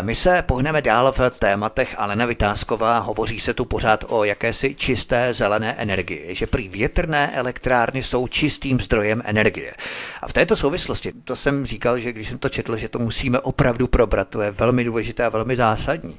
My 0.00 0.14
se 0.14 0.42
pohneme 0.42 0.82
dál 0.82 1.12
v 1.12 1.30
tématech 1.38 1.94
Alena 1.98 2.26
Vytázková. 2.26 2.98
Hovoří 2.98 3.40
se 3.40 3.54
tu 3.54 3.64
pořád 3.64 4.04
o 4.08 4.24
jakési 4.24 4.74
čisté 4.74 5.34
zelené 5.34 5.74
energii, 5.78 6.34
že 6.34 6.46
prý 6.46 6.68
větrné 6.68 7.30
elektrárny 7.34 8.02
jsou 8.02 8.28
čistým 8.28 8.80
zdrojem 8.80 9.22
energie. 9.24 9.74
A 10.22 10.28
v 10.28 10.32
této 10.32 10.56
souvislosti, 10.56 11.12
to 11.24 11.36
jsem 11.36 11.66
říkal, 11.66 11.98
že 11.98 12.12
když 12.12 12.28
jsem 12.28 12.38
to 12.38 12.48
četl, 12.48 12.76
že 12.76 12.88
to 12.88 12.98
musíme 12.98 13.40
opravdu 13.40 13.86
probrat, 13.86 14.28
to 14.28 14.42
je 14.42 14.50
velmi 14.50 14.84
důležité 14.84 15.24
a 15.24 15.28
velmi 15.28 15.56
zásadní. 15.56 16.18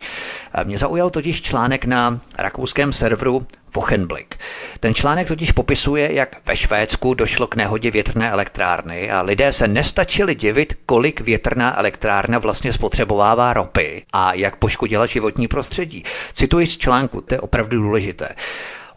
Mě 0.64 0.78
zaujal 0.78 1.10
totiž 1.10 1.42
článek 1.42 1.86
na 1.86 2.20
rakouském 2.38 2.94
serveru 2.94 3.48
Wochenblick. 3.76 4.36
Ten 4.80 4.94
článek 4.94 5.28
totiž 5.28 5.52
popisuje, 5.52 6.14
jak 6.14 6.36
ve 6.46 6.58
Švédsku 6.58 7.14
došlo 7.14 7.48
k 7.48 7.56
nehodě 7.56 7.92
větrné 7.92 8.32
elektrárny 8.32 9.12
a 9.12 9.22
lidé 9.22 9.54
se 9.54 9.68
nestačili 9.68 10.36
divit, 10.36 10.74
kolik 10.86 11.22
větrná 11.22 11.80
elektrárna 11.80 12.40
vlastně 12.40 12.74
spotřebovává 12.74 13.54
ropy 13.54 14.04
a 14.14 14.34
jak 14.34 14.56
poškodila 14.56 15.06
životní 15.06 15.48
prostředí. 15.48 16.04
Cituji 16.34 16.68
z 16.68 16.78
článku, 16.78 17.22
to 17.22 17.34
je 17.34 17.40
opravdu 17.40 17.82
důležité. 17.82 18.30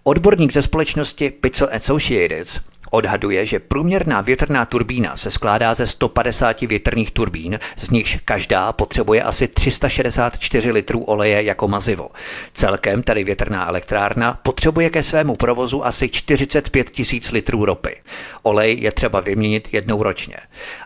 Odborník 0.02 0.52
ze 0.52 0.62
společnosti 0.62 1.30
Pizzo 1.30 1.74
Associates 1.74 2.60
odhaduje, 2.94 3.46
že 3.46 3.58
průměrná 3.58 4.20
větrná 4.20 4.64
turbína 4.64 5.16
se 5.16 5.30
skládá 5.30 5.74
ze 5.74 5.86
150 5.86 6.60
větrných 6.60 7.10
turbín, 7.10 7.58
z 7.76 7.90
nichž 7.90 8.18
každá 8.24 8.72
potřebuje 8.72 9.22
asi 9.22 9.48
364 9.48 10.70
litrů 10.70 11.04
oleje 11.04 11.42
jako 11.42 11.68
mazivo. 11.68 12.08
Celkem 12.52 13.02
tedy 13.02 13.24
větrná 13.24 13.68
elektrárna 13.68 14.38
potřebuje 14.42 14.90
ke 14.90 15.02
svému 15.02 15.36
provozu 15.36 15.86
asi 15.86 16.08
45 16.08 16.90
tisíc 16.90 17.32
litrů 17.32 17.64
ropy. 17.64 17.96
Olej 18.42 18.78
je 18.80 18.92
třeba 18.92 19.20
vyměnit 19.20 19.68
jednou 19.72 20.02
ročně. 20.02 20.36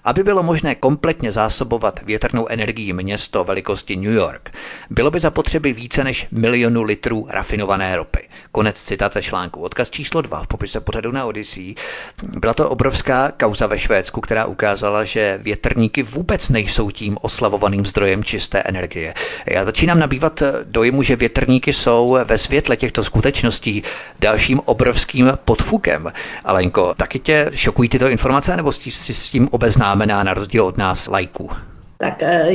Aby 0.05 0.23
bylo 0.23 0.43
možné 0.43 0.75
kompletně 0.75 1.33
zásobovat 1.33 2.01
větrnou 2.03 2.49
energií 2.49 2.93
město 2.93 3.45
velikosti 3.45 3.97
New 3.97 4.13
York, 4.13 4.51
bylo 4.91 5.11
by 5.11 5.21
zapotřebí 5.21 5.73
více 5.73 6.05
než 6.05 6.27
milionu 6.31 6.83
litrů 6.83 7.27
rafinované 7.31 7.97
ropy. 7.97 8.29
Konec 8.59 8.83
citace 8.83 9.23
článku. 9.23 9.61
Odkaz 9.61 9.91
číslo 9.91 10.23
2 10.23 10.43
v 10.43 10.47
popise 10.47 10.81
pořadu 10.81 11.13
na 11.13 11.25
Odyssey. 11.27 11.75
Byla 12.23 12.55
to 12.55 12.71
obrovská 12.71 13.33
kauza 13.41 13.67
ve 13.67 13.79
Švédsku, 13.79 14.21
která 14.21 14.45
ukázala, 14.45 15.05
že 15.05 15.39
větrníky 15.43 16.03
vůbec 16.03 16.49
nejsou 16.49 16.91
tím 16.91 17.19
oslavovaným 17.21 17.87
zdrojem 17.87 18.25
čisté 18.25 18.63
energie. 18.63 19.15
Já 19.47 19.65
začínám 19.65 19.99
nabývat 19.99 20.43
dojmu, 20.63 21.03
že 21.03 21.17
větrníky 21.17 21.73
jsou 21.73 22.19
ve 22.25 22.39
světle 22.39 22.77
těchto 22.77 23.05
skutečností 23.05 23.83
dalším 24.21 24.61
obrovským 24.65 25.39
podfukem. 25.45 26.13
Alenko, 26.45 26.95
taky 26.97 27.19
tě 27.19 27.51
šokují 27.55 27.89
tyto 27.89 28.09
informace, 28.09 28.57
nebo 28.57 28.73
jsi 28.73 29.15
s 29.15 29.31
tím 29.31 29.49
obeznámená 29.51 30.23
na 30.23 30.35
rozdíl 30.35 30.65
od 30.65 30.79
nás 30.79 31.07
lajků? 31.07 31.51
Tak 31.99 32.23
eh, 32.23 32.53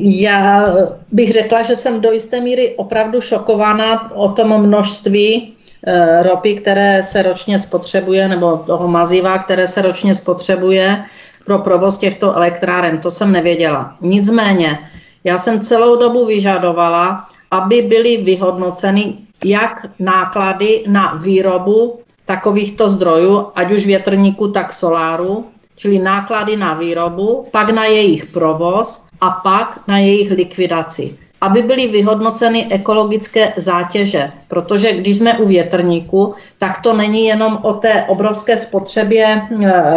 já 0.00 0.66
bych 1.12 1.32
řekla, 1.32 1.62
že 1.62 1.76
jsem 1.76 2.00
do 2.00 2.12
jisté 2.12 2.40
míry 2.40 2.74
opravdu 2.76 3.20
šokovaná 3.20 4.12
o 4.14 4.28
tom 4.32 4.62
množství 4.62 5.54
eh, 5.86 6.22
ropy, 6.22 6.54
které 6.54 7.02
se 7.02 7.22
ročně 7.22 7.58
spotřebuje, 7.58 8.28
nebo 8.28 8.56
toho 8.56 8.88
maziva, 8.88 9.38
které 9.38 9.66
se 9.66 9.82
ročně 9.82 10.14
spotřebuje 10.14 11.04
pro 11.44 11.58
provoz 11.58 11.98
těchto 11.98 12.36
elektráren. 12.36 12.98
To 12.98 13.10
jsem 13.10 13.32
nevěděla. 13.32 13.96
Nicméně, 14.00 14.78
já 15.24 15.38
jsem 15.38 15.60
celou 15.60 15.96
dobu 15.96 16.26
vyžadovala, 16.26 17.24
aby 17.50 17.82
byly 17.82 18.16
vyhodnoceny 18.16 19.14
jak 19.44 19.86
náklady 19.98 20.84
na 20.88 21.14
výrobu 21.14 22.00
takovýchto 22.26 22.88
zdrojů, 22.88 23.46
ať 23.54 23.72
už 23.72 23.86
větrníku, 23.86 24.48
tak 24.48 24.72
soláru, 24.72 25.46
čili 25.78 25.98
náklady 25.98 26.58
na 26.58 26.74
výrobu, 26.74 27.46
pak 27.50 27.70
na 27.70 27.86
jejich 27.86 28.26
provoz 28.26 29.02
a 29.20 29.30
pak 29.30 29.86
na 29.86 29.98
jejich 29.98 30.30
likvidaci. 30.30 31.14
Aby 31.40 31.62
byly 31.62 31.86
vyhodnoceny 31.86 32.66
ekologické 32.70 33.52
zátěže, 33.56 34.32
protože 34.48 34.92
když 34.92 35.18
jsme 35.18 35.38
u 35.38 35.46
větrníku, 35.46 36.34
tak 36.58 36.82
to 36.82 36.92
není 36.92 37.24
jenom 37.30 37.58
o 37.62 37.72
té 37.78 38.04
obrovské 38.10 38.56
spotřebě 38.56 39.42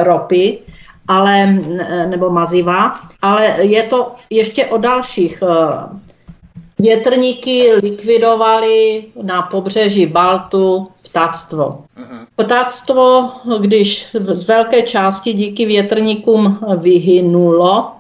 ropy, 0.04 0.60
ale, 1.08 1.46
nebo 2.06 2.30
maziva, 2.30 3.00
ale 3.22 3.66
je 3.66 3.84
to 3.84 4.16
ještě 4.30 4.66
o 4.66 4.78
dalších. 4.78 5.42
E, 5.42 5.48
větrníky 6.80 7.74
likvidovali 7.74 9.04
na 9.22 9.42
pobřeží 9.42 10.06
Baltu 10.06 10.88
ptáctvo. 11.12 11.84
Ptáctvo, 12.36 13.32
když 13.60 14.08
z 14.28 14.48
velké 14.48 14.82
části 14.82 15.34
díky 15.34 15.66
větrníkům 15.66 16.60
vyhynulo, 16.78 17.92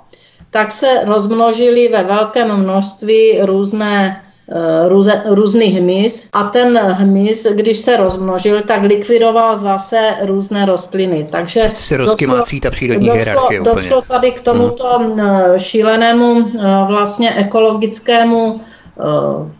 tak 0.51 0.71
se 0.71 0.87
rozmnožily 1.05 1.87
ve 1.87 2.03
velkém 2.03 2.57
množství 2.57 3.39
různé 3.41 4.23
eh, 4.51 4.89
růze, 4.89 5.23
různý 5.25 5.65
hmyz 5.65 6.27
a 6.33 6.43
ten 6.43 6.77
hmyz, 6.77 7.47
když 7.53 7.79
se 7.79 7.97
rozmnožil, 7.97 8.61
tak 8.61 8.81
likvidoval 8.81 9.57
zase 9.57 10.15
různé 10.21 10.65
rostliny. 10.65 11.27
Takže 11.31 11.69
se 11.75 11.97
rozkymácí 11.97 12.61
ta 12.61 12.71
přírodní 12.71 13.07
došlo, 13.07 13.23
hierarchie 13.23 13.61
došlo 13.61 14.01
tady 14.01 14.31
k 14.31 14.41
tomuto 14.41 14.99
hmm. 14.99 15.19
šílenému 15.57 16.51
eh, 16.59 16.85
vlastně 16.87 17.35
ekologickému 17.35 18.61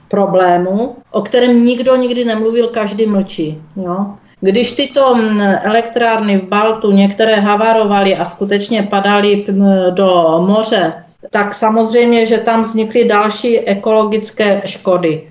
problému, 0.07 0.95
o 1.11 1.21
kterém 1.21 1.65
nikdo 1.65 1.95
nikdy 1.95 2.25
nemluvil, 2.25 2.67
každý 2.67 3.05
mlčí. 3.05 3.61
Jo? 3.75 4.05
Když 4.41 4.71
tyto 4.71 5.15
elektrárny 5.61 6.37
v 6.37 6.43
Baltu 6.43 6.91
některé 6.91 7.35
havarovaly 7.35 8.15
a 8.15 8.25
skutečně 8.25 8.83
padaly 8.83 9.45
do 9.89 10.43
moře, 10.47 10.93
tak 11.29 11.53
samozřejmě, 11.53 12.25
že 12.25 12.37
tam 12.37 12.63
vznikly 12.63 13.05
další 13.05 13.59
ekologické 13.59 14.61
škody. 14.65 15.27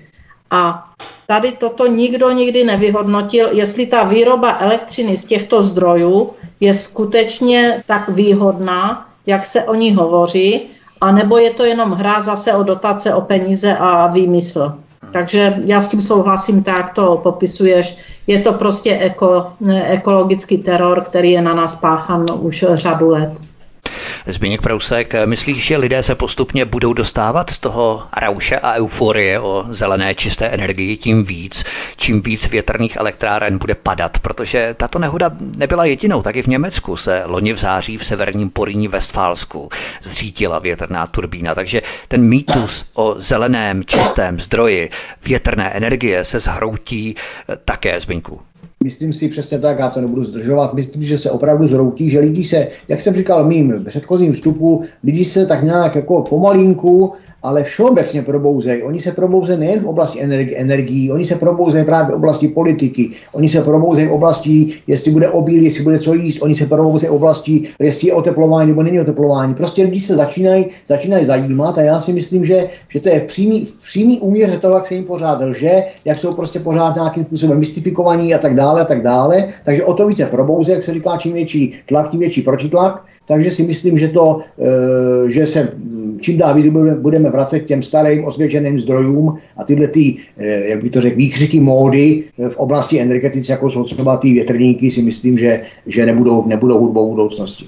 A 0.51 0.87
tady 1.27 1.51
toto 1.51 1.87
nikdo 1.87 2.31
nikdy 2.31 2.63
nevyhodnotil, 2.63 3.49
jestli 3.51 3.85
ta 3.85 4.03
výroba 4.03 4.57
elektřiny 4.59 5.17
z 5.17 5.25
těchto 5.25 5.61
zdrojů 5.61 6.29
je 6.59 6.73
skutečně 6.73 7.83
tak 7.85 8.09
výhodná, 8.09 9.07
jak 9.25 9.45
se 9.45 9.63
o 9.63 9.75
ní 9.75 9.93
hovoří, 9.93 10.61
a 11.01 11.11
nebo 11.11 11.37
je 11.37 11.51
to 11.51 11.63
jenom 11.63 11.91
hra 11.91 12.21
zase 12.21 12.53
o 12.53 12.63
dotace, 12.63 13.13
o 13.13 13.21
peníze 13.21 13.77
a 13.77 14.07
výmysl? 14.07 14.73
Takže 15.13 15.61
já 15.65 15.81
s 15.81 15.87
tím 15.87 16.01
souhlasím, 16.01 16.63
tak 16.63 16.93
to 16.93 17.19
popisuješ. 17.23 17.97
Je 18.27 18.39
to 18.41 18.53
prostě 18.53 18.97
eko, 18.97 19.47
ekologický 19.83 20.57
teror, 20.57 21.01
který 21.01 21.31
je 21.31 21.41
na 21.41 21.53
nás 21.53 21.75
páchan 21.75 22.25
už 22.39 22.65
řadu 22.73 23.09
let. 23.09 23.50
Zbigněk 24.27 24.61
Prousek, 24.61 25.13
myslíš, 25.25 25.65
že 25.65 25.77
lidé 25.77 26.03
se 26.03 26.15
postupně 26.15 26.65
budou 26.65 26.93
dostávat 26.93 27.49
z 27.49 27.59
toho 27.59 28.03
rauše 28.17 28.59
a 28.59 28.73
euforie 28.73 29.39
o 29.39 29.65
zelené 29.69 30.15
čisté 30.15 30.47
energii 30.47 30.97
tím 30.97 31.23
víc, 31.23 31.63
čím 31.97 32.21
víc 32.21 32.49
větrných 32.49 32.95
elektráren 32.95 33.57
bude 33.57 33.75
padat, 33.75 34.19
protože 34.19 34.75
tato 34.77 34.99
nehoda 34.99 35.31
nebyla 35.57 35.85
jedinou, 35.85 36.21
taky 36.21 36.43
v 36.43 36.47
Německu 36.47 36.97
se 36.97 37.23
loni 37.25 37.53
v 37.53 37.57
září 37.57 37.97
v 37.97 38.05
severním 38.05 38.49
Poríní 38.49 38.87
Westfálsku 38.87 39.69
zřítila 40.01 40.59
větrná 40.59 41.07
turbína, 41.07 41.55
takže 41.55 41.81
ten 42.07 42.21
mýtus 42.21 42.85
o 42.93 43.15
zeleném 43.17 43.85
čistém 43.85 44.39
zdroji 44.39 44.89
větrné 45.25 45.69
energie 45.69 46.23
se 46.23 46.39
zhroutí 46.39 47.15
také, 47.65 47.99
Zbyňku. 47.99 48.50
Myslím 48.83 49.13
si 49.13 49.29
přesně 49.29 49.59
tak, 49.59 49.79
já 49.79 49.89
to 49.89 50.01
nebudu 50.01 50.25
zdržovat. 50.25 50.73
Myslím, 50.73 51.03
že 51.03 51.17
se 51.17 51.31
opravdu 51.31 51.67
zroutí, 51.67 52.09
že 52.09 52.19
lidi 52.19 52.43
se, 52.43 52.67
jak 52.87 53.01
jsem 53.01 53.15
říkal 53.15 53.47
mým 53.47 53.85
předchozím 53.85 54.33
vstupu, 54.33 54.83
lidi 55.03 55.25
se 55.25 55.45
tak 55.45 55.63
nějak 55.63 55.95
jako 55.95 56.21
pomalinku 56.21 57.13
ale 57.43 57.63
všeobecně 57.63 58.21
probouzejí. 58.21 58.83
Oni 58.83 58.99
se 58.99 59.11
probouzejí 59.11 59.59
nejen 59.59 59.79
v 59.79 59.87
oblasti 59.87 60.19
energi- 60.19 60.53
energií, 60.57 61.11
oni 61.11 61.25
se 61.25 61.35
probouzejí 61.35 61.85
právě 61.85 62.11
v 62.11 62.15
oblasti 62.15 62.47
politiky, 62.47 63.09
oni 63.31 63.49
se 63.49 63.61
probouzejí 63.61 64.07
v 64.07 64.11
oblasti, 64.11 64.73
jestli 64.87 65.11
bude 65.11 65.29
obíl, 65.29 65.63
jestli 65.63 65.83
bude 65.83 65.99
co 65.99 66.13
jíst, 66.13 66.41
oni 66.41 66.55
se 66.55 66.65
probouzejí 66.65 67.09
v 67.09 67.13
oblasti, 67.13 67.63
jestli 67.79 68.07
je 68.07 68.13
oteplování 68.13 68.69
nebo 68.69 68.83
není 68.83 68.99
oteplování. 68.99 69.53
Prostě 69.53 69.83
lidi 69.83 70.01
se 70.01 70.15
začínají, 70.15 70.65
začínají 70.87 71.25
zajímat 71.25 71.77
a 71.77 71.81
já 71.81 71.99
si 71.99 72.13
myslím, 72.13 72.45
že, 72.45 72.69
že 72.89 72.99
to 72.99 73.09
je 73.09 73.19
v 73.19 73.23
přímý, 73.23 73.65
v 73.65 73.83
přímý 73.83 74.19
úměře 74.19 74.57
toho, 74.57 74.75
jak 74.75 74.87
se 74.87 74.93
jim 74.93 75.03
pořád 75.03 75.41
lže, 75.41 75.83
jak 76.05 76.17
jsou 76.17 76.35
prostě 76.35 76.59
pořád 76.59 76.95
nějakým 76.95 77.25
způsobem 77.25 77.59
mystifikovaní 77.59 78.35
a 78.35 78.37
tak 78.37 78.55
dále 78.55 78.81
a 78.81 78.85
tak 78.85 79.03
dále. 79.03 79.53
Takže 79.65 79.83
o 79.83 79.93
to 79.93 80.07
více 80.07 80.25
probouze, 80.25 80.71
jak 80.71 80.83
se 80.83 80.93
říká, 80.93 81.17
čím 81.17 81.33
větší 81.33 81.75
tlak, 81.85 82.11
tím 82.11 82.19
větší 82.19 82.41
protitlak. 82.41 83.03
Takže 83.31 83.51
si 83.51 83.63
myslím, 83.63 83.97
že, 83.97 84.07
to, 84.07 84.39
eh, 84.59 85.31
že 85.31 85.47
se 85.47 85.71
čím 86.21 86.37
dál 86.37 86.53
víc 86.53 86.73
budeme 86.99 87.29
vracet 87.29 87.59
k 87.59 87.65
těm 87.65 87.83
starým 87.83 88.25
osvědčeným 88.25 88.79
zdrojům 88.79 89.37
a 89.57 89.63
tyhle 89.63 89.87
ty, 89.87 90.17
eh, 90.37 90.67
jak 90.67 90.83
by 90.83 90.89
to 90.89 91.01
řekl, 91.01 91.17
výkřiky 91.17 91.59
módy 91.59 92.23
v 92.49 92.57
oblasti 92.57 92.99
energetice, 92.99 93.51
jako 93.51 93.71
jsou 93.71 93.83
třeba 93.83 94.17
ty 94.17 94.33
větrníky, 94.33 94.91
si 94.91 95.01
myslím, 95.01 95.37
že, 95.37 95.61
že 95.87 96.05
nebudou, 96.05 96.47
nebudou 96.47 96.79
hudbou 96.79 97.09
budoucnosti. 97.09 97.65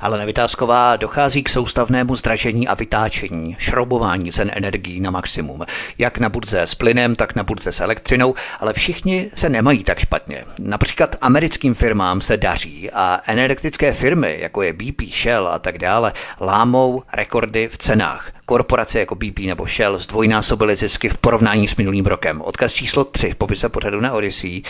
Ale 0.00 0.18
nevytázková 0.18 0.96
dochází 0.96 1.42
k 1.42 1.48
soustavnému 1.48 2.16
zdražení 2.16 2.68
a 2.68 2.74
vytáčení, 2.74 3.56
šroubování 3.58 4.32
cen 4.32 4.50
energií 4.54 5.00
na 5.00 5.10
maximum. 5.10 5.60
Jak 5.98 6.18
na 6.18 6.28
burze 6.28 6.62
s 6.62 6.74
plynem, 6.74 7.16
tak 7.16 7.36
na 7.36 7.42
burze 7.42 7.72
s 7.72 7.80
elektřinou, 7.80 8.34
ale 8.60 8.72
všichni 8.72 9.30
se 9.34 9.48
nemají 9.48 9.84
tak 9.84 9.98
špatně. 9.98 10.44
Například 10.58 11.16
americkým 11.20 11.74
firmám 11.74 12.20
se 12.20 12.36
daří 12.36 12.90
a 12.90 13.20
energetické 13.26 13.92
firmy, 13.92 14.38
jako 14.40 14.62
je 14.62 14.72
BP, 14.72 14.99
Shell 15.06 15.48
a 15.48 15.58
tak 15.58 15.78
dále, 15.78 16.12
lámou 16.40 17.02
rekordy 17.12 17.68
v 17.68 17.78
cenách. 17.78 18.32
Korporace 18.46 18.98
jako 18.98 19.14
BP 19.14 19.38
nebo 19.38 19.66
Shell 19.66 19.98
zdvojnásobily 19.98 20.76
zisky 20.76 21.08
v 21.08 21.18
porovnání 21.18 21.68
s 21.68 21.76
minulým 21.76 22.06
rokem. 22.06 22.40
Odkaz 22.40 22.72
číslo 22.72 23.04
3 23.04 23.30
v 23.30 23.34
popise 23.34 23.68
pořadu 23.68 24.00
na 24.00 24.12
Odyssey. 24.12 24.62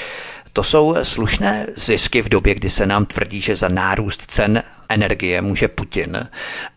To 0.53 0.63
jsou 0.63 0.97
slušné 1.03 1.67
zisky 1.77 2.23
v 2.23 2.29
době, 2.29 2.55
kdy 2.55 2.71
se 2.71 2.87
nám 2.87 3.07
tvrdí, 3.07 3.41
že 3.41 3.57
za 3.57 3.69
nárůst 3.69 4.23
cen 4.27 4.63
energie 4.89 5.43
může 5.43 5.69
Putin 5.69 6.29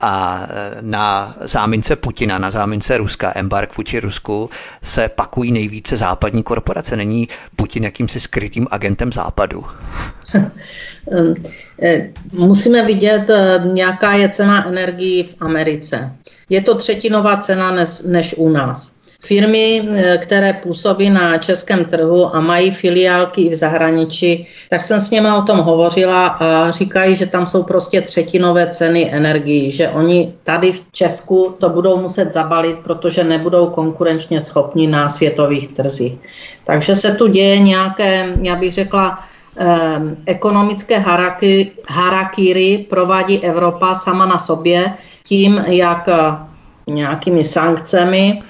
a 0.01 0.47
na 0.81 1.35
zámince 1.41 1.95
Putina, 1.95 2.38
na 2.38 2.51
zámince 2.51 2.97
Ruska, 2.97 3.31
embark 3.35 3.77
vůči 3.77 3.99
Rusku 3.99 4.49
se 4.84 5.09
pakují 5.09 5.51
nejvíce 5.51 5.97
západní 5.97 6.43
korporace. 6.43 6.95
Není 6.95 7.30
Putin 7.55 7.84
jakýmsi 7.84 8.19
skrytým 8.19 8.67
agentem 8.71 9.13
západu? 9.13 9.65
Eh, 11.81 12.10
musíme 12.34 12.85
vidět, 12.85 13.30
eh, 13.30 13.61
jaká 13.76 14.14
je 14.14 14.30
cena 14.30 14.68
energii 14.69 15.23
v 15.23 15.35
Americe. 15.39 16.11
Je 16.49 16.61
to 16.61 16.76
třetinová 16.76 17.38
cena 17.38 17.76
než, 18.05 18.35
u 18.38 18.49
nás. 18.49 18.95
Firmy, 19.26 19.84
eh, 19.84 20.18
které 20.18 20.53
působí 20.53 21.10
na 21.10 21.38
českém 21.38 21.85
trhu 21.85 22.35
a 22.35 22.39
mají 22.39 22.72
filiálky 22.72 23.41
i 23.41 23.49
v 23.49 23.55
zahraničí, 23.55 24.47
tak 24.69 24.81
jsem 24.81 24.99
s 24.99 25.11
nimi 25.11 25.31
o 25.31 25.41
tom 25.41 25.57
hovořila 25.60 26.27
a 26.27 26.72
říkají, 26.72 27.15
že 27.15 27.26
tam 27.26 27.45
jsou 27.45 27.64
prostě 27.64 28.01
třetinové 28.01 28.68
ceny 28.68 29.11
energií, 29.14 29.72
že 29.72 29.89
oni 29.89 30.34
tady 30.43 30.72
v 30.72 30.81
Česku 30.91 31.55
to 31.60 31.69
budou 31.69 31.97
muset 31.97 32.34
zabalit, 32.34 32.77
protože 32.84 33.23
nebudou 33.23 33.68
konkurenčně 33.68 34.41
schopni 34.41 34.88
na 34.88 35.10
světových 35.10 35.68
trzích. 35.68 36.14
Takže 36.65 36.95
se 36.95 37.15
tu 37.15 37.27
děje 37.27 37.60
nějaké, 37.60 38.34
já 38.41 38.55
bych 38.55 38.73
řekla, 38.73 39.19
ekonomické 40.25 40.99
haraky, 40.99 41.71
harakíry 41.89 42.85
provádí 42.89 43.39
Evropa 43.39 43.95
sama 43.95 44.25
na 44.25 44.38
sobě 44.38 44.93
tím, 45.23 45.63
jak 45.67 46.07
eh, 46.07 46.91
nějakými 46.91 47.43
sankcemi 47.43 48.41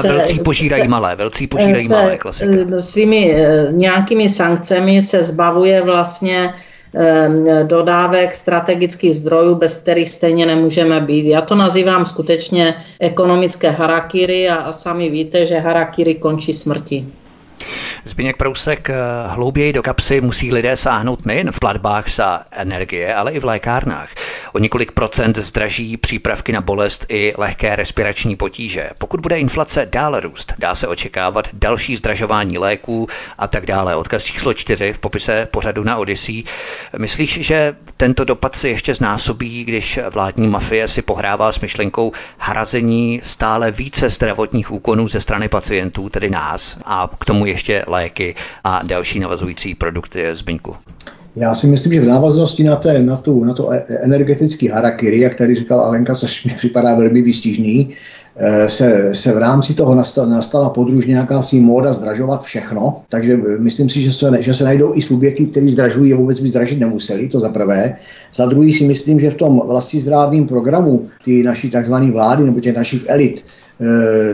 se, 0.00 0.08
velcí 0.08 0.42
požírají 0.44 0.82
se, 0.82 0.88
malé, 0.88 1.16
velcí 1.16 1.46
požírají 1.46 1.88
se, 1.88 1.94
malé, 1.94 2.18
klasika. 2.18 2.52
Eh, 2.76 2.82
svými 2.82 3.34
eh, 3.34 3.68
nějakými 3.70 4.28
sankcemi 4.28 5.02
se 5.02 5.22
zbavuje 5.22 5.82
vlastně 5.82 6.54
dodávek 7.62 8.34
strategických 8.34 9.16
zdrojů, 9.16 9.54
bez 9.54 9.82
kterých 9.82 10.10
stejně 10.10 10.46
nemůžeme 10.46 11.00
být. 11.00 11.26
Já 11.26 11.40
to 11.40 11.54
nazývám 11.54 12.04
skutečně 12.04 12.74
ekonomické 13.00 13.70
harakiri 13.70 14.48
a, 14.48 14.54
a 14.54 14.72
sami 14.72 15.10
víte, 15.10 15.46
že 15.46 15.58
harakiri 15.58 16.14
končí 16.14 16.52
smrti. 16.52 17.06
Zbigněk 18.04 18.36
Prousek, 18.36 18.90
eh, 18.90 18.94
hlouběji 19.26 19.72
do 19.72 19.82
kapsy 19.82 20.20
musí 20.20 20.52
lidé 20.52 20.76
sáhnout 20.76 21.26
nejen 21.26 21.52
v 21.52 21.60
platbách 21.60 22.10
za 22.10 22.42
energie, 22.50 23.14
ale 23.14 23.32
i 23.32 23.38
v 23.40 23.44
lékárnách. 23.44 24.08
O 24.52 24.58
několik 24.58 24.92
procent 24.92 25.38
zdraží 25.38 25.96
přípravky 25.96 26.52
na 26.52 26.60
bolest 26.60 27.06
i 27.08 27.34
lehké 27.36 27.76
respirační 27.76 28.36
potíže. 28.36 28.90
Pokud 28.98 29.20
bude 29.20 29.38
inflace 29.38 29.88
dále 29.92 30.20
růst, 30.20 30.54
dá 30.58 30.74
se 30.74 30.88
očekávat 30.88 31.48
další 31.52 31.96
zdražování 31.96 32.58
léků 32.58 33.08
a 33.38 33.46
tak 33.46 33.66
dále. 33.66 33.96
Odkaz 33.96 34.24
číslo 34.24 34.54
čtyři 34.54 34.92
v 34.92 34.98
popise 34.98 35.48
pořadu 35.50 35.84
na 35.84 35.96
Odyssey. 35.96 36.44
Myslíš, 36.98 37.38
že 37.40 37.76
tento 37.96 38.24
dopad 38.24 38.56
se 38.56 38.68
ještě 38.68 38.94
znásobí, 38.94 39.64
když 39.64 39.98
vládní 40.10 40.48
mafie 40.48 40.88
si 40.88 41.02
pohrává 41.02 41.52
s 41.52 41.60
myšlenkou 41.60 42.12
hrazení 42.38 43.20
stále 43.22 43.70
více 43.70 44.10
zdravotních 44.10 44.70
úkonů 44.70 45.08
ze 45.08 45.20
strany 45.20 45.48
pacientů, 45.48 46.08
tedy 46.08 46.30
nás, 46.30 46.78
a 46.84 47.10
k 47.20 47.24
tomu 47.24 47.46
ještě 47.54 47.84
léky 47.86 48.34
a 48.64 48.80
další 48.84 49.20
navazující 49.20 49.74
produkty 49.74 50.26
Zbyňku? 50.32 50.76
Já 51.36 51.54
si 51.54 51.66
myslím, 51.66 51.92
že 51.92 52.00
v 52.00 52.06
návaznosti 52.06 52.64
na, 52.64 52.76
té, 52.76 53.02
na, 53.02 53.16
tu, 53.16 53.44
na 53.44 53.54
to 53.54 53.72
e- 53.72 53.84
energetický 53.88 54.68
harakiri, 54.68 55.20
jak 55.20 55.34
tady 55.34 55.54
říkal 55.54 55.80
Alenka, 55.80 56.14
což 56.14 56.44
mi 56.44 56.54
připadá 56.56 56.94
velmi 56.94 57.22
výstižný, 57.22 57.90
eh, 58.36 58.70
se, 58.70 59.10
se 59.14 59.32
v 59.32 59.38
rámci 59.38 59.74
toho 59.74 59.94
nastala, 59.94 60.28
nastala 60.28 60.70
podruž 60.70 61.06
nějaká 61.06 61.42
si 61.42 61.60
móda 61.60 61.92
zdražovat 61.92 62.42
všechno, 62.42 63.02
takže 63.08 63.36
myslím 63.58 63.90
si, 63.90 64.00
že 64.00 64.12
se, 64.12 64.42
že 64.42 64.54
se 64.54 64.64
najdou 64.64 64.94
i 64.94 65.02
subjekty, 65.02 65.46
kteří 65.46 65.70
zdražují 65.70 66.12
a 66.12 66.16
vůbec 66.16 66.40
by 66.40 66.48
zdražit 66.48 66.80
nemuseli, 66.80 67.28
to 67.28 67.40
za 67.40 67.48
prvé. 67.48 67.96
Za 68.34 68.46
druhý 68.46 68.72
si 68.72 68.84
myslím, 68.84 69.20
že 69.20 69.30
v 69.30 69.34
tom 69.34 69.62
vlastní 69.66 70.00
zdrávným 70.00 70.46
programu 70.46 71.08
ty 71.24 71.42
naší 71.42 71.70
takzvané 71.70 72.10
vlády 72.10 72.44
nebo 72.44 72.60
těch 72.60 72.76
našich 72.76 73.02
elit 73.06 73.44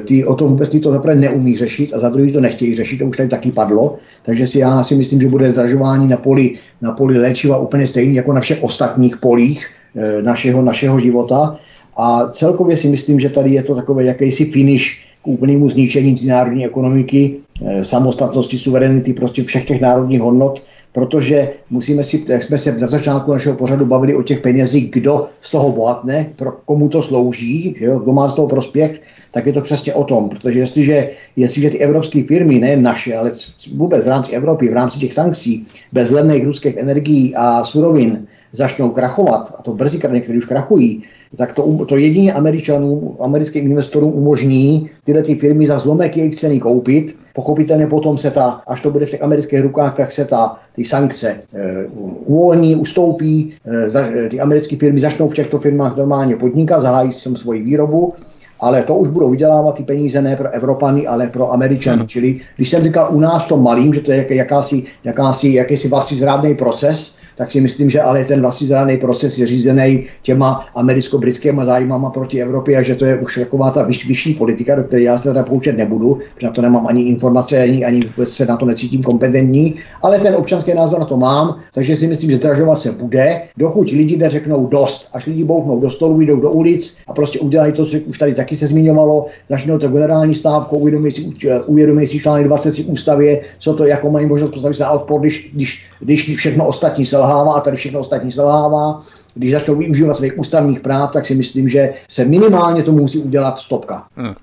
ty 0.05 0.25
o 0.25 0.35
tom 0.35 0.49
vůbec 0.51 0.81
to 0.83 0.93
zaprvé 0.93 1.15
neumí 1.15 1.57
řešit 1.57 1.95
a 1.95 1.99
za 1.99 2.09
druhý 2.09 2.33
to 2.33 2.41
nechtějí 2.41 2.77
řešit, 2.77 2.99
to 2.99 3.05
už 3.07 3.17
tady 3.17 3.29
taky 3.29 3.53
padlo. 3.53 3.97
Takže 4.23 4.47
si 4.47 4.59
já 4.59 4.83
si 4.83 4.95
myslím, 4.95 5.21
že 5.21 5.29
bude 5.29 5.51
zdražování 5.51 6.09
na 6.09 6.17
poli, 6.17 6.55
na 6.83 6.93
poli 6.93 7.19
léčiva 7.19 7.59
úplně 7.59 7.87
stejný 7.87 8.15
jako 8.15 8.33
na 8.33 8.41
všech 8.41 8.63
ostatních 8.63 9.17
polích 9.17 9.67
eh, 9.97 10.23
našeho, 10.23 10.63
našeho 10.63 11.01
života. 11.01 11.57
A 11.97 12.29
celkově 12.29 12.77
si 12.77 12.89
myslím, 12.89 13.21
že 13.21 13.29
tady 13.29 13.51
je 13.51 13.63
to 13.63 13.75
takové 13.75 14.05
jakýsi 14.05 14.45
finish 14.45 15.01
k 15.23 15.27
úplnému 15.29 15.71
zničení 15.71 16.21
národní 16.27 16.67
ekonomiky, 16.67 17.37
eh, 17.67 17.85
samostatnosti, 17.85 18.59
suverenity, 18.59 19.13
prostě 19.13 19.45
všech 19.45 19.65
těch 19.65 19.81
národních 19.81 20.21
hodnot, 20.21 20.63
protože 20.93 21.51
musíme 21.71 22.05
si, 22.05 22.25
jak 22.29 22.43
jsme 22.43 22.59
se 22.59 22.79
na 22.79 22.87
začátku 22.87 23.33
našeho 23.33 23.57
pořadu 23.57 23.87
bavili 23.87 24.15
o 24.15 24.23
těch 24.23 24.41
penězích, 24.41 24.91
kdo 24.91 25.29
z 25.41 25.51
toho 25.51 25.73
bohatne, 25.73 26.33
pro 26.37 26.53
komu 26.53 26.89
to 26.89 27.03
slouží, 27.03 27.75
že 27.79 27.85
jo, 27.85 27.99
kdo 27.99 28.13
má 28.13 28.29
z 28.29 28.35
toho 28.35 28.49
prospěch, 28.49 29.01
tak 29.31 29.47
je 29.47 29.53
to 29.53 29.61
přesně 29.61 29.95
o 29.95 30.05
tom, 30.05 30.29
protože 30.29 30.59
jestliže, 30.59 31.11
jestliže 31.37 31.71
ty 31.71 31.79
evropské 31.79 32.23
firmy, 32.23 32.59
ne 32.59 32.77
naše, 32.77 33.17
ale 33.17 33.33
vůbec 33.75 34.05
v 34.05 34.09
rámci 34.09 34.33
Evropy, 34.33 34.69
v 34.69 34.73
rámci 34.73 34.99
těch 34.99 35.13
sankcí, 35.13 35.67
bez 35.93 36.11
levných 36.11 36.45
ruských 36.45 36.77
energií 36.77 37.35
a 37.37 37.65
surovin 37.65 38.27
začnou 38.53 38.91
krachovat, 38.91 39.55
a 39.59 39.63
to 39.63 39.75
brzy 39.75 40.01
některé 40.11 40.39
už 40.39 40.45
krachují, 40.45 41.03
tak 41.37 41.53
to, 41.53 41.85
to 41.89 41.97
jedině 41.97 42.33
američanům, 42.33 43.17
americkým 43.21 43.67
investorům 43.67 44.13
umožní 44.13 44.91
tyhle 45.05 45.23
ty 45.23 45.35
firmy 45.35 45.67
za 45.67 45.79
zlomek 45.79 46.17
jejich 46.17 46.37
ceny 46.37 46.61
koupit. 46.61 47.17
Pochopitelně 47.35 47.87
potom 47.87 48.19
se 48.19 48.31
ta, 48.31 48.63
až 48.67 48.81
to 48.81 48.91
bude 48.91 49.07
v 49.07 49.11
těch 49.11 49.23
amerických 49.23 49.61
rukách, 49.61 49.97
tak 49.97 50.13
se 50.13 50.25
ta, 50.25 50.57
ty 50.73 50.85
sankce 50.85 51.31
e, 51.31 51.87
uvolní, 52.27 52.77
ustoupí, 52.77 53.55
e, 53.65 53.91
za, 53.91 54.05
ty 54.31 54.41
americké 54.41 54.77
firmy 54.77 55.01
začnou 55.01 55.29
v 55.29 55.35
těchto 55.35 55.59
firmách 55.59 55.97
normálně 55.97 56.37
podnikat, 56.37 56.81
zahájí 56.81 57.13
si 57.13 57.37
svoji 57.37 57.63
výrobu 57.63 58.15
ale 58.61 58.83
to 58.83 58.95
už 58.95 59.09
budou 59.09 59.31
vydělávat 59.31 59.75
ty 59.75 59.83
peníze 59.83 60.23
ne 60.23 60.37
pro 60.37 60.51
Evropany, 60.51 61.07
ale 61.07 61.27
pro 61.27 61.53
Američany. 61.53 62.07
Čili 62.07 62.41
když 62.57 62.69
jsem 62.69 62.85
říkal 62.85 63.09
u 63.11 63.21
nás 63.21 63.47
to 63.47 63.57
malým, 63.57 63.95
že 63.95 64.01
to 64.01 64.13
je 64.13 64.35
jakási, 64.35 64.83
jakási, 65.05 65.53
jakýsi 65.53 65.89
vlastní 65.89 66.17
zrádný 66.17 66.55
proces, 66.55 67.17
tak 67.41 67.53
si 67.53 67.61
myslím, 67.61 67.91
že 67.91 68.01
ale 68.01 68.25
ten 68.25 68.41
vlastní 68.41 68.67
zrádný 68.67 68.97
proces 68.97 69.39
je 69.39 69.47
řízený 69.47 70.05
těma 70.23 70.67
americko-britskými 70.75 71.65
zájmama 71.65 72.11
proti 72.11 72.43
Evropě 72.43 72.77
a 72.77 72.83
že 72.83 72.95
to 72.95 73.05
je 73.05 73.17
už 73.17 73.39
taková 73.39 73.71
ta 73.71 73.83
vyš, 73.83 74.09
vyšší 74.09 74.35
politika, 74.35 74.75
do 74.75 74.85
které 74.85 75.03
já 75.03 75.19
se 75.19 75.29
teda 75.29 75.43
poučet 75.43 75.77
nebudu, 75.77 76.19
protože 76.35 76.47
na 76.47 76.53
to 76.53 76.63
nemám 76.63 76.87
ani 76.87 77.03
informace, 77.03 77.63
ani, 77.63 77.85
ani 77.85 78.05
se 78.25 78.47
na 78.47 78.57
to 78.57 78.67
necítím 78.67 79.03
kompetentní, 79.03 79.75
ale 80.03 80.19
ten 80.19 80.35
občanský 80.35 80.75
názor 80.75 81.01
na 81.01 81.07
to 81.07 81.17
mám, 81.17 81.61
takže 81.73 81.97
si 81.97 82.07
myslím, 82.07 82.31
že 82.31 82.37
zdražovat 82.37 82.79
se 82.79 82.93
bude, 82.93 83.43
dokud 83.57 83.91
lidi 83.91 84.17
neřeknou 84.17 84.67
dost. 84.67 85.09
Až 85.13 85.27
lidi 85.27 85.45
bouchnou 85.45 85.81
do 85.81 85.91
stolu, 85.91 86.21
jdou 86.21 86.41
do 86.41 86.51
ulic 86.51 86.95
a 87.07 87.13
prostě 87.13 87.39
udělají 87.39 87.73
to, 87.73 87.87
co 87.87 87.99
už 88.07 88.19
tady 88.19 88.35
taky 88.35 88.57
se 88.57 88.67
zmiňovalo, 88.67 89.27
začnou 89.49 89.79
to 89.79 89.89
generální 89.89 90.35
stávkou, 90.35 90.77
uvědomí 90.77 91.11
si, 91.11 91.33
uvědomí 91.67 92.07
si 92.07 92.19
článek 92.19 92.47
23 92.47 92.85
ústavě, 92.85 93.41
co 93.59 93.75
to, 93.75 93.85
jako 93.85 94.11
mají 94.11 94.27
možnost 94.27 94.51
postavit 94.51 94.75
se 94.75 94.83
na 94.83 94.91
odpor, 94.91 95.21
když, 95.21 95.51
když, 95.55 95.83
když 96.01 96.37
všechno 96.37 96.67
ostatní 96.67 97.07
selhává 97.31 97.55
a 97.55 97.61
tady 97.61 97.77
všechno 97.77 98.01
ostatní 98.01 98.33
selhává 98.33 99.03
když 99.35 99.51
začnou 99.51 99.75
využívat 99.75 100.15
svých 100.15 100.39
ústavních 100.39 100.81
práv, 100.81 101.13
tak 101.13 101.27
si 101.27 101.35
myslím, 101.35 101.69
že 101.69 101.93
se 102.09 102.25
minimálně 102.25 102.83
to 102.83 102.93
musí 102.93 103.19
udělat 103.19 103.59
stopka. 103.59 104.07
Hmm. 104.17 104.35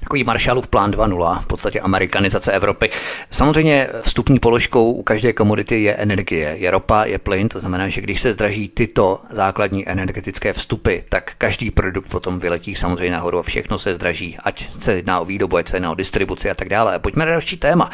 Takový 0.00 0.24
Marshallův 0.24 0.66
plán 0.66 0.90
2.0, 0.90 1.40
v 1.40 1.46
podstatě 1.46 1.80
amerikanizace 1.80 2.52
Evropy. 2.52 2.90
Samozřejmě 3.30 3.88
vstupní 4.02 4.38
položkou 4.38 4.92
u 4.92 5.02
každé 5.02 5.32
komodity 5.32 5.82
je 5.82 5.94
energie. 5.94 6.56
Je 6.58 6.70
ropa, 6.70 7.04
je 7.04 7.18
plyn, 7.18 7.48
to 7.48 7.60
znamená, 7.60 7.88
že 7.88 8.00
když 8.00 8.20
se 8.20 8.32
zdraží 8.32 8.68
tyto 8.68 9.20
základní 9.30 9.88
energetické 9.88 10.52
vstupy, 10.52 10.96
tak 11.08 11.32
každý 11.38 11.70
produkt 11.70 12.08
potom 12.08 12.38
vyletí 12.38 12.74
samozřejmě 12.74 13.12
nahoru 13.12 13.38
a 13.38 13.42
všechno 13.42 13.78
se 13.78 13.94
zdraží, 13.94 14.36
ať 14.44 14.72
se 14.80 14.92
jedná 14.92 15.20
o 15.20 15.24
výrobu, 15.24 15.56
ať 15.56 15.68
se 15.68 15.76
jedná 15.76 15.90
o 15.90 15.94
distribuci 15.94 16.50
a 16.50 16.54
tak 16.54 16.68
dále. 16.68 16.98
Pojďme 16.98 17.24
na 17.24 17.30
další 17.30 17.56
téma. 17.56 17.90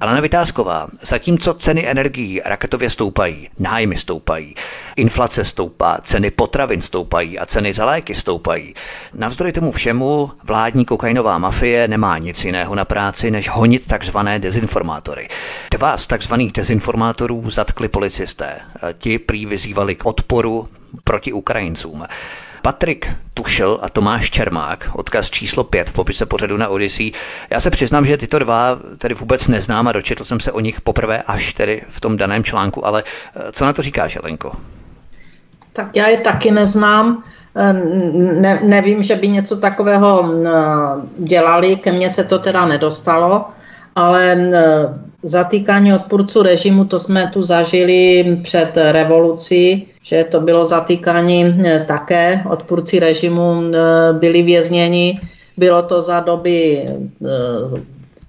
Ale 0.00 0.20
Vytázková, 0.20 0.86
zatímco 1.02 1.54
ceny 1.54 1.88
energií 1.88 2.40
raketově 2.44 2.90
stoupají, 2.90 3.48
nájmy 3.58 3.98
stoupají, 3.98 4.54
inflace 4.96 5.44
stoupá, 5.44 5.91
ceny 6.02 6.30
potravin 6.30 6.82
stoupají 6.82 7.38
a 7.38 7.46
ceny 7.46 7.74
za 7.74 7.84
léky 7.84 8.14
stoupají. 8.14 8.74
Navzdory 9.14 9.52
tomu 9.52 9.72
všemu 9.72 10.30
vládní 10.44 10.84
kokainová 10.84 11.38
mafie 11.38 11.88
nemá 11.88 12.18
nic 12.18 12.44
jiného 12.44 12.74
na 12.74 12.84
práci, 12.84 13.30
než 13.30 13.48
honit 13.48 13.86
takzvané 13.86 14.38
dezinformátory. 14.38 15.28
Dva 15.70 15.96
z 15.96 16.06
takzvaných 16.06 16.52
dezinformátorů 16.52 17.50
zatkli 17.50 17.88
policisté. 17.88 18.60
Ti 18.98 19.18
prý 19.18 19.46
vyzývali 19.46 19.94
k 19.94 20.06
odporu 20.06 20.68
proti 21.04 21.32
Ukrajincům. 21.32 22.04
Patrik 22.62 23.10
Tušel 23.34 23.78
a 23.82 23.88
Tomáš 23.88 24.30
Čermák, 24.30 24.90
odkaz 24.92 25.30
číslo 25.30 25.64
5 25.64 25.90
v 25.90 25.92
popise 25.92 26.26
pořadu 26.26 26.56
na 26.56 26.68
Odyssey. 26.68 27.12
Já 27.50 27.60
se 27.60 27.70
přiznám, 27.70 28.06
že 28.06 28.16
tyto 28.16 28.38
dva 28.38 28.78
tedy 28.98 29.14
vůbec 29.14 29.48
neznám 29.48 29.88
a 29.88 29.92
dočetl 29.92 30.24
jsem 30.24 30.40
se 30.40 30.52
o 30.52 30.60
nich 30.60 30.80
poprvé 30.80 31.22
až 31.22 31.52
tedy 31.52 31.82
v 31.88 32.00
tom 32.00 32.16
daném 32.16 32.44
článku, 32.44 32.86
ale 32.86 33.04
eh, 33.36 33.52
co 33.52 33.64
na 33.64 33.72
to 33.72 33.82
říkáš, 33.82 34.16
Elenko? 34.16 34.52
Tak 35.72 35.96
já 35.96 36.08
je 36.08 36.16
taky 36.16 36.50
neznám. 36.50 37.22
Eh, 37.56 37.72
ne, 38.40 38.60
nevím, 38.62 39.02
že 39.02 39.16
by 39.16 39.28
něco 39.28 39.56
takového 39.56 40.24
eh, 40.24 40.50
dělali, 41.18 41.76
ke 41.76 41.92
mně 41.92 42.10
se 42.10 42.24
to 42.24 42.38
teda 42.38 42.66
nedostalo, 42.66 43.44
ale 43.96 44.32
eh, 44.32 44.88
zatýkání 45.22 45.94
odpůrců 45.94 46.42
režimu, 46.42 46.84
to 46.84 46.98
jsme 46.98 47.30
tu 47.32 47.42
zažili 47.42 48.24
před 48.42 48.70
revolucí, 48.74 49.86
že 50.02 50.24
to 50.24 50.40
bylo 50.40 50.64
zatýkání 50.64 51.62
také, 51.86 52.42
odpůrci 52.50 52.98
režimu 52.98 53.62
byli 54.12 54.42
vězněni, 54.42 55.14
bylo 55.56 55.82
to 55.82 56.02
za 56.02 56.20
doby 56.20 56.86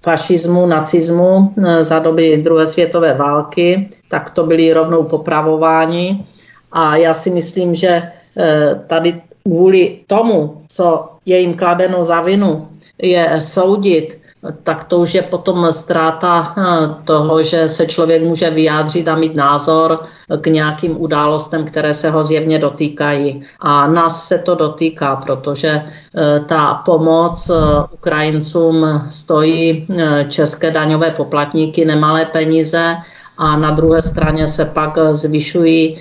fašismu, 0.04 0.66
nacismu, 0.66 1.54
za 1.82 2.00
doby 2.00 2.38
druhé 2.38 2.66
světové 2.66 3.14
války, 3.14 3.90
tak 4.10 4.30
to 4.30 4.46
byli 4.46 4.74
rovnou 4.74 5.04
popravováni. 5.04 6.26
A 6.74 6.96
já 6.96 7.14
si 7.14 7.30
myslím, 7.30 7.76
že 7.76 8.02
eh, 8.38 8.82
tady 8.88 9.22
kvůli 9.44 10.00
tomu, 10.08 10.62
co 10.70 11.10
je 11.26 11.40
jim 11.40 11.54
kladeno 11.54 12.04
za 12.04 12.22
vinu, 12.22 12.68
je 12.98 13.42
soudit, 13.42 14.18
tak 14.64 14.84
to 14.84 15.00
už 15.00 15.14
je 15.14 15.22
potom 15.22 15.68
ztráta 15.72 16.54
eh, 16.58 16.64
toho, 17.06 17.44
že 17.44 17.70
se 17.70 17.86
člověk 17.86 18.24
může 18.24 18.50
vyjádřit 18.50 19.08
a 19.08 19.16
mít 19.16 19.36
názor 19.36 20.00
k 20.42 20.48
nějakým 20.48 21.02
událostem, 21.02 21.66
které 21.66 21.94
se 21.94 22.10
ho 22.10 22.24
zjevně 22.24 22.60
dotýkají. 22.60 23.44
A 23.60 23.88
nás 23.88 24.28
se 24.28 24.38
to 24.38 24.56
dotýká, 24.56 25.16
protože 25.16 25.70
eh, 25.70 26.40
ta 26.40 26.74
pomoc 26.86 27.52
Ukrajincům 27.92 29.08
stojí 29.10 29.88
české 30.30 30.72
daňové 30.72 31.12
poplatníky 31.12 31.86
nemalé 31.86 32.26
peníze 32.26 32.96
a 33.38 33.58
na 33.58 33.72
druhé 33.72 34.02
straně 34.02 34.48
se 34.48 34.66
pak 34.66 34.98
zvyšují 35.12 35.98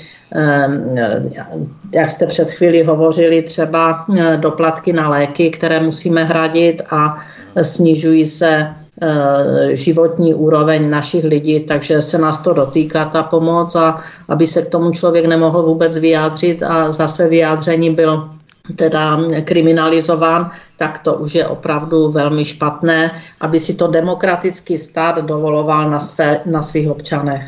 jak 1.92 2.10
jste 2.10 2.26
před 2.26 2.50
chvíli 2.50 2.82
hovořili, 2.82 3.42
třeba 3.42 4.04
eh, 4.18 4.36
doplatky 4.36 4.92
na 4.92 5.08
léky, 5.08 5.50
které 5.50 5.80
musíme 5.80 6.24
hradit 6.24 6.82
a 6.90 7.18
snižují 7.62 8.26
se 8.26 8.66
eh, 9.02 9.76
životní 9.76 10.34
úroveň 10.34 10.90
našich 10.90 11.24
lidí, 11.24 11.60
takže 11.60 12.02
se 12.02 12.18
nás 12.18 12.42
to 12.42 12.52
dotýká, 12.52 13.04
ta 13.04 13.22
pomoc 13.22 13.74
a 13.74 14.00
aby 14.28 14.46
se 14.46 14.62
k 14.62 14.68
tomu 14.68 14.90
člověk 14.90 15.26
nemohl 15.26 15.62
vůbec 15.62 15.98
vyjádřit 15.98 16.62
a 16.62 16.92
za 16.92 17.08
své 17.08 17.28
vyjádření 17.28 17.90
byl 17.90 18.28
teda 18.76 19.18
kriminalizován, 19.44 20.50
tak 20.78 20.98
to 20.98 21.14
už 21.14 21.34
je 21.34 21.46
opravdu 21.46 22.10
velmi 22.10 22.44
špatné, 22.44 23.10
aby 23.40 23.60
si 23.60 23.74
to 23.74 23.86
demokratický 23.86 24.78
stát 24.78 25.18
dovoloval 25.18 25.90
na, 25.90 26.00
své, 26.00 26.40
na 26.46 26.62
svých 26.62 26.90
občanech. 26.90 27.42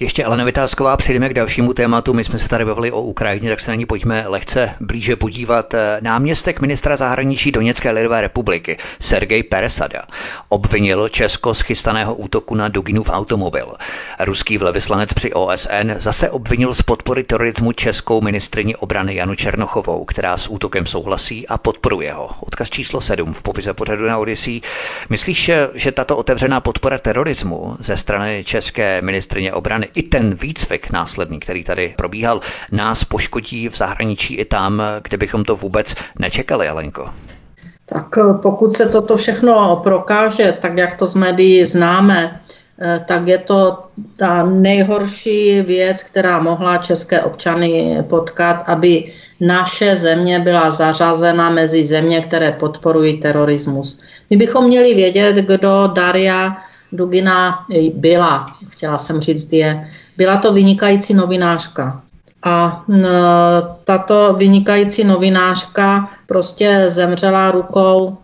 Ještě 0.00 0.24
ale 0.24 0.44
Vytázková, 0.44 0.96
přejdeme 0.96 1.28
k 1.28 1.34
dalšímu 1.34 1.72
tématu. 1.72 2.12
My 2.12 2.24
jsme 2.24 2.38
se 2.38 2.48
tady 2.48 2.64
bavili 2.64 2.92
o 2.92 3.02
Ukrajině, 3.02 3.50
tak 3.50 3.60
se 3.60 3.70
na 3.70 3.74
ní 3.74 3.86
pojďme 3.86 4.24
lehce 4.26 4.74
blíže 4.80 5.16
podívat. 5.16 5.74
Náměstek 6.00 6.60
ministra 6.60 6.96
zahraničí 6.96 7.52
Doněcké 7.52 7.90
lidové 7.90 8.20
republiky 8.20 8.78
Sergej 9.00 9.42
Peresada 9.42 10.02
obvinil 10.48 11.08
Česko 11.08 11.54
z 11.54 11.60
chystaného 11.60 12.14
útoku 12.14 12.54
na 12.54 12.68
Duginův 12.68 13.10
automobil. 13.10 13.74
Ruský 14.20 14.58
vlevyslanec 14.58 15.12
při 15.12 15.32
OSN 15.32 15.90
zase 15.96 16.30
obvinil 16.30 16.74
z 16.74 16.82
podpory 16.82 17.24
terorismu 17.24 17.72
českou 17.72 18.20
ministrině 18.20 18.76
obrany 18.76 19.14
Janu 19.14 19.34
Černochovou, 19.34 20.04
která 20.04 20.36
s 20.36 20.50
útokem 20.50 20.86
souhlasí 20.86 21.48
a 21.48 21.58
podporuje 21.58 22.12
ho. 22.12 22.30
Odkaz 22.40 22.70
číslo 22.70 23.00
7 23.00 23.32
v 23.32 23.42
popise 23.42 23.74
pořadu 23.74 24.06
na 24.06 24.18
Odyssey. 24.18 24.60
Myslíš, 25.10 25.50
že 25.74 25.92
tato 25.92 26.16
otevřená 26.16 26.60
podpora 26.60 26.98
terorismu 26.98 27.76
ze 27.80 27.96
strany 27.96 28.44
české 28.44 29.02
ministrině 29.02 29.52
obrany 29.52 29.81
i 29.94 30.02
ten 30.02 30.34
výcvik 30.34 30.90
následný, 30.90 31.40
který 31.40 31.64
tady 31.64 31.94
probíhal, 31.96 32.40
nás 32.72 33.04
poškodí 33.04 33.68
v 33.68 33.76
zahraničí 33.76 34.34
i 34.34 34.44
tam, 34.44 34.82
kde 35.02 35.16
bychom 35.16 35.44
to 35.44 35.56
vůbec 35.56 35.94
nečekali, 36.18 36.68
Alenko? 36.68 37.10
Tak 37.86 38.18
eh, 38.18 38.34
pokud 38.42 38.72
se 38.72 38.88
toto 38.88 39.16
všechno 39.16 39.80
prokáže, 39.84 40.58
tak 40.60 40.76
jak 40.76 40.98
to 40.98 41.06
z 41.06 41.14
médií 41.14 41.64
známe, 41.64 42.40
eh, 42.80 43.04
tak 43.08 43.28
je 43.28 43.38
to 43.38 43.78
ta 44.16 44.42
nejhorší 44.46 45.60
věc, 45.60 46.02
která 46.02 46.38
mohla 46.38 46.76
české 46.76 47.22
občany 47.22 48.04
potkat, 48.08 48.64
aby 48.66 49.12
naše 49.40 49.96
země 49.96 50.38
byla 50.38 50.70
zařazena 50.70 51.50
mezi 51.50 51.84
země, 51.84 52.20
které 52.20 52.52
podporují 52.52 53.20
terorismus. 53.20 54.00
My 54.30 54.36
bychom 54.36 54.64
měli 54.64 54.94
vědět, 54.94 55.36
kdo 55.36 55.90
Daria 55.94 56.56
Dugina 56.92 57.58
byla, 57.94 58.46
chtěla 58.68 58.98
jsem 58.98 59.20
říct 59.20 59.52
je, 59.52 59.88
byla 60.16 60.36
to 60.36 60.52
vynikající 60.52 61.14
novinářka. 61.14 62.00
A 62.44 62.84
tato 63.84 64.34
vynikající 64.38 65.04
novinářka 65.04 66.08
prostě 66.26 66.84
zemřela 66.86 67.50
rukou 67.50 68.18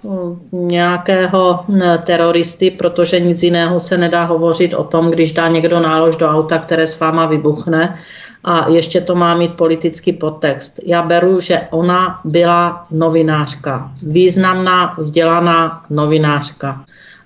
nějakého 0.52 1.64
teroristy, 2.04 2.70
protože 2.70 3.20
nic 3.20 3.42
jiného 3.42 3.80
se 3.80 3.98
nedá 3.98 4.24
hovořit 4.24 4.74
o 4.74 4.84
tom, 4.84 5.10
když 5.10 5.32
dá 5.32 5.48
někdo 5.48 5.80
nálož 5.80 6.16
do 6.16 6.28
auta, 6.28 6.58
které 6.58 6.86
s 6.86 7.00
váma 7.00 7.26
vybuchne 7.26 7.98
a 8.44 8.68
ještě 8.68 9.00
to 9.00 9.14
má 9.14 9.34
mít 9.34 9.54
politický 9.54 10.12
podtext. 10.12 10.80
Já 10.84 11.02
beru, 11.02 11.40
že 11.40 11.60
ona 11.70 12.20
byla 12.24 12.86
novinářka, 12.90 13.90
významná, 14.02 14.94
vzdělaná 14.98 15.84
novinářka. 15.90 16.84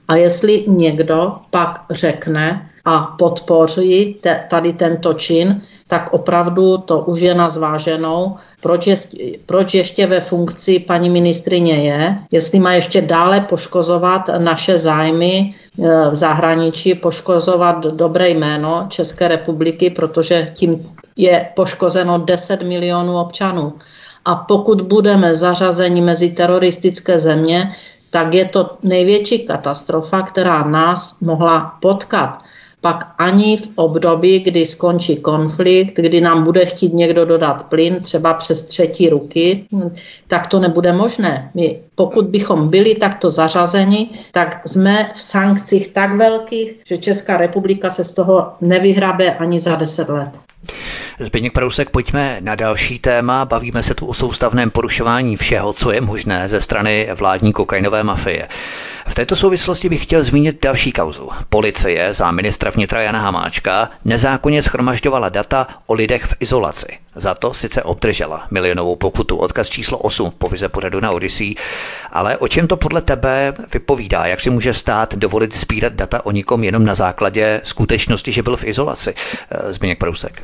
A 0.09 0.17
jestli 0.17 0.65
někdo 0.69 1.33
pak 1.51 1.81
řekne 1.91 2.69
a 2.85 2.99
podpoří 3.19 4.17
te, 4.21 4.45
tady 4.51 4.73
tento 4.73 5.15
čin, 5.15 5.63
tak 5.89 6.13
opravdu 6.13 6.79
to 6.79 6.99
už 6.99 7.21
je 7.21 7.35
na 7.35 7.51
zváženou, 7.51 8.37
proč, 8.63 8.87
je, 8.87 8.97
proč 9.47 9.75
ještě 9.75 10.07
ve 10.07 10.21
funkci 10.21 10.79
paní 10.79 11.11
ministrině 11.11 11.75
je, 11.75 12.19
jestli 12.31 12.59
má 12.59 12.73
ještě 12.73 13.03
dále 13.03 13.41
poškozovat 13.41 14.23
naše 14.39 14.79
zájmy 14.79 15.37
e, 15.37 16.11
v 16.11 16.15
zahraničí, 16.15 16.95
poškozovat 16.95 17.87
dobré 17.87 18.29
jméno 18.29 18.87
České 18.89 19.29
republiky, 19.29 19.91
protože 19.91 20.51
tím 20.55 20.97
je 21.17 21.49
poškozeno 21.57 22.19
10 22.19 22.63
milionů 22.63 23.21
občanů. 23.21 23.73
a 24.25 24.35
pokud 24.35 24.81
budeme 24.81 25.35
zařazeni 25.37 26.01
mezi 26.01 26.31
teroristické 26.31 27.19
země, 27.19 27.75
tak 28.13 28.35
je 28.35 28.45
to 28.45 28.77
největší 28.83 29.47
katastrofa, 29.47 30.23
která 30.23 30.65
nás 30.65 31.21
mohla 31.21 31.77
potkat 31.81 32.39
pak 32.83 33.15
ani 33.19 33.57
v 33.57 33.69
období, 33.75 34.41
kdy 34.41 34.67
skončí 34.67 35.17
konflikt, 35.17 35.97
kdy 35.97 36.21
nám 36.21 36.45
bude 36.45 36.67
chtít 36.67 36.95
někdo 36.95 37.25
dodat 37.25 37.63
plyn, 37.63 38.01
třeba 38.03 38.35
přes 38.35 38.65
třetí 38.65 39.09
ruky, 39.09 39.65
tak 40.29 40.47
to 40.47 40.61
nebude 40.61 40.93
možné. 40.93 41.51
My, 41.55 41.81
pokud 41.95 42.25
bychom 42.25 42.69
byli 42.69 42.95
takto 42.95 43.31
zařazeni, 43.31 44.11
tak 44.33 44.69
jsme 44.69 45.11
v 45.15 45.23
sankcích 45.23 45.89
tak 45.89 46.17
velkých, 46.17 46.81
že 46.87 46.99
Česká 46.99 47.37
republika 47.37 47.91
se 47.91 48.05
z 48.05 48.15
toho 48.15 48.53
nevyhrabe 48.61 49.35
ani 49.35 49.61
za 49.61 49.77
deset 49.77 50.09
let. 50.09 50.52
Zbigněk 51.21 51.53
Prousek, 51.53 51.91
pojďme 51.91 52.37
na 52.41 52.55
další 52.55 52.99
téma. 52.99 53.45
Bavíme 53.45 53.83
se 53.83 53.95
tu 53.95 54.07
o 54.07 54.15
soustavném 54.15 54.71
porušování 54.71 55.37
všeho, 55.37 55.73
co 55.73 55.93
je 55.93 56.01
možné 56.01 56.49
ze 56.49 56.61
strany 56.61 57.09
vládní 57.15 57.53
kokainové 57.53 58.03
mafie. 58.03 58.49
V 59.07 59.15
této 59.15 59.37
souvislosti 59.37 59.89
bych 59.89 60.03
chtěl 60.03 60.25
zmínit 60.25 60.63
další 60.63 60.93
kauzu. 60.93 61.29
Policie 61.49 62.15
za 62.15 62.31
ministra 62.31 62.71
vnitra 62.71 63.03
Jana 63.03 63.21
Hamáčka 63.21 63.91
nezákonně 64.05 64.63
schromažďovala 64.63 65.29
data 65.29 65.67
o 65.87 65.95
lidech 65.95 66.25
v 66.25 66.35
izolaci. 66.41 67.02
Za 67.17 67.35
to 67.35 67.55
sice 67.55 67.83
obdržela 67.83 68.47
milionovou 68.51 68.97
pokutu, 68.97 69.37
odkaz 69.37 69.69
číslo 69.69 69.99
8 69.99 70.31
v 70.31 70.35
popize 70.35 70.69
pořadu 70.69 71.01
na 71.01 71.11
Odyssey, 71.11 71.55
ale 72.13 72.37
o 72.37 72.49
čem 72.49 72.67
to 72.67 72.77
podle 72.77 73.03
tebe 73.03 73.55
vypovídá? 73.73 74.27
Jak 74.27 74.41
si 74.41 74.51
může 74.51 74.73
stát 74.73 75.15
dovolit 75.15 75.55
sbírat 75.55 75.93
data 75.93 76.27
o 76.27 76.31
nikom 76.31 76.65
jenom 76.65 76.85
na 76.85 76.95
základě 76.95 77.61
skutečnosti, 77.65 78.33
že 78.33 78.43
byl 78.43 78.57
v 78.57 78.65
izolaci? 78.65 79.15
Eh, 79.51 79.73
Zbigněk 79.73 79.99
Prousek. 79.99 80.43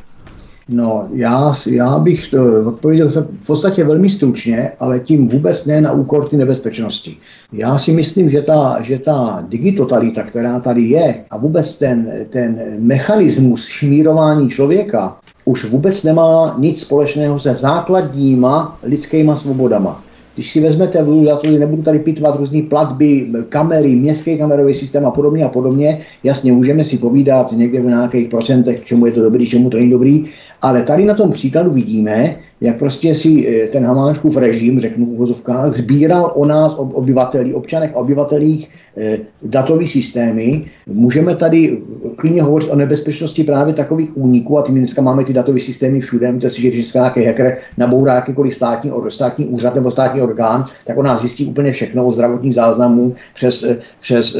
No, 0.71 1.07
já, 1.13 1.53
já 1.71 1.99
bych 1.99 2.27
to 2.27 2.37
odpověděl 2.65 3.09
v 3.09 3.45
podstatě 3.45 3.83
velmi 3.83 4.09
stručně, 4.09 4.71
ale 4.79 4.99
tím 4.99 5.29
vůbec 5.29 5.65
ne 5.65 5.81
na 5.81 5.91
úkor 5.91 6.29
ty 6.29 6.37
nebezpečnosti. 6.37 7.17
Já 7.53 7.77
si 7.77 7.91
myslím, 7.91 8.29
že 8.29 8.41
ta, 8.41 8.77
že 8.81 8.99
ta 8.99 9.45
digitotalita, 9.47 10.23
která 10.23 10.59
tady 10.59 10.81
je, 10.81 11.25
a 11.29 11.37
vůbec 11.37 11.75
ten, 11.75 12.11
ten 12.29 12.75
mechanismus 12.79 13.65
šmírování 13.65 14.49
člověka, 14.49 15.17
už 15.49 15.65
vůbec 15.65 16.03
nemá 16.03 16.55
nic 16.59 16.81
společného 16.81 17.39
se 17.39 17.53
základníma 17.53 18.79
lidskýma 18.83 19.35
svobodama. 19.35 20.03
Když 20.33 20.51
si 20.51 20.61
vezmete, 20.61 21.05
já 21.23 21.35
to 21.35 21.49
nebudu 21.49 21.81
tady 21.81 21.99
pitvat 21.99 22.35
různé 22.35 22.61
platby, 22.61 23.27
kamery, 23.49 23.95
městský 23.95 24.37
kamerový 24.37 24.73
systém 24.73 25.05
a 25.05 25.11
podobně 25.11 25.45
a 25.45 25.49
podobně, 25.49 25.99
jasně, 26.23 26.51
můžeme 26.51 26.83
si 26.83 26.97
povídat 26.97 27.51
někde 27.51 27.81
v 27.81 27.85
nějakých 27.85 28.29
procentech, 28.29 28.83
čemu 28.83 29.05
je 29.05 29.11
to 29.11 29.21
dobrý, 29.21 29.47
čemu 29.47 29.69
to 29.69 29.77
není 29.77 29.89
dobrý, 29.89 30.25
ale 30.61 30.83
tady 30.83 31.05
na 31.05 31.13
tom 31.13 31.31
příkladu 31.31 31.71
vidíme, 31.71 32.35
jak 32.61 32.77
prostě 32.77 33.15
si 33.15 33.47
eh, 33.47 33.67
ten 33.67 33.85
Hamáčkův 33.85 34.37
režim, 34.37 34.79
řeknu 34.79 35.05
v 35.05 35.09
uvozovkách, 35.09 35.71
sbíral 35.71 36.31
o 36.35 36.45
nás, 36.45 36.73
obyvatelí, 36.77 37.53
občanech 37.53 37.91
a 37.95 37.99
obyvatelích 37.99 38.69
eh, 38.97 39.17
datový 39.43 39.87
systémy. 39.87 40.65
Můžeme 40.87 41.35
tady 41.35 41.77
klidně 42.15 42.43
hovořit 42.43 42.69
o 42.69 42.75
nebezpečnosti 42.75 43.43
právě 43.43 43.73
takových 43.73 44.17
úniků 44.17 44.57
a 44.57 44.61
tím 44.61 44.75
dneska 44.75 45.01
máme 45.01 45.23
ty 45.23 45.33
datové 45.33 45.59
systémy 45.59 45.99
všude. 45.99 46.31
Víte 46.31 46.49
si, 46.49 46.61
že 46.61 46.71
když 46.71 46.93
nějaký 46.93 47.25
hacker 47.25 47.57
nabourá 47.77 48.15
jakýkoliv 48.15 48.55
státní, 48.55 48.91
státní 49.09 49.45
úřad 49.45 49.75
nebo 49.75 49.91
státní 49.91 50.21
orgán, 50.21 50.65
tak 50.85 50.97
on 50.97 51.05
nás 51.05 51.19
zjistí 51.19 51.45
úplně 51.45 51.71
všechno 51.71 52.05
o 52.05 52.11
zdravotních 52.11 52.55
záznamů 52.55 53.15
přes, 53.33 53.63
eh, 53.63 53.77
přes 54.01 54.37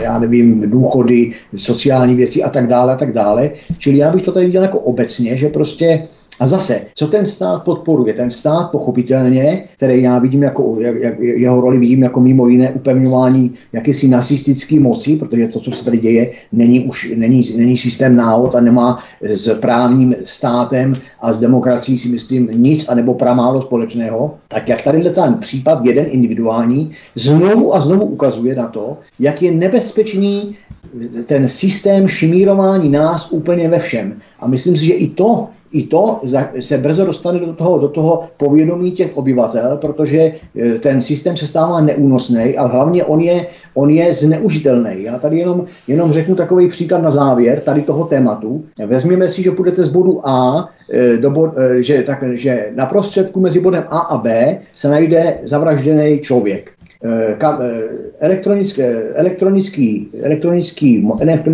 já 0.00 0.18
nevím, 0.18 0.70
důchody, 0.70 1.32
sociální 1.56 2.14
věci 2.14 2.42
a 2.42 2.50
tak 2.50 2.66
dále 2.66 2.92
a 2.92 2.96
tak 2.96 3.12
dále. 3.12 3.50
Čili 3.78 3.98
já 3.98 4.12
bych 4.12 4.22
to 4.22 4.32
tady 4.32 4.46
viděl 4.46 4.62
jako 4.62 4.78
obecně, 4.78 5.15
že 5.24 5.48
prostě 5.48 6.02
a 6.40 6.46
zase, 6.46 6.80
co 6.94 7.06
ten 7.06 7.26
stát 7.26 7.62
podporuje? 7.62 8.14
Ten 8.14 8.30
stát 8.30 8.70
pochopitelně, 8.70 9.64
který 9.76 10.02
já 10.02 10.18
vidím 10.18 10.42
jako, 10.42 10.76
jak, 10.80 10.96
jak, 10.96 11.20
jeho 11.20 11.60
roli 11.60 11.78
vidím 11.78 12.02
jako 12.02 12.20
mimo 12.20 12.48
jiné 12.48 12.70
upevňování 12.70 13.54
jakési 13.72 14.08
nacistické 14.08 14.80
moci, 14.80 15.16
protože 15.16 15.48
to, 15.48 15.60
co 15.60 15.70
se 15.70 15.84
tady 15.84 15.98
děje, 15.98 16.30
není 16.52 16.80
už 16.80 17.12
není, 17.16 17.52
není 17.56 17.76
systém 17.76 18.16
náhod 18.16 18.54
a 18.54 18.60
nemá 18.60 18.98
s 19.22 19.60
právním 19.60 20.14
státem 20.24 20.96
a 21.20 21.32
s 21.32 21.38
demokracií 21.38 21.98
si 21.98 22.08
myslím 22.08 22.48
nic 22.52 22.88
anebo 22.88 23.14
pramálo 23.14 23.62
společného, 23.62 24.34
tak 24.48 24.68
jak 24.68 24.82
tady 24.82 25.10
ten 25.10 25.34
případ 25.34 25.86
jeden 25.86 26.06
individuální 26.08 26.92
znovu 27.14 27.74
a 27.74 27.80
znovu 27.80 28.04
ukazuje 28.04 28.54
na 28.54 28.68
to, 28.68 28.96
jak 29.20 29.42
je 29.42 29.50
nebezpečný 29.52 30.56
ten 31.26 31.48
systém 31.48 32.08
šmírování 32.08 32.88
nás 32.88 33.28
úplně 33.30 33.68
ve 33.68 33.78
všem. 33.78 34.20
A 34.40 34.46
myslím 34.46 34.76
si, 34.76 34.86
že 34.86 34.92
i 34.92 35.08
to 35.08 35.48
i 35.72 35.82
to 35.82 36.20
se 36.60 36.78
brzo 36.78 37.04
dostane 37.04 37.38
do 37.38 37.52
toho, 37.52 37.78
do 37.78 37.88
toho 37.88 38.24
povědomí 38.36 38.92
těch 38.92 39.16
obyvatel, 39.16 39.76
protože 39.76 40.18
e, 40.18 40.78
ten 40.78 41.02
systém 41.02 41.36
se 41.36 41.46
stává 41.46 41.80
neúnosný, 41.80 42.56
ale 42.56 42.70
hlavně 42.70 43.04
on 43.04 43.20
je, 43.20 43.46
on 43.74 43.90
je 43.90 44.14
zneužitelný. 44.14 45.02
Já 45.02 45.18
tady 45.18 45.38
jenom, 45.38 45.64
jenom 45.88 46.12
řeknu 46.12 46.34
takový 46.34 46.68
příklad 46.68 47.02
na 47.02 47.10
závěr 47.10 47.60
tady 47.60 47.82
toho 47.82 48.04
tématu. 48.04 48.64
Vezměme 48.86 49.28
si, 49.28 49.42
že 49.42 49.50
půjdete 49.50 49.84
z 49.84 49.88
bodu 49.88 50.28
A, 50.28 50.68
e, 50.92 51.16
do 51.16 51.30
bod, 51.30 51.50
e, 51.56 51.82
že, 51.82 52.02
tak, 52.02 52.24
že 52.32 52.72
na 52.74 52.86
prostředku 52.86 53.40
mezi 53.40 53.60
bodem 53.60 53.84
A 53.88 53.98
a 53.98 54.18
B 54.18 54.58
se 54.74 54.88
najde 54.88 55.38
zavražděný 55.44 56.20
člověk. 56.20 56.75
Eh, 57.06 57.36
eh, 57.38 57.82
elektronický, 58.20 58.82
elektronický, 59.14 60.08
elektronický, 60.22 61.06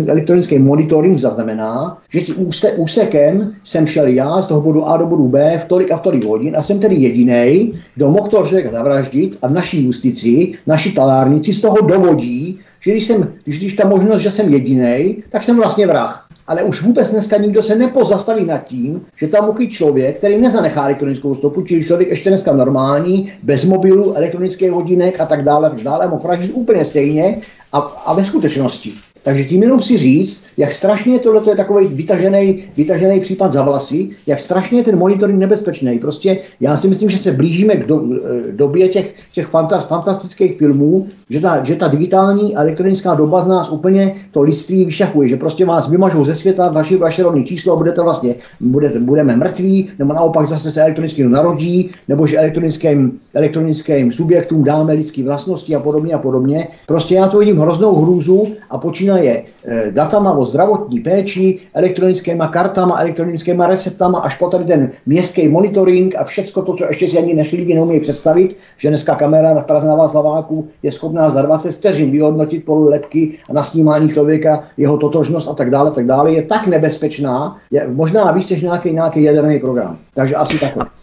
elektronický 0.07 0.59
monitoring 0.59 1.19
zaznamená, 1.19 1.97
že 2.09 2.21
tím 2.21 2.35
úsekem 2.77 3.53
jsem 3.63 3.87
šel 3.87 4.07
já 4.07 4.41
z 4.41 4.47
toho 4.47 4.61
bodu 4.61 4.87
A 4.87 4.97
do 4.97 5.05
bodu 5.05 5.27
B 5.27 5.59
v 5.59 5.65
tolik 5.65 5.91
a 5.91 5.97
v 5.97 6.01
tolik 6.01 6.23
hodin 6.23 6.55
a 6.57 6.63
jsem 6.63 6.79
tedy 6.79 6.95
jediný, 6.95 7.73
kdo 7.95 8.09
mohl 8.09 8.27
toho 8.29 8.45
člověka 8.45 8.71
zavraždit 8.71 9.37
a 9.41 9.47
v 9.47 9.53
naší 9.53 9.85
justici, 9.85 10.53
naši 10.67 10.91
talárníci 10.91 11.53
z 11.53 11.61
toho 11.61 11.77
dovodí, 11.81 12.59
že 12.79 12.91
když, 12.91 13.03
jsem, 13.03 13.33
když, 13.43 13.57
když 13.57 13.73
ta 13.73 13.87
možnost, 13.87 14.21
že 14.21 14.31
jsem 14.31 14.53
jediný, 14.53 15.23
tak 15.29 15.43
jsem 15.43 15.57
vlastně 15.57 15.87
vrah. 15.87 16.22
Ale 16.47 16.63
už 16.63 16.81
vůbec 16.81 17.11
dneska 17.11 17.37
nikdo 17.37 17.63
se 17.63 17.75
nepozastaví 17.75 18.45
nad 18.45 18.57
tím, 18.57 19.05
že 19.15 19.27
tam 19.27 19.45
mohl 19.45 19.67
člověk, 19.67 20.17
který 20.17 20.41
nezanechá 20.41 20.83
elektronickou 20.83 21.35
stopu, 21.35 21.61
čili 21.61 21.85
člověk 21.85 22.09
ještě 22.09 22.29
dneska 22.29 22.53
normální, 22.53 23.33
bez 23.43 23.65
mobilu, 23.65 24.17
elektronických 24.17 24.71
hodinek 24.71 25.19
a 25.19 25.25
tak 25.25 25.43
dále, 25.43 25.69
tak 25.69 25.81
dále, 25.81 26.07
mohl 26.07 26.37
úplně 26.53 26.85
stejně 26.85 27.41
a, 27.71 27.77
a 27.79 28.13
ve 28.13 28.25
skutečnosti 28.25 28.93
takže 29.23 29.43
tím 29.43 29.63
jenom 29.63 29.81
si 29.81 29.97
říct, 29.97 30.43
jak 30.57 30.71
strašně 30.71 31.19
tohle 31.19 31.41
je 31.49 31.55
takový 31.55 31.87
vytažený, 31.87 32.63
vytažený 32.77 33.19
případ 33.19 33.51
za 33.51 33.63
vlasy, 33.63 34.09
jak 34.27 34.39
strašně 34.39 34.79
je 34.79 34.83
ten 34.83 34.97
monitoring 34.97 35.39
nebezpečný. 35.39 35.99
Prostě 35.99 36.37
já 36.59 36.77
si 36.77 36.87
myslím, 36.87 37.09
že 37.09 37.17
se 37.17 37.31
blížíme 37.31 37.75
k 37.75 37.87
do, 37.87 38.01
eh, 38.01 38.51
době 38.51 38.87
těch, 38.87 39.13
těch 39.31 39.47
fantastických 39.87 40.57
filmů, 40.57 41.07
že 41.29 41.41
ta, 41.41 41.63
že 41.63 41.75
ta 41.75 41.87
digitální 41.87 42.55
elektronická 42.55 43.15
doba 43.15 43.41
z 43.41 43.47
nás 43.47 43.69
úplně 43.69 44.15
to 44.31 44.41
lidství 44.41 44.85
vyšachuje, 44.85 45.29
že 45.29 45.37
prostě 45.37 45.65
vás 45.65 45.89
vymažou 45.89 46.25
ze 46.25 46.35
světa 46.35 46.69
vaši, 46.69 46.97
vaše 46.97 47.23
rovné 47.23 47.43
číslo 47.43 47.73
a 47.73 47.75
budete 47.75 48.01
vlastně, 48.01 48.35
budete, 48.59 48.99
budeme 48.99 49.35
mrtví, 49.35 49.89
nebo 49.99 50.13
naopak 50.13 50.47
zase 50.47 50.71
se 50.71 50.81
elektronicky 50.81 51.23
narodí, 51.23 51.91
nebo 52.07 52.27
že 52.27 52.37
elektronickým, 52.37 53.19
elektronickým 53.33 54.11
subjektům 54.11 54.63
dáme 54.63 54.93
lidské 54.93 55.23
vlastnosti 55.23 55.75
a 55.75 55.79
podobně 55.79 56.13
a 56.13 56.17
podobně. 56.17 56.67
Prostě 56.87 57.15
já 57.15 57.27
to 57.27 57.37
vidím 57.37 57.57
hroznou 57.57 57.95
hrůzu 57.95 58.47
a 58.69 58.77
počíná 58.77 59.12
počínaje 59.13 59.43
eh, 59.65 59.91
datama 59.91 60.33
o 60.33 60.45
zdravotní 60.45 60.99
péči, 60.99 61.59
elektronickýma 61.73 62.47
kartama, 62.47 62.99
elektronickýma 62.99 63.67
receptama, 63.67 64.19
až 64.19 64.37
po 64.37 64.47
tady 64.49 64.65
ten 64.65 64.91
městský 65.05 65.47
monitoring 65.47 66.15
a 66.15 66.23
všechno 66.23 66.61
to, 66.61 66.73
co 66.73 66.85
ještě 66.85 67.07
si 67.07 67.17
ani 67.17 67.33
naši 67.33 67.55
lidi 67.55 67.75
neumějí 67.75 67.99
představit, 67.99 68.57
že 68.77 68.89
dneska 68.89 69.15
kamera 69.15 69.53
na 69.53 69.61
Praze 69.61 69.87
na 69.87 69.95
Václaváku 69.95 70.67
je 70.83 70.91
schopná 70.91 71.29
za 71.29 71.41
20 71.41 71.71
vteřin 71.71 72.11
vyhodnotit 72.11 72.65
polu 72.65 72.89
lepky 72.89 73.37
a 73.49 73.53
na 73.53 73.63
snímání 73.63 74.09
člověka, 74.09 74.63
jeho 74.77 74.97
totožnost 74.97 75.47
a 75.47 75.53
tak 75.53 75.69
dále, 75.69 75.91
tak 75.91 76.05
dále, 76.05 76.31
je 76.31 76.41
tak 76.41 76.67
nebezpečná, 76.67 77.57
je 77.71 77.87
možná 77.87 78.31
víc 78.31 78.49
než 78.49 78.61
nějaký, 78.61 78.91
nějaký 78.91 79.23
jaderný 79.23 79.59
program. 79.59 79.97
Takže 80.13 80.35
asi 80.35 80.59
takhle. 80.59 81.02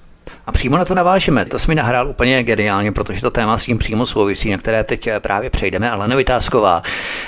A 0.50 0.52
přímo 0.52 0.76
na 0.76 0.84
to 0.84 0.94
navážeme. 0.94 1.44
To 1.44 1.58
jsi 1.58 1.68
mi 1.68 1.74
nahrál 1.74 2.08
úplně 2.08 2.42
geniálně, 2.42 2.92
protože 2.92 3.20
to 3.20 3.30
téma 3.30 3.58
s 3.58 3.64
tím 3.64 3.78
přímo 3.78 4.06
souvisí, 4.06 4.50
na 4.50 4.58
které 4.58 4.84
teď 4.84 5.06
eh, 5.06 5.20
právě 5.20 5.50
přejdeme. 5.50 5.90
Ale 5.90 6.16
Vytázková. 6.16 6.82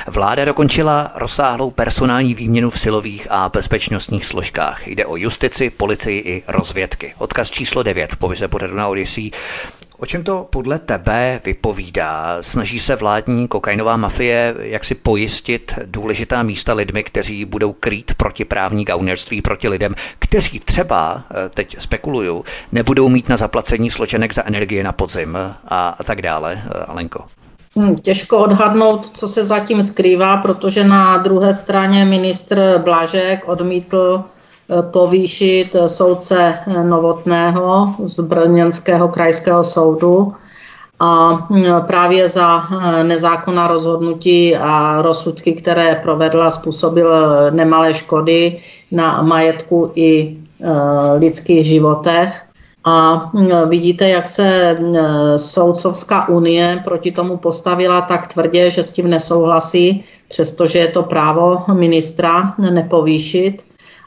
Vláda 0.06 0.44
dokončila 0.44 1.12
rozsáhlou 1.14 1.70
personální 1.70 2.34
výměnu 2.34 2.70
v 2.70 2.78
silových 2.78 3.26
a 3.30 3.48
bezpečnostních 3.48 4.26
složkách. 4.26 4.86
Jde 4.86 5.06
o 5.06 5.16
justici, 5.16 5.70
policii 5.70 6.20
i 6.20 6.42
rozvědky. 6.48 7.14
Odkaz 7.18 7.50
číslo 7.50 7.82
9 7.82 8.12
v 8.12 8.16
povize 8.16 8.48
pořadu 8.48 8.76
na 8.76 8.88
Odyssey. 8.88 9.30
O 10.02 10.06
čem 10.06 10.24
to 10.24 10.46
podle 10.50 10.78
tebe 10.78 11.40
vypovídá? 11.44 12.36
Snaží 12.40 12.80
se 12.80 12.96
vládní 12.96 13.48
kokainová 13.48 13.96
mafie 13.96 14.54
jak 14.58 14.84
si 14.84 14.94
pojistit 14.94 15.78
důležitá 15.86 16.42
místa 16.42 16.74
lidmi, 16.74 17.04
kteří 17.04 17.44
budou 17.44 17.72
krýt 17.72 18.14
protiprávní 18.14 18.84
gaunerství 18.84 19.42
proti 19.42 19.68
lidem, 19.68 19.94
kteří 20.18 20.58
třeba, 20.58 21.22
eh, 21.30 21.48
teď 21.48 21.76
spekuluju, 21.78 22.44
nebudou 22.72 23.08
mít 23.08 23.28
na 23.28 23.36
zaplacení 23.36 23.90
složenek 23.90 24.34
za 24.34 24.46
energie 24.46 24.84
na 24.84 24.92
podzim 24.92 25.38
a 25.68 25.98
tak 26.04 26.22
dále. 26.22 26.62
Eh, 26.66 26.84
Alenko. 26.84 27.24
Hmm, 27.76 27.96
těžko 27.96 28.38
odhadnout, 28.38 29.16
co 29.16 29.28
se 29.28 29.44
zatím 29.44 29.82
skrývá, 29.82 30.36
protože 30.36 30.84
na 30.84 31.16
druhé 31.16 31.54
straně 31.54 32.04
ministr 32.04 32.78
Blažek 32.84 33.48
odmítl 33.48 34.24
povýšit 34.90 35.76
soudce 35.86 36.58
Novotného 36.82 37.94
z 38.02 38.20
Brněnského 38.20 39.08
krajského 39.08 39.64
soudu 39.64 40.32
a 41.00 41.38
právě 41.86 42.28
za 42.28 42.64
nezákonná 43.02 43.66
rozhodnutí 43.66 44.56
a 44.56 45.02
rozsudky, 45.02 45.52
které 45.52 46.00
provedla, 46.02 46.50
způsobil 46.50 47.10
nemalé 47.50 47.94
škody 47.94 48.60
na 48.90 49.22
majetku 49.22 49.92
i 49.94 50.36
lidských 51.18 51.66
životech. 51.66 52.42
A 52.84 53.30
vidíte, 53.68 54.08
jak 54.08 54.28
se 54.28 54.78
Soudcovská 55.36 56.28
unie 56.28 56.80
proti 56.84 57.12
tomu 57.12 57.36
postavila 57.36 58.00
tak 58.00 58.26
tvrdě, 58.26 58.70
že 58.70 58.82
s 58.82 58.90
tím 58.90 59.10
nesouhlasí, 59.10 60.04
přestože 60.28 60.78
je 60.78 60.88
to 60.88 61.02
právo 61.02 61.64
ministra 61.72 62.54
nepovýšit. 62.58 63.62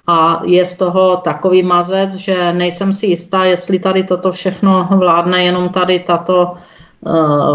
A 0.07 0.41
je 0.45 0.65
z 0.65 0.75
toho 0.75 1.17
takový 1.17 1.63
mazec, 1.63 2.13
že 2.13 2.53
nejsem 2.53 2.93
si 2.93 3.05
jistá, 3.05 3.45
jestli 3.45 3.79
tady 3.79 4.03
toto 4.03 4.31
všechno 4.31 4.87
vládne 4.91 5.43
jenom 5.43 5.69
tady 5.69 5.99
tato 5.99 6.53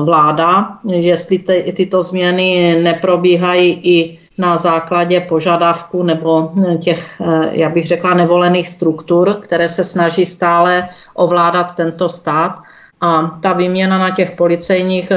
vláda, 0.04 0.78
jestli 0.84 1.38
ty, 1.38 1.72
tyto 1.76 2.02
změny 2.02 2.80
neprobíhají 2.82 3.80
i 3.82 4.18
na 4.38 4.56
základě 4.56 5.20
požadavku 5.20 6.02
nebo 6.02 6.52
těch, 6.78 7.20
já 7.50 7.68
bych 7.68 7.86
řekla, 7.86 8.14
nevolených 8.14 8.68
struktur, 8.68 9.34
které 9.40 9.68
se 9.68 9.84
snaží 9.84 10.26
stále 10.26 10.88
ovládat 11.14 11.74
tento 11.74 12.08
stát. 12.08 12.58
A 13.00 13.38
ta 13.42 13.52
výměna 13.52 13.98
na 13.98 14.10
těch 14.10 14.30
policejních 14.30 15.12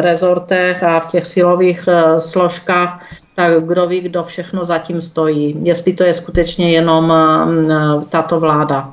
rezortech 0.00 0.82
a 0.82 1.00
v 1.00 1.06
těch 1.06 1.26
silových 1.26 1.88
složkách, 2.18 3.04
tak 3.36 3.64
kdo 3.64 3.86
ví, 3.86 4.00
kdo 4.00 4.24
všechno 4.24 4.64
zatím 4.64 5.00
stojí. 5.00 5.56
Jestli 5.62 5.92
to 5.92 6.04
je 6.04 6.14
skutečně 6.14 6.72
jenom 6.72 7.12
tato 8.10 8.40
vláda. 8.40 8.92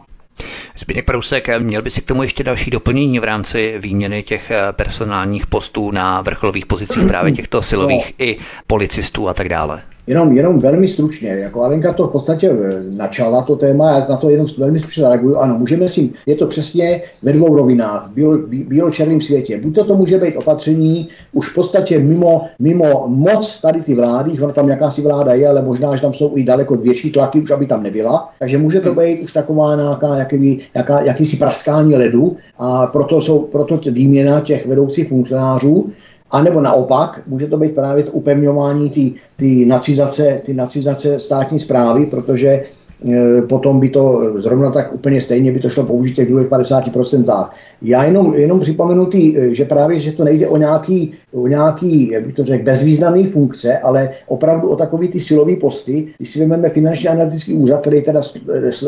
Zbigněk 0.77 1.05
Prousek, 1.05 1.59
měl 1.59 1.81
by 1.81 1.91
si 1.91 2.01
k 2.01 2.05
tomu 2.05 2.23
ještě 2.23 2.43
další 2.43 2.71
doplnění 2.71 3.19
v 3.19 3.23
rámci 3.23 3.75
výměny 3.79 4.23
těch 4.23 4.51
eh, 4.51 4.73
personálních 4.73 5.47
postů 5.47 5.91
na 5.91 6.21
vrcholových 6.21 6.65
pozicích 6.65 7.07
právě 7.07 7.31
těchto 7.31 7.61
silových 7.61 8.05
no. 8.19 8.25
i 8.25 8.37
policistů 8.67 9.29
a 9.29 9.33
tak 9.33 9.49
dále? 9.49 9.81
Jenom, 10.07 10.31
jenom 10.31 10.59
velmi 10.59 10.87
stručně, 10.87 11.29
jako 11.29 11.61
Alenka 11.61 11.93
to 11.93 12.07
v 12.07 12.11
podstatě 12.11 12.51
eh, 12.51 12.83
načala 12.89 13.41
to 13.41 13.55
téma, 13.55 13.91
já 13.91 14.07
na 14.09 14.17
to 14.17 14.29
jenom 14.29 14.47
velmi 14.57 14.79
stručně 14.79 15.03
zareaguju. 15.03 15.35
Ano, 15.35 15.59
můžeme 15.59 15.87
si, 15.87 16.09
je 16.25 16.35
to 16.35 16.47
přesně 16.47 17.01
ve 17.21 17.33
dvou 17.33 17.55
rovinách, 17.55 18.09
v 18.15 18.47
bílo-černém 18.47 19.21
světě. 19.21 19.59
Buď 19.63 19.75
to, 19.75 19.83
to 19.83 19.95
může 19.95 20.17
být 20.17 20.37
opatření 20.37 21.07
už 21.33 21.49
v 21.49 21.55
podstatě 21.55 21.99
mimo, 21.99 22.41
mimo 22.59 23.05
moc 23.07 23.61
tady 23.61 23.81
ty 23.81 23.95
vlády, 23.95 24.31
že 24.37 24.43
ona 24.43 24.53
tam 24.53 24.69
jakási 24.69 25.01
vláda 25.01 25.33
je, 25.33 25.47
ale 25.47 25.61
možná, 25.61 25.95
že 25.95 26.01
tam 26.01 26.13
jsou 26.13 26.37
i 26.37 26.43
daleko 26.43 26.75
větší 26.75 27.11
tlaky, 27.11 27.41
už 27.41 27.51
aby 27.51 27.65
tam 27.65 27.83
nebyla. 27.83 28.29
Takže 28.39 28.57
může 28.57 28.79
to 28.79 28.95
být 28.95 29.19
už 29.19 29.33
taková 29.33 29.75
nějaká, 29.75 30.17
jaký, 30.17 30.59
jaká, 30.75 31.01
jakýsi 31.01 31.37
praskání 31.37 31.95
ledu 31.95 32.37
a 32.57 32.87
proto 32.87 33.21
jsou 33.21 33.39
proto 33.39 33.79
výměna 33.91 34.39
těch 34.39 34.67
vedoucích 34.67 35.09
funkcionářů 35.09 35.91
a 36.33 36.41
nebo 36.41 36.61
naopak, 36.61 37.21
může 37.27 37.47
to 37.47 37.57
být 37.57 37.75
právě 37.75 38.03
to 38.03 38.11
upevňování 38.11 39.15
ty 39.37 39.65
nacizace, 39.65 40.41
ty 40.45 40.53
nacizace 40.53 41.19
státní 41.19 41.59
zprávy, 41.59 42.05
protože 42.05 42.49
e, 42.49 43.41
potom 43.41 43.79
by 43.79 43.89
to 43.89 44.33
zrovna 44.41 44.71
tak 44.71 44.93
úplně 44.93 45.21
stejně 45.21 45.51
by 45.51 45.59
to 45.59 45.69
šlo 45.69 45.83
použít 45.83 46.15
těch 46.15 46.27
druhých 46.29 46.47
50%. 46.47 47.49
Já 47.81 48.03
jenom, 48.03 48.33
jenom 48.33 48.59
připomenu, 48.59 49.05
tý, 49.05 49.37
e, 49.37 49.53
že 49.53 49.65
právě, 49.65 49.99
že 49.99 50.11
to 50.11 50.23
nejde 50.23 50.47
o 50.47 50.57
nějaký, 50.57 51.13
o 51.33 51.47
nějaký 51.47 52.11
jak 52.11 52.25
bych 52.25 52.35
to 52.35 52.45
řekl, 52.45 52.63
bezvýznamný 52.63 53.27
funkce, 53.27 53.77
ale 53.77 54.09
opravdu 54.27 54.69
o 54.69 54.75
takový 54.75 55.07
ty 55.07 55.19
silový 55.19 55.55
posty. 55.55 56.07
Když 56.17 56.29
si 56.29 56.39
vezmeme 56.39 56.69
finanční 56.69 57.07
analytický 57.09 57.53
úřad, 57.53 57.81
který 57.81 58.01
teda 58.01 58.21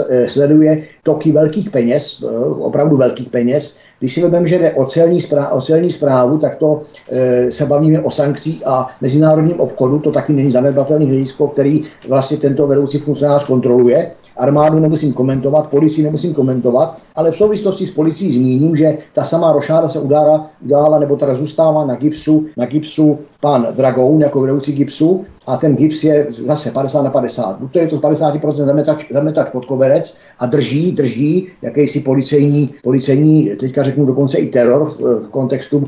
e, 0.09 0.27
sleduje 0.29 0.83
toky 1.03 1.31
velkých 1.31 1.69
peněz, 1.69 2.23
opravdu 2.59 2.97
velkých 2.97 3.29
peněz, 3.29 3.77
když 4.05 4.13
si 4.13 4.21
vezmeme, 4.21 4.47
že 4.47 4.57
jde 4.57 4.71
o 4.71 4.85
celní, 4.85 5.21
zpráv, 5.21 5.53
o 5.53 5.61
celní 5.61 5.91
zprávu, 5.91 6.37
tak 6.37 6.55
to 6.55 6.79
e, 7.09 7.51
se 7.51 7.65
bavíme 7.65 7.99
o 7.99 8.11
sankcích 8.11 8.67
a 8.67 8.87
mezinárodním 9.01 9.59
obchodu, 9.59 9.99
to 9.99 10.11
taky 10.11 10.33
není 10.33 10.51
zanedbatelný 10.51 11.07
hledisko, 11.07 11.47
který 11.47 11.83
vlastně 12.07 12.37
tento 12.37 12.67
vedoucí 12.67 12.99
funkcionář 12.99 13.43
kontroluje. 13.45 14.11
Armádu 14.37 14.79
nemusím 14.79 15.13
komentovat, 15.13 15.69
policii 15.69 16.03
nemusím 16.03 16.33
komentovat, 16.33 16.97
ale 17.15 17.31
v 17.31 17.35
souvislosti 17.35 17.85
s 17.85 17.91
policií 17.91 18.31
zmíním, 18.31 18.75
že 18.75 18.97
ta 19.13 19.23
samá 19.23 19.51
rošáda 19.51 19.89
se 19.89 19.99
udála, 19.99 20.49
udála 20.65 20.99
nebo 20.99 21.15
teda 21.15 21.35
zůstává 21.35 21.85
na 21.85 21.95
gipsu, 21.95 22.45
na 22.57 22.65
gipsu 22.65 23.19
pan 23.41 23.67
Dragoun 23.71 24.21
jako 24.21 24.41
vedoucí 24.41 24.73
gipsu 24.73 25.25
a 25.47 25.57
ten 25.57 25.75
gips 25.75 26.03
je 26.03 26.27
zase 26.45 26.71
50 26.71 27.01
na 27.01 27.09
50. 27.09 27.59
Buď 27.59 27.71
to 27.71 27.79
je 27.79 27.87
to 27.87 27.97
z 27.97 27.99
50% 27.99 28.53
zametač, 28.53 29.11
zametač 29.11 29.49
pod 29.49 29.65
koverec 29.65 30.17
a 30.39 30.45
drží, 30.45 30.91
drží 30.91 31.47
jakýsi 31.61 31.99
policejní, 31.99 32.69
policejní, 32.83 33.55
teďka 33.59 33.83
řeknu 33.83 34.05
dokonce 34.05 34.37
i 34.37 34.49
teror 34.49 34.91
v 34.99 35.27
kontextu, 35.31 35.87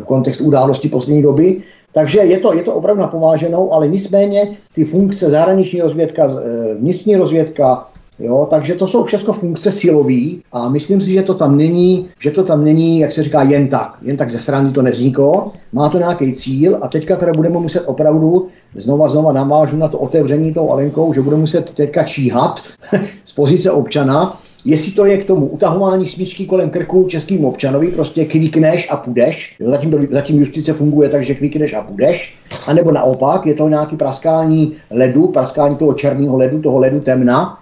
v 0.00 0.04
kontextu 0.04 0.44
události 0.44 0.88
poslední 0.88 1.22
doby, 1.22 1.62
takže 1.96 2.18
je 2.18 2.38
to, 2.38 2.54
je 2.54 2.62
to 2.62 2.74
opravdu 2.74 3.02
napováženou, 3.02 3.72
ale 3.72 3.88
nicméně 3.88 4.56
ty 4.74 4.84
funkce 4.84 5.30
zahraniční 5.30 5.80
rozvědka, 5.80 6.28
eh, 6.28 6.74
vnitřní 6.74 7.16
rozvědka, 7.16 7.88
Jo, 8.18 8.46
takže 8.50 8.74
to 8.74 8.88
jsou 8.88 9.04
všechno 9.04 9.32
funkce 9.32 9.72
silový 9.72 10.42
a 10.52 10.68
myslím 10.68 11.00
si, 11.00 11.12
že 11.12 11.22
to 11.22 11.34
tam 11.34 11.56
není, 11.56 12.08
že 12.18 12.30
to 12.30 12.44
tam 12.44 12.64
není, 12.64 12.98
jak 12.98 13.12
se 13.12 13.22
říká, 13.22 13.42
jen 13.42 13.68
tak. 13.68 13.96
Jen 14.02 14.16
tak 14.16 14.30
ze 14.30 14.38
strany 14.38 14.72
to 14.72 14.82
nevzniklo, 14.82 15.52
má 15.72 15.88
to 15.88 15.98
nějaký 15.98 16.32
cíl 16.32 16.78
a 16.80 16.88
teďka 16.88 17.16
teda 17.16 17.32
budeme 17.36 17.58
muset 17.58 17.80
opravdu, 17.80 18.48
znova 18.74 19.08
znova 19.08 19.32
navážu 19.32 19.76
na 19.76 19.88
to 19.88 19.98
otevření 19.98 20.54
tou 20.54 20.70
Alenkou, 20.70 21.12
že 21.12 21.20
budeme 21.20 21.40
muset 21.40 21.72
teďka 21.72 22.04
číhat 22.04 22.60
z 23.24 23.32
pozice 23.32 23.70
občana, 23.70 24.40
jestli 24.66 24.92
to 24.92 25.04
je 25.06 25.18
k 25.18 25.24
tomu 25.24 25.46
utahování 25.46 26.06
smyčky 26.06 26.46
kolem 26.46 26.70
krku 26.70 27.06
českým 27.08 27.44
občanovi, 27.44 27.88
prostě 27.88 28.24
kvíkneš 28.24 28.88
a 28.90 28.96
půjdeš, 28.96 29.56
jo, 29.60 29.70
zatím, 29.70 30.08
zatím 30.10 30.38
justice 30.38 30.72
funguje 30.72 31.08
tak, 31.08 31.24
že 31.24 31.34
kvíkneš 31.34 31.72
a 31.72 31.82
půjdeš, 31.82 32.34
anebo 32.66 32.92
naopak, 32.92 33.46
je 33.46 33.54
to 33.54 33.68
nějaký 33.68 33.96
praskání 33.96 34.76
ledu, 34.90 35.26
praskání 35.26 35.76
toho 35.76 35.94
černého 35.94 36.36
ledu, 36.36 36.62
toho 36.62 36.78
ledu 36.78 37.00
temna, 37.00 37.58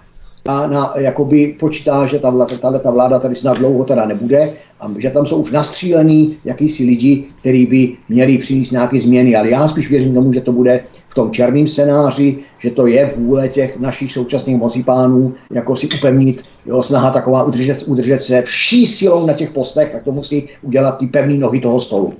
a 0.49 0.67
na, 0.67 0.95
jakoby 0.97 1.57
počítá, 1.61 2.07
že 2.07 2.19
ta, 2.19 2.47
tahle 2.61 2.79
ta 2.79 2.91
vláda 2.91 3.19
tady 3.19 3.37
snad 3.37 3.59
dlouho 3.59 3.85
teda 3.85 4.07
nebude 4.07 4.53
a 4.81 4.91
že 4.99 5.11
tam 5.11 5.27
jsou 5.27 5.37
už 5.37 5.51
nastřílený 5.51 6.37
jakýsi 6.45 6.85
lidi, 6.85 7.25
kteří 7.41 7.67
by 7.67 7.93
měli 8.09 8.39
přinést 8.39 8.71
nějaké 8.71 9.01
změny. 9.01 9.37
Ale 9.37 9.51
já 9.51 9.69
spíš 9.69 9.91
věřím 9.91 10.15
tomu, 10.15 10.33
že 10.33 10.41
to 10.41 10.53
bude 10.53 10.81
tom 11.15 11.31
černém 11.31 11.69
scénáři, 11.69 12.39
že 12.59 12.71
to 12.71 12.87
je 12.87 13.13
vůle 13.17 13.49
těch 13.49 13.79
našich 13.81 14.13
současných 14.13 14.57
mocipánů, 14.57 15.35
jako 15.51 15.77
si 15.77 15.89
upevnit, 15.99 16.43
jo, 16.67 16.83
snaha 16.83 17.11
taková 17.11 17.45
udržet, 17.45 17.83
udržet 17.87 18.23
se 18.23 18.43
vší 18.43 18.87
silou 18.87 19.27
na 19.27 19.33
těch 19.33 19.51
postech, 19.51 19.93
tak 19.93 20.03
to 20.03 20.13
musí 20.13 20.49
udělat 20.63 20.99
ty 20.99 21.07
pevné 21.07 21.35
nohy 21.35 21.61
toho 21.61 21.81
stolu. 21.81 22.15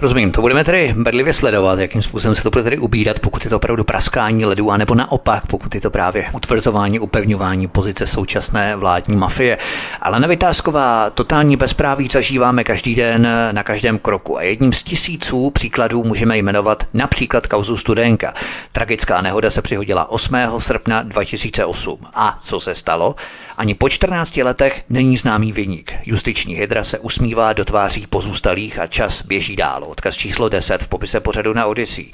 Rozumím, 0.00 0.32
to 0.32 0.40
budeme 0.40 0.64
tedy 0.64 0.94
bedlivě 0.96 1.32
sledovat, 1.32 1.78
jakým 1.78 2.02
způsobem 2.02 2.34
se 2.34 2.42
to 2.42 2.50
bude 2.50 2.62
tedy 2.62 2.78
ubírat, 2.78 3.18
pokud 3.18 3.44
je 3.44 3.50
to 3.50 3.56
opravdu 3.56 3.84
praskání 3.84 4.44
ledu, 4.44 4.70
anebo 4.70 4.94
naopak, 4.94 5.46
pokud 5.46 5.74
je 5.74 5.80
to 5.80 5.90
právě 5.90 6.26
utvrzování, 6.32 7.00
upevňování 7.00 7.68
pozice 7.68 8.06
současné 8.06 8.76
vládní 8.76 9.16
mafie. 9.16 9.58
Ale 10.00 10.20
nevytázková 10.20 11.10
totální 11.10 11.56
bezpráví 11.56 12.08
zažíváme 12.12 12.64
každý 12.64 12.94
den 12.94 13.28
na 13.52 13.62
každém 13.62 13.98
kroku 13.98 14.38
a 14.38 14.42
jedním 14.42 14.72
z 14.72 14.82
tisíců 14.82 15.50
příkladů 15.50 16.04
můžeme 16.04 16.38
jmenovat 16.38 16.86
například 16.94 17.46
kauzu 17.46 17.76
Studenka. 17.76 18.34
Tragická 18.72 19.20
nehoda 19.20 19.50
se 19.50 19.62
přihodila 19.62 20.10
8. 20.10 20.36
srpna 20.58 21.02
2008. 21.02 21.98
A 22.14 22.36
co 22.40 22.60
se 22.60 22.74
stalo? 22.74 23.14
Ani 23.56 23.74
po 23.74 23.88
14 23.88 24.36
letech 24.36 24.82
není 24.88 25.16
známý 25.16 25.52
vyník. 25.52 25.92
Justiční 26.04 26.54
hydra 26.54 26.84
se 26.84 26.98
usmívá 26.98 27.52
do 27.52 27.64
tváří 27.64 28.06
pozůstalých 28.06 28.78
a 28.78 28.86
čas 28.86 29.22
běží 29.22 29.56
dál. 29.56 29.85
Odkaz 29.86 30.14
číslo 30.14 30.48
10 30.48 30.82
v 30.82 30.88
popise 30.88 31.20
pořadu 31.20 31.52
na 31.52 31.66
Odyssey. 31.66 32.06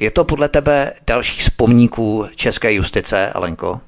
Je 0.00 0.10
to 0.10 0.24
podle 0.24 0.48
tebe 0.48 0.92
další 1.06 1.42
z 1.42 1.50
pomníků 1.50 2.26
české 2.36 2.72
justice, 2.72 3.30
Alenko? 3.30 3.80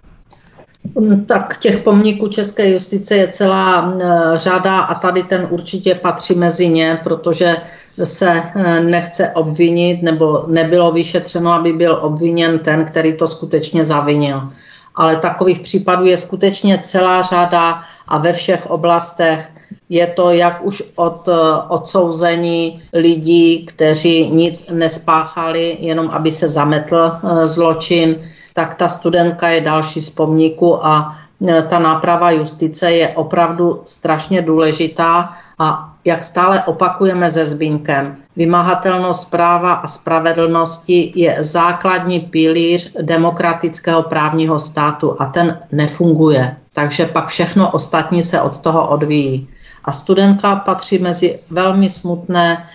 Tak 1.27 1.59
těch 1.59 1.83
pomníků 1.83 2.29
české 2.29 2.71
justice 2.71 3.17
je 3.17 3.29
celá 3.29 3.95
řada 4.35 4.81
a 4.81 4.95
tady 4.95 5.23
ten 5.23 5.47
určitě 5.51 5.95
patří 5.95 6.35
mezi 6.35 6.69
ně, 6.69 7.01
protože 7.05 7.57
se 8.05 8.43
e, 8.55 8.81
nechce 8.81 9.31
obvinit 9.31 10.03
nebo 10.03 10.45
nebylo 10.47 10.93
vyšetřeno, 10.93 11.53
aby 11.53 11.73
byl 11.73 11.99
obviněn 12.03 12.59
ten, 12.59 12.85
který 12.85 13.17
to 13.17 13.27
skutečně 13.27 13.85
zavinil 13.85 14.51
ale 14.95 15.17
takových 15.17 15.61
případů 15.61 16.05
je 16.05 16.19
skutečně 16.19 16.81
celá 16.83 17.23
řada 17.23 17.83
a 18.09 18.19
ve 18.19 18.33
všech 18.33 18.71
oblastech. 18.71 19.51
Je 19.89 20.07
to 20.07 20.31
jak 20.31 20.65
už 20.65 20.83
od 20.97 21.29
eh, 21.29 21.33
odsouzení 21.69 22.83
lidí, 22.93 23.67
kteří 23.67 24.31
nic 24.31 24.71
nespáchali, 24.71 25.77
jenom 25.81 26.11
aby 26.11 26.33
se 26.33 26.49
zametl 26.49 27.13
eh, 27.13 27.49
zločin, 27.49 28.17
tak 28.55 28.75
ta 28.75 28.89
studentka 28.89 29.49
je 29.49 29.61
další 29.61 30.01
z 30.01 30.11
pomníku 30.11 30.87
a 30.87 31.17
eh, 31.49 31.63
ta 31.63 31.79
náprava 31.79 32.31
justice 32.31 32.93
je 32.93 33.09
opravdu 33.09 33.83
strašně 33.87 34.43
důležitá 34.43 35.37
A 35.59 35.95
jak 36.05 36.23
stále 36.23 36.65
opakujeme 36.65 37.31
se 37.31 37.47
Zbínkem, 37.47 38.17
vymahatelnost 38.37 39.31
práva 39.31 39.73
a 39.73 39.87
spravedlnosti 39.87 41.13
je 41.15 41.37
základní 41.41 42.21
pilíř 42.21 42.97
demokratického 43.01 44.03
právního 44.03 44.61
státu 44.61 45.17
a 45.19 45.27
ten 45.27 45.59
nefunguje. 45.73 46.57
Takže 46.73 47.07
pak 47.07 47.29
všechno 47.29 47.71
ostatní 47.71 48.23
se 48.23 48.41
od 48.41 48.59
toho 48.59 48.89
odvíjí. 48.89 49.49
A 49.85 49.93
studentka 49.93 50.57
patří 50.57 50.99
mezi 50.99 51.39
velmi 51.51 51.91
smutné 51.91 52.67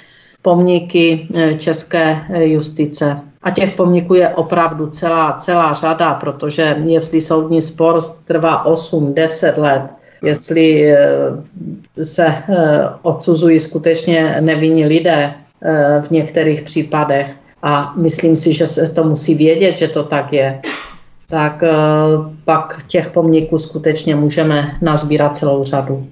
pomníky 0.42 1.26
eh, 1.36 1.54
české 1.54 2.22
eh, 2.30 2.46
justice. 2.46 3.18
A 3.44 3.52
těch 3.52 3.72
pomníků 3.76 4.14
je 4.14 4.30
opravdu 4.30 4.88
celá, 4.88 5.34
celá 5.34 5.74
řada, 5.74 6.14
protože 6.14 6.76
jestli 6.86 7.22
soudní 7.22 7.62
spor 7.62 8.00
trvá 8.26 8.66
8-10 8.66 9.58
let, 9.58 9.82
jestli 10.24 10.92
eh, 10.92 10.98
se 12.04 12.34
odsuzují 13.02 13.60
skutečně 13.60 14.38
nevinní 14.40 14.86
lidé 14.86 15.34
v 16.08 16.12
některých 16.12 16.62
případech, 16.62 17.36
a 17.62 17.94
myslím 17.96 18.36
si, 18.36 18.54
že 18.54 18.68
se 18.68 18.90
to 18.90 19.04
musí 19.04 19.36
vědět, 19.36 19.78
že 19.78 19.88
to 19.88 20.04
tak 20.04 20.34
je, 20.34 20.62
tak 21.28 21.64
pak 22.46 22.84
těch 22.88 23.10
pomníků 23.10 23.58
skutečně 23.58 24.16
můžeme 24.16 24.78
nazbírat 24.82 25.38
celou 25.38 25.64
řadu. 25.64 26.08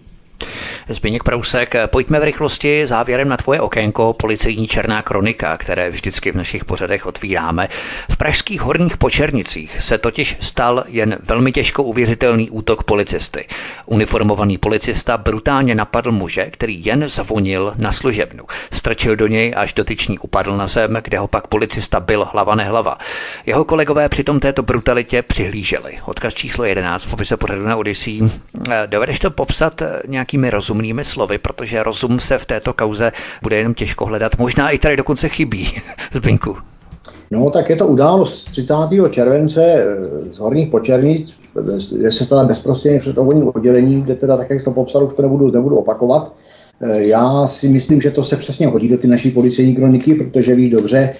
Zbigněk 0.89 1.23
Prousek, 1.23 1.75
pojďme 1.85 2.19
v 2.19 2.23
rychlosti 2.23 2.87
závěrem 2.87 3.29
na 3.29 3.37
tvoje 3.37 3.61
okénko 3.61 4.13
policejní 4.13 4.67
černá 4.67 5.01
kronika, 5.01 5.57
které 5.57 5.89
vždycky 5.89 6.31
v 6.31 6.35
našich 6.35 6.65
pořadech 6.65 7.05
otvíráme. 7.05 7.69
V 8.11 8.17
pražských 8.17 8.61
horních 8.61 8.97
počernicích 8.97 9.81
se 9.81 9.97
totiž 9.97 10.37
stal 10.39 10.83
jen 10.87 11.17
velmi 11.23 11.51
těžko 11.51 11.83
uvěřitelný 11.83 12.49
útok 12.49 12.83
policisty. 12.83 13.45
Uniformovaný 13.85 14.57
policista 14.57 15.17
brutálně 15.17 15.75
napadl 15.75 16.11
muže, 16.11 16.45
který 16.45 16.85
jen 16.85 17.09
zavonil 17.09 17.73
na 17.77 17.91
služebnu. 17.91 18.43
Strčil 18.71 19.15
do 19.15 19.27
něj, 19.27 19.53
až 19.57 19.73
dotyčný 19.73 20.19
upadl 20.19 20.57
na 20.57 20.67
zem, 20.67 20.99
kde 21.03 21.19
ho 21.19 21.27
pak 21.27 21.47
policista 21.47 21.99
byl 21.99 22.27
hlava 22.31 22.55
nehlava. 22.55 22.97
Jeho 23.45 23.65
kolegové 23.65 24.09
přitom 24.09 24.39
této 24.39 24.63
brutalitě 24.63 25.21
přihlíželi. 25.21 25.99
Odkaz 26.05 26.33
číslo 26.33 26.65
11 26.65 27.05
v 27.05 27.09
popise 27.09 27.37
pořadu 27.37 27.63
na 27.63 27.75
Odyssey. 27.75 28.21
Dovedeš 28.85 29.19
to 29.19 29.31
popsat 29.31 29.81
nějakými 30.07 30.49
rozumy 30.49 30.76
rozumnými 30.77 31.05
slovy, 31.05 31.37
protože 31.37 31.83
rozum 31.83 32.19
se 32.19 32.37
v 32.37 32.45
této 32.45 32.73
kauze 32.73 33.11
bude 33.43 33.55
jenom 33.55 33.73
těžko 33.73 34.05
hledat. 34.05 34.37
Možná 34.37 34.69
i 34.69 34.77
tady 34.77 34.97
dokonce 34.97 35.29
chybí, 35.29 35.67
Zbinku. 36.13 36.57
No, 37.31 37.49
tak 37.49 37.69
je 37.69 37.75
to 37.75 37.87
událost 37.87 38.43
30. 38.45 38.73
července 39.09 39.63
eh, 39.63 40.31
z 40.31 40.37
Horních 40.37 40.69
Počernic, 40.69 41.33
kde 41.91 42.11
se 42.11 42.25
stala 42.25 42.45
bezprostředně 42.45 42.99
před 42.99 43.17
ovolním 43.17 43.51
oddělením, 43.55 44.03
kde 44.03 44.15
teda 44.15 44.37
tak, 44.37 44.49
jak 44.49 44.63
to 44.63 44.71
popsal, 44.71 45.03
už 45.03 45.13
to 45.13 45.21
nebudu, 45.21 45.51
nebudu 45.51 45.75
opakovat. 45.75 46.33
Eh, 46.81 47.07
já 47.07 47.47
si 47.47 47.69
myslím, 47.69 48.01
že 48.01 48.11
to 48.11 48.23
se 48.23 48.35
přesně 48.35 48.67
hodí 48.67 48.89
do 48.89 48.97
ty 48.97 49.07
naší 49.07 49.31
policejní 49.31 49.75
kroniky, 49.75 50.15
protože 50.15 50.55
ví 50.55 50.69
dobře, 50.69 51.13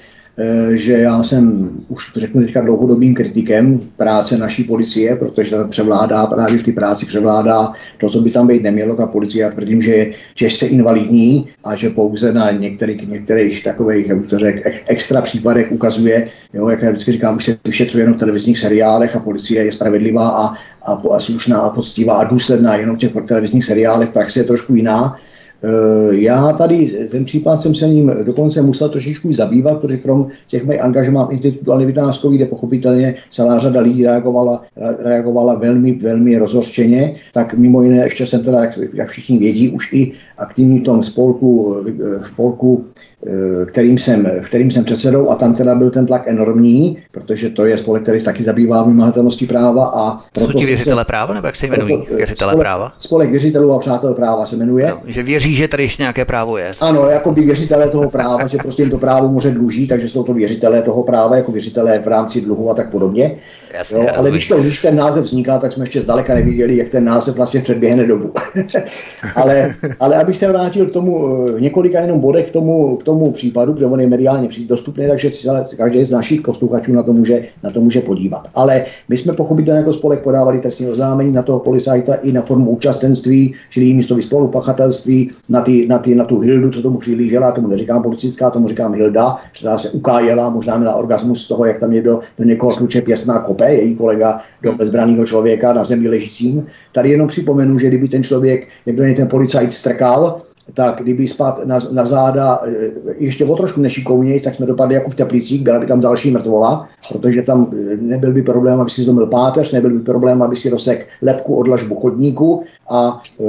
že 0.74 0.94
já 0.94 1.24
jsem 1.24 1.70
už 1.88 2.14
řeknu 2.16 2.42
teďka 2.42 2.62
dlouhodobým 2.62 3.16
kritikem 3.16 3.80
práce 3.98 4.38
naší 4.38 4.64
policie, 4.64 5.16
protože 5.16 5.52
ta 5.52 5.68
převládá, 5.68 6.26
právě 6.26 6.58
v 6.58 6.64
té 6.64 6.72
práci 6.72 7.06
převládá 7.06 7.72
to, 7.98 8.10
co 8.10 8.22
by 8.22 8.32
tam 8.32 8.48
být 8.48 8.64
nemělo. 8.64 8.96
Ta 8.96 9.08
policie, 9.08 9.42
já 9.42 9.52
tvrdím, 9.52 9.82
že 9.82 9.92
je 9.92 10.14
těžce 10.36 10.68
invalidní 10.68 11.50
a 11.64 11.76
že 11.76 11.90
pouze 11.90 12.34
na 12.34 12.52
některých, 12.52 13.08
některých 13.08 13.64
takových, 13.64 14.08
jak 14.08 14.26
to 14.30 14.40
řek, 14.40 14.84
extra 14.88 15.22
případech 15.22 15.72
ukazuje, 15.72 16.30
jo, 16.54 16.70
jak 16.70 16.82
já 16.82 16.90
vždycky 16.90 17.12
říkám, 17.12 17.36
už 17.36 17.46
se 17.46 17.58
vyšetřuje 17.66 18.02
jenom 18.02 18.14
v 18.14 18.20
televizních 18.20 18.60
seriálech 18.60 19.16
a 19.16 19.20
policie 19.20 19.66
je 19.66 19.72
spravedlivá 19.72 20.30
a, 20.30 20.54
a, 20.92 21.02
a 21.12 21.20
slušná 21.20 21.60
a 21.60 21.70
poctivá 21.70 22.14
a 22.14 22.24
důsledná 22.24 22.76
jenom 22.76 22.96
v 22.96 23.00
těch 23.00 23.12
televizních 23.28 23.66
seriálech, 23.66 24.10
praxe 24.10 24.40
je 24.40 24.44
trošku 24.44 24.76
jiná. 24.76 25.18
Eh, 25.64 26.16
já 26.16 26.54
tady 26.54 27.08
ten 27.12 27.26
případ 27.26 27.62
jsem 27.62 27.76
se 27.76 27.88
ním 27.88 28.12
dokonce 28.24 28.62
musel 28.62 28.90
trošičku 28.90 29.34
zabývat, 29.34 29.82
protože 29.82 29.98
krom 29.98 30.28
těch 30.48 30.66
mých 30.66 30.82
angažmá 30.82 31.26
v 31.26 31.32
institutu 31.32 31.72
Alny 31.72 31.86
Vytázkový, 31.86 32.36
kde 32.38 32.46
pochopitelně 32.46 33.16
celá 33.30 33.60
řada 33.60 33.82
lidí 33.82 34.06
reagovala, 34.06 34.64
reagovala 35.00 35.56
velmi, 35.56 35.94
velmi 35.94 36.38
rozhořčeně, 36.38 37.16
tak 37.34 37.54
mimo 37.54 37.84
jiné 37.84 38.04
ještě 38.04 38.26
jsem 38.26 38.44
teda, 38.44 38.62
jak, 38.62 38.80
jak 38.94 39.10
všichni 39.10 39.38
vědí, 39.38 39.70
už 39.70 39.94
i 39.94 40.12
aktivní 40.38 40.80
v 40.80 40.84
tom 40.84 41.04
spolku, 41.04 41.76
eh, 41.88 42.26
spolku 42.26 42.86
kterým 43.66 43.98
jsem, 43.98 44.32
kterým 44.46 44.72
jsem 44.72 44.84
předsedou 44.84 45.30
a 45.30 45.36
tam 45.36 45.56
teda 45.56 45.76
byl 45.76 45.90
ten 45.90 46.06
tlak 46.06 46.28
enormní, 46.28 46.98
protože 47.12 47.50
to 47.50 47.66
je 47.66 47.78
spolek, 47.78 48.04
který 48.04 48.20
se 48.20 48.26
taky 48.26 48.44
zabývá 48.44 48.84
vymahatelností 48.84 49.46
práva 49.46 49.86
a 49.86 50.20
proto 50.34 50.52
Jsou 50.52 50.60
ti 50.60 50.66
věřitele 50.66 51.02
se, 51.02 51.06
práva, 51.06 51.34
nebo 51.34 51.48
jak 51.48 51.56
se 51.56 51.68
jmenují 51.68 52.08
věřitele 52.12 52.52
spolek, 52.52 52.64
práva? 52.64 52.94
Spolek 53.00 53.30
věřitelů 53.30 53.72
a 53.72 53.80
přátel 53.80 54.14
práva 54.14 54.46
se 54.46 54.56
jmenuje. 54.56 54.88
No, 54.88 55.02
že 55.06 55.24
věří, 55.24 55.56
že 55.56 55.68
tady 55.68 55.84
ještě 55.84 56.04
nějaké 56.04 56.26
právo 56.26 56.58
je. 56.58 56.72
Ano, 56.80 57.10
jako 57.10 57.32
by 57.32 57.42
věřitelé 57.42 57.90
toho 57.90 58.10
práva, 58.10 58.48
že 58.48 58.58
prostě 58.58 58.82
jim 58.82 58.92
to 58.92 58.98
právo 58.98 59.28
může 59.28 59.52
dluží, 59.52 59.88
takže 59.88 60.10
jsou 60.10 60.24
to 60.24 60.34
věřitelé 60.34 60.82
toho 60.82 61.04
práva, 61.04 61.36
jako 61.36 61.52
věřitelé 61.52 62.00
v 62.00 62.08
rámci 62.08 62.42
dluhu 62.42 62.70
a 62.72 62.74
tak 62.74 62.92
podobně. 62.92 63.38
Jasně, 63.74 63.98
jo, 63.98 64.08
ale 64.16 64.30
když, 64.30 64.48
to, 64.48 64.62
když 64.62 64.82
ten 64.82 64.96
název 64.96 65.24
vzniká, 65.24 65.58
tak 65.58 65.72
jsme 65.72 65.84
ještě 65.84 66.02
zdaleka 66.02 66.36
neviděli, 66.36 66.78
jak 66.78 66.90
ten 66.90 67.06
název 67.06 67.36
vlastně 67.36 67.62
předběhne 67.62 68.08
dobu. 68.08 68.32
ale, 69.36 69.76
ale 70.00 70.16
abych 70.16 70.38
se 70.38 70.48
vrátil 70.48 70.86
k 70.86 70.92
tomu 70.92 71.28
eh, 71.48 71.62
několika 71.62 72.00
jenom 72.00 72.20
bodech 72.20 72.48
k 72.48 72.52
tomu, 72.52 72.98
k 72.98 73.04
tomu 73.08 73.32
případu, 73.32 73.74
protože 73.74 73.86
on 73.86 74.00
je 74.00 74.08
mediálně 74.08 74.50
dostupný, 74.68 75.08
takže 75.08 75.30
si 75.30 75.48
každý 75.78 76.06
z 76.06 76.12
našich 76.12 76.42
posluchačů 76.42 76.94
na 76.94 77.04
to 77.04 77.14
může, 77.14 77.46
na 77.64 77.70
to 77.72 77.82
může 77.82 78.02
podívat. 78.02 78.48
Ale 78.56 78.86
my 79.10 79.18
jsme 79.18 79.34
pochopitelně 79.34 79.80
jako 79.80 79.94
spolek 79.94 80.20
podávali 80.20 80.60
trestní 80.60 80.88
oznámení 80.88 81.32
na 81.32 81.42
toho 81.42 81.60
policajta 81.60 82.14
i 82.14 82.32
na 82.32 82.42
formu 82.42 82.72
účastenství, 82.72 83.56
čili 83.70 83.94
místo 83.94 84.22
spolupachatelství, 84.22 85.32
na, 85.50 85.62
ty, 85.62 85.88
na, 85.88 86.00
ty, 86.00 86.16
na 86.16 86.24
tu 86.24 86.40
Hildu, 86.40 86.70
co 86.70 86.82
tomu 86.82 86.98
přihlížela, 86.98 87.52
tomu 87.52 87.68
neříkám 87.68 88.04
policistka, 88.04 88.52
tomu 88.52 88.68
říkám 88.68 88.94
Hilda, 88.94 89.36
která 89.60 89.78
se 89.78 89.90
ukájela, 89.90 90.50
možná 90.50 90.78
měla 90.78 90.96
orgasmus 90.96 91.46
z 91.46 91.48
toho, 91.48 91.66
jak 91.66 91.80
tam 91.80 91.92
někdo 91.92 92.20
do 92.38 92.44
někoho 92.44 92.72
sluče 92.72 93.02
pěstná 93.02 93.40
kope, 93.40 93.72
její 93.72 93.96
kolega 93.96 94.42
do 94.62 94.74
bezbraného 94.74 95.26
člověka 95.26 95.74
na 95.74 95.84
zemi 95.84 96.08
ležícím. 96.10 96.66
Tady 96.92 97.10
jenom 97.10 97.28
připomenu, 97.28 97.80
že 97.80 97.88
kdyby 97.88 98.08
ten 98.08 98.24
člověk, 98.24 98.68
někdo 98.86 99.04
ten 99.16 99.28
policajt 99.28 99.74
strkal, 99.74 100.42
tak 100.74 101.02
kdyby 101.02 101.28
spát 101.28 101.66
na, 101.66 101.80
na 101.92 102.06
záda 102.06 102.60
e, 102.66 102.72
ještě 103.18 103.46
o 103.46 103.56
trošku 103.56 103.82
nešikovněji, 103.82 104.40
tak 104.40 104.56
jsme 104.56 104.66
dopadli 104.66 104.96
jako 104.96 105.10
v 105.10 105.16
Teplicích, 105.16 105.62
byla 105.62 105.80
by 105.80 105.86
tam 105.86 106.02
další 106.02 106.32
mrtvola, 106.32 106.90
protože 107.12 107.42
tam 107.42 107.72
e, 107.74 107.98
nebyl 107.98 108.34
by 108.34 108.42
problém, 108.42 108.80
aby 108.80 108.90
si 108.90 109.04
zlomil 109.04 109.28
páteř, 109.28 109.72
nebyl 109.72 109.90
by 109.90 110.00
problém, 110.00 110.42
aby 110.42 110.56
si 110.56 110.70
rozsek 110.70 111.08
lepku 111.22 111.56
od 111.56 111.68
lažbu 111.68 111.96
chodníku 111.96 112.64
a 112.90 113.22
e, 113.40 113.44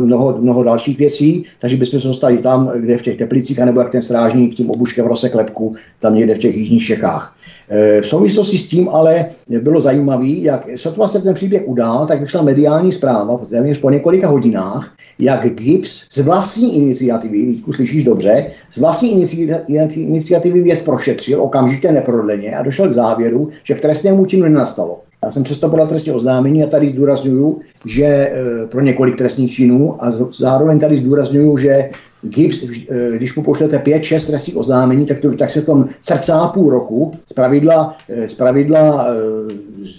mnoho, 0.00 0.38
mnoho 0.40 0.62
dalších 0.62 0.98
věcí, 0.98 1.44
takže 1.60 1.76
bychom 1.76 2.00
se 2.00 2.08
dostali 2.08 2.38
tam, 2.38 2.72
kde 2.76 2.98
v 2.98 3.02
těch 3.02 3.18
Teplicích, 3.18 3.60
anebo 3.60 3.80
jak 3.80 3.92
ten 3.92 4.02
strážník 4.02 4.54
tím 4.54 4.70
obuškem 4.70 5.06
rozsek 5.06 5.34
lepku, 5.34 5.74
tam 6.00 6.14
někde 6.14 6.34
v 6.34 6.38
těch 6.38 6.56
jižních 6.56 6.86
Čechách. 6.86 7.36
E, 7.70 8.00
v 8.00 8.06
souvislosti 8.06 8.58
s 8.58 8.68
tím 8.68 8.88
ale 8.88 9.26
bylo 9.60 9.80
zajímavé, 9.80 10.26
jak 10.26 10.66
sotva 10.74 11.08
se 11.08 11.22
ten 11.22 11.34
příběh 11.34 11.62
udál, 11.66 12.06
tak 12.06 12.20
vyšla 12.20 12.42
mediální 12.42 12.92
zpráva, 12.92 13.40
téměř 13.50 13.78
po 13.78 13.90
několika 13.90 14.28
hodinách, 14.28 14.94
jak 15.18 15.54
GIPS 15.54 16.04
z 16.12 16.18
vlastní 16.18 16.76
iniciativy, 16.76 17.46
Vítku, 17.46 17.72
slyšíš 17.72 18.04
dobře, 18.04 18.46
z 18.72 18.78
vlastní 18.78 19.26
iniciativy 19.96 20.60
věc 20.60 20.82
prošetřil 20.82 21.42
okamžitě 21.42 21.92
neprodleně 21.92 22.56
a 22.56 22.62
došel 22.62 22.88
k 22.88 22.92
závěru, 22.92 23.48
že 23.64 23.74
k 23.74 23.80
trestnému 23.80 24.26
činu 24.26 24.42
nenastalo. 24.42 25.00
Já 25.24 25.30
jsem 25.30 25.42
přesto 25.42 25.68
podal 25.68 25.86
trestní 25.86 26.12
oznámení 26.12 26.64
a 26.64 26.66
tady 26.66 26.88
zdůraznuju, 26.88 27.60
že 27.86 28.04
e, 28.04 28.32
pro 28.66 28.80
několik 28.80 29.18
trestních 29.18 29.52
činů 29.52 30.04
a 30.04 30.12
zároveň 30.32 30.78
tady 30.78 30.98
zdůraznuju, 30.98 31.56
že 31.56 31.90
GIPS, 32.22 32.62
e, 32.62 33.16
když 33.16 33.34
mu 33.36 33.42
pošlete 33.42 33.78
5-6 33.78 34.26
trestních 34.26 34.56
oznámení, 34.56 35.06
tak, 35.06 35.18
to, 35.18 35.32
tak 35.32 35.50
se 35.50 35.60
v 35.60 35.66
tom 35.66 35.88
srdcá 36.02 36.48
půl 36.48 36.70
roku 36.70 37.12
z 37.26 37.32
pravidla, 37.32 37.96
e, 38.08 38.28
z 38.28 38.34
pravidla 38.34 39.06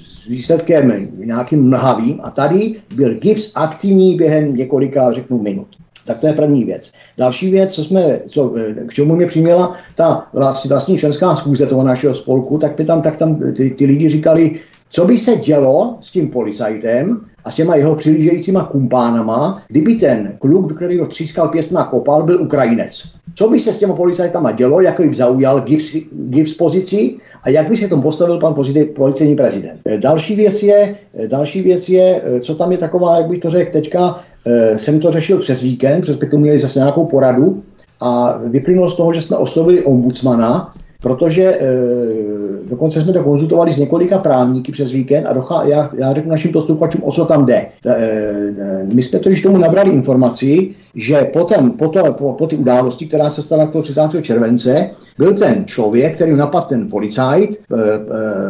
s 0.05 0.27
výsledkem 0.27 1.07
nějakým 1.17 1.69
mlhavým 1.69 2.19
a 2.23 2.29
tady 2.29 2.75
byl 2.95 3.13
GIPS 3.13 3.51
aktivní 3.55 4.15
během 4.15 4.55
několika, 4.55 5.11
řeknu, 5.11 5.41
minut. 5.41 5.67
Tak 6.05 6.19
to 6.19 6.27
je 6.27 6.33
první 6.33 6.63
věc. 6.63 6.91
Další 7.17 7.51
věc, 7.51 7.73
co 7.73 7.83
jsme, 7.83 8.19
co, 8.27 8.53
k 8.87 8.93
čemu 8.93 9.15
mě 9.15 9.27
přiměla 9.27 9.75
ta 9.95 10.27
vlastní 10.67 10.97
členská 10.97 11.35
schůze 11.35 11.65
toho 11.65 11.83
našeho 11.83 12.15
spolku, 12.15 12.57
tak 12.57 12.75
by 12.75 12.85
tam, 12.85 13.01
tak 13.01 13.17
tam 13.17 13.53
ty, 13.53 13.69
ty 13.69 13.85
lidi 13.85 14.09
říkali, 14.09 14.59
co 14.89 15.05
by 15.05 15.17
se 15.17 15.35
dělo 15.35 15.97
s 16.01 16.11
tím 16.11 16.29
policajtem 16.29 17.21
a 17.45 17.51
s 17.51 17.55
těma 17.55 17.75
jeho 17.75 17.95
přilížejícíma 17.95 18.63
kumpánama, 18.63 19.63
kdyby 19.67 19.95
ten 19.95 20.33
kluk, 20.39 20.75
který 20.75 20.99
ho 20.99 21.07
třískal 21.07 21.47
pěstma 21.47 21.83
kopal, 21.83 22.23
byl 22.23 22.41
Ukrajinec. 22.41 23.03
Co 23.35 23.49
by 23.49 23.59
se 23.59 23.73
s 23.73 23.77
těma 23.77 23.93
policajtama 23.93 24.51
dělo, 24.51 24.81
jak 24.81 24.99
by 24.99 25.15
zaujal 25.15 25.61
GIPS, 25.61 25.91
GIPS 26.11 26.53
pozici 26.53 27.15
a 27.43 27.49
jak 27.49 27.69
by 27.69 27.77
se 27.77 27.87
tomu 27.87 28.01
postavil 28.01 28.39
pan 28.39 28.55
policejní 28.95 29.35
prezident. 29.35 29.79
Eh, 29.85 29.97
další 29.97 30.35
věc 30.35 30.63
je, 30.63 30.95
eh, 31.19 31.27
další 31.27 31.61
věc 31.61 31.89
je, 31.89 32.21
eh, 32.23 32.39
co 32.39 32.55
tam 32.55 32.71
je 32.71 32.77
taková, 32.77 33.17
jak 33.17 33.27
bych 33.27 33.39
to 33.39 33.49
řekl 33.49 33.71
teďka, 33.71 34.19
jsem 34.75 34.99
to 34.99 35.11
řešil 35.11 35.39
přes 35.39 35.61
víkend, 35.61 36.01
přes 36.01 36.17
měli 36.35 36.59
zase 36.59 36.79
nějakou 36.79 37.05
poradu 37.05 37.63
a 38.01 38.39
vyplynulo 38.45 38.89
z 38.89 38.95
toho, 38.95 39.13
že 39.13 39.21
jsme 39.21 39.37
oslovili 39.37 39.83
ombudsmana, 39.83 40.73
protože 41.03 41.43
e, 41.43 41.59
dokonce 42.69 43.01
jsme 43.01 43.13
to 43.13 43.23
konzultovali 43.23 43.73
s 43.73 43.77
několika 43.77 44.17
právníky 44.17 44.71
přes 44.71 44.91
víkend 44.91 45.27
a 45.27 45.33
dochá, 45.33 45.63
já, 45.63 45.89
já 45.97 46.13
řeknu 46.13 46.31
našim 46.31 46.51
posluchačům, 46.51 47.01
o 47.03 47.11
co 47.11 47.25
tam 47.25 47.45
jde. 47.45 47.65
E, 47.85 48.85
my 48.93 49.03
jsme 49.03 49.19
totiž 49.19 49.41
tomu 49.41 49.57
nabrali 49.57 49.89
informaci, 49.89 50.69
že 50.95 51.29
potom, 51.33 51.71
po, 51.71 51.87
to, 51.87 52.13
po, 52.13 52.33
po 52.33 52.47
ty 52.47 52.55
události, 52.55 53.05
která 53.05 53.29
se 53.29 53.41
stala 53.41 53.71
30. 53.81 54.01
července, 54.21 54.89
byl 55.17 55.33
ten 55.33 55.65
člověk, 55.65 56.15
který 56.15 56.35
napadl 56.35 56.65
ten 56.65 56.89
policajt, 56.89 57.59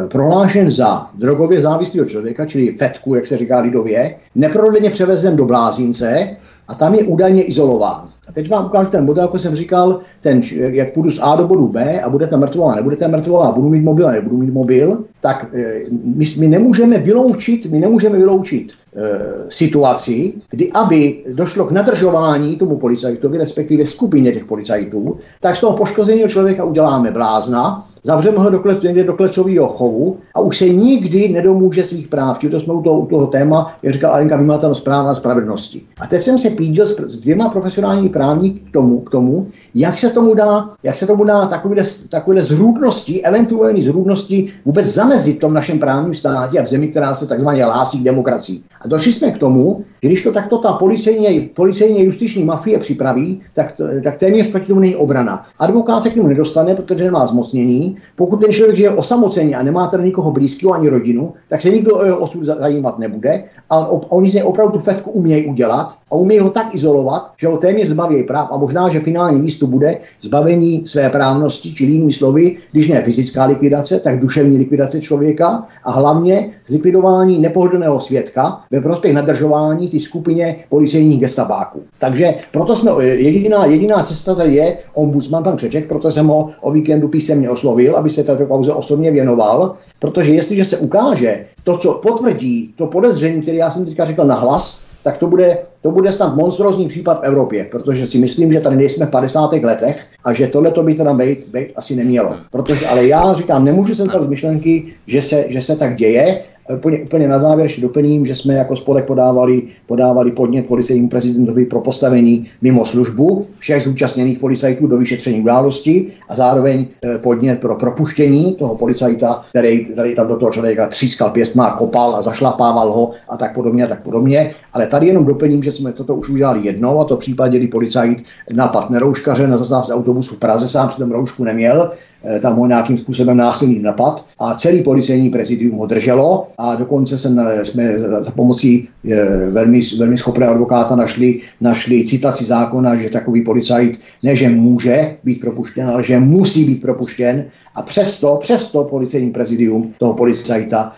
prohlášen 0.08 0.70
za 0.70 1.06
drogově 1.14 1.60
závislého 1.60 2.08
člověka, 2.08 2.46
čili 2.46 2.76
fetku, 2.78 3.14
jak 3.14 3.26
se 3.26 3.36
říká 3.36 3.60
lidově, 3.60 4.14
neprodleně 4.34 4.90
převezen 4.90 5.36
do 5.36 5.44
Blázince 5.44 6.36
a 6.68 6.74
tam 6.74 6.94
je 6.94 7.04
údajně 7.04 7.42
izolován. 7.42 8.13
A 8.28 8.32
teď 8.32 8.50
vám 8.50 8.66
ukážu 8.66 8.90
ten 8.90 9.04
model, 9.04 9.24
jako 9.24 9.38
jsem 9.38 9.56
říkal, 9.56 10.00
ten, 10.20 10.40
jak 10.54 10.92
půjdu 10.92 11.10
z 11.10 11.18
A 11.22 11.36
do 11.36 11.46
bodu 11.46 11.68
B 11.68 12.00
a 12.00 12.08
budete 12.08 12.36
mrtvolá, 12.36 12.74
nebudete 12.74 13.08
mrtvolá, 13.08 13.52
budu 13.52 13.68
mít 13.68 13.82
mobil 13.82 14.12
nebudu 14.12 14.36
mít 14.36 14.52
mobil, 14.52 15.04
tak 15.20 15.46
eh, 15.54 15.80
my, 15.90 16.24
my 16.38 16.48
nemůžeme 16.48 16.98
vyloučit, 16.98 17.66
my 17.66 17.78
nemůžeme 17.78 18.18
vyloučit 18.18 18.72
e, 18.96 19.08
situaci, 19.48 20.32
kdy 20.50 20.72
aby 20.72 21.24
došlo 21.32 21.64
k 21.64 21.70
nadržování 21.70 22.56
tomu 22.56 22.76
policajtovi, 22.76 23.38
respektive 23.38 23.86
skupině 23.86 24.32
těch 24.32 24.44
policajtů, 24.44 25.18
tak 25.40 25.56
z 25.56 25.60
toho 25.60 25.76
poškozeného 25.76 26.28
člověka 26.28 26.64
uděláme 26.64 27.10
blázna, 27.10 27.88
zavřeme 28.04 28.38
ho 28.38 28.50
do 28.50 28.58
klec, 28.58 28.82
někde 28.82 29.04
do 29.04 29.12
klecového 29.12 29.68
chovu 29.68 30.16
a 30.34 30.40
už 30.40 30.58
se 30.58 30.68
nikdy 30.68 31.28
nedomůže 31.28 31.84
svých 31.84 32.08
práv. 32.08 32.38
Čili 32.38 32.50
to 32.50 32.60
jsme 32.60 32.74
u 32.74 32.82
toho, 32.82 33.00
u 33.00 33.06
toho 33.06 33.26
téma, 33.26 33.76
jak 33.82 33.94
říkal 33.94 34.12
Alenka 34.12 34.36
vymatelnost 34.36 34.84
práva 34.84 35.10
a 35.10 35.14
spravedlnosti. 35.14 35.82
A 36.00 36.06
teď 36.06 36.22
jsem 36.22 36.38
se 36.38 36.50
pídil 36.50 36.86
s, 36.86 37.00
s 37.06 37.16
dvěma 37.16 37.48
profesionálními 37.48 38.08
právníky 38.08 38.60
k 38.60 38.72
tomu, 38.72 39.00
k 39.00 39.10
tomu, 39.10 39.46
jak 39.74 39.98
se 39.98 40.10
tomu 40.10 40.34
dá, 40.34 40.70
jak 40.82 40.96
se 40.96 41.06
tomu 41.06 41.24
dá 41.24 41.46
takovýhle, 41.46 41.84
takovýhle 42.10 42.44
zrůdnosti, 42.44 43.22
eventuální 43.22 43.82
zrůdnosti 43.82 44.52
vůbec 44.64 44.86
zamezit 44.86 45.36
v 45.36 45.40
tom 45.40 45.54
našem 45.54 45.78
právním 45.78 46.14
státě 46.14 46.58
a 46.58 46.62
v 46.62 46.66
zemi, 46.66 46.88
která 46.88 47.14
se 47.14 47.26
takzvaně 47.26 47.64
hlásí 47.64 48.00
k 48.00 48.04
demokracii. 48.04 48.60
A 48.80 48.88
došli 48.88 49.12
jsme 49.12 49.30
k 49.30 49.38
tomu, 49.38 49.84
že 50.02 50.08
když 50.08 50.22
to 50.22 50.32
takto 50.32 50.58
ta 50.58 50.72
policejně, 50.72 51.48
policejně 51.54 52.04
justiční 52.04 52.44
mafie 52.44 52.78
připraví, 52.78 53.40
tak, 53.54 53.74
tak 54.04 54.18
téměř 54.18 54.50
proti 54.50 54.66
tomu 54.66 54.80
není 54.80 54.96
obrana. 54.96 55.46
Advokát 55.58 56.02
se 56.02 56.10
k 56.10 56.16
němu 56.16 56.28
nedostane, 56.28 56.74
protože 56.74 57.04
nemá 57.04 57.26
zmocnění. 57.26 57.93
Pokud 58.16 58.40
ten 58.40 58.52
člověk 58.52 58.76
žije 58.76 58.90
osamoceně 58.90 59.56
a 59.56 59.62
nemá 59.62 59.86
tady 59.86 60.04
nikoho 60.04 60.32
blízkého 60.32 60.72
ani 60.72 60.88
rodinu, 60.88 61.32
tak 61.48 61.62
se 61.62 61.70
nikdo 61.70 61.96
o 61.96 62.04
jeho 62.04 62.18
osud 62.18 62.44
zajímat 62.44 62.98
nebude. 62.98 63.44
A 63.70 63.88
oni 63.88 64.30
se 64.30 64.42
opravdu 64.42 64.72
tu 64.72 64.78
fetku 64.78 65.10
umějí 65.10 65.46
udělat 65.46 65.96
a 66.10 66.14
umějí 66.14 66.40
ho 66.40 66.50
tak 66.50 66.74
izolovat, 66.74 67.32
že 67.36 67.46
ho 67.46 67.56
téměř 67.56 67.88
zbaví 67.88 68.22
práv 68.22 68.48
a 68.52 68.56
možná, 68.56 68.88
že 68.88 69.00
finální 69.00 69.40
místo 69.40 69.66
bude 69.66 69.98
zbavení 70.20 70.82
své 70.86 71.10
právnosti, 71.10 71.74
či 71.74 71.84
jinými 71.84 72.12
slovy, 72.12 72.56
když 72.72 72.88
ne 72.88 73.02
fyzická 73.02 73.44
likvidace, 73.44 74.00
tak 74.00 74.20
duševní 74.20 74.58
likvidace 74.58 75.00
člověka 75.00 75.66
a 75.84 75.90
hlavně 75.92 76.50
zlikvidování 76.66 77.38
nepohodlného 77.38 78.00
svědka 78.00 78.60
ve 78.70 78.80
prospěch 78.80 79.14
nadržování 79.14 79.88
ty 79.88 80.00
skupině 80.00 80.56
policejních 80.68 81.20
gestabáků. 81.20 81.82
Takže 81.98 82.34
proto 82.52 82.76
jsme, 82.76 82.90
jediná, 83.04 83.66
jediná 83.66 84.02
cesta 84.02 84.34
tady 84.34 84.54
je 84.54 84.76
ombudsman 84.94 85.44
pan 85.44 85.56
Křeček, 85.56 85.88
proto 85.88 86.10
jsem 86.10 86.26
ho 86.26 86.50
o 86.60 86.72
víkendu 86.72 87.08
písemně 87.08 87.50
oslovil, 87.50 87.83
aby 87.92 88.10
se 88.10 88.24
této 88.24 88.46
kauze 88.46 88.72
osobně 88.72 89.10
věnoval, 89.10 89.74
protože 89.98 90.32
jestliže 90.32 90.64
se 90.64 90.76
ukáže 90.78 91.46
to, 91.64 91.78
co 91.78 91.92
potvrdí 91.94 92.74
to 92.76 92.86
podezření, 92.86 93.42
které 93.42 93.56
já 93.56 93.70
jsem 93.70 93.84
teďka 93.84 94.04
řekl 94.04 94.24
na 94.24 94.34
hlas, 94.34 94.80
tak 95.04 95.18
to 95.18 95.26
bude, 95.26 95.58
to 95.82 95.90
bude 95.90 96.12
snad 96.12 96.36
monstrózní 96.36 96.88
případ 96.88 97.20
v 97.20 97.24
Evropě, 97.24 97.68
protože 97.70 98.06
si 98.06 98.18
myslím, 98.18 98.52
že 98.52 98.60
tady 98.60 98.76
nejsme 98.76 99.06
v 99.06 99.10
50. 99.10 99.52
letech 99.52 100.06
a 100.24 100.32
že 100.32 100.46
tohle 100.46 100.70
to 100.70 100.82
by 100.82 100.94
teda 100.94 101.14
být, 101.14 101.38
být 101.52 101.68
asi 101.76 101.96
nemělo. 101.96 102.34
Protože, 102.50 102.86
ale 102.86 103.06
já 103.06 103.34
říkám, 103.34 103.64
nemůžu 103.64 103.94
se 103.94 104.04
z 104.04 104.28
myšlenky, 104.28 104.84
že 105.06 105.22
se, 105.22 105.44
že 105.48 105.62
se 105.62 105.76
tak 105.76 105.96
děje, 105.96 106.42
Úplně, 106.72 106.98
úplně 106.98 107.28
na 107.28 107.38
závěr 107.38 107.64
ještě 107.64 107.82
doplním, 107.82 108.26
že 108.26 108.34
jsme 108.34 108.54
jako 108.54 108.76
spolek 108.76 109.04
podávali, 109.04 109.62
podávali 109.86 110.30
podnět 110.30 110.66
policejnímu 110.66 111.08
prezidentovi 111.08 111.64
pro 111.64 111.80
postavení 111.80 112.46
mimo 112.62 112.86
službu 112.86 113.46
všech 113.58 113.82
zúčastněných 113.82 114.38
policajtů 114.38 114.86
do 114.86 114.98
vyšetření 114.98 115.40
události 115.40 116.06
a 116.28 116.34
zároveň 116.34 116.86
eh, 117.04 117.18
podnět 117.18 117.60
pro 117.60 117.76
propuštění 117.76 118.54
toho 118.54 118.76
policajta, 118.76 119.44
který, 119.50 119.84
který 119.84 120.14
tam 120.14 120.28
do 120.28 120.36
toho 120.36 120.50
člověka 120.50 120.88
třískal 120.88 121.30
pěstma, 121.30 121.70
kopal 121.70 122.16
a 122.16 122.22
zašlapával 122.22 122.92
ho 122.92 123.10
a 123.28 123.36
tak 123.36 123.54
podobně 123.54 123.84
a 123.84 123.88
tak 123.88 124.02
podobně. 124.02 124.54
Ale 124.72 124.86
tady 124.86 125.06
jenom 125.06 125.24
doplním, 125.24 125.62
že 125.62 125.72
jsme 125.72 125.92
toto 125.92 126.14
už 126.14 126.28
udělali 126.28 126.60
jednou 126.62 127.00
a 127.00 127.04
to 127.04 127.16
v 127.16 127.20
případě, 127.20 127.58
kdy 127.58 127.68
policajt 127.68 128.22
napad 128.52 128.90
nerouškaře 128.90 129.46
na 129.46 129.58
zastávce 129.58 129.94
autobusu 129.94 130.34
v 130.34 130.38
Praze 130.38 130.68
sám 130.68 130.88
přitom 130.88 131.10
roušku 131.10 131.44
neměl, 131.44 131.92
tam 132.40 132.56
ho 132.56 132.66
nějakým 132.66 132.98
způsobem 132.98 133.36
násilný 133.36 133.78
napad 133.78 134.24
a 134.38 134.54
celý 134.54 134.82
policejní 134.82 135.30
prezidium 135.30 135.78
ho 135.78 135.86
drželo 135.86 136.48
a 136.58 136.74
dokonce 136.74 137.18
jsme, 137.18 137.64
jsme 137.64 137.98
za 137.98 138.30
pomocí 138.30 138.88
eh, 139.10 139.50
velmi, 139.50 139.80
velmi 139.98 140.18
schopného 140.18 140.52
advokáta 140.52 140.96
našli, 140.96 141.40
našli 141.60 142.04
citaci 142.04 142.44
zákona, 142.44 142.96
že 142.96 143.10
takový 143.10 143.44
policajt 143.44 143.98
ne, 144.22 144.36
že 144.36 144.48
může 144.48 145.16
být 145.24 145.40
propuštěn, 145.40 145.88
ale 145.88 146.04
že 146.04 146.18
musí 146.18 146.64
být 146.64 146.82
propuštěn 146.82 147.44
a 147.74 147.82
přesto, 147.82 148.38
přesto 148.40 148.84
policejní 148.84 149.30
prezidium 149.30 149.94
toho 149.98 150.14
policajta, 150.14 150.92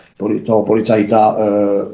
toho 0.45 0.63
policajta 0.63 1.37
e, 1.39 1.43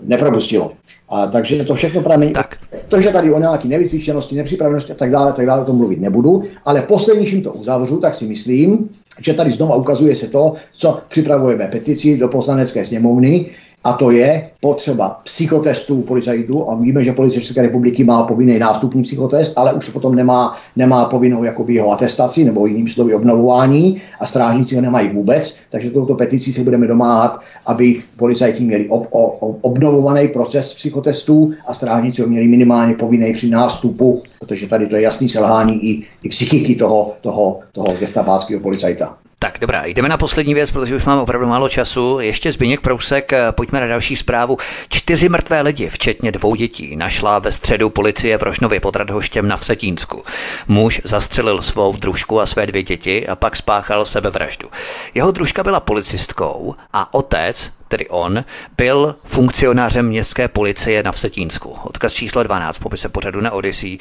nepropustilo. 0.03 0.71
A 1.09 1.27
takže 1.27 1.63
to 1.63 1.75
všechno 1.75 2.01
právě 2.01 2.31
tak. 2.31 2.55
To, 2.89 3.01
že 3.01 3.09
tady 3.09 3.31
o 3.31 3.39
nějaké 3.39 3.67
nevycvičenosti, 3.67 4.35
nepřipravenosti 4.35 4.91
a 4.91 4.95
tak 4.95 5.11
dále, 5.11 5.33
tak 5.33 5.45
dále, 5.45 5.61
o 5.61 5.65
tom 5.65 5.77
mluvit 5.77 6.01
nebudu, 6.01 6.43
ale 6.65 6.81
poslední, 6.81 7.25
čím 7.25 7.41
to 7.41 7.53
uzavřu, 7.53 7.97
tak 7.97 8.15
si 8.15 8.25
myslím, 8.25 8.89
že 9.19 9.33
tady 9.33 9.51
znova 9.51 9.75
ukazuje 9.75 10.15
se 10.15 10.27
to, 10.27 10.53
co 10.71 10.99
připravujeme 11.07 11.67
petici 11.67 12.17
do 12.17 12.27
poslanecké 12.27 12.85
sněmovny, 12.85 13.49
a 13.83 13.93
to 13.93 14.11
je 14.11 14.49
potřeba 14.61 15.19
psychotestů 15.23 16.01
policajtů. 16.01 16.69
A 16.69 16.75
víme, 16.75 17.03
že 17.03 17.13
policie 17.13 17.41
České 17.41 17.61
republiky 17.61 18.03
má 18.03 18.23
povinný 18.23 18.59
nástupní 18.59 19.03
psychotest, 19.03 19.53
ale 19.55 19.73
už 19.73 19.89
potom 19.89 20.15
nemá, 20.15 20.57
nemá 20.75 21.05
povinnou 21.05 21.43
jakoby 21.43 21.73
jeho 21.73 21.91
atestaci 21.91 22.45
nebo 22.45 22.65
jiným 22.65 22.87
slovy 22.89 23.13
obnovování 23.13 24.01
a 24.19 24.25
strážníci 24.25 24.75
ho 24.75 24.81
nemají 24.81 25.09
vůbec. 25.09 25.55
Takže 25.69 25.89
touto 25.89 26.15
petici 26.15 26.53
se 26.53 26.63
budeme 26.63 26.87
domáhat, 26.87 27.39
aby 27.65 28.03
policajti 28.17 28.63
měli 28.63 28.89
ob, 28.89 29.07
ob, 29.09 29.57
obnovovaný 29.61 30.27
proces 30.27 30.73
psychotestů 30.73 31.53
a 31.67 31.73
strážníci 31.73 32.21
ho 32.21 32.27
měli 32.27 32.47
minimálně 32.47 32.93
povinný 32.93 33.33
při 33.33 33.49
nástupu, 33.49 34.21
protože 34.39 34.67
tady 34.67 34.87
to 34.87 34.95
je 34.95 35.01
jasný 35.01 35.29
selhání 35.29 35.85
i, 35.85 36.03
i 36.23 36.29
psychiky 36.29 36.75
toho, 36.75 37.13
toho, 37.21 37.59
toho 37.71 37.93
gestapáckého 37.99 38.61
policajta. 38.61 39.17
Tak 39.43 39.57
dobrá, 39.59 39.85
jdeme 39.85 40.09
na 40.09 40.17
poslední 40.17 40.53
věc, 40.53 40.71
protože 40.71 40.95
už 40.95 41.05
máme 41.05 41.21
opravdu 41.21 41.47
málo 41.47 41.69
času. 41.69 42.19
Ještě 42.19 42.51
Zbigněk 42.51 42.81
Prousek, 42.81 43.33
eh, 43.33 43.51
pojďme 43.51 43.81
na 43.81 43.87
další 43.87 44.15
zprávu. 44.15 44.57
Čtyři 44.89 45.29
mrtvé 45.29 45.61
lidi, 45.61 45.89
včetně 45.89 46.31
dvou 46.31 46.55
dětí, 46.55 46.95
našla 46.95 47.39
ve 47.39 47.51
středu 47.51 47.89
policie 47.89 48.37
v 48.37 48.43
Rošnově 48.43 48.79
pod 48.79 48.95
Radhoštěm 48.95 49.47
na 49.47 49.57
Vsetínsku. 49.57 50.23
Muž 50.67 51.01
zastřelil 51.03 51.61
svou 51.61 51.95
družku 51.95 52.41
a 52.41 52.45
své 52.45 52.67
dvě 52.67 52.83
děti 52.83 53.27
a 53.27 53.35
pak 53.35 53.55
spáchal 53.55 54.05
sebevraždu. 54.05 54.69
Jeho 55.13 55.31
družka 55.31 55.63
byla 55.63 55.79
policistkou 55.79 56.75
a 56.93 57.13
otec, 57.13 57.71
tedy 57.93 58.09
on, 58.09 58.43
byl 58.77 59.15
funkcionářem 59.23 60.07
městské 60.07 60.47
policie 60.47 61.03
na 61.03 61.11
Vsetínsku. 61.11 61.75
Odkaz 61.83 62.13
číslo 62.13 62.43
12, 62.43 62.79
popise 62.79 63.09
pořadu 63.09 63.41
na 63.41 63.51
Odyssey. 63.51 63.97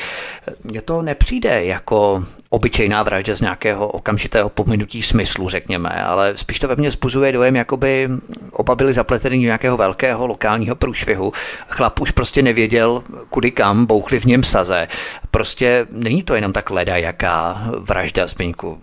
Mně 0.65 0.83
to 0.83 1.03
nepřijde 1.03 1.65
jako 1.65 2.25
obyčejná 2.51 3.03
vražda 3.03 3.35
z 3.35 3.41
nějakého 3.41 3.89
okamžitého 3.89 4.49
pominutí 4.49 5.03
smyslu, 5.03 5.49
řekněme, 5.49 6.05
ale 6.05 6.33
spíš 6.37 6.59
to 6.59 6.69
ve 6.69 6.77
mně 6.77 6.91
zbuzuje 6.91 7.33
dojem, 7.33 7.57
jako 7.57 7.77
by 7.77 8.09
oba 8.53 8.75
byli 8.75 8.95
zapleteni 8.95 9.37
do 9.37 9.43
nějakého 9.43 9.77
velkého 9.77 10.27
lokálního 10.27 10.77
průšvihu. 10.77 11.33
Chlap 11.69 12.01
už 12.01 12.11
prostě 12.11 12.43
nevěděl, 12.43 13.03
kudy 13.31 13.51
kam, 13.51 13.87
bouchli 13.87 14.21
v 14.21 14.25
něm 14.25 14.45
saze. 14.45 14.89
Prostě 15.31 15.87
není 15.91 16.23
to 16.23 16.35
jenom 16.35 16.53
tak 16.53 16.71
leda, 16.71 16.97
jaká 16.97 17.63
vražda 17.79 18.27
Zbyňku. 18.27 18.79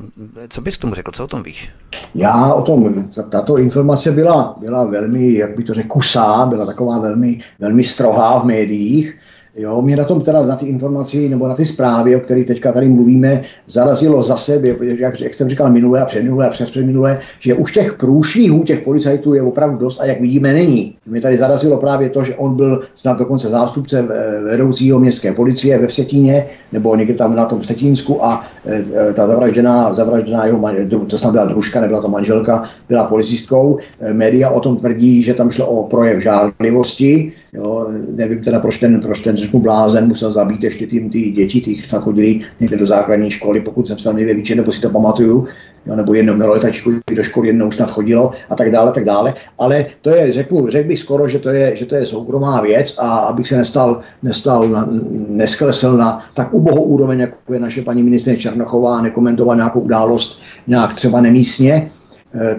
Co 0.50 0.62
bys 0.62 0.78
k 0.78 0.82
tomu 0.82 0.96
řekl, 0.96 1.12
co 1.12 1.24
o 1.24 1.28
tom 1.28 1.44
víš? 1.44 1.70
Já 2.16 2.54
o 2.54 2.62
tom, 2.62 3.10
tato 3.30 3.58
informace 3.58 4.12
byla, 4.12 4.56
byla 4.60 4.86
velmi, 5.00 5.34
jak 5.34 5.56
by 5.58 5.64
to 5.64 5.74
řekl, 5.74 5.88
kusá, 5.88 6.46
byla 6.46 6.66
taková 6.66 7.00
velmi, 7.00 7.40
velmi 7.60 7.84
strohá 7.84 8.40
v 8.40 8.46
médiích. 8.46 9.18
Jo, 9.58 9.82
mě 9.82 9.96
na 9.96 10.04
tom 10.04 10.22
teda 10.22 10.46
na 10.46 10.56
ty 10.56 10.66
informaci 10.66 11.30
nebo 11.30 11.48
na 11.48 11.56
ty 11.56 11.66
zprávy, 11.66 12.16
o 12.16 12.20
kterých 12.20 12.48
teďka 12.48 12.72
tady 12.72 12.90
mluvíme, 12.90 13.42
zarazilo 13.68 14.24
zase, 14.24 14.62
jak, 14.98 15.22
jak 15.22 15.34
jsem 15.34 15.50
říkal 15.50 15.72
minule 15.72 16.02
a 16.02 16.06
předminule 16.06 16.48
a 16.48 16.50
předminule, 16.50 17.20
že 17.40 17.54
už 17.54 17.74
těch 17.74 17.94
průšvihů 17.94 18.64
těch 18.64 18.80
policajtů 18.80 19.34
je 19.34 19.42
opravdu 19.42 19.78
dost 19.78 20.00
a 20.00 20.06
jak 20.06 20.22
vidíme 20.22 20.54
není. 20.54 20.96
Mě 21.06 21.22
tady 21.22 21.38
zarazilo 21.38 21.78
právě 21.78 22.10
to, 22.10 22.24
že 22.24 22.36
on 22.36 22.56
byl 22.56 22.82
snad 22.96 23.18
dokonce 23.18 23.50
zástupce 23.50 24.00
eh, 24.10 24.44
vedoucího 24.44 25.00
městské 25.00 25.34
policie 25.34 25.78
ve 25.78 25.88
Vsetíně 25.88 26.46
nebo 26.72 26.96
někde 26.96 27.14
tam 27.14 27.36
na 27.36 27.46
tom 27.46 27.62
Vsetínsku 27.62 28.26
a 28.26 28.46
eh, 28.66 28.84
eh, 28.94 29.14
ta 29.14 29.28
zavražděná, 29.28 29.94
zavražděná 29.94 30.46
jeho, 30.46 30.70
to 31.08 31.18
snad 31.18 31.32
byla 31.32 31.46
družka, 31.46 31.82
nebyla 31.82 32.02
to 32.02 32.10
manželka, 32.10 32.70
byla 32.90 33.04
policistkou. 33.04 33.78
Média 34.14 34.50
o 34.50 34.60
tom 34.60 34.78
tvrdí, 34.78 35.24
že 35.24 35.34
tam 35.34 35.52
šlo 35.52 35.68
o 35.68 35.88
projev 35.88 36.24
žádlivosti, 36.24 37.34
Jo, 37.54 37.88
nevím 38.16 38.44
teda, 38.44 38.60
proč 38.60 38.78
ten, 38.78 39.02
proč 39.02 39.20
ten 39.20 39.38
řeknu 39.38 39.60
blázen 39.60 40.08
musel 40.08 40.32
zabít 40.32 40.64
ještě 40.64 40.88
tím 40.88 41.10
ty 41.10 41.32
děti, 41.32 41.62
ty 41.62 41.76
chodili 42.00 42.40
někde 42.60 42.78
do 42.78 42.88
základní 42.88 43.32
školy, 43.32 43.62
pokud 43.62 43.88
jsem 43.88 43.98
tam 43.98 44.18
někde 44.18 44.34
víče, 44.34 44.56
nebo 44.56 44.72
si 44.72 44.82
to 44.82 44.90
pamatuju. 44.90 45.48
jo, 45.86 45.96
nebo 45.96 46.14
jedno 46.14 46.36
mělo 46.36 46.54
letačku 46.54 46.92
do 47.16 47.24
školy, 47.24 47.48
jednou 47.48 47.72
snad 47.72 47.92
chodilo 47.92 48.32
a 48.50 48.56
tak 48.56 48.72
dále, 48.72 48.92
tak 48.92 49.06
dále. 49.06 49.34
Ale 49.60 49.86
to 50.02 50.10
je, 50.10 50.32
řeknu, 50.32 50.70
řekl 50.70 50.88
bych 50.88 51.00
skoro, 51.00 51.28
že 51.28 51.40
to 51.40 51.50
je, 51.50 51.76
že 51.76 51.86
to 51.86 51.96
je 51.96 52.06
soukromá 52.06 52.62
věc 52.62 52.96
a 53.00 53.18
abych 53.18 53.48
se 53.48 53.58
nestal, 53.58 54.02
nestal 54.24 54.70
na, 54.70 54.90
nesklesl 55.28 55.98
na 55.98 56.26
tak 56.36 56.54
ubohou 56.54 56.84
úroveň, 56.84 57.20
jako 57.20 57.54
je 57.54 57.60
naše 57.60 57.82
paní 57.82 58.04
ministrině 58.04 58.38
Černochová, 58.38 59.02
nekomentoval 59.02 59.56
nějakou 59.56 59.80
událost 59.80 60.40
nějak 60.68 60.94
třeba 60.94 61.22
nemístně, 61.22 61.92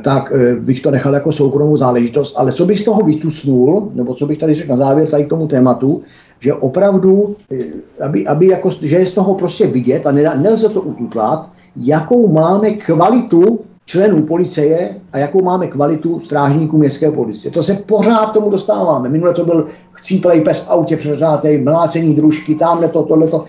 tak 0.03 0.33
eh, 0.35 0.55
bych 0.57 0.81
to 0.81 0.91
nechal 0.91 1.15
jako 1.15 1.33
soukromou 1.33 1.77
záležitost, 1.77 2.35
ale 2.37 2.53
co 2.53 2.67
bych 2.67 2.79
z 2.79 2.85
toho 2.85 3.03
vytusnul, 3.03 3.91
nebo 3.95 4.15
co 4.15 4.27
bych 4.27 4.39
tady 4.39 4.55
řekl 4.55 4.71
na 4.71 4.77
závěr 4.77 5.09
tady 5.09 5.25
k 5.25 5.29
tomu 5.29 5.47
tématu, 5.47 6.03
že 6.41 6.55
opravdu, 6.55 7.37
eh, 7.53 8.05
aby, 8.05 8.27
aby 8.27 8.47
jako, 8.47 8.71
že 8.71 8.97
je 8.97 9.07
z 9.07 9.13
toho 9.13 9.35
prostě 9.35 9.67
vidět 9.67 10.07
a 10.07 10.13
nelze 10.13 10.69
to 10.69 10.81
ututlat, 10.81 11.51
jakou 11.77 12.33
máme 12.33 12.71
kvalitu 12.71 13.61
členů 13.87 14.23
policie 14.23 14.97
a 15.13 15.19
jakou 15.19 15.43
máme 15.43 15.67
kvalitu 15.67 16.21
strážníků 16.25 16.79
městské 16.79 17.11
policie. 17.11 17.53
To 17.53 17.63
se 17.63 17.75
pořád 17.75 18.33
tomu 18.33 18.51
dostáváme. 18.51 19.09
Minule 19.09 19.35
to 19.35 19.45
byl 19.45 19.67
chcíplej 19.93 20.41
pes 20.41 20.61
v 20.61 20.71
autě 20.71 20.97
přeřátej, 20.97 21.63
mlácení 21.63 22.15
družky, 22.15 22.55
tamhle 22.55 22.89
to, 22.89 23.03
tohle 23.03 23.27
to. 23.27 23.45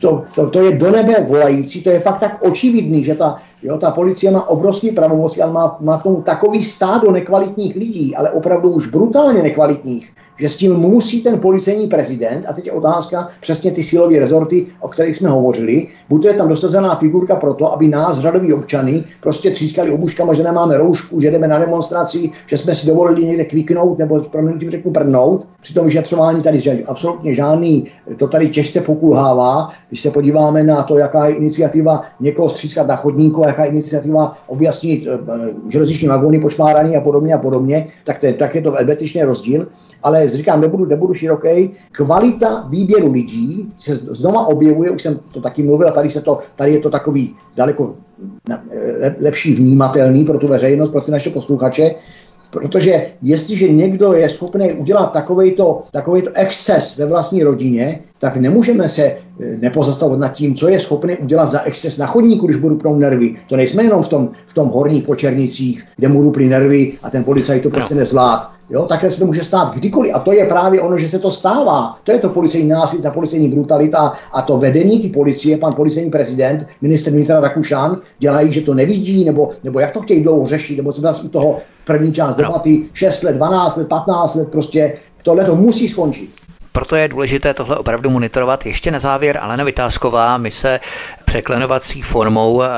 To, 0.00 0.24
to, 0.34 0.50
to, 0.50 0.60
je 0.60 0.76
do 0.76 0.90
nebe 0.90 1.24
volající, 1.28 1.82
to 1.82 1.90
je 1.90 2.00
fakt 2.00 2.18
tak 2.18 2.42
očividný, 2.42 3.04
že 3.04 3.14
ta, 3.14 3.38
jo, 3.62 3.78
ta 3.78 3.90
policie 3.90 4.32
má 4.32 4.48
obrovský 4.48 4.90
pravomoci, 4.90 5.42
ale 5.42 5.52
má, 5.52 5.76
má 5.80 5.98
k 5.98 6.02
tomu 6.02 6.22
takový 6.22 6.62
stádo 6.62 7.10
nekvalitních 7.10 7.76
lidí, 7.76 8.16
ale 8.16 8.30
opravdu 8.30 8.70
už 8.70 8.86
brutálně 8.86 9.42
nekvalitních, 9.42 10.12
že 10.36 10.48
s 10.48 10.56
tím 10.56 10.74
musí 10.74 11.22
ten 11.22 11.38
policejní 11.38 11.86
prezident, 11.86 12.44
a 12.48 12.52
teď 12.52 12.66
je 12.66 12.72
otázka 12.72 13.28
přesně 13.40 13.70
ty 13.70 13.82
silové 13.82 14.18
rezorty, 14.18 14.66
o 14.80 14.88
kterých 14.88 15.16
jsme 15.16 15.28
hovořili, 15.28 15.86
buď 16.08 16.24
je 16.24 16.34
tam 16.34 16.48
dosazená 16.48 16.94
figurka 16.94 17.36
pro 17.36 17.54
to, 17.54 17.72
aby 17.72 17.88
nás, 17.88 18.18
řadoví 18.18 18.52
občany, 18.52 19.04
prostě 19.20 19.50
třískali 19.50 19.90
obuškama, 19.90 20.34
že 20.34 20.42
nemáme 20.42 20.78
roušku, 20.78 21.20
že 21.20 21.30
jdeme 21.30 21.48
na 21.48 21.58
demonstraci, 21.58 22.30
že 22.46 22.58
jsme 22.58 22.74
si 22.74 22.86
dovolili 22.86 23.24
někde 23.24 23.44
kviknout 23.44 23.98
nebo 23.98 24.20
proměnutím 24.20 24.70
řeknu 24.70 24.92
prdnout. 24.92 25.48
Při 25.60 25.74
tom 25.74 25.86
vyšetřování 25.86 26.42
tady 26.42 26.58
že 26.58 26.82
absolutně 26.86 27.34
žádný, 27.34 27.86
to 28.16 28.28
tady 28.28 28.48
těžce 28.48 28.80
pokulhává. 28.80 29.70
Když 29.88 30.00
se 30.00 30.10
podíváme 30.10 30.62
na 30.62 30.82
to, 30.82 30.98
jaká 30.98 31.26
je 31.26 31.34
iniciativa 31.34 32.02
někoho 32.20 32.50
střískat 32.50 32.86
na 32.86 32.96
chodníku, 32.96 33.42
jaká 33.46 33.64
je 33.64 33.70
iniciativa 33.70 34.36
objasnit 34.46 35.06
e, 35.06 35.18
železniční 35.68 36.08
vagóny 36.08 36.40
pošmáraný 36.40 36.96
a 36.96 37.00
podobně 37.00 37.34
a 37.34 37.38
podobně, 37.38 37.86
tak, 38.04 38.18
to, 38.18 38.26
tak 38.32 38.54
je 38.54 38.62
to 38.62 38.76
rozdíl 39.24 39.66
ale 40.04 40.23
říkám, 40.28 40.60
nebudu, 40.60 40.84
nebudu 40.84 41.14
široký. 41.14 41.70
Kvalita 41.92 42.66
výběru 42.68 43.12
lidí 43.12 43.68
se 43.78 43.94
znova 43.94 44.46
objevuje, 44.46 44.90
už 44.90 45.02
jsem 45.02 45.20
to 45.32 45.40
taky 45.40 45.62
mluvil, 45.62 45.88
a 45.88 45.92
tady, 45.92 46.10
se 46.10 46.20
to, 46.20 46.38
tady 46.56 46.72
je 46.72 46.78
to 46.78 46.90
takový 46.90 47.36
daleko 47.56 47.94
lepší 49.20 49.54
vnímatelný 49.54 50.24
pro 50.24 50.38
tu 50.38 50.48
veřejnost, 50.48 50.90
pro 50.90 51.00
ty 51.00 51.10
naše 51.10 51.30
posluchače, 51.30 51.94
Protože 52.54 53.06
jestliže 53.22 53.68
někdo 53.68 54.12
je 54.12 54.30
schopný 54.30 54.72
udělat 54.72 55.12
takovýto, 55.12 55.82
takovýto 55.92 56.30
exces 56.34 56.96
ve 56.96 57.06
vlastní 57.06 57.42
rodině, 57.42 58.00
tak 58.18 58.36
nemůžeme 58.36 58.88
se 58.88 59.16
nepozastavovat 59.38 60.20
nad 60.20 60.32
tím, 60.32 60.54
co 60.54 60.68
je 60.68 60.80
schopný 60.80 61.16
udělat 61.16 61.50
za 61.50 61.62
exces 61.62 61.98
na 61.98 62.06
chodníku, 62.06 62.46
když 62.46 62.56
budu 62.56 62.76
pro 62.76 62.96
nervy. 62.96 63.36
To 63.48 63.56
nejsme 63.56 63.84
jenom 63.84 64.02
v 64.02 64.08
tom, 64.08 64.30
v 64.46 64.54
tom 64.54 64.68
horních 64.68 65.04
počernicích, 65.04 65.84
kde 65.96 66.08
mu 66.08 66.22
ruply 66.22 66.48
nervy 66.48 66.92
a 67.02 67.10
ten 67.10 67.24
policajt 67.24 67.62
to 67.62 67.70
prostě 67.70 67.94
nezvlád. 67.94 68.54
Jo, 68.70 68.84
takhle 68.84 69.10
se 69.10 69.18
to 69.18 69.26
může 69.26 69.44
stát 69.44 69.74
kdykoliv. 69.74 70.14
A 70.14 70.18
to 70.18 70.32
je 70.32 70.46
právě 70.46 70.80
ono, 70.80 70.98
že 70.98 71.08
se 71.08 71.18
to 71.18 71.30
stává. 71.30 71.98
To 72.04 72.12
je 72.12 72.18
to 72.18 72.28
policejní 72.28 72.68
násilí, 72.68 73.02
ta 73.02 73.10
policejní 73.10 73.48
brutalita 73.48 74.12
a 74.32 74.42
to 74.42 74.58
vedení 74.58 75.00
ty 75.00 75.08
policie, 75.08 75.56
pan 75.56 75.72
policejní 75.72 76.10
prezident, 76.10 76.66
minister 76.80 77.12
vnitra 77.12 77.40
Rakušan, 77.40 78.00
dělají, 78.18 78.52
že 78.52 78.60
to 78.60 78.74
nevidí, 78.74 79.24
nebo, 79.24 79.50
nebo 79.64 79.80
jak 79.80 79.92
to 79.92 80.00
chtějí 80.00 80.22
dlouho 80.22 80.46
řešit, 80.46 80.76
nebo 80.76 80.92
se 80.92 81.02
nás 81.02 81.24
u 81.24 81.28
toho 81.28 81.58
první 81.84 82.12
část 82.12 82.36
debaty 82.36 82.82
6 82.92 83.22
let, 83.22 83.36
12 83.36 83.76
let, 83.76 83.88
15 83.88 84.34
let, 84.34 84.48
prostě 84.48 84.92
tohle 85.22 85.44
to 85.44 85.56
musí 85.56 85.88
skončit. 85.88 86.30
Proto 86.76 86.96
je 86.96 87.08
důležité 87.08 87.54
tohle 87.54 87.76
opravdu 87.76 88.10
monitorovat. 88.10 88.66
Ještě 88.66 88.90
na 88.90 88.98
závěr, 88.98 89.38
Alena 89.42 89.64
Vytázková, 89.64 90.38
my 90.38 90.50
se 90.50 90.80
překlenovací 91.24 92.02
formou 92.02 92.62
eh, 92.62 92.68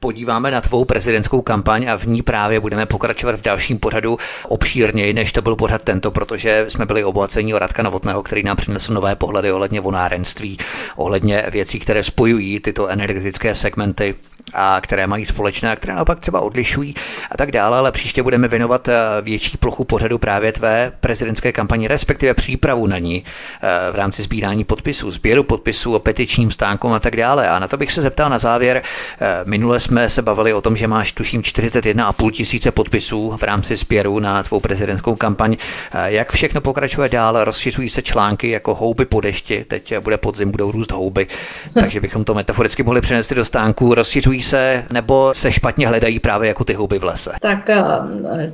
podíváme 0.00 0.50
na 0.50 0.60
tvou 0.60 0.84
prezidentskou 0.84 1.42
kampaň 1.42 1.86
a 1.88 1.96
v 1.96 2.06
ní 2.06 2.22
právě 2.22 2.60
budeme 2.60 2.86
pokračovat 2.86 3.36
v 3.36 3.42
dalším 3.42 3.78
pořadu 3.78 4.18
obšírněji, 4.48 5.12
než 5.12 5.32
to 5.32 5.42
byl 5.42 5.56
pořad 5.56 5.82
tento, 5.82 6.10
protože 6.10 6.64
jsme 6.68 6.86
byli 6.86 7.04
obohacení 7.04 7.54
o 7.54 7.58
Radka 7.58 7.82
Novotného, 7.82 8.22
který 8.22 8.42
nám 8.42 8.56
přinesl 8.56 8.94
nové 8.94 9.16
pohledy 9.16 9.52
ohledně 9.52 9.80
vonárenství, 9.80 10.58
ohledně 10.96 11.44
věcí, 11.50 11.80
které 11.80 12.02
spojují 12.02 12.60
tyto 12.60 12.86
energetické 12.86 13.54
segmenty 13.54 14.14
a 14.54 14.80
které 14.80 15.06
mají 15.06 15.26
společné 15.26 15.72
a 15.72 15.76
které 15.76 15.94
naopak 15.94 16.20
třeba 16.20 16.40
odlišují 16.40 16.94
a 17.30 17.36
tak 17.36 17.52
dále, 17.52 17.78
ale 17.78 17.92
příště 17.92 18.22
budeme 18.22 18.48
věnovat 18.48 18.88
eh, 18.88 18.94
větší 19.22 19.56
plochu 19.56 19.84
pořadu 19.84 20.18
právě 20.18 20.52
tvé 20.52 20.92
prezidentské 21.00 21.52
kampani, 21.52 21.88
respektive 21.88 22.34
přípravu 22.34 22.86
na 22.86 22.98
ní 22.98 23.24
eh, 23.62 23.92
v 23.92 23.94
rámci 23.94 24.22
sbírání 24.22 24.64
podpisů, 24.64 25.10
sběru 25.10 25.42
podpisů 25.42 25.94
o 25.94 25.98
petičním 25.98 26.50
stánku 26.50 26.88
a 26.88 27.00
tak 27.00 27.16
dále. 27.16 27.48
A 27.48 27.58
na 27.58 27.68
to 27.68 27.76
bych 27.76 27.92
se 27.92 28.02
zeptal 28.02 28.30
na 28.30 28.38
závěr. 28.38 28.82
Eh, 29.20 29.26
minule 29.44 29.80
jsme 29.80 30.10
se 30.10 30.22
bavili 30.22 30.52
o 30.52 30.60
tom, 30.60 30.76
že 30.76 30.86
máš 30.86 31.12
tuším 31.12 31.42
41,5 31.42 32.30
tisíce 32.30 32.70
podpisů 32.70 33.36
v 33.36 33.42
rámci 33.42 33.76
sběru 33.76 34.18
na 34.18 34.42
tvou 34.42 34.60
prezidentskou 34.60 35.14
kampaň. 35.14 35.56
Jak 36.04 36.32
všechno 36.32 36.60
pokračuje 36.60 37.08
dál? 37.08 37.44
Rozšiřují 37.44 37.88
se 37.88 38.02
články 38.02 38.50
jako 38.50 38.74
houby 38.74 39.04
po 39.04 39.20
dešti, 39.20 39.64
teď 39.68 39.98
bude 39.98 40.18
podzim, 40.18 40.50
budou 40.50 40.72
růst 40.72 40.92
houby, 40.92 41.26
takže 41.74 42.00
bychom 42.00 42.24
to 42.24 42.34
metaforicky 42.34 42.82
mohli 42.82 43.00
přenést 43.00 43.32
do 43.32 43.44
stánku. 43.44 43.94
Rozšiřují 43.94 44.42
se 44.44 44.84
nebo 44.92 45.34
se 45.34 45.52
špatně 45.52 45.88
hledají 45.88 46.20
právě 46.20 46.48
jako 46.48 46.64
ty 46.64 46.74
houby 46.74 46.98
v 46.98 47.04
lese? 47.04 47.32
Tak 47.40 47.70
eh, 47.70 47.82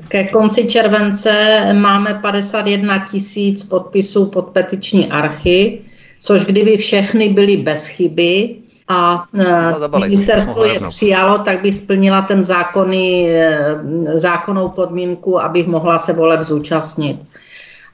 ke 0.08 0.24
konci 0.24 0.64
července 0.64 1.60
máme 1.72 2.14
51 2.14 3.06
tisíc 3.10 3.64
podpisů 3.64 4.26
pod 4.26 4.42
petiční 4.42 5.10
archy, 5.10 5.80
což 6.20 6.44
kdyby 6.44 6.76
všechny 6.76 7.28
byly 7.28 7.56
bez 7.56 7.86
chyby, 7.86 8.56
a 8.92 9.24
eh, 9.38 9.98
ministerstvo 9.98 10.64
je 10.64 10.80
přijalo, 10.88 11.38
tak 11.38 11.62
by 11.62 11.72
splnila 11.72 12.22
ten 12.22 12.42
zákonný, 12.42 13.30
eh, 13.30 13.78
zákonnou 14.14 14.68
podmínku, 14.68 15.42
abych 15.42 15.66
mohla 15.66 15.98
se 15.98 16.12
voleb 16.12 16.40
zúčastnit. 16.40 17.26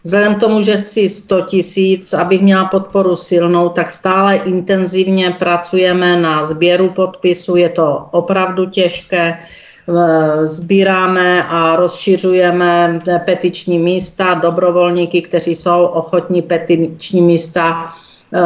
Vzhledem 0.06 0.34
k 0.34 0.40
tomu, 0.40 0.62
že 0.62 0.76
chci 0.76 1.08
100 1.08 1.40
tisíc, 1.40 2.14
abych 2.14 2.42
měla 2.42 2.64
podporu 2.64 3.16
silnou, 3.16 3.68
tak 3.68 3.90
stále 3.90 4.36
intenzivně 4.36 5.30
pracujeme 5.30 6.20
na 6.20 6.42
sběru 6.42 6.90
podpisu. 6.90 7.56
Je 7.56 7.68
to 7.68 8.06
opravdu 8.10 8.66
těžké. 8.66 9.38
Sbíráme 10.44 11.42
a 11.42 11.76
rozšiřujeme 11.76 12.98
petiční 13.24 13.78
místa, 13.78 14.34
dobrovolníky, 14.34 15.22
kteří 15.22 15.54
jsou 15.54 15.84
ochotní 15.84 16.42
petiční 16.42 17.22
místa 17.22 17.90
eh, 18.34 18.40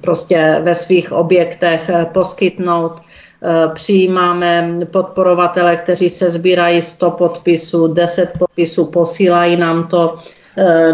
prostě 0.00 0.60
ve 0.62 0.74
svých 0.74 1.12
objektech 1.12 1.90
poskytnout. 2.12 2.92
Eh, 3.42 3.68
přijímáme 3.74 4.78
podporovatele, 4.90 5.76
kteří 5.76 6.10
se 6.10 6.30
sbírají 6.30 6.82
100 6.82 7.10
podpisů, 7.10 7.86
10 7.86 8.30
podpisů, 8.38 8.86
posílají 8.86 9.56
nám 9.56 9.88
to 9.88 10.18
Eh, 10.18 10.41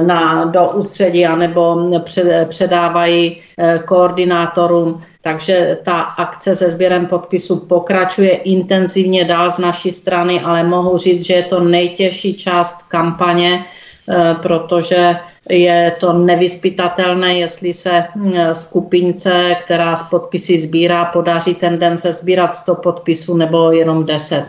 na, 0.07 0.45
do 0.45 0.71
ústředí 0.71 1.27
anebo 1.27 1.91
před, 2.05 2.49
předávají 2.49 3.43
eh, 3.59 3.79
koordinátorům. 3.85 5.01
Takže 5.23 5.79
ta 5.85 6.01
akce 6.01 6.57
se 6.57 6.71
sběrem 6.71 7.07
podpisu 7.07 7.67
pokračuje 7.67 8.31
intenzivně 8.31 9.25
dál 9.25 9.51
z 9.51 9.59
naší 9.59 9.93
strany, 9.93 10.41
ale 10.41 10.65
mohu 10.65 10.99
říct, 10.99 11.27
že 11.27 11.35
je 11.35 11.43
to 11.43 11.61
nejtěžší 11.61 12.35
část 12.35 12.83
kampaně, 12.83 13.65
eh, 14.11 14.37
protože 14.43 15.17
je 15.49 15.97
to 16.01 16.13
nevyspytatelné, 16.13 17.39
jestli 17.39 17.73
se 17.73 18.05
skupince, 18.53 19.57
která 19.65 19.97
z 19.97 20.09
podpisy 20.09 20.61
sbírá, 20.61 21.05
podaří 21.05 21.55
ten 21.55 21.79
den 21.79 21.99
se 21.99 22.13
sbírat 22.13 22.55
100 22.57 22.75
podpisů 22.75 23.37
nebo 23.37 23.73
jenom 23.73 24.05
10. 24.05 24.45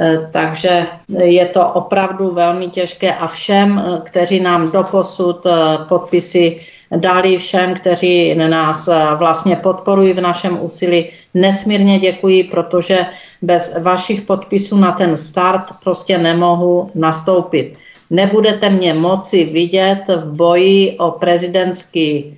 Eh, 0.00 0.28
takže 0.32 0.86
je 1.18 1.46
to 1.46 1.68
opravdu 1.68 2.30
velmi 2.34 2.68
těžké 2.68 3.14
a 3.14 3.26
všem, 3.26 3.78
eh, 3.78 4.00
kteří 4.04 4.40
nám 4.40 4.70
doposud 4.70 5.46
eh, 5.46 5.78
podpisy 5.88 6.60
dali, 6.96 7.38
všem, 7.38 7.74
kteří 7.74 8.34
nás 8.34 8.88
vlastně 9.16 9.56
podporují 9.56 10.12
v 10.12 10.20
našem 10.20 10.58
úsilí, 10.60 11.08
nesmírně 11.34 11.98
děkuji, 11.98 12.44
protože 12.44 13.06
bez 13.42 13.82
vašich 13.82 14.22
podpisů 14.22 14.76
na 14.76 14.92
ten 14.92 15.16
start 15.16 15.62
prostě 15.82 16.18
nemohu 16.18 16.90
nastoupit. 16.94 17.74
Nebudete 18.12 18.70
mě 18.70 18.94
moci 18.94 19.44
vidět 19.44 20.04
v 20.16 20.32
boji 20.36 20.96
o 20.98 21.10
prezidentský 21.10 22.36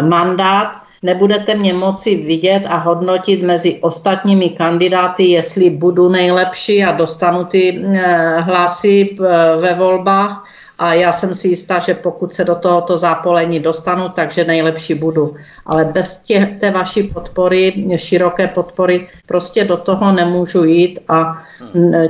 mandát, 0.00 0.72
nebudete 1.02 1.54
mě 1.54 1.72
moci 1.72 2.16
vidět 2.16 2.62
a 2.68 2.76
hodnotit 2.76 3.42
mezi 3.42 3.78
ostatními 3.80 4.48
kandidáty, 4.48 5.24
jestli 5.24 5.70
budu 5.70 6.08
nejlepší 6.08 6.84
a 6.84 6.92
dostanu 6.92 7.44
ty 7.44 7.84
hlasy 8.38 9.16
ve 9.60 9.74
volbách, 9.74 10.44
a 10.78 10.94
já 10.94 11.12
jsem 11.12 11.34
si 11.34 11.48
jistá, 11.48 11.78
že 11.78 11.94
pokud 11.94 12.34
se 12.34 12.44
do 12.44 12.54
tohoto 12.54 12.98
zápolení 12.98 13.60
dostanu, 13.60 14.08
takže 14.08 14.44
nejlepší 14.44 14.94
budu. 14.94 15.34
Ale 15.66 15.84
bez 15.84 16.22
tě, 16.22 16.56
té 16.60 16.70
vaší 16.70 17.02
podpory, 17.02 17.86
široké 17.96 18.48
podpory, 18.48 19.08
prostě 19.26 19.64
do 19.64 19.76
toho 19.76 20.12
nemůžu 20.12 20.64
jít 20.64 20.98
a 21.08 21.42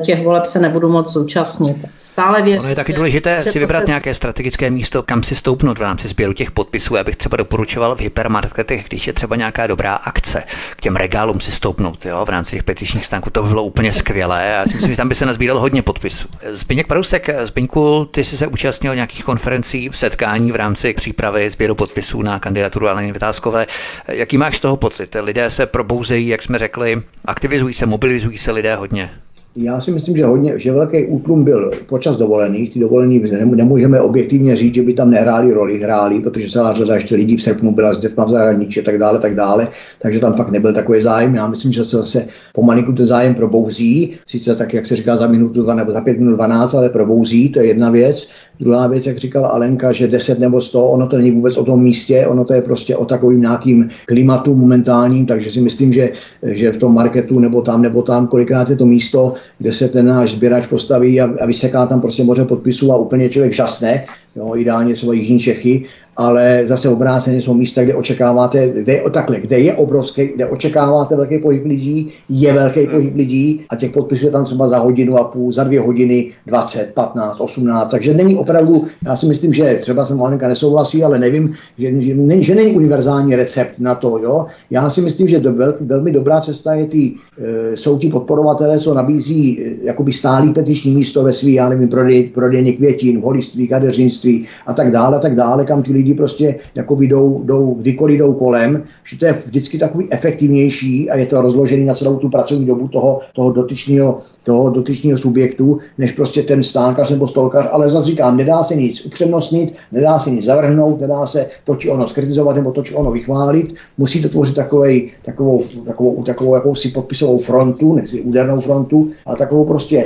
těch 0.05 0.25
voleb 0.25 0.47
se 0.47 0.59
nebudu 0.59 0.89
moc 0.89 1.13
zúčastnit. 1.13 1.77
Stále 2.01 2.43
věřím. 2.43 2.61
Ono 2.61 2.69
je 2.69 2.77
taky 2.77 2.93
důležité 2.93 3.43
si 3.43 3.59
vybrat 3.59 3.81
se... 3.81 3.87
nějaké 3.87 4.15
strategické 4.15 4.71
místo, 4.71 5.03
kam 5.03 5.23
si 5.23 5.35
stoupnout 5.35 5.79
v 5.79 5.83
rámci 5.83 6.09
sběru 6.09 6.33
těch 6.33 6.51
podpisů. 6.51 6.97
Já 6.97 7.05
bych 7.05 7.17
třeba 7.17 7.37
doporučoval 7.37 7.97
v 7.97 8.01
hypermarketech, 8.01 8.85
když 8.89 9.07
je 9.07 9.13
třeba 9.13 9.37
nějaká 9.37 9.67
dobrá 9.67 9.95
akce, 9.95 10.43
k 10.77 10.81
těm 10.81 10.97
regálům 10.97 11.41
si 11.41 11.53
stoupnout 11.53 12.07
jo, 12.07 12.25
v 12.25 12.29
rámci 12.29 12.57
těch 12.57 12.63
petičních 12.63 13.07
stánků. 13.07 13.31
To 13.31 13.43
by 13.43 13.49
bylo 13.49 13.63
úplně 13.63 13.93
skvělé. 13.93 14.47
Já 14.47 14.67
si 14.67 14.75
myslím, 14.75 14.93
že 14.93 14.97
tam 14.97 15.09
by 15.09 15.15
se 15.15 15.27
nazbíral 15.27 15.59
hodně 15.59 15.83
podpisů. 15.83 16.29
Zbyněk 16.51 16.87
Parusek, 16.87 17.29
Zbyňku, 17.45 18.05
ty 18.05 18.25
jsi 18.25 18.37
se 18.37 18.47
účastnil 18.53 18.95
nějakých 18.95 19.25
konferencí, 19.25 19.91
setkání 19.93 20.53
v 20.53 20.57
rámci 20.57 20.95
přípravy 20.95 21.51
sběru 21.51 21.75
podpisů 21.75 22.23
na 22.23 22.39
kandidaturu 22.39 22.89
Aleny 22.89 23.13
Vytázkové. 23.13 23.67
Jaký 24.09 24.39
máš 24.39 24.57
z 24.57 24.61
toho 24.61 24.77
pocit? 24.77 25.17
Lidé 25.21 25.51
se 25.51 25.67
probouzejí, 25.67 26.29
jak 26.29 26.43
jsme 26.43 26.59
řekli, 26.59 27.03
aktivizují 27.25 27.75
se, 27.75 27.87
mobilizují 27.87 28.39
se 28.39 28.53
lidé 28.53 28.75
hodně. 28.75 29.11
Já 29.57 29.81
si 29.81 29.91
myslím, 29.91 30.17
že, 30.17 30.25
hodně, 30.25 30.59
že 30.59 30.73
velký 30.73 31.07
útlum 31.07 31.45
byl 31.45 31.71
počas 31.87 32.17
dovolených. 32.17 32.73
Ty 32.73 32.79
dovolený 32.81 33.23
nemůžeme 33.55 34.01
objektivně 34.01 34.57
říct, 34.57 34.75
že 34.75 34.83
by 34.83 34.95
tam 34.95 35.11
nehráli 35.11 35.53
roli, 35.53 35.81
hráli, 35.81 36.21
protože 36.21 36.51
celá 36.51 36.73
řada 36.73 36.95
ještě 36.95 37.15
lidí 37.15 37.37
v 37.37 37.43
srpnu 37.43 37.73
byla 37.73 37.95
s 37.95 37.99
dětma 37.99 38.25
v 38.25 38.31
zahraničí 38.31 38.81
a 38.81 38.83
tak 38.83 38.99
dále, 38.99 39.19
tak 39.19 39.35
dále. 39.35 39.69
Takže 39.99 40.21
tam 40.21 40.35
fakt 40.35 40.51
nebyl 40.51 40.73
takový 40.73 41.03
zájem. 41.03 41.35
Já 41.35 41.47
myslím, 41.47 41.73
že 41.73 41.85
se 41.85 41.97
zase 41.97 42.27
pomalinku 42.55 42.93
ten 42.93 43.07
zájem 43.07 43.35
probouzí. 43.35 44.15
Sice 44.27 44.57
tak, 44.57 44.75
jak 44.75 44.87
se 44.87 44.97
říká, 44.97 45.17
za 45.17 45.27
minutu 45.27 45.63
dva 45.63 45.75
nebo 45.75 45.93
za 45.93 46.01
pět 46.01 46.19
minut 46.19 46.35
12, 46.35 46.75
ale 46.75 46.89
probouzí, 46.89 47.49
to 47.49 47.61
je 47.61 47.67
jedna 47.67 47.91
věc. 47.91 48.29
Druhá 48.63 48.87
věc, 48.87 49.07
jak 49.07 49.19
říkala 49.19 49.49
Alenka, 49.49 49.93
že 49.93 50.09
10 50.09 50.39
nebo 50.39 50.63
100, 50.63 50.89
ono 50.89 51.07
to 51.07 51.17
není 51.17 51.31
vůbec 51.31 51.57
o 51.57 51.65
tom 51.65 51.83
místě, 51.83 52.27
ono 52.27 52.45
to 52.45 52.55
je 52.55 52.63
prostě 52.63 52.97
o 52.97 53.05
takovým 53.05 53.41
nějakým 53.41 53.89
klimatu 54.07 54.55
momentálním, 54.55 55.27
takže 55.27 55.51
si 55.51 55.61
myslím, 55.61 55.93
že, 55.93 56.11
že 56.43 56.73
v 56.73 56.79
tom 56.79 56.95
marketu 56.95 57.39
nebo 57.39 57.63
tam 57.63 57.83
nebo 57.83 58.03
tam, 58.03 58.27
kolikrát 58.27 58.71
je 58.71 58.77
to 58.77 58.87
místo, 58.87 59.35
kde 59.59 59.73
se 59.73 59.89
ten 59.89 60.07
náš 60.07 60.31
sběrač 60.31 60.67
postaví 60.67 61.21
a, 61.21 61.31
a 61.41 61.47
vyseká 61.47 61.87
tam 61.87 62.01
prostě 62.01 62.25
moře 62.25 62.45
podpisů 62.45 62.93
a 62.93 62.97
úplně 62.97 63.29
člověk 63.29 63.53
žasne, 63.53 64.05
jo, 64.37 64.57
ideálně 64.57 64.95
třeba 64.95 65.13
Jižní 65.13 65.39
Čechy, 65.39 65.85
ale 66.17 66.63
zase 66.67 66.89
obráceně 66.89 67.43
jsou 67.43 67.55
místa, 67.55 67.85
kde 67.85 67.95
očekáváte, 67.95 68.69
kde 68.69 69.03
takhle, 69.13 69.41
kde 69.41 69.59
je 69.59 69.75
obrovský, 69.75 70.31
kde 70.35 70.47
očekáváte 70.47 71.17
velký 71.17 71.39
pohyb 71.39 71.65
lidí, 71.65 72.11
je 72.29 72.53
velký 72.53 72.87
pohyb 72.87 73.17
lidí 73.17 73.65
a 73.69 73.77
těch 73.77 73.91
podpisů 73.91 74.27
je 74.27 74.33
tam 74.33 74.45
třeba 74.45 74.69
za 74.69 74.79
hodinu 74.79 75.19
a 75.19 75.25
půl, 75.25 75.53
za 75.53 75.65
dvě 75.65 75.81
hodiny 75.81 76.33
20, 76.47 76.93
15, 76.95 77.41
18, 77.41 77.91
takže 77.91 78.15
není 78.15 78.37
opravdu, 78.37 78.85
já 79.07 79.17
si 79.17 79.27
myslím, 79.27 79.53
že 79.53 79.79
třeba 79.81 80.05
jsem 80.05 80.19
Malenka 80.19 80.49
nesouhlasí, 80.49 81.05
ale 81.05 81.19
nevím, 81.19 81.55
že, 81.79 82.03
že, 82.03 82.15
ne, 82.15 82.43
že 82.43 82.55
není 82.55 82.73
univerzální 82.73 83.37
recept 83.37 83.75
na 83.79 83.95
to, 83.95 84.19
jo. 84.19 84.47
Já 84.71 84.91
si 84.91 85.01
myslím, 85.01 85.29
že 85.29 85.41
do, 85.41 85.53
vel, 85.53 85.75
velmi 85.81 86.13
dobrá 86.13 86.41
cesta 86.41 86.75
je 86.75 86.87
ty, 86.87 87.13
e, 87.39 87.77
jsou 87.77 87.99
ti 87.99 88.09
podporovatelé, 88.09 88.79
co 88.79 88.95
nabízí 88.95 89.61
e, 89.61 89.87
jakoby 89.87 90.13
stálý 90.13 90.53
petiční 90.53 90.95
místo 90.95 91.23
ve 91.23 91.33
svých, 91.33 91.55
já 91.55 91.69
nevím, 91.69 91.89
prodej, 91.89 92.23
prodejně 92.23 92.73
květin, 92.73 93.21
holiství, 93.21 93.69
kadeřinství 93.69 94.47
a 94.67 94.73
tak 94.73 94.91
dále, 94.91 95.17
a 95.17 95.21
tak 95.21 95.35
dále, 95.35 95.65
kam 95.65 95.83
ty 95.83 95.93
lidi 95.93 96.12
prostě 96.15 96.57
jako 96.77 97.03
jdou, 97.03 97.43
jdou, 97.45 97.75
kdykoliv 97.75 98.19
jdou 98.19 98.33
kolem, 98.33 98.83
že 99.05 99.19
to 99.19 99.25
je 99.25 99.39
vždycky 99.47 99.79
takový 99.79 100.07
efektivnější 100.11 101.11
a 101.11 101.17
je 101.17 101.27
to 101.27 101.43
rozložený 101.43 101.85
na 101.85 101.95
celou 101.95 102.17
tu 102.17 102.29
pracovní 102.29 102.67
dobu 102.67 102.89
toho, 102.89 103.21
toho 103.33 103.53
dotyčného 103.53 104.19
toho 104.45 104.71
dotyčného 104.71 105.19
subjektu, 105.19 105.79
než 105.99 106.13
prostě 106.13 106.43
ten 106.43 106.63
stánkař 106.63 107.11
nebo 107.11 107.29
stolkař, 107.29 107.69
ale 107.73 107.91
zase 107.91 108.07
říkám, 108.07 108.37
nedá 108.37 108.63
se 108.63 108.75
nic 108.75 109.07
upřednostnit, 109.07 109.75
nedá 109.93 110.19
se 110.19 110.31
nic 110.31 110.45
zavrhnout, 110.45 111.01
nedá 111.01 111.27
se 111.27 111.47
to 111.65 111.77
či 111.77 111.91
ono 111.91 112.07
skritizovat 112.07 112.57
nebo 112.57 112.73
to 112.73 112.83
či 112.83 112.95
ono 112.95 113.11
vychválit, 113.11 113.75
musí 113.99 114.23
to 114.23 114.29
tvořit 114.29 114.55
takovej, 114.55 115.11
takovou, 115.25 115.63
takovou, 115.87 116.23
takovou 116.23 116.55
jakousi 116.55 116.89
podpisovou 116.89 117.39
frontu, 117.39 117.95
ne 117.95 118.03
údernou 118.23 118.61
frontu, 118.61 119.11
ale 119.27 119.37
takovou 119.37 119.65
prostě 119.65 120.05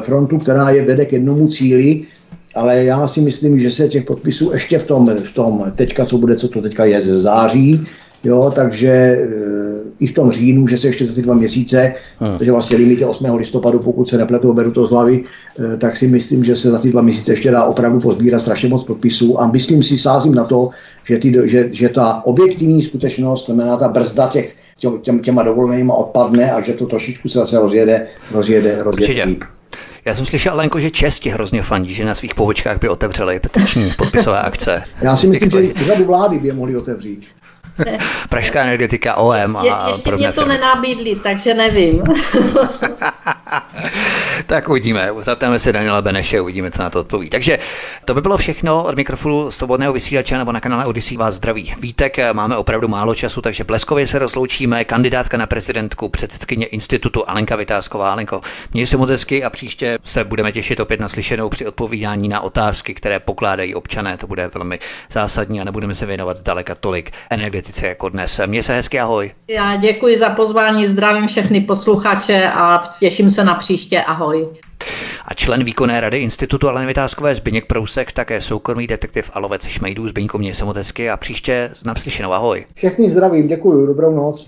frontu, 0.00 0.38
která 0.38 0.70
je 0.70 0.84
vede 0.84 1.04
k 1.04 1.12
jednomu 1.12 1.48
cíli, 1.48 2.02
ale 2.54 2.84
já 2.84 3.08
si 3.08 3.20
myslím, 3.20 3.58
že 3.58 3.70
se 3.70 3.88
těch 3.88 4.04
podpisů 4.04 4.52
ještě 4.52 4.78
v 4.78 4.86
tom, 4.86 5.06
v 5.24 5.32
tom 5.32 5.72
teďka, 5.76 6.06
co 6.06 6.18
bude, 6.18 6.36
co 6.36 6.48
to 6.48 6.62
teďka 6.62 6.84
je 6.84 7.02
z 7.02 7.20
září, 7.20 7.86
jo, 8.24 8.52
takže 8.54 8.88
e, 8.88 9.26
i 10.00 10.06
v 10.06 10.14
tom 10.14 10.32
říjnu, 10.32 10.66
že 10.66 10.78
se 10.78 10.86
ještě 10.86 11.06
za 11.06 11.12
ty 11.12 11.22
dva 11.22 11.34
měsíce, 11.34 11.94
hmm. 12.18 12.38
protože 12.38 12.52
vlastně 12.52 12.76
limit 12.76 13.00
je 13.00 13.06
8. 13.06 13.34
listopadu, 13.34 13.78
pokud 13.78 14.08
se 14.08 14.18
nepletu, 14.18 14.52
beru 14.52 14.72
to 14.72 14.86
z 14.86 14.90
hlavy, 14.90 15.24
e, 15.74 15.76
tak 15.76 15.96
si 15.96 16.08
myslím, 16.08 16.44
že 16.44 16.56
se 16.56 16.70
za 16.70 16.78
ty 16.78 16.90
dva 16.90 17.02
měsíce 17.02 17.32
ještě 17.32 17.50
dá 17.50 17.64
opravdu 17.64 18.00
pozbírat 18.00 18.42
strašně 18.42 18.68
moc 18.68 18.84
podpisů 18.84 19.40
a 19.40 19.50
myslím 19.52 19.82
si, 19.82 19.98
sázím 19.98 20.34
na 20.34 20.44
to, 20.44 20.70
že, 21.04 21.18
ty, 21.18 21.34
že, 21.44 21.68
že 21.72 21.88
ta 21.88 22.22
objektivní 22.24 22.82
skutečnost, 22.82 23.46
znamená 23.46 23.76
ta 23.76 23.88
brzda 23.88 24.28
těch 24.28 24.56
těm, 25.02 25.20
těma 25.20 25.42
dovolenýma 25.42 25.94
odpadne 25.94 26.52
a 26.52 26.60
že 26.60 26.72
to 26.72 26.86
trošičku 26.86 27.28
se 27.28 27.38
zase 27.38 27.58
rozjede, 27.58 28.06
rozjede, 28.32 28.82
rozjede. 28.82 29.24
Určitě. 29.24 29.59
Já 30.04 30.14
jsem 30.14 30.26
slyšel, 30.26 30.56
Lenko, 30.56 30.80
že 30.80 30.90
Česti 30.90 31.30
hrozně 31.30 31.62
fandí, 31.62 31.94
že 31.94 32.04
na 32.04 32.14
svých 32.14 32.34
pobočkách 32.34 32.78
by 32.78 32.88
otevřeli 32.88 33.40
petiční 33.40 33.90
podpisové 33.98 34.40
akce. 34.40 34.82
Já 35.02 35.16
si 35.16 35.26
myslím, 35.26 35.50
že 35.50 35.84
řadu 35.84 36.04
vlády 36.04 36.38
by 36.38 36.48
je 36.48 36.54
mohli 36.54 36.76
otevřít. 36.76 37.26
Pražská 38.28 38.62
energetika 38.62 39.14
OM 39.14 39.56
a 39.56 39.64
Je, 39.64 39.72
Ještě 39.88 40.16
mě 40.16 40.32
to 40.32 40.46
nenabídli, 40.46 41.16
takže 41.16 41.54
nevím. 41.54 42.02
tak 44.46 44.68
uvidíme, 44.68 45.10
zatáme 45.20 45.58
se 45.58 45.72
Daniela 45.72 46.02
Beneše, 46.02 46.40
uvidíme, 46.40 46.70
co 46.70 46.82
na 46.82 46.90
to 46.90 47.00
odpoví. 47.00 47.30
Takže 47.30 47.58
to 48.04 48.14
by 48.14 48.20
bylo 48.20 48.36
všechno 48.36 48.84
od 48.84 48.96
mikrofonu 48.96 49.50
svobodného 49.50 49.92
vysílače 49.92 50.38
nebo 50.38 50.52
na 50.52 50.60
kanále 50.60 50.84
Odyssey 50.84 51.16
vás 51.16 51.34
zdraví. 51.34 51.74
Vítek, 51.80 52.16
máme 52.32 52.56
opravdu 52.56 52.88
málo 52.88 53.14
času, 53.14 53.42
takže 53.42 53.64
bleskově 53.64 54.06
se 54.06 54.18
rozloučíme. 54.18 54.84
Kandidátka 54.84 55.36
na 55.36 55.46
prezidentku, 55.46 56.08
předsedkyně 56.08 56.66
institutu 56.66 57.30
Alenka 57.30 57.56
Vytázková. 57.56 58.12
Alenko, 58.12 58.40
měj 58.72 58.86
se 58.86 58.96
moc 58.96 59.10
hezky 59.10 59.44
a 59.44 59.50
příště 59.50 59.98
se 60.04 60.24
budeme 60.24 60.52
těšit 60.52 60.80
opět 60.80 61.00
na 61.00 61.08
slyšenou 61.08 61.48
při 61.48 61.66
odpovídání 61.66 62.28
na 62.28 62.40
otázky, 62.40 62.94
které 62.94 63.20
pokládají 63.20 63.74
občané. 63.74 64.16
To 64.16 64.26
bude 64.26 64.50
velmi 64.54 64.78
zásadní 65.12 65.60
a 65.60 65.64
nebudeme 65.64 65.94
se 65.94 66.06
věnovat 66.06 66.36
zdaleka 66.36 66.74
tolik 66.74 67.10
energetice 67.60 67.86
jako 67.86 68.08
dnes. 68.08 68.40
Měj 68.46 68.62
se 68.62 68.74
hezky, 68.74 69.00
ahoj. 69.00 69.32
Já 69.48 69.76
děkuji 69.76 70.18
za 70.18 70.30
pozvání, 70.30 70.86
zdravím 70.86 71.26
všechny 71.26 71.60
posluchače 71.60 72.50
a 72.54 72.94
těším 73.00 73.30
se 73.30 73.44
na 73.44 73.54
příště. 73.54 74.02
Ahoj. 74.02 74.48
A 75.24 75.34
člen 75.34 75.64
výkonné 75.64 76.00
rady 76.00 76.18
Institutu 76.18 76.68
Aleny 76.68 76.86
Vytázkové 76.86 77.34
Zbyněk 77.34 77.66
Prousek, 77.66 78.12
také 78.12 78.40
soukromý 78.40 78.86
detektiv 78.86 79.30
Alovec 79.34 79.66
Šmejdů. 79.66 80.08
Zbyňku 80.08 80.38
mě 80.38 80.54
samotesky 80.54 81.10
a 81.10 81.16
příště 81.16 81.70
naslyšenou. 81.84 82.32
Ahoj. 82.32 82.66
Všechny 82.74 83.10
zdravím, 83.10 83.48
děkuji, 83.48 83.86
dobrou 83.86 84.14
noc. 84.14 84.46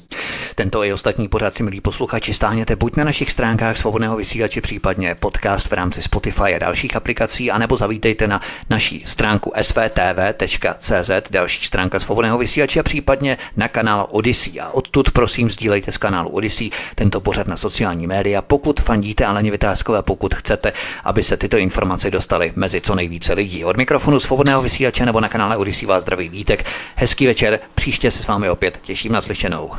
Tento 0.54 0.84
i 0.84 0.92
ostatní 0.92 1.28
pořád 1.28 1.54
si 1.54 1.62
milí 1.62 1.80
posluchači 1.80 2.34
stáhněte 2.34 2.76
buď 2.76 2.96
na 2.96 3.04
našich 3.04 3.32
stránkách 3.32 3.76
svobodného 3.76 4.16
vysílače, 4.16 4.60
případně 4.60 5.14
podcast 5.14 5.70
v 5.70 5.72
rámci 5.72 6.02
Spotify 6.02 6.54
a 6.54 6.58
dalších 6.58 6.96
aplikací, 6.96 7.50
anebo 7.50 7.76
zavítejte 7.76 8.26
na 8.26 8.40
naší 8.70 9.04
stránku 9.06 9.52
svtv.cz, 9.62 11.10
další 11.30 11.66
stránka 11.66 12.00
svobodného 12.00 12.38
vysílače 12.38 12.80
a 12.80 12.82
případně 12.82 13.38
na 13.56 13.68
kanál 13.68 14.06
Odyssey. 14.10 14.60
A 14.60 14.70
odtud 14.70 15.10
prosím 15.10 15.50
sdílejte 15.50 15.92
z 15.92 15.96
kanálu 15.96 16.28
Odyssey 16.28 16.70
tento 16.94 17.20
pořad 17.20 17.46
na 17.46 17.56
sociální 17.56 18.06
média, 18.06 18.42
pokud 18.42 18.80
fandíte 18.80 19.24
Aleně 19.24 19.50
Vytázkové, 19.50 20.02
pokud 20.02 20.21
chcete, 20.34 20.72
aby 21.04 21.22
se 21.22 21.36
tyto 21.36 21.56
informace 21.56 22.10
dostaly 22.10 22.52
mezi 22.56 22.80
co 22.80 22.94
nejvíce 22.94 23.32
lidí. 23.32 23.64
Od 23.64 23.76
mikrofonu 23.76 24.20
svobodného 24.20 24.62
vysílače 24.62 25.06
nebo 25.06 25.20
na 25.20 25.28
kanále 25.28 25.56
Odyssey 25.56 25.86
vás 25.88 26.02
zdraví 26.02 26.28
Vítek. 26.28 26.64
Hezký 26.96 27.26
večer, 27.26 27.60
příště 27.74 28.10
se 28.10 28.22
s 28.22 28.26
vámi 28.26 28.50
opět 28.50 28.78
těším 28.82 29.12
na 29.12 29.20
slyšenou. 29.20 29.70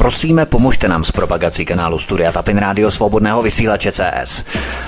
Prosíme, 0.00 0.46
pomožte 0.46 0.88
nám 0.88 1.04
s 1.04 1.12
propagací 1.12 1.64
kanálu 1.64 1.98
Studia 1.98 2.32
Tapin 2.32 2.58
Radio 2.58 2.90
Svobodného 2.90 3.42
vysílače 3.42 3.92
CS. 3.92 4.44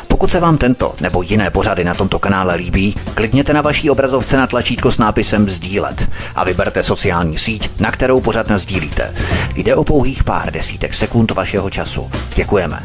Pokud 0.09 0.31
se 0.31 0.41
vám 0.41 0.59
tento 0.59 0.95
nebo 1.01 1.23
jiné 1.23 1.51
pořady 1.51 1.85
na 1.85 1.95
tomto 1.95 2.19
kanále 2.19 2.55
líbí, 2.55 2.95
klikněte 3.15 3.53
na 3.53 3.61
vaší 3.61 3.91
obrazovce 3.91 4.37
na 4.37 4.47
tlačítko 4.47 4.93
s 4.93 4.99
nápisem 4.99 5.49
Sdílet 5.49 6.09
a 6.35 6.45
vyberte 6.45 6.83
sociální 6.83 7.39
síť, 7.39 7.81
na 7.81 7.91
kterou 7.91 8.21
pořád 8.21 8.51
sdílíte. 8.51 9.15
Jde 9.55 9.77
o 9.77 9.85
pouhých 9.85 10.25
pár 10.25 10.53
desítek 10.53 10.95
sekund 10.95 11.31
vašeho 11.31 11.71
času. 11.71 12.11
Děkujeme. 12.35 12.83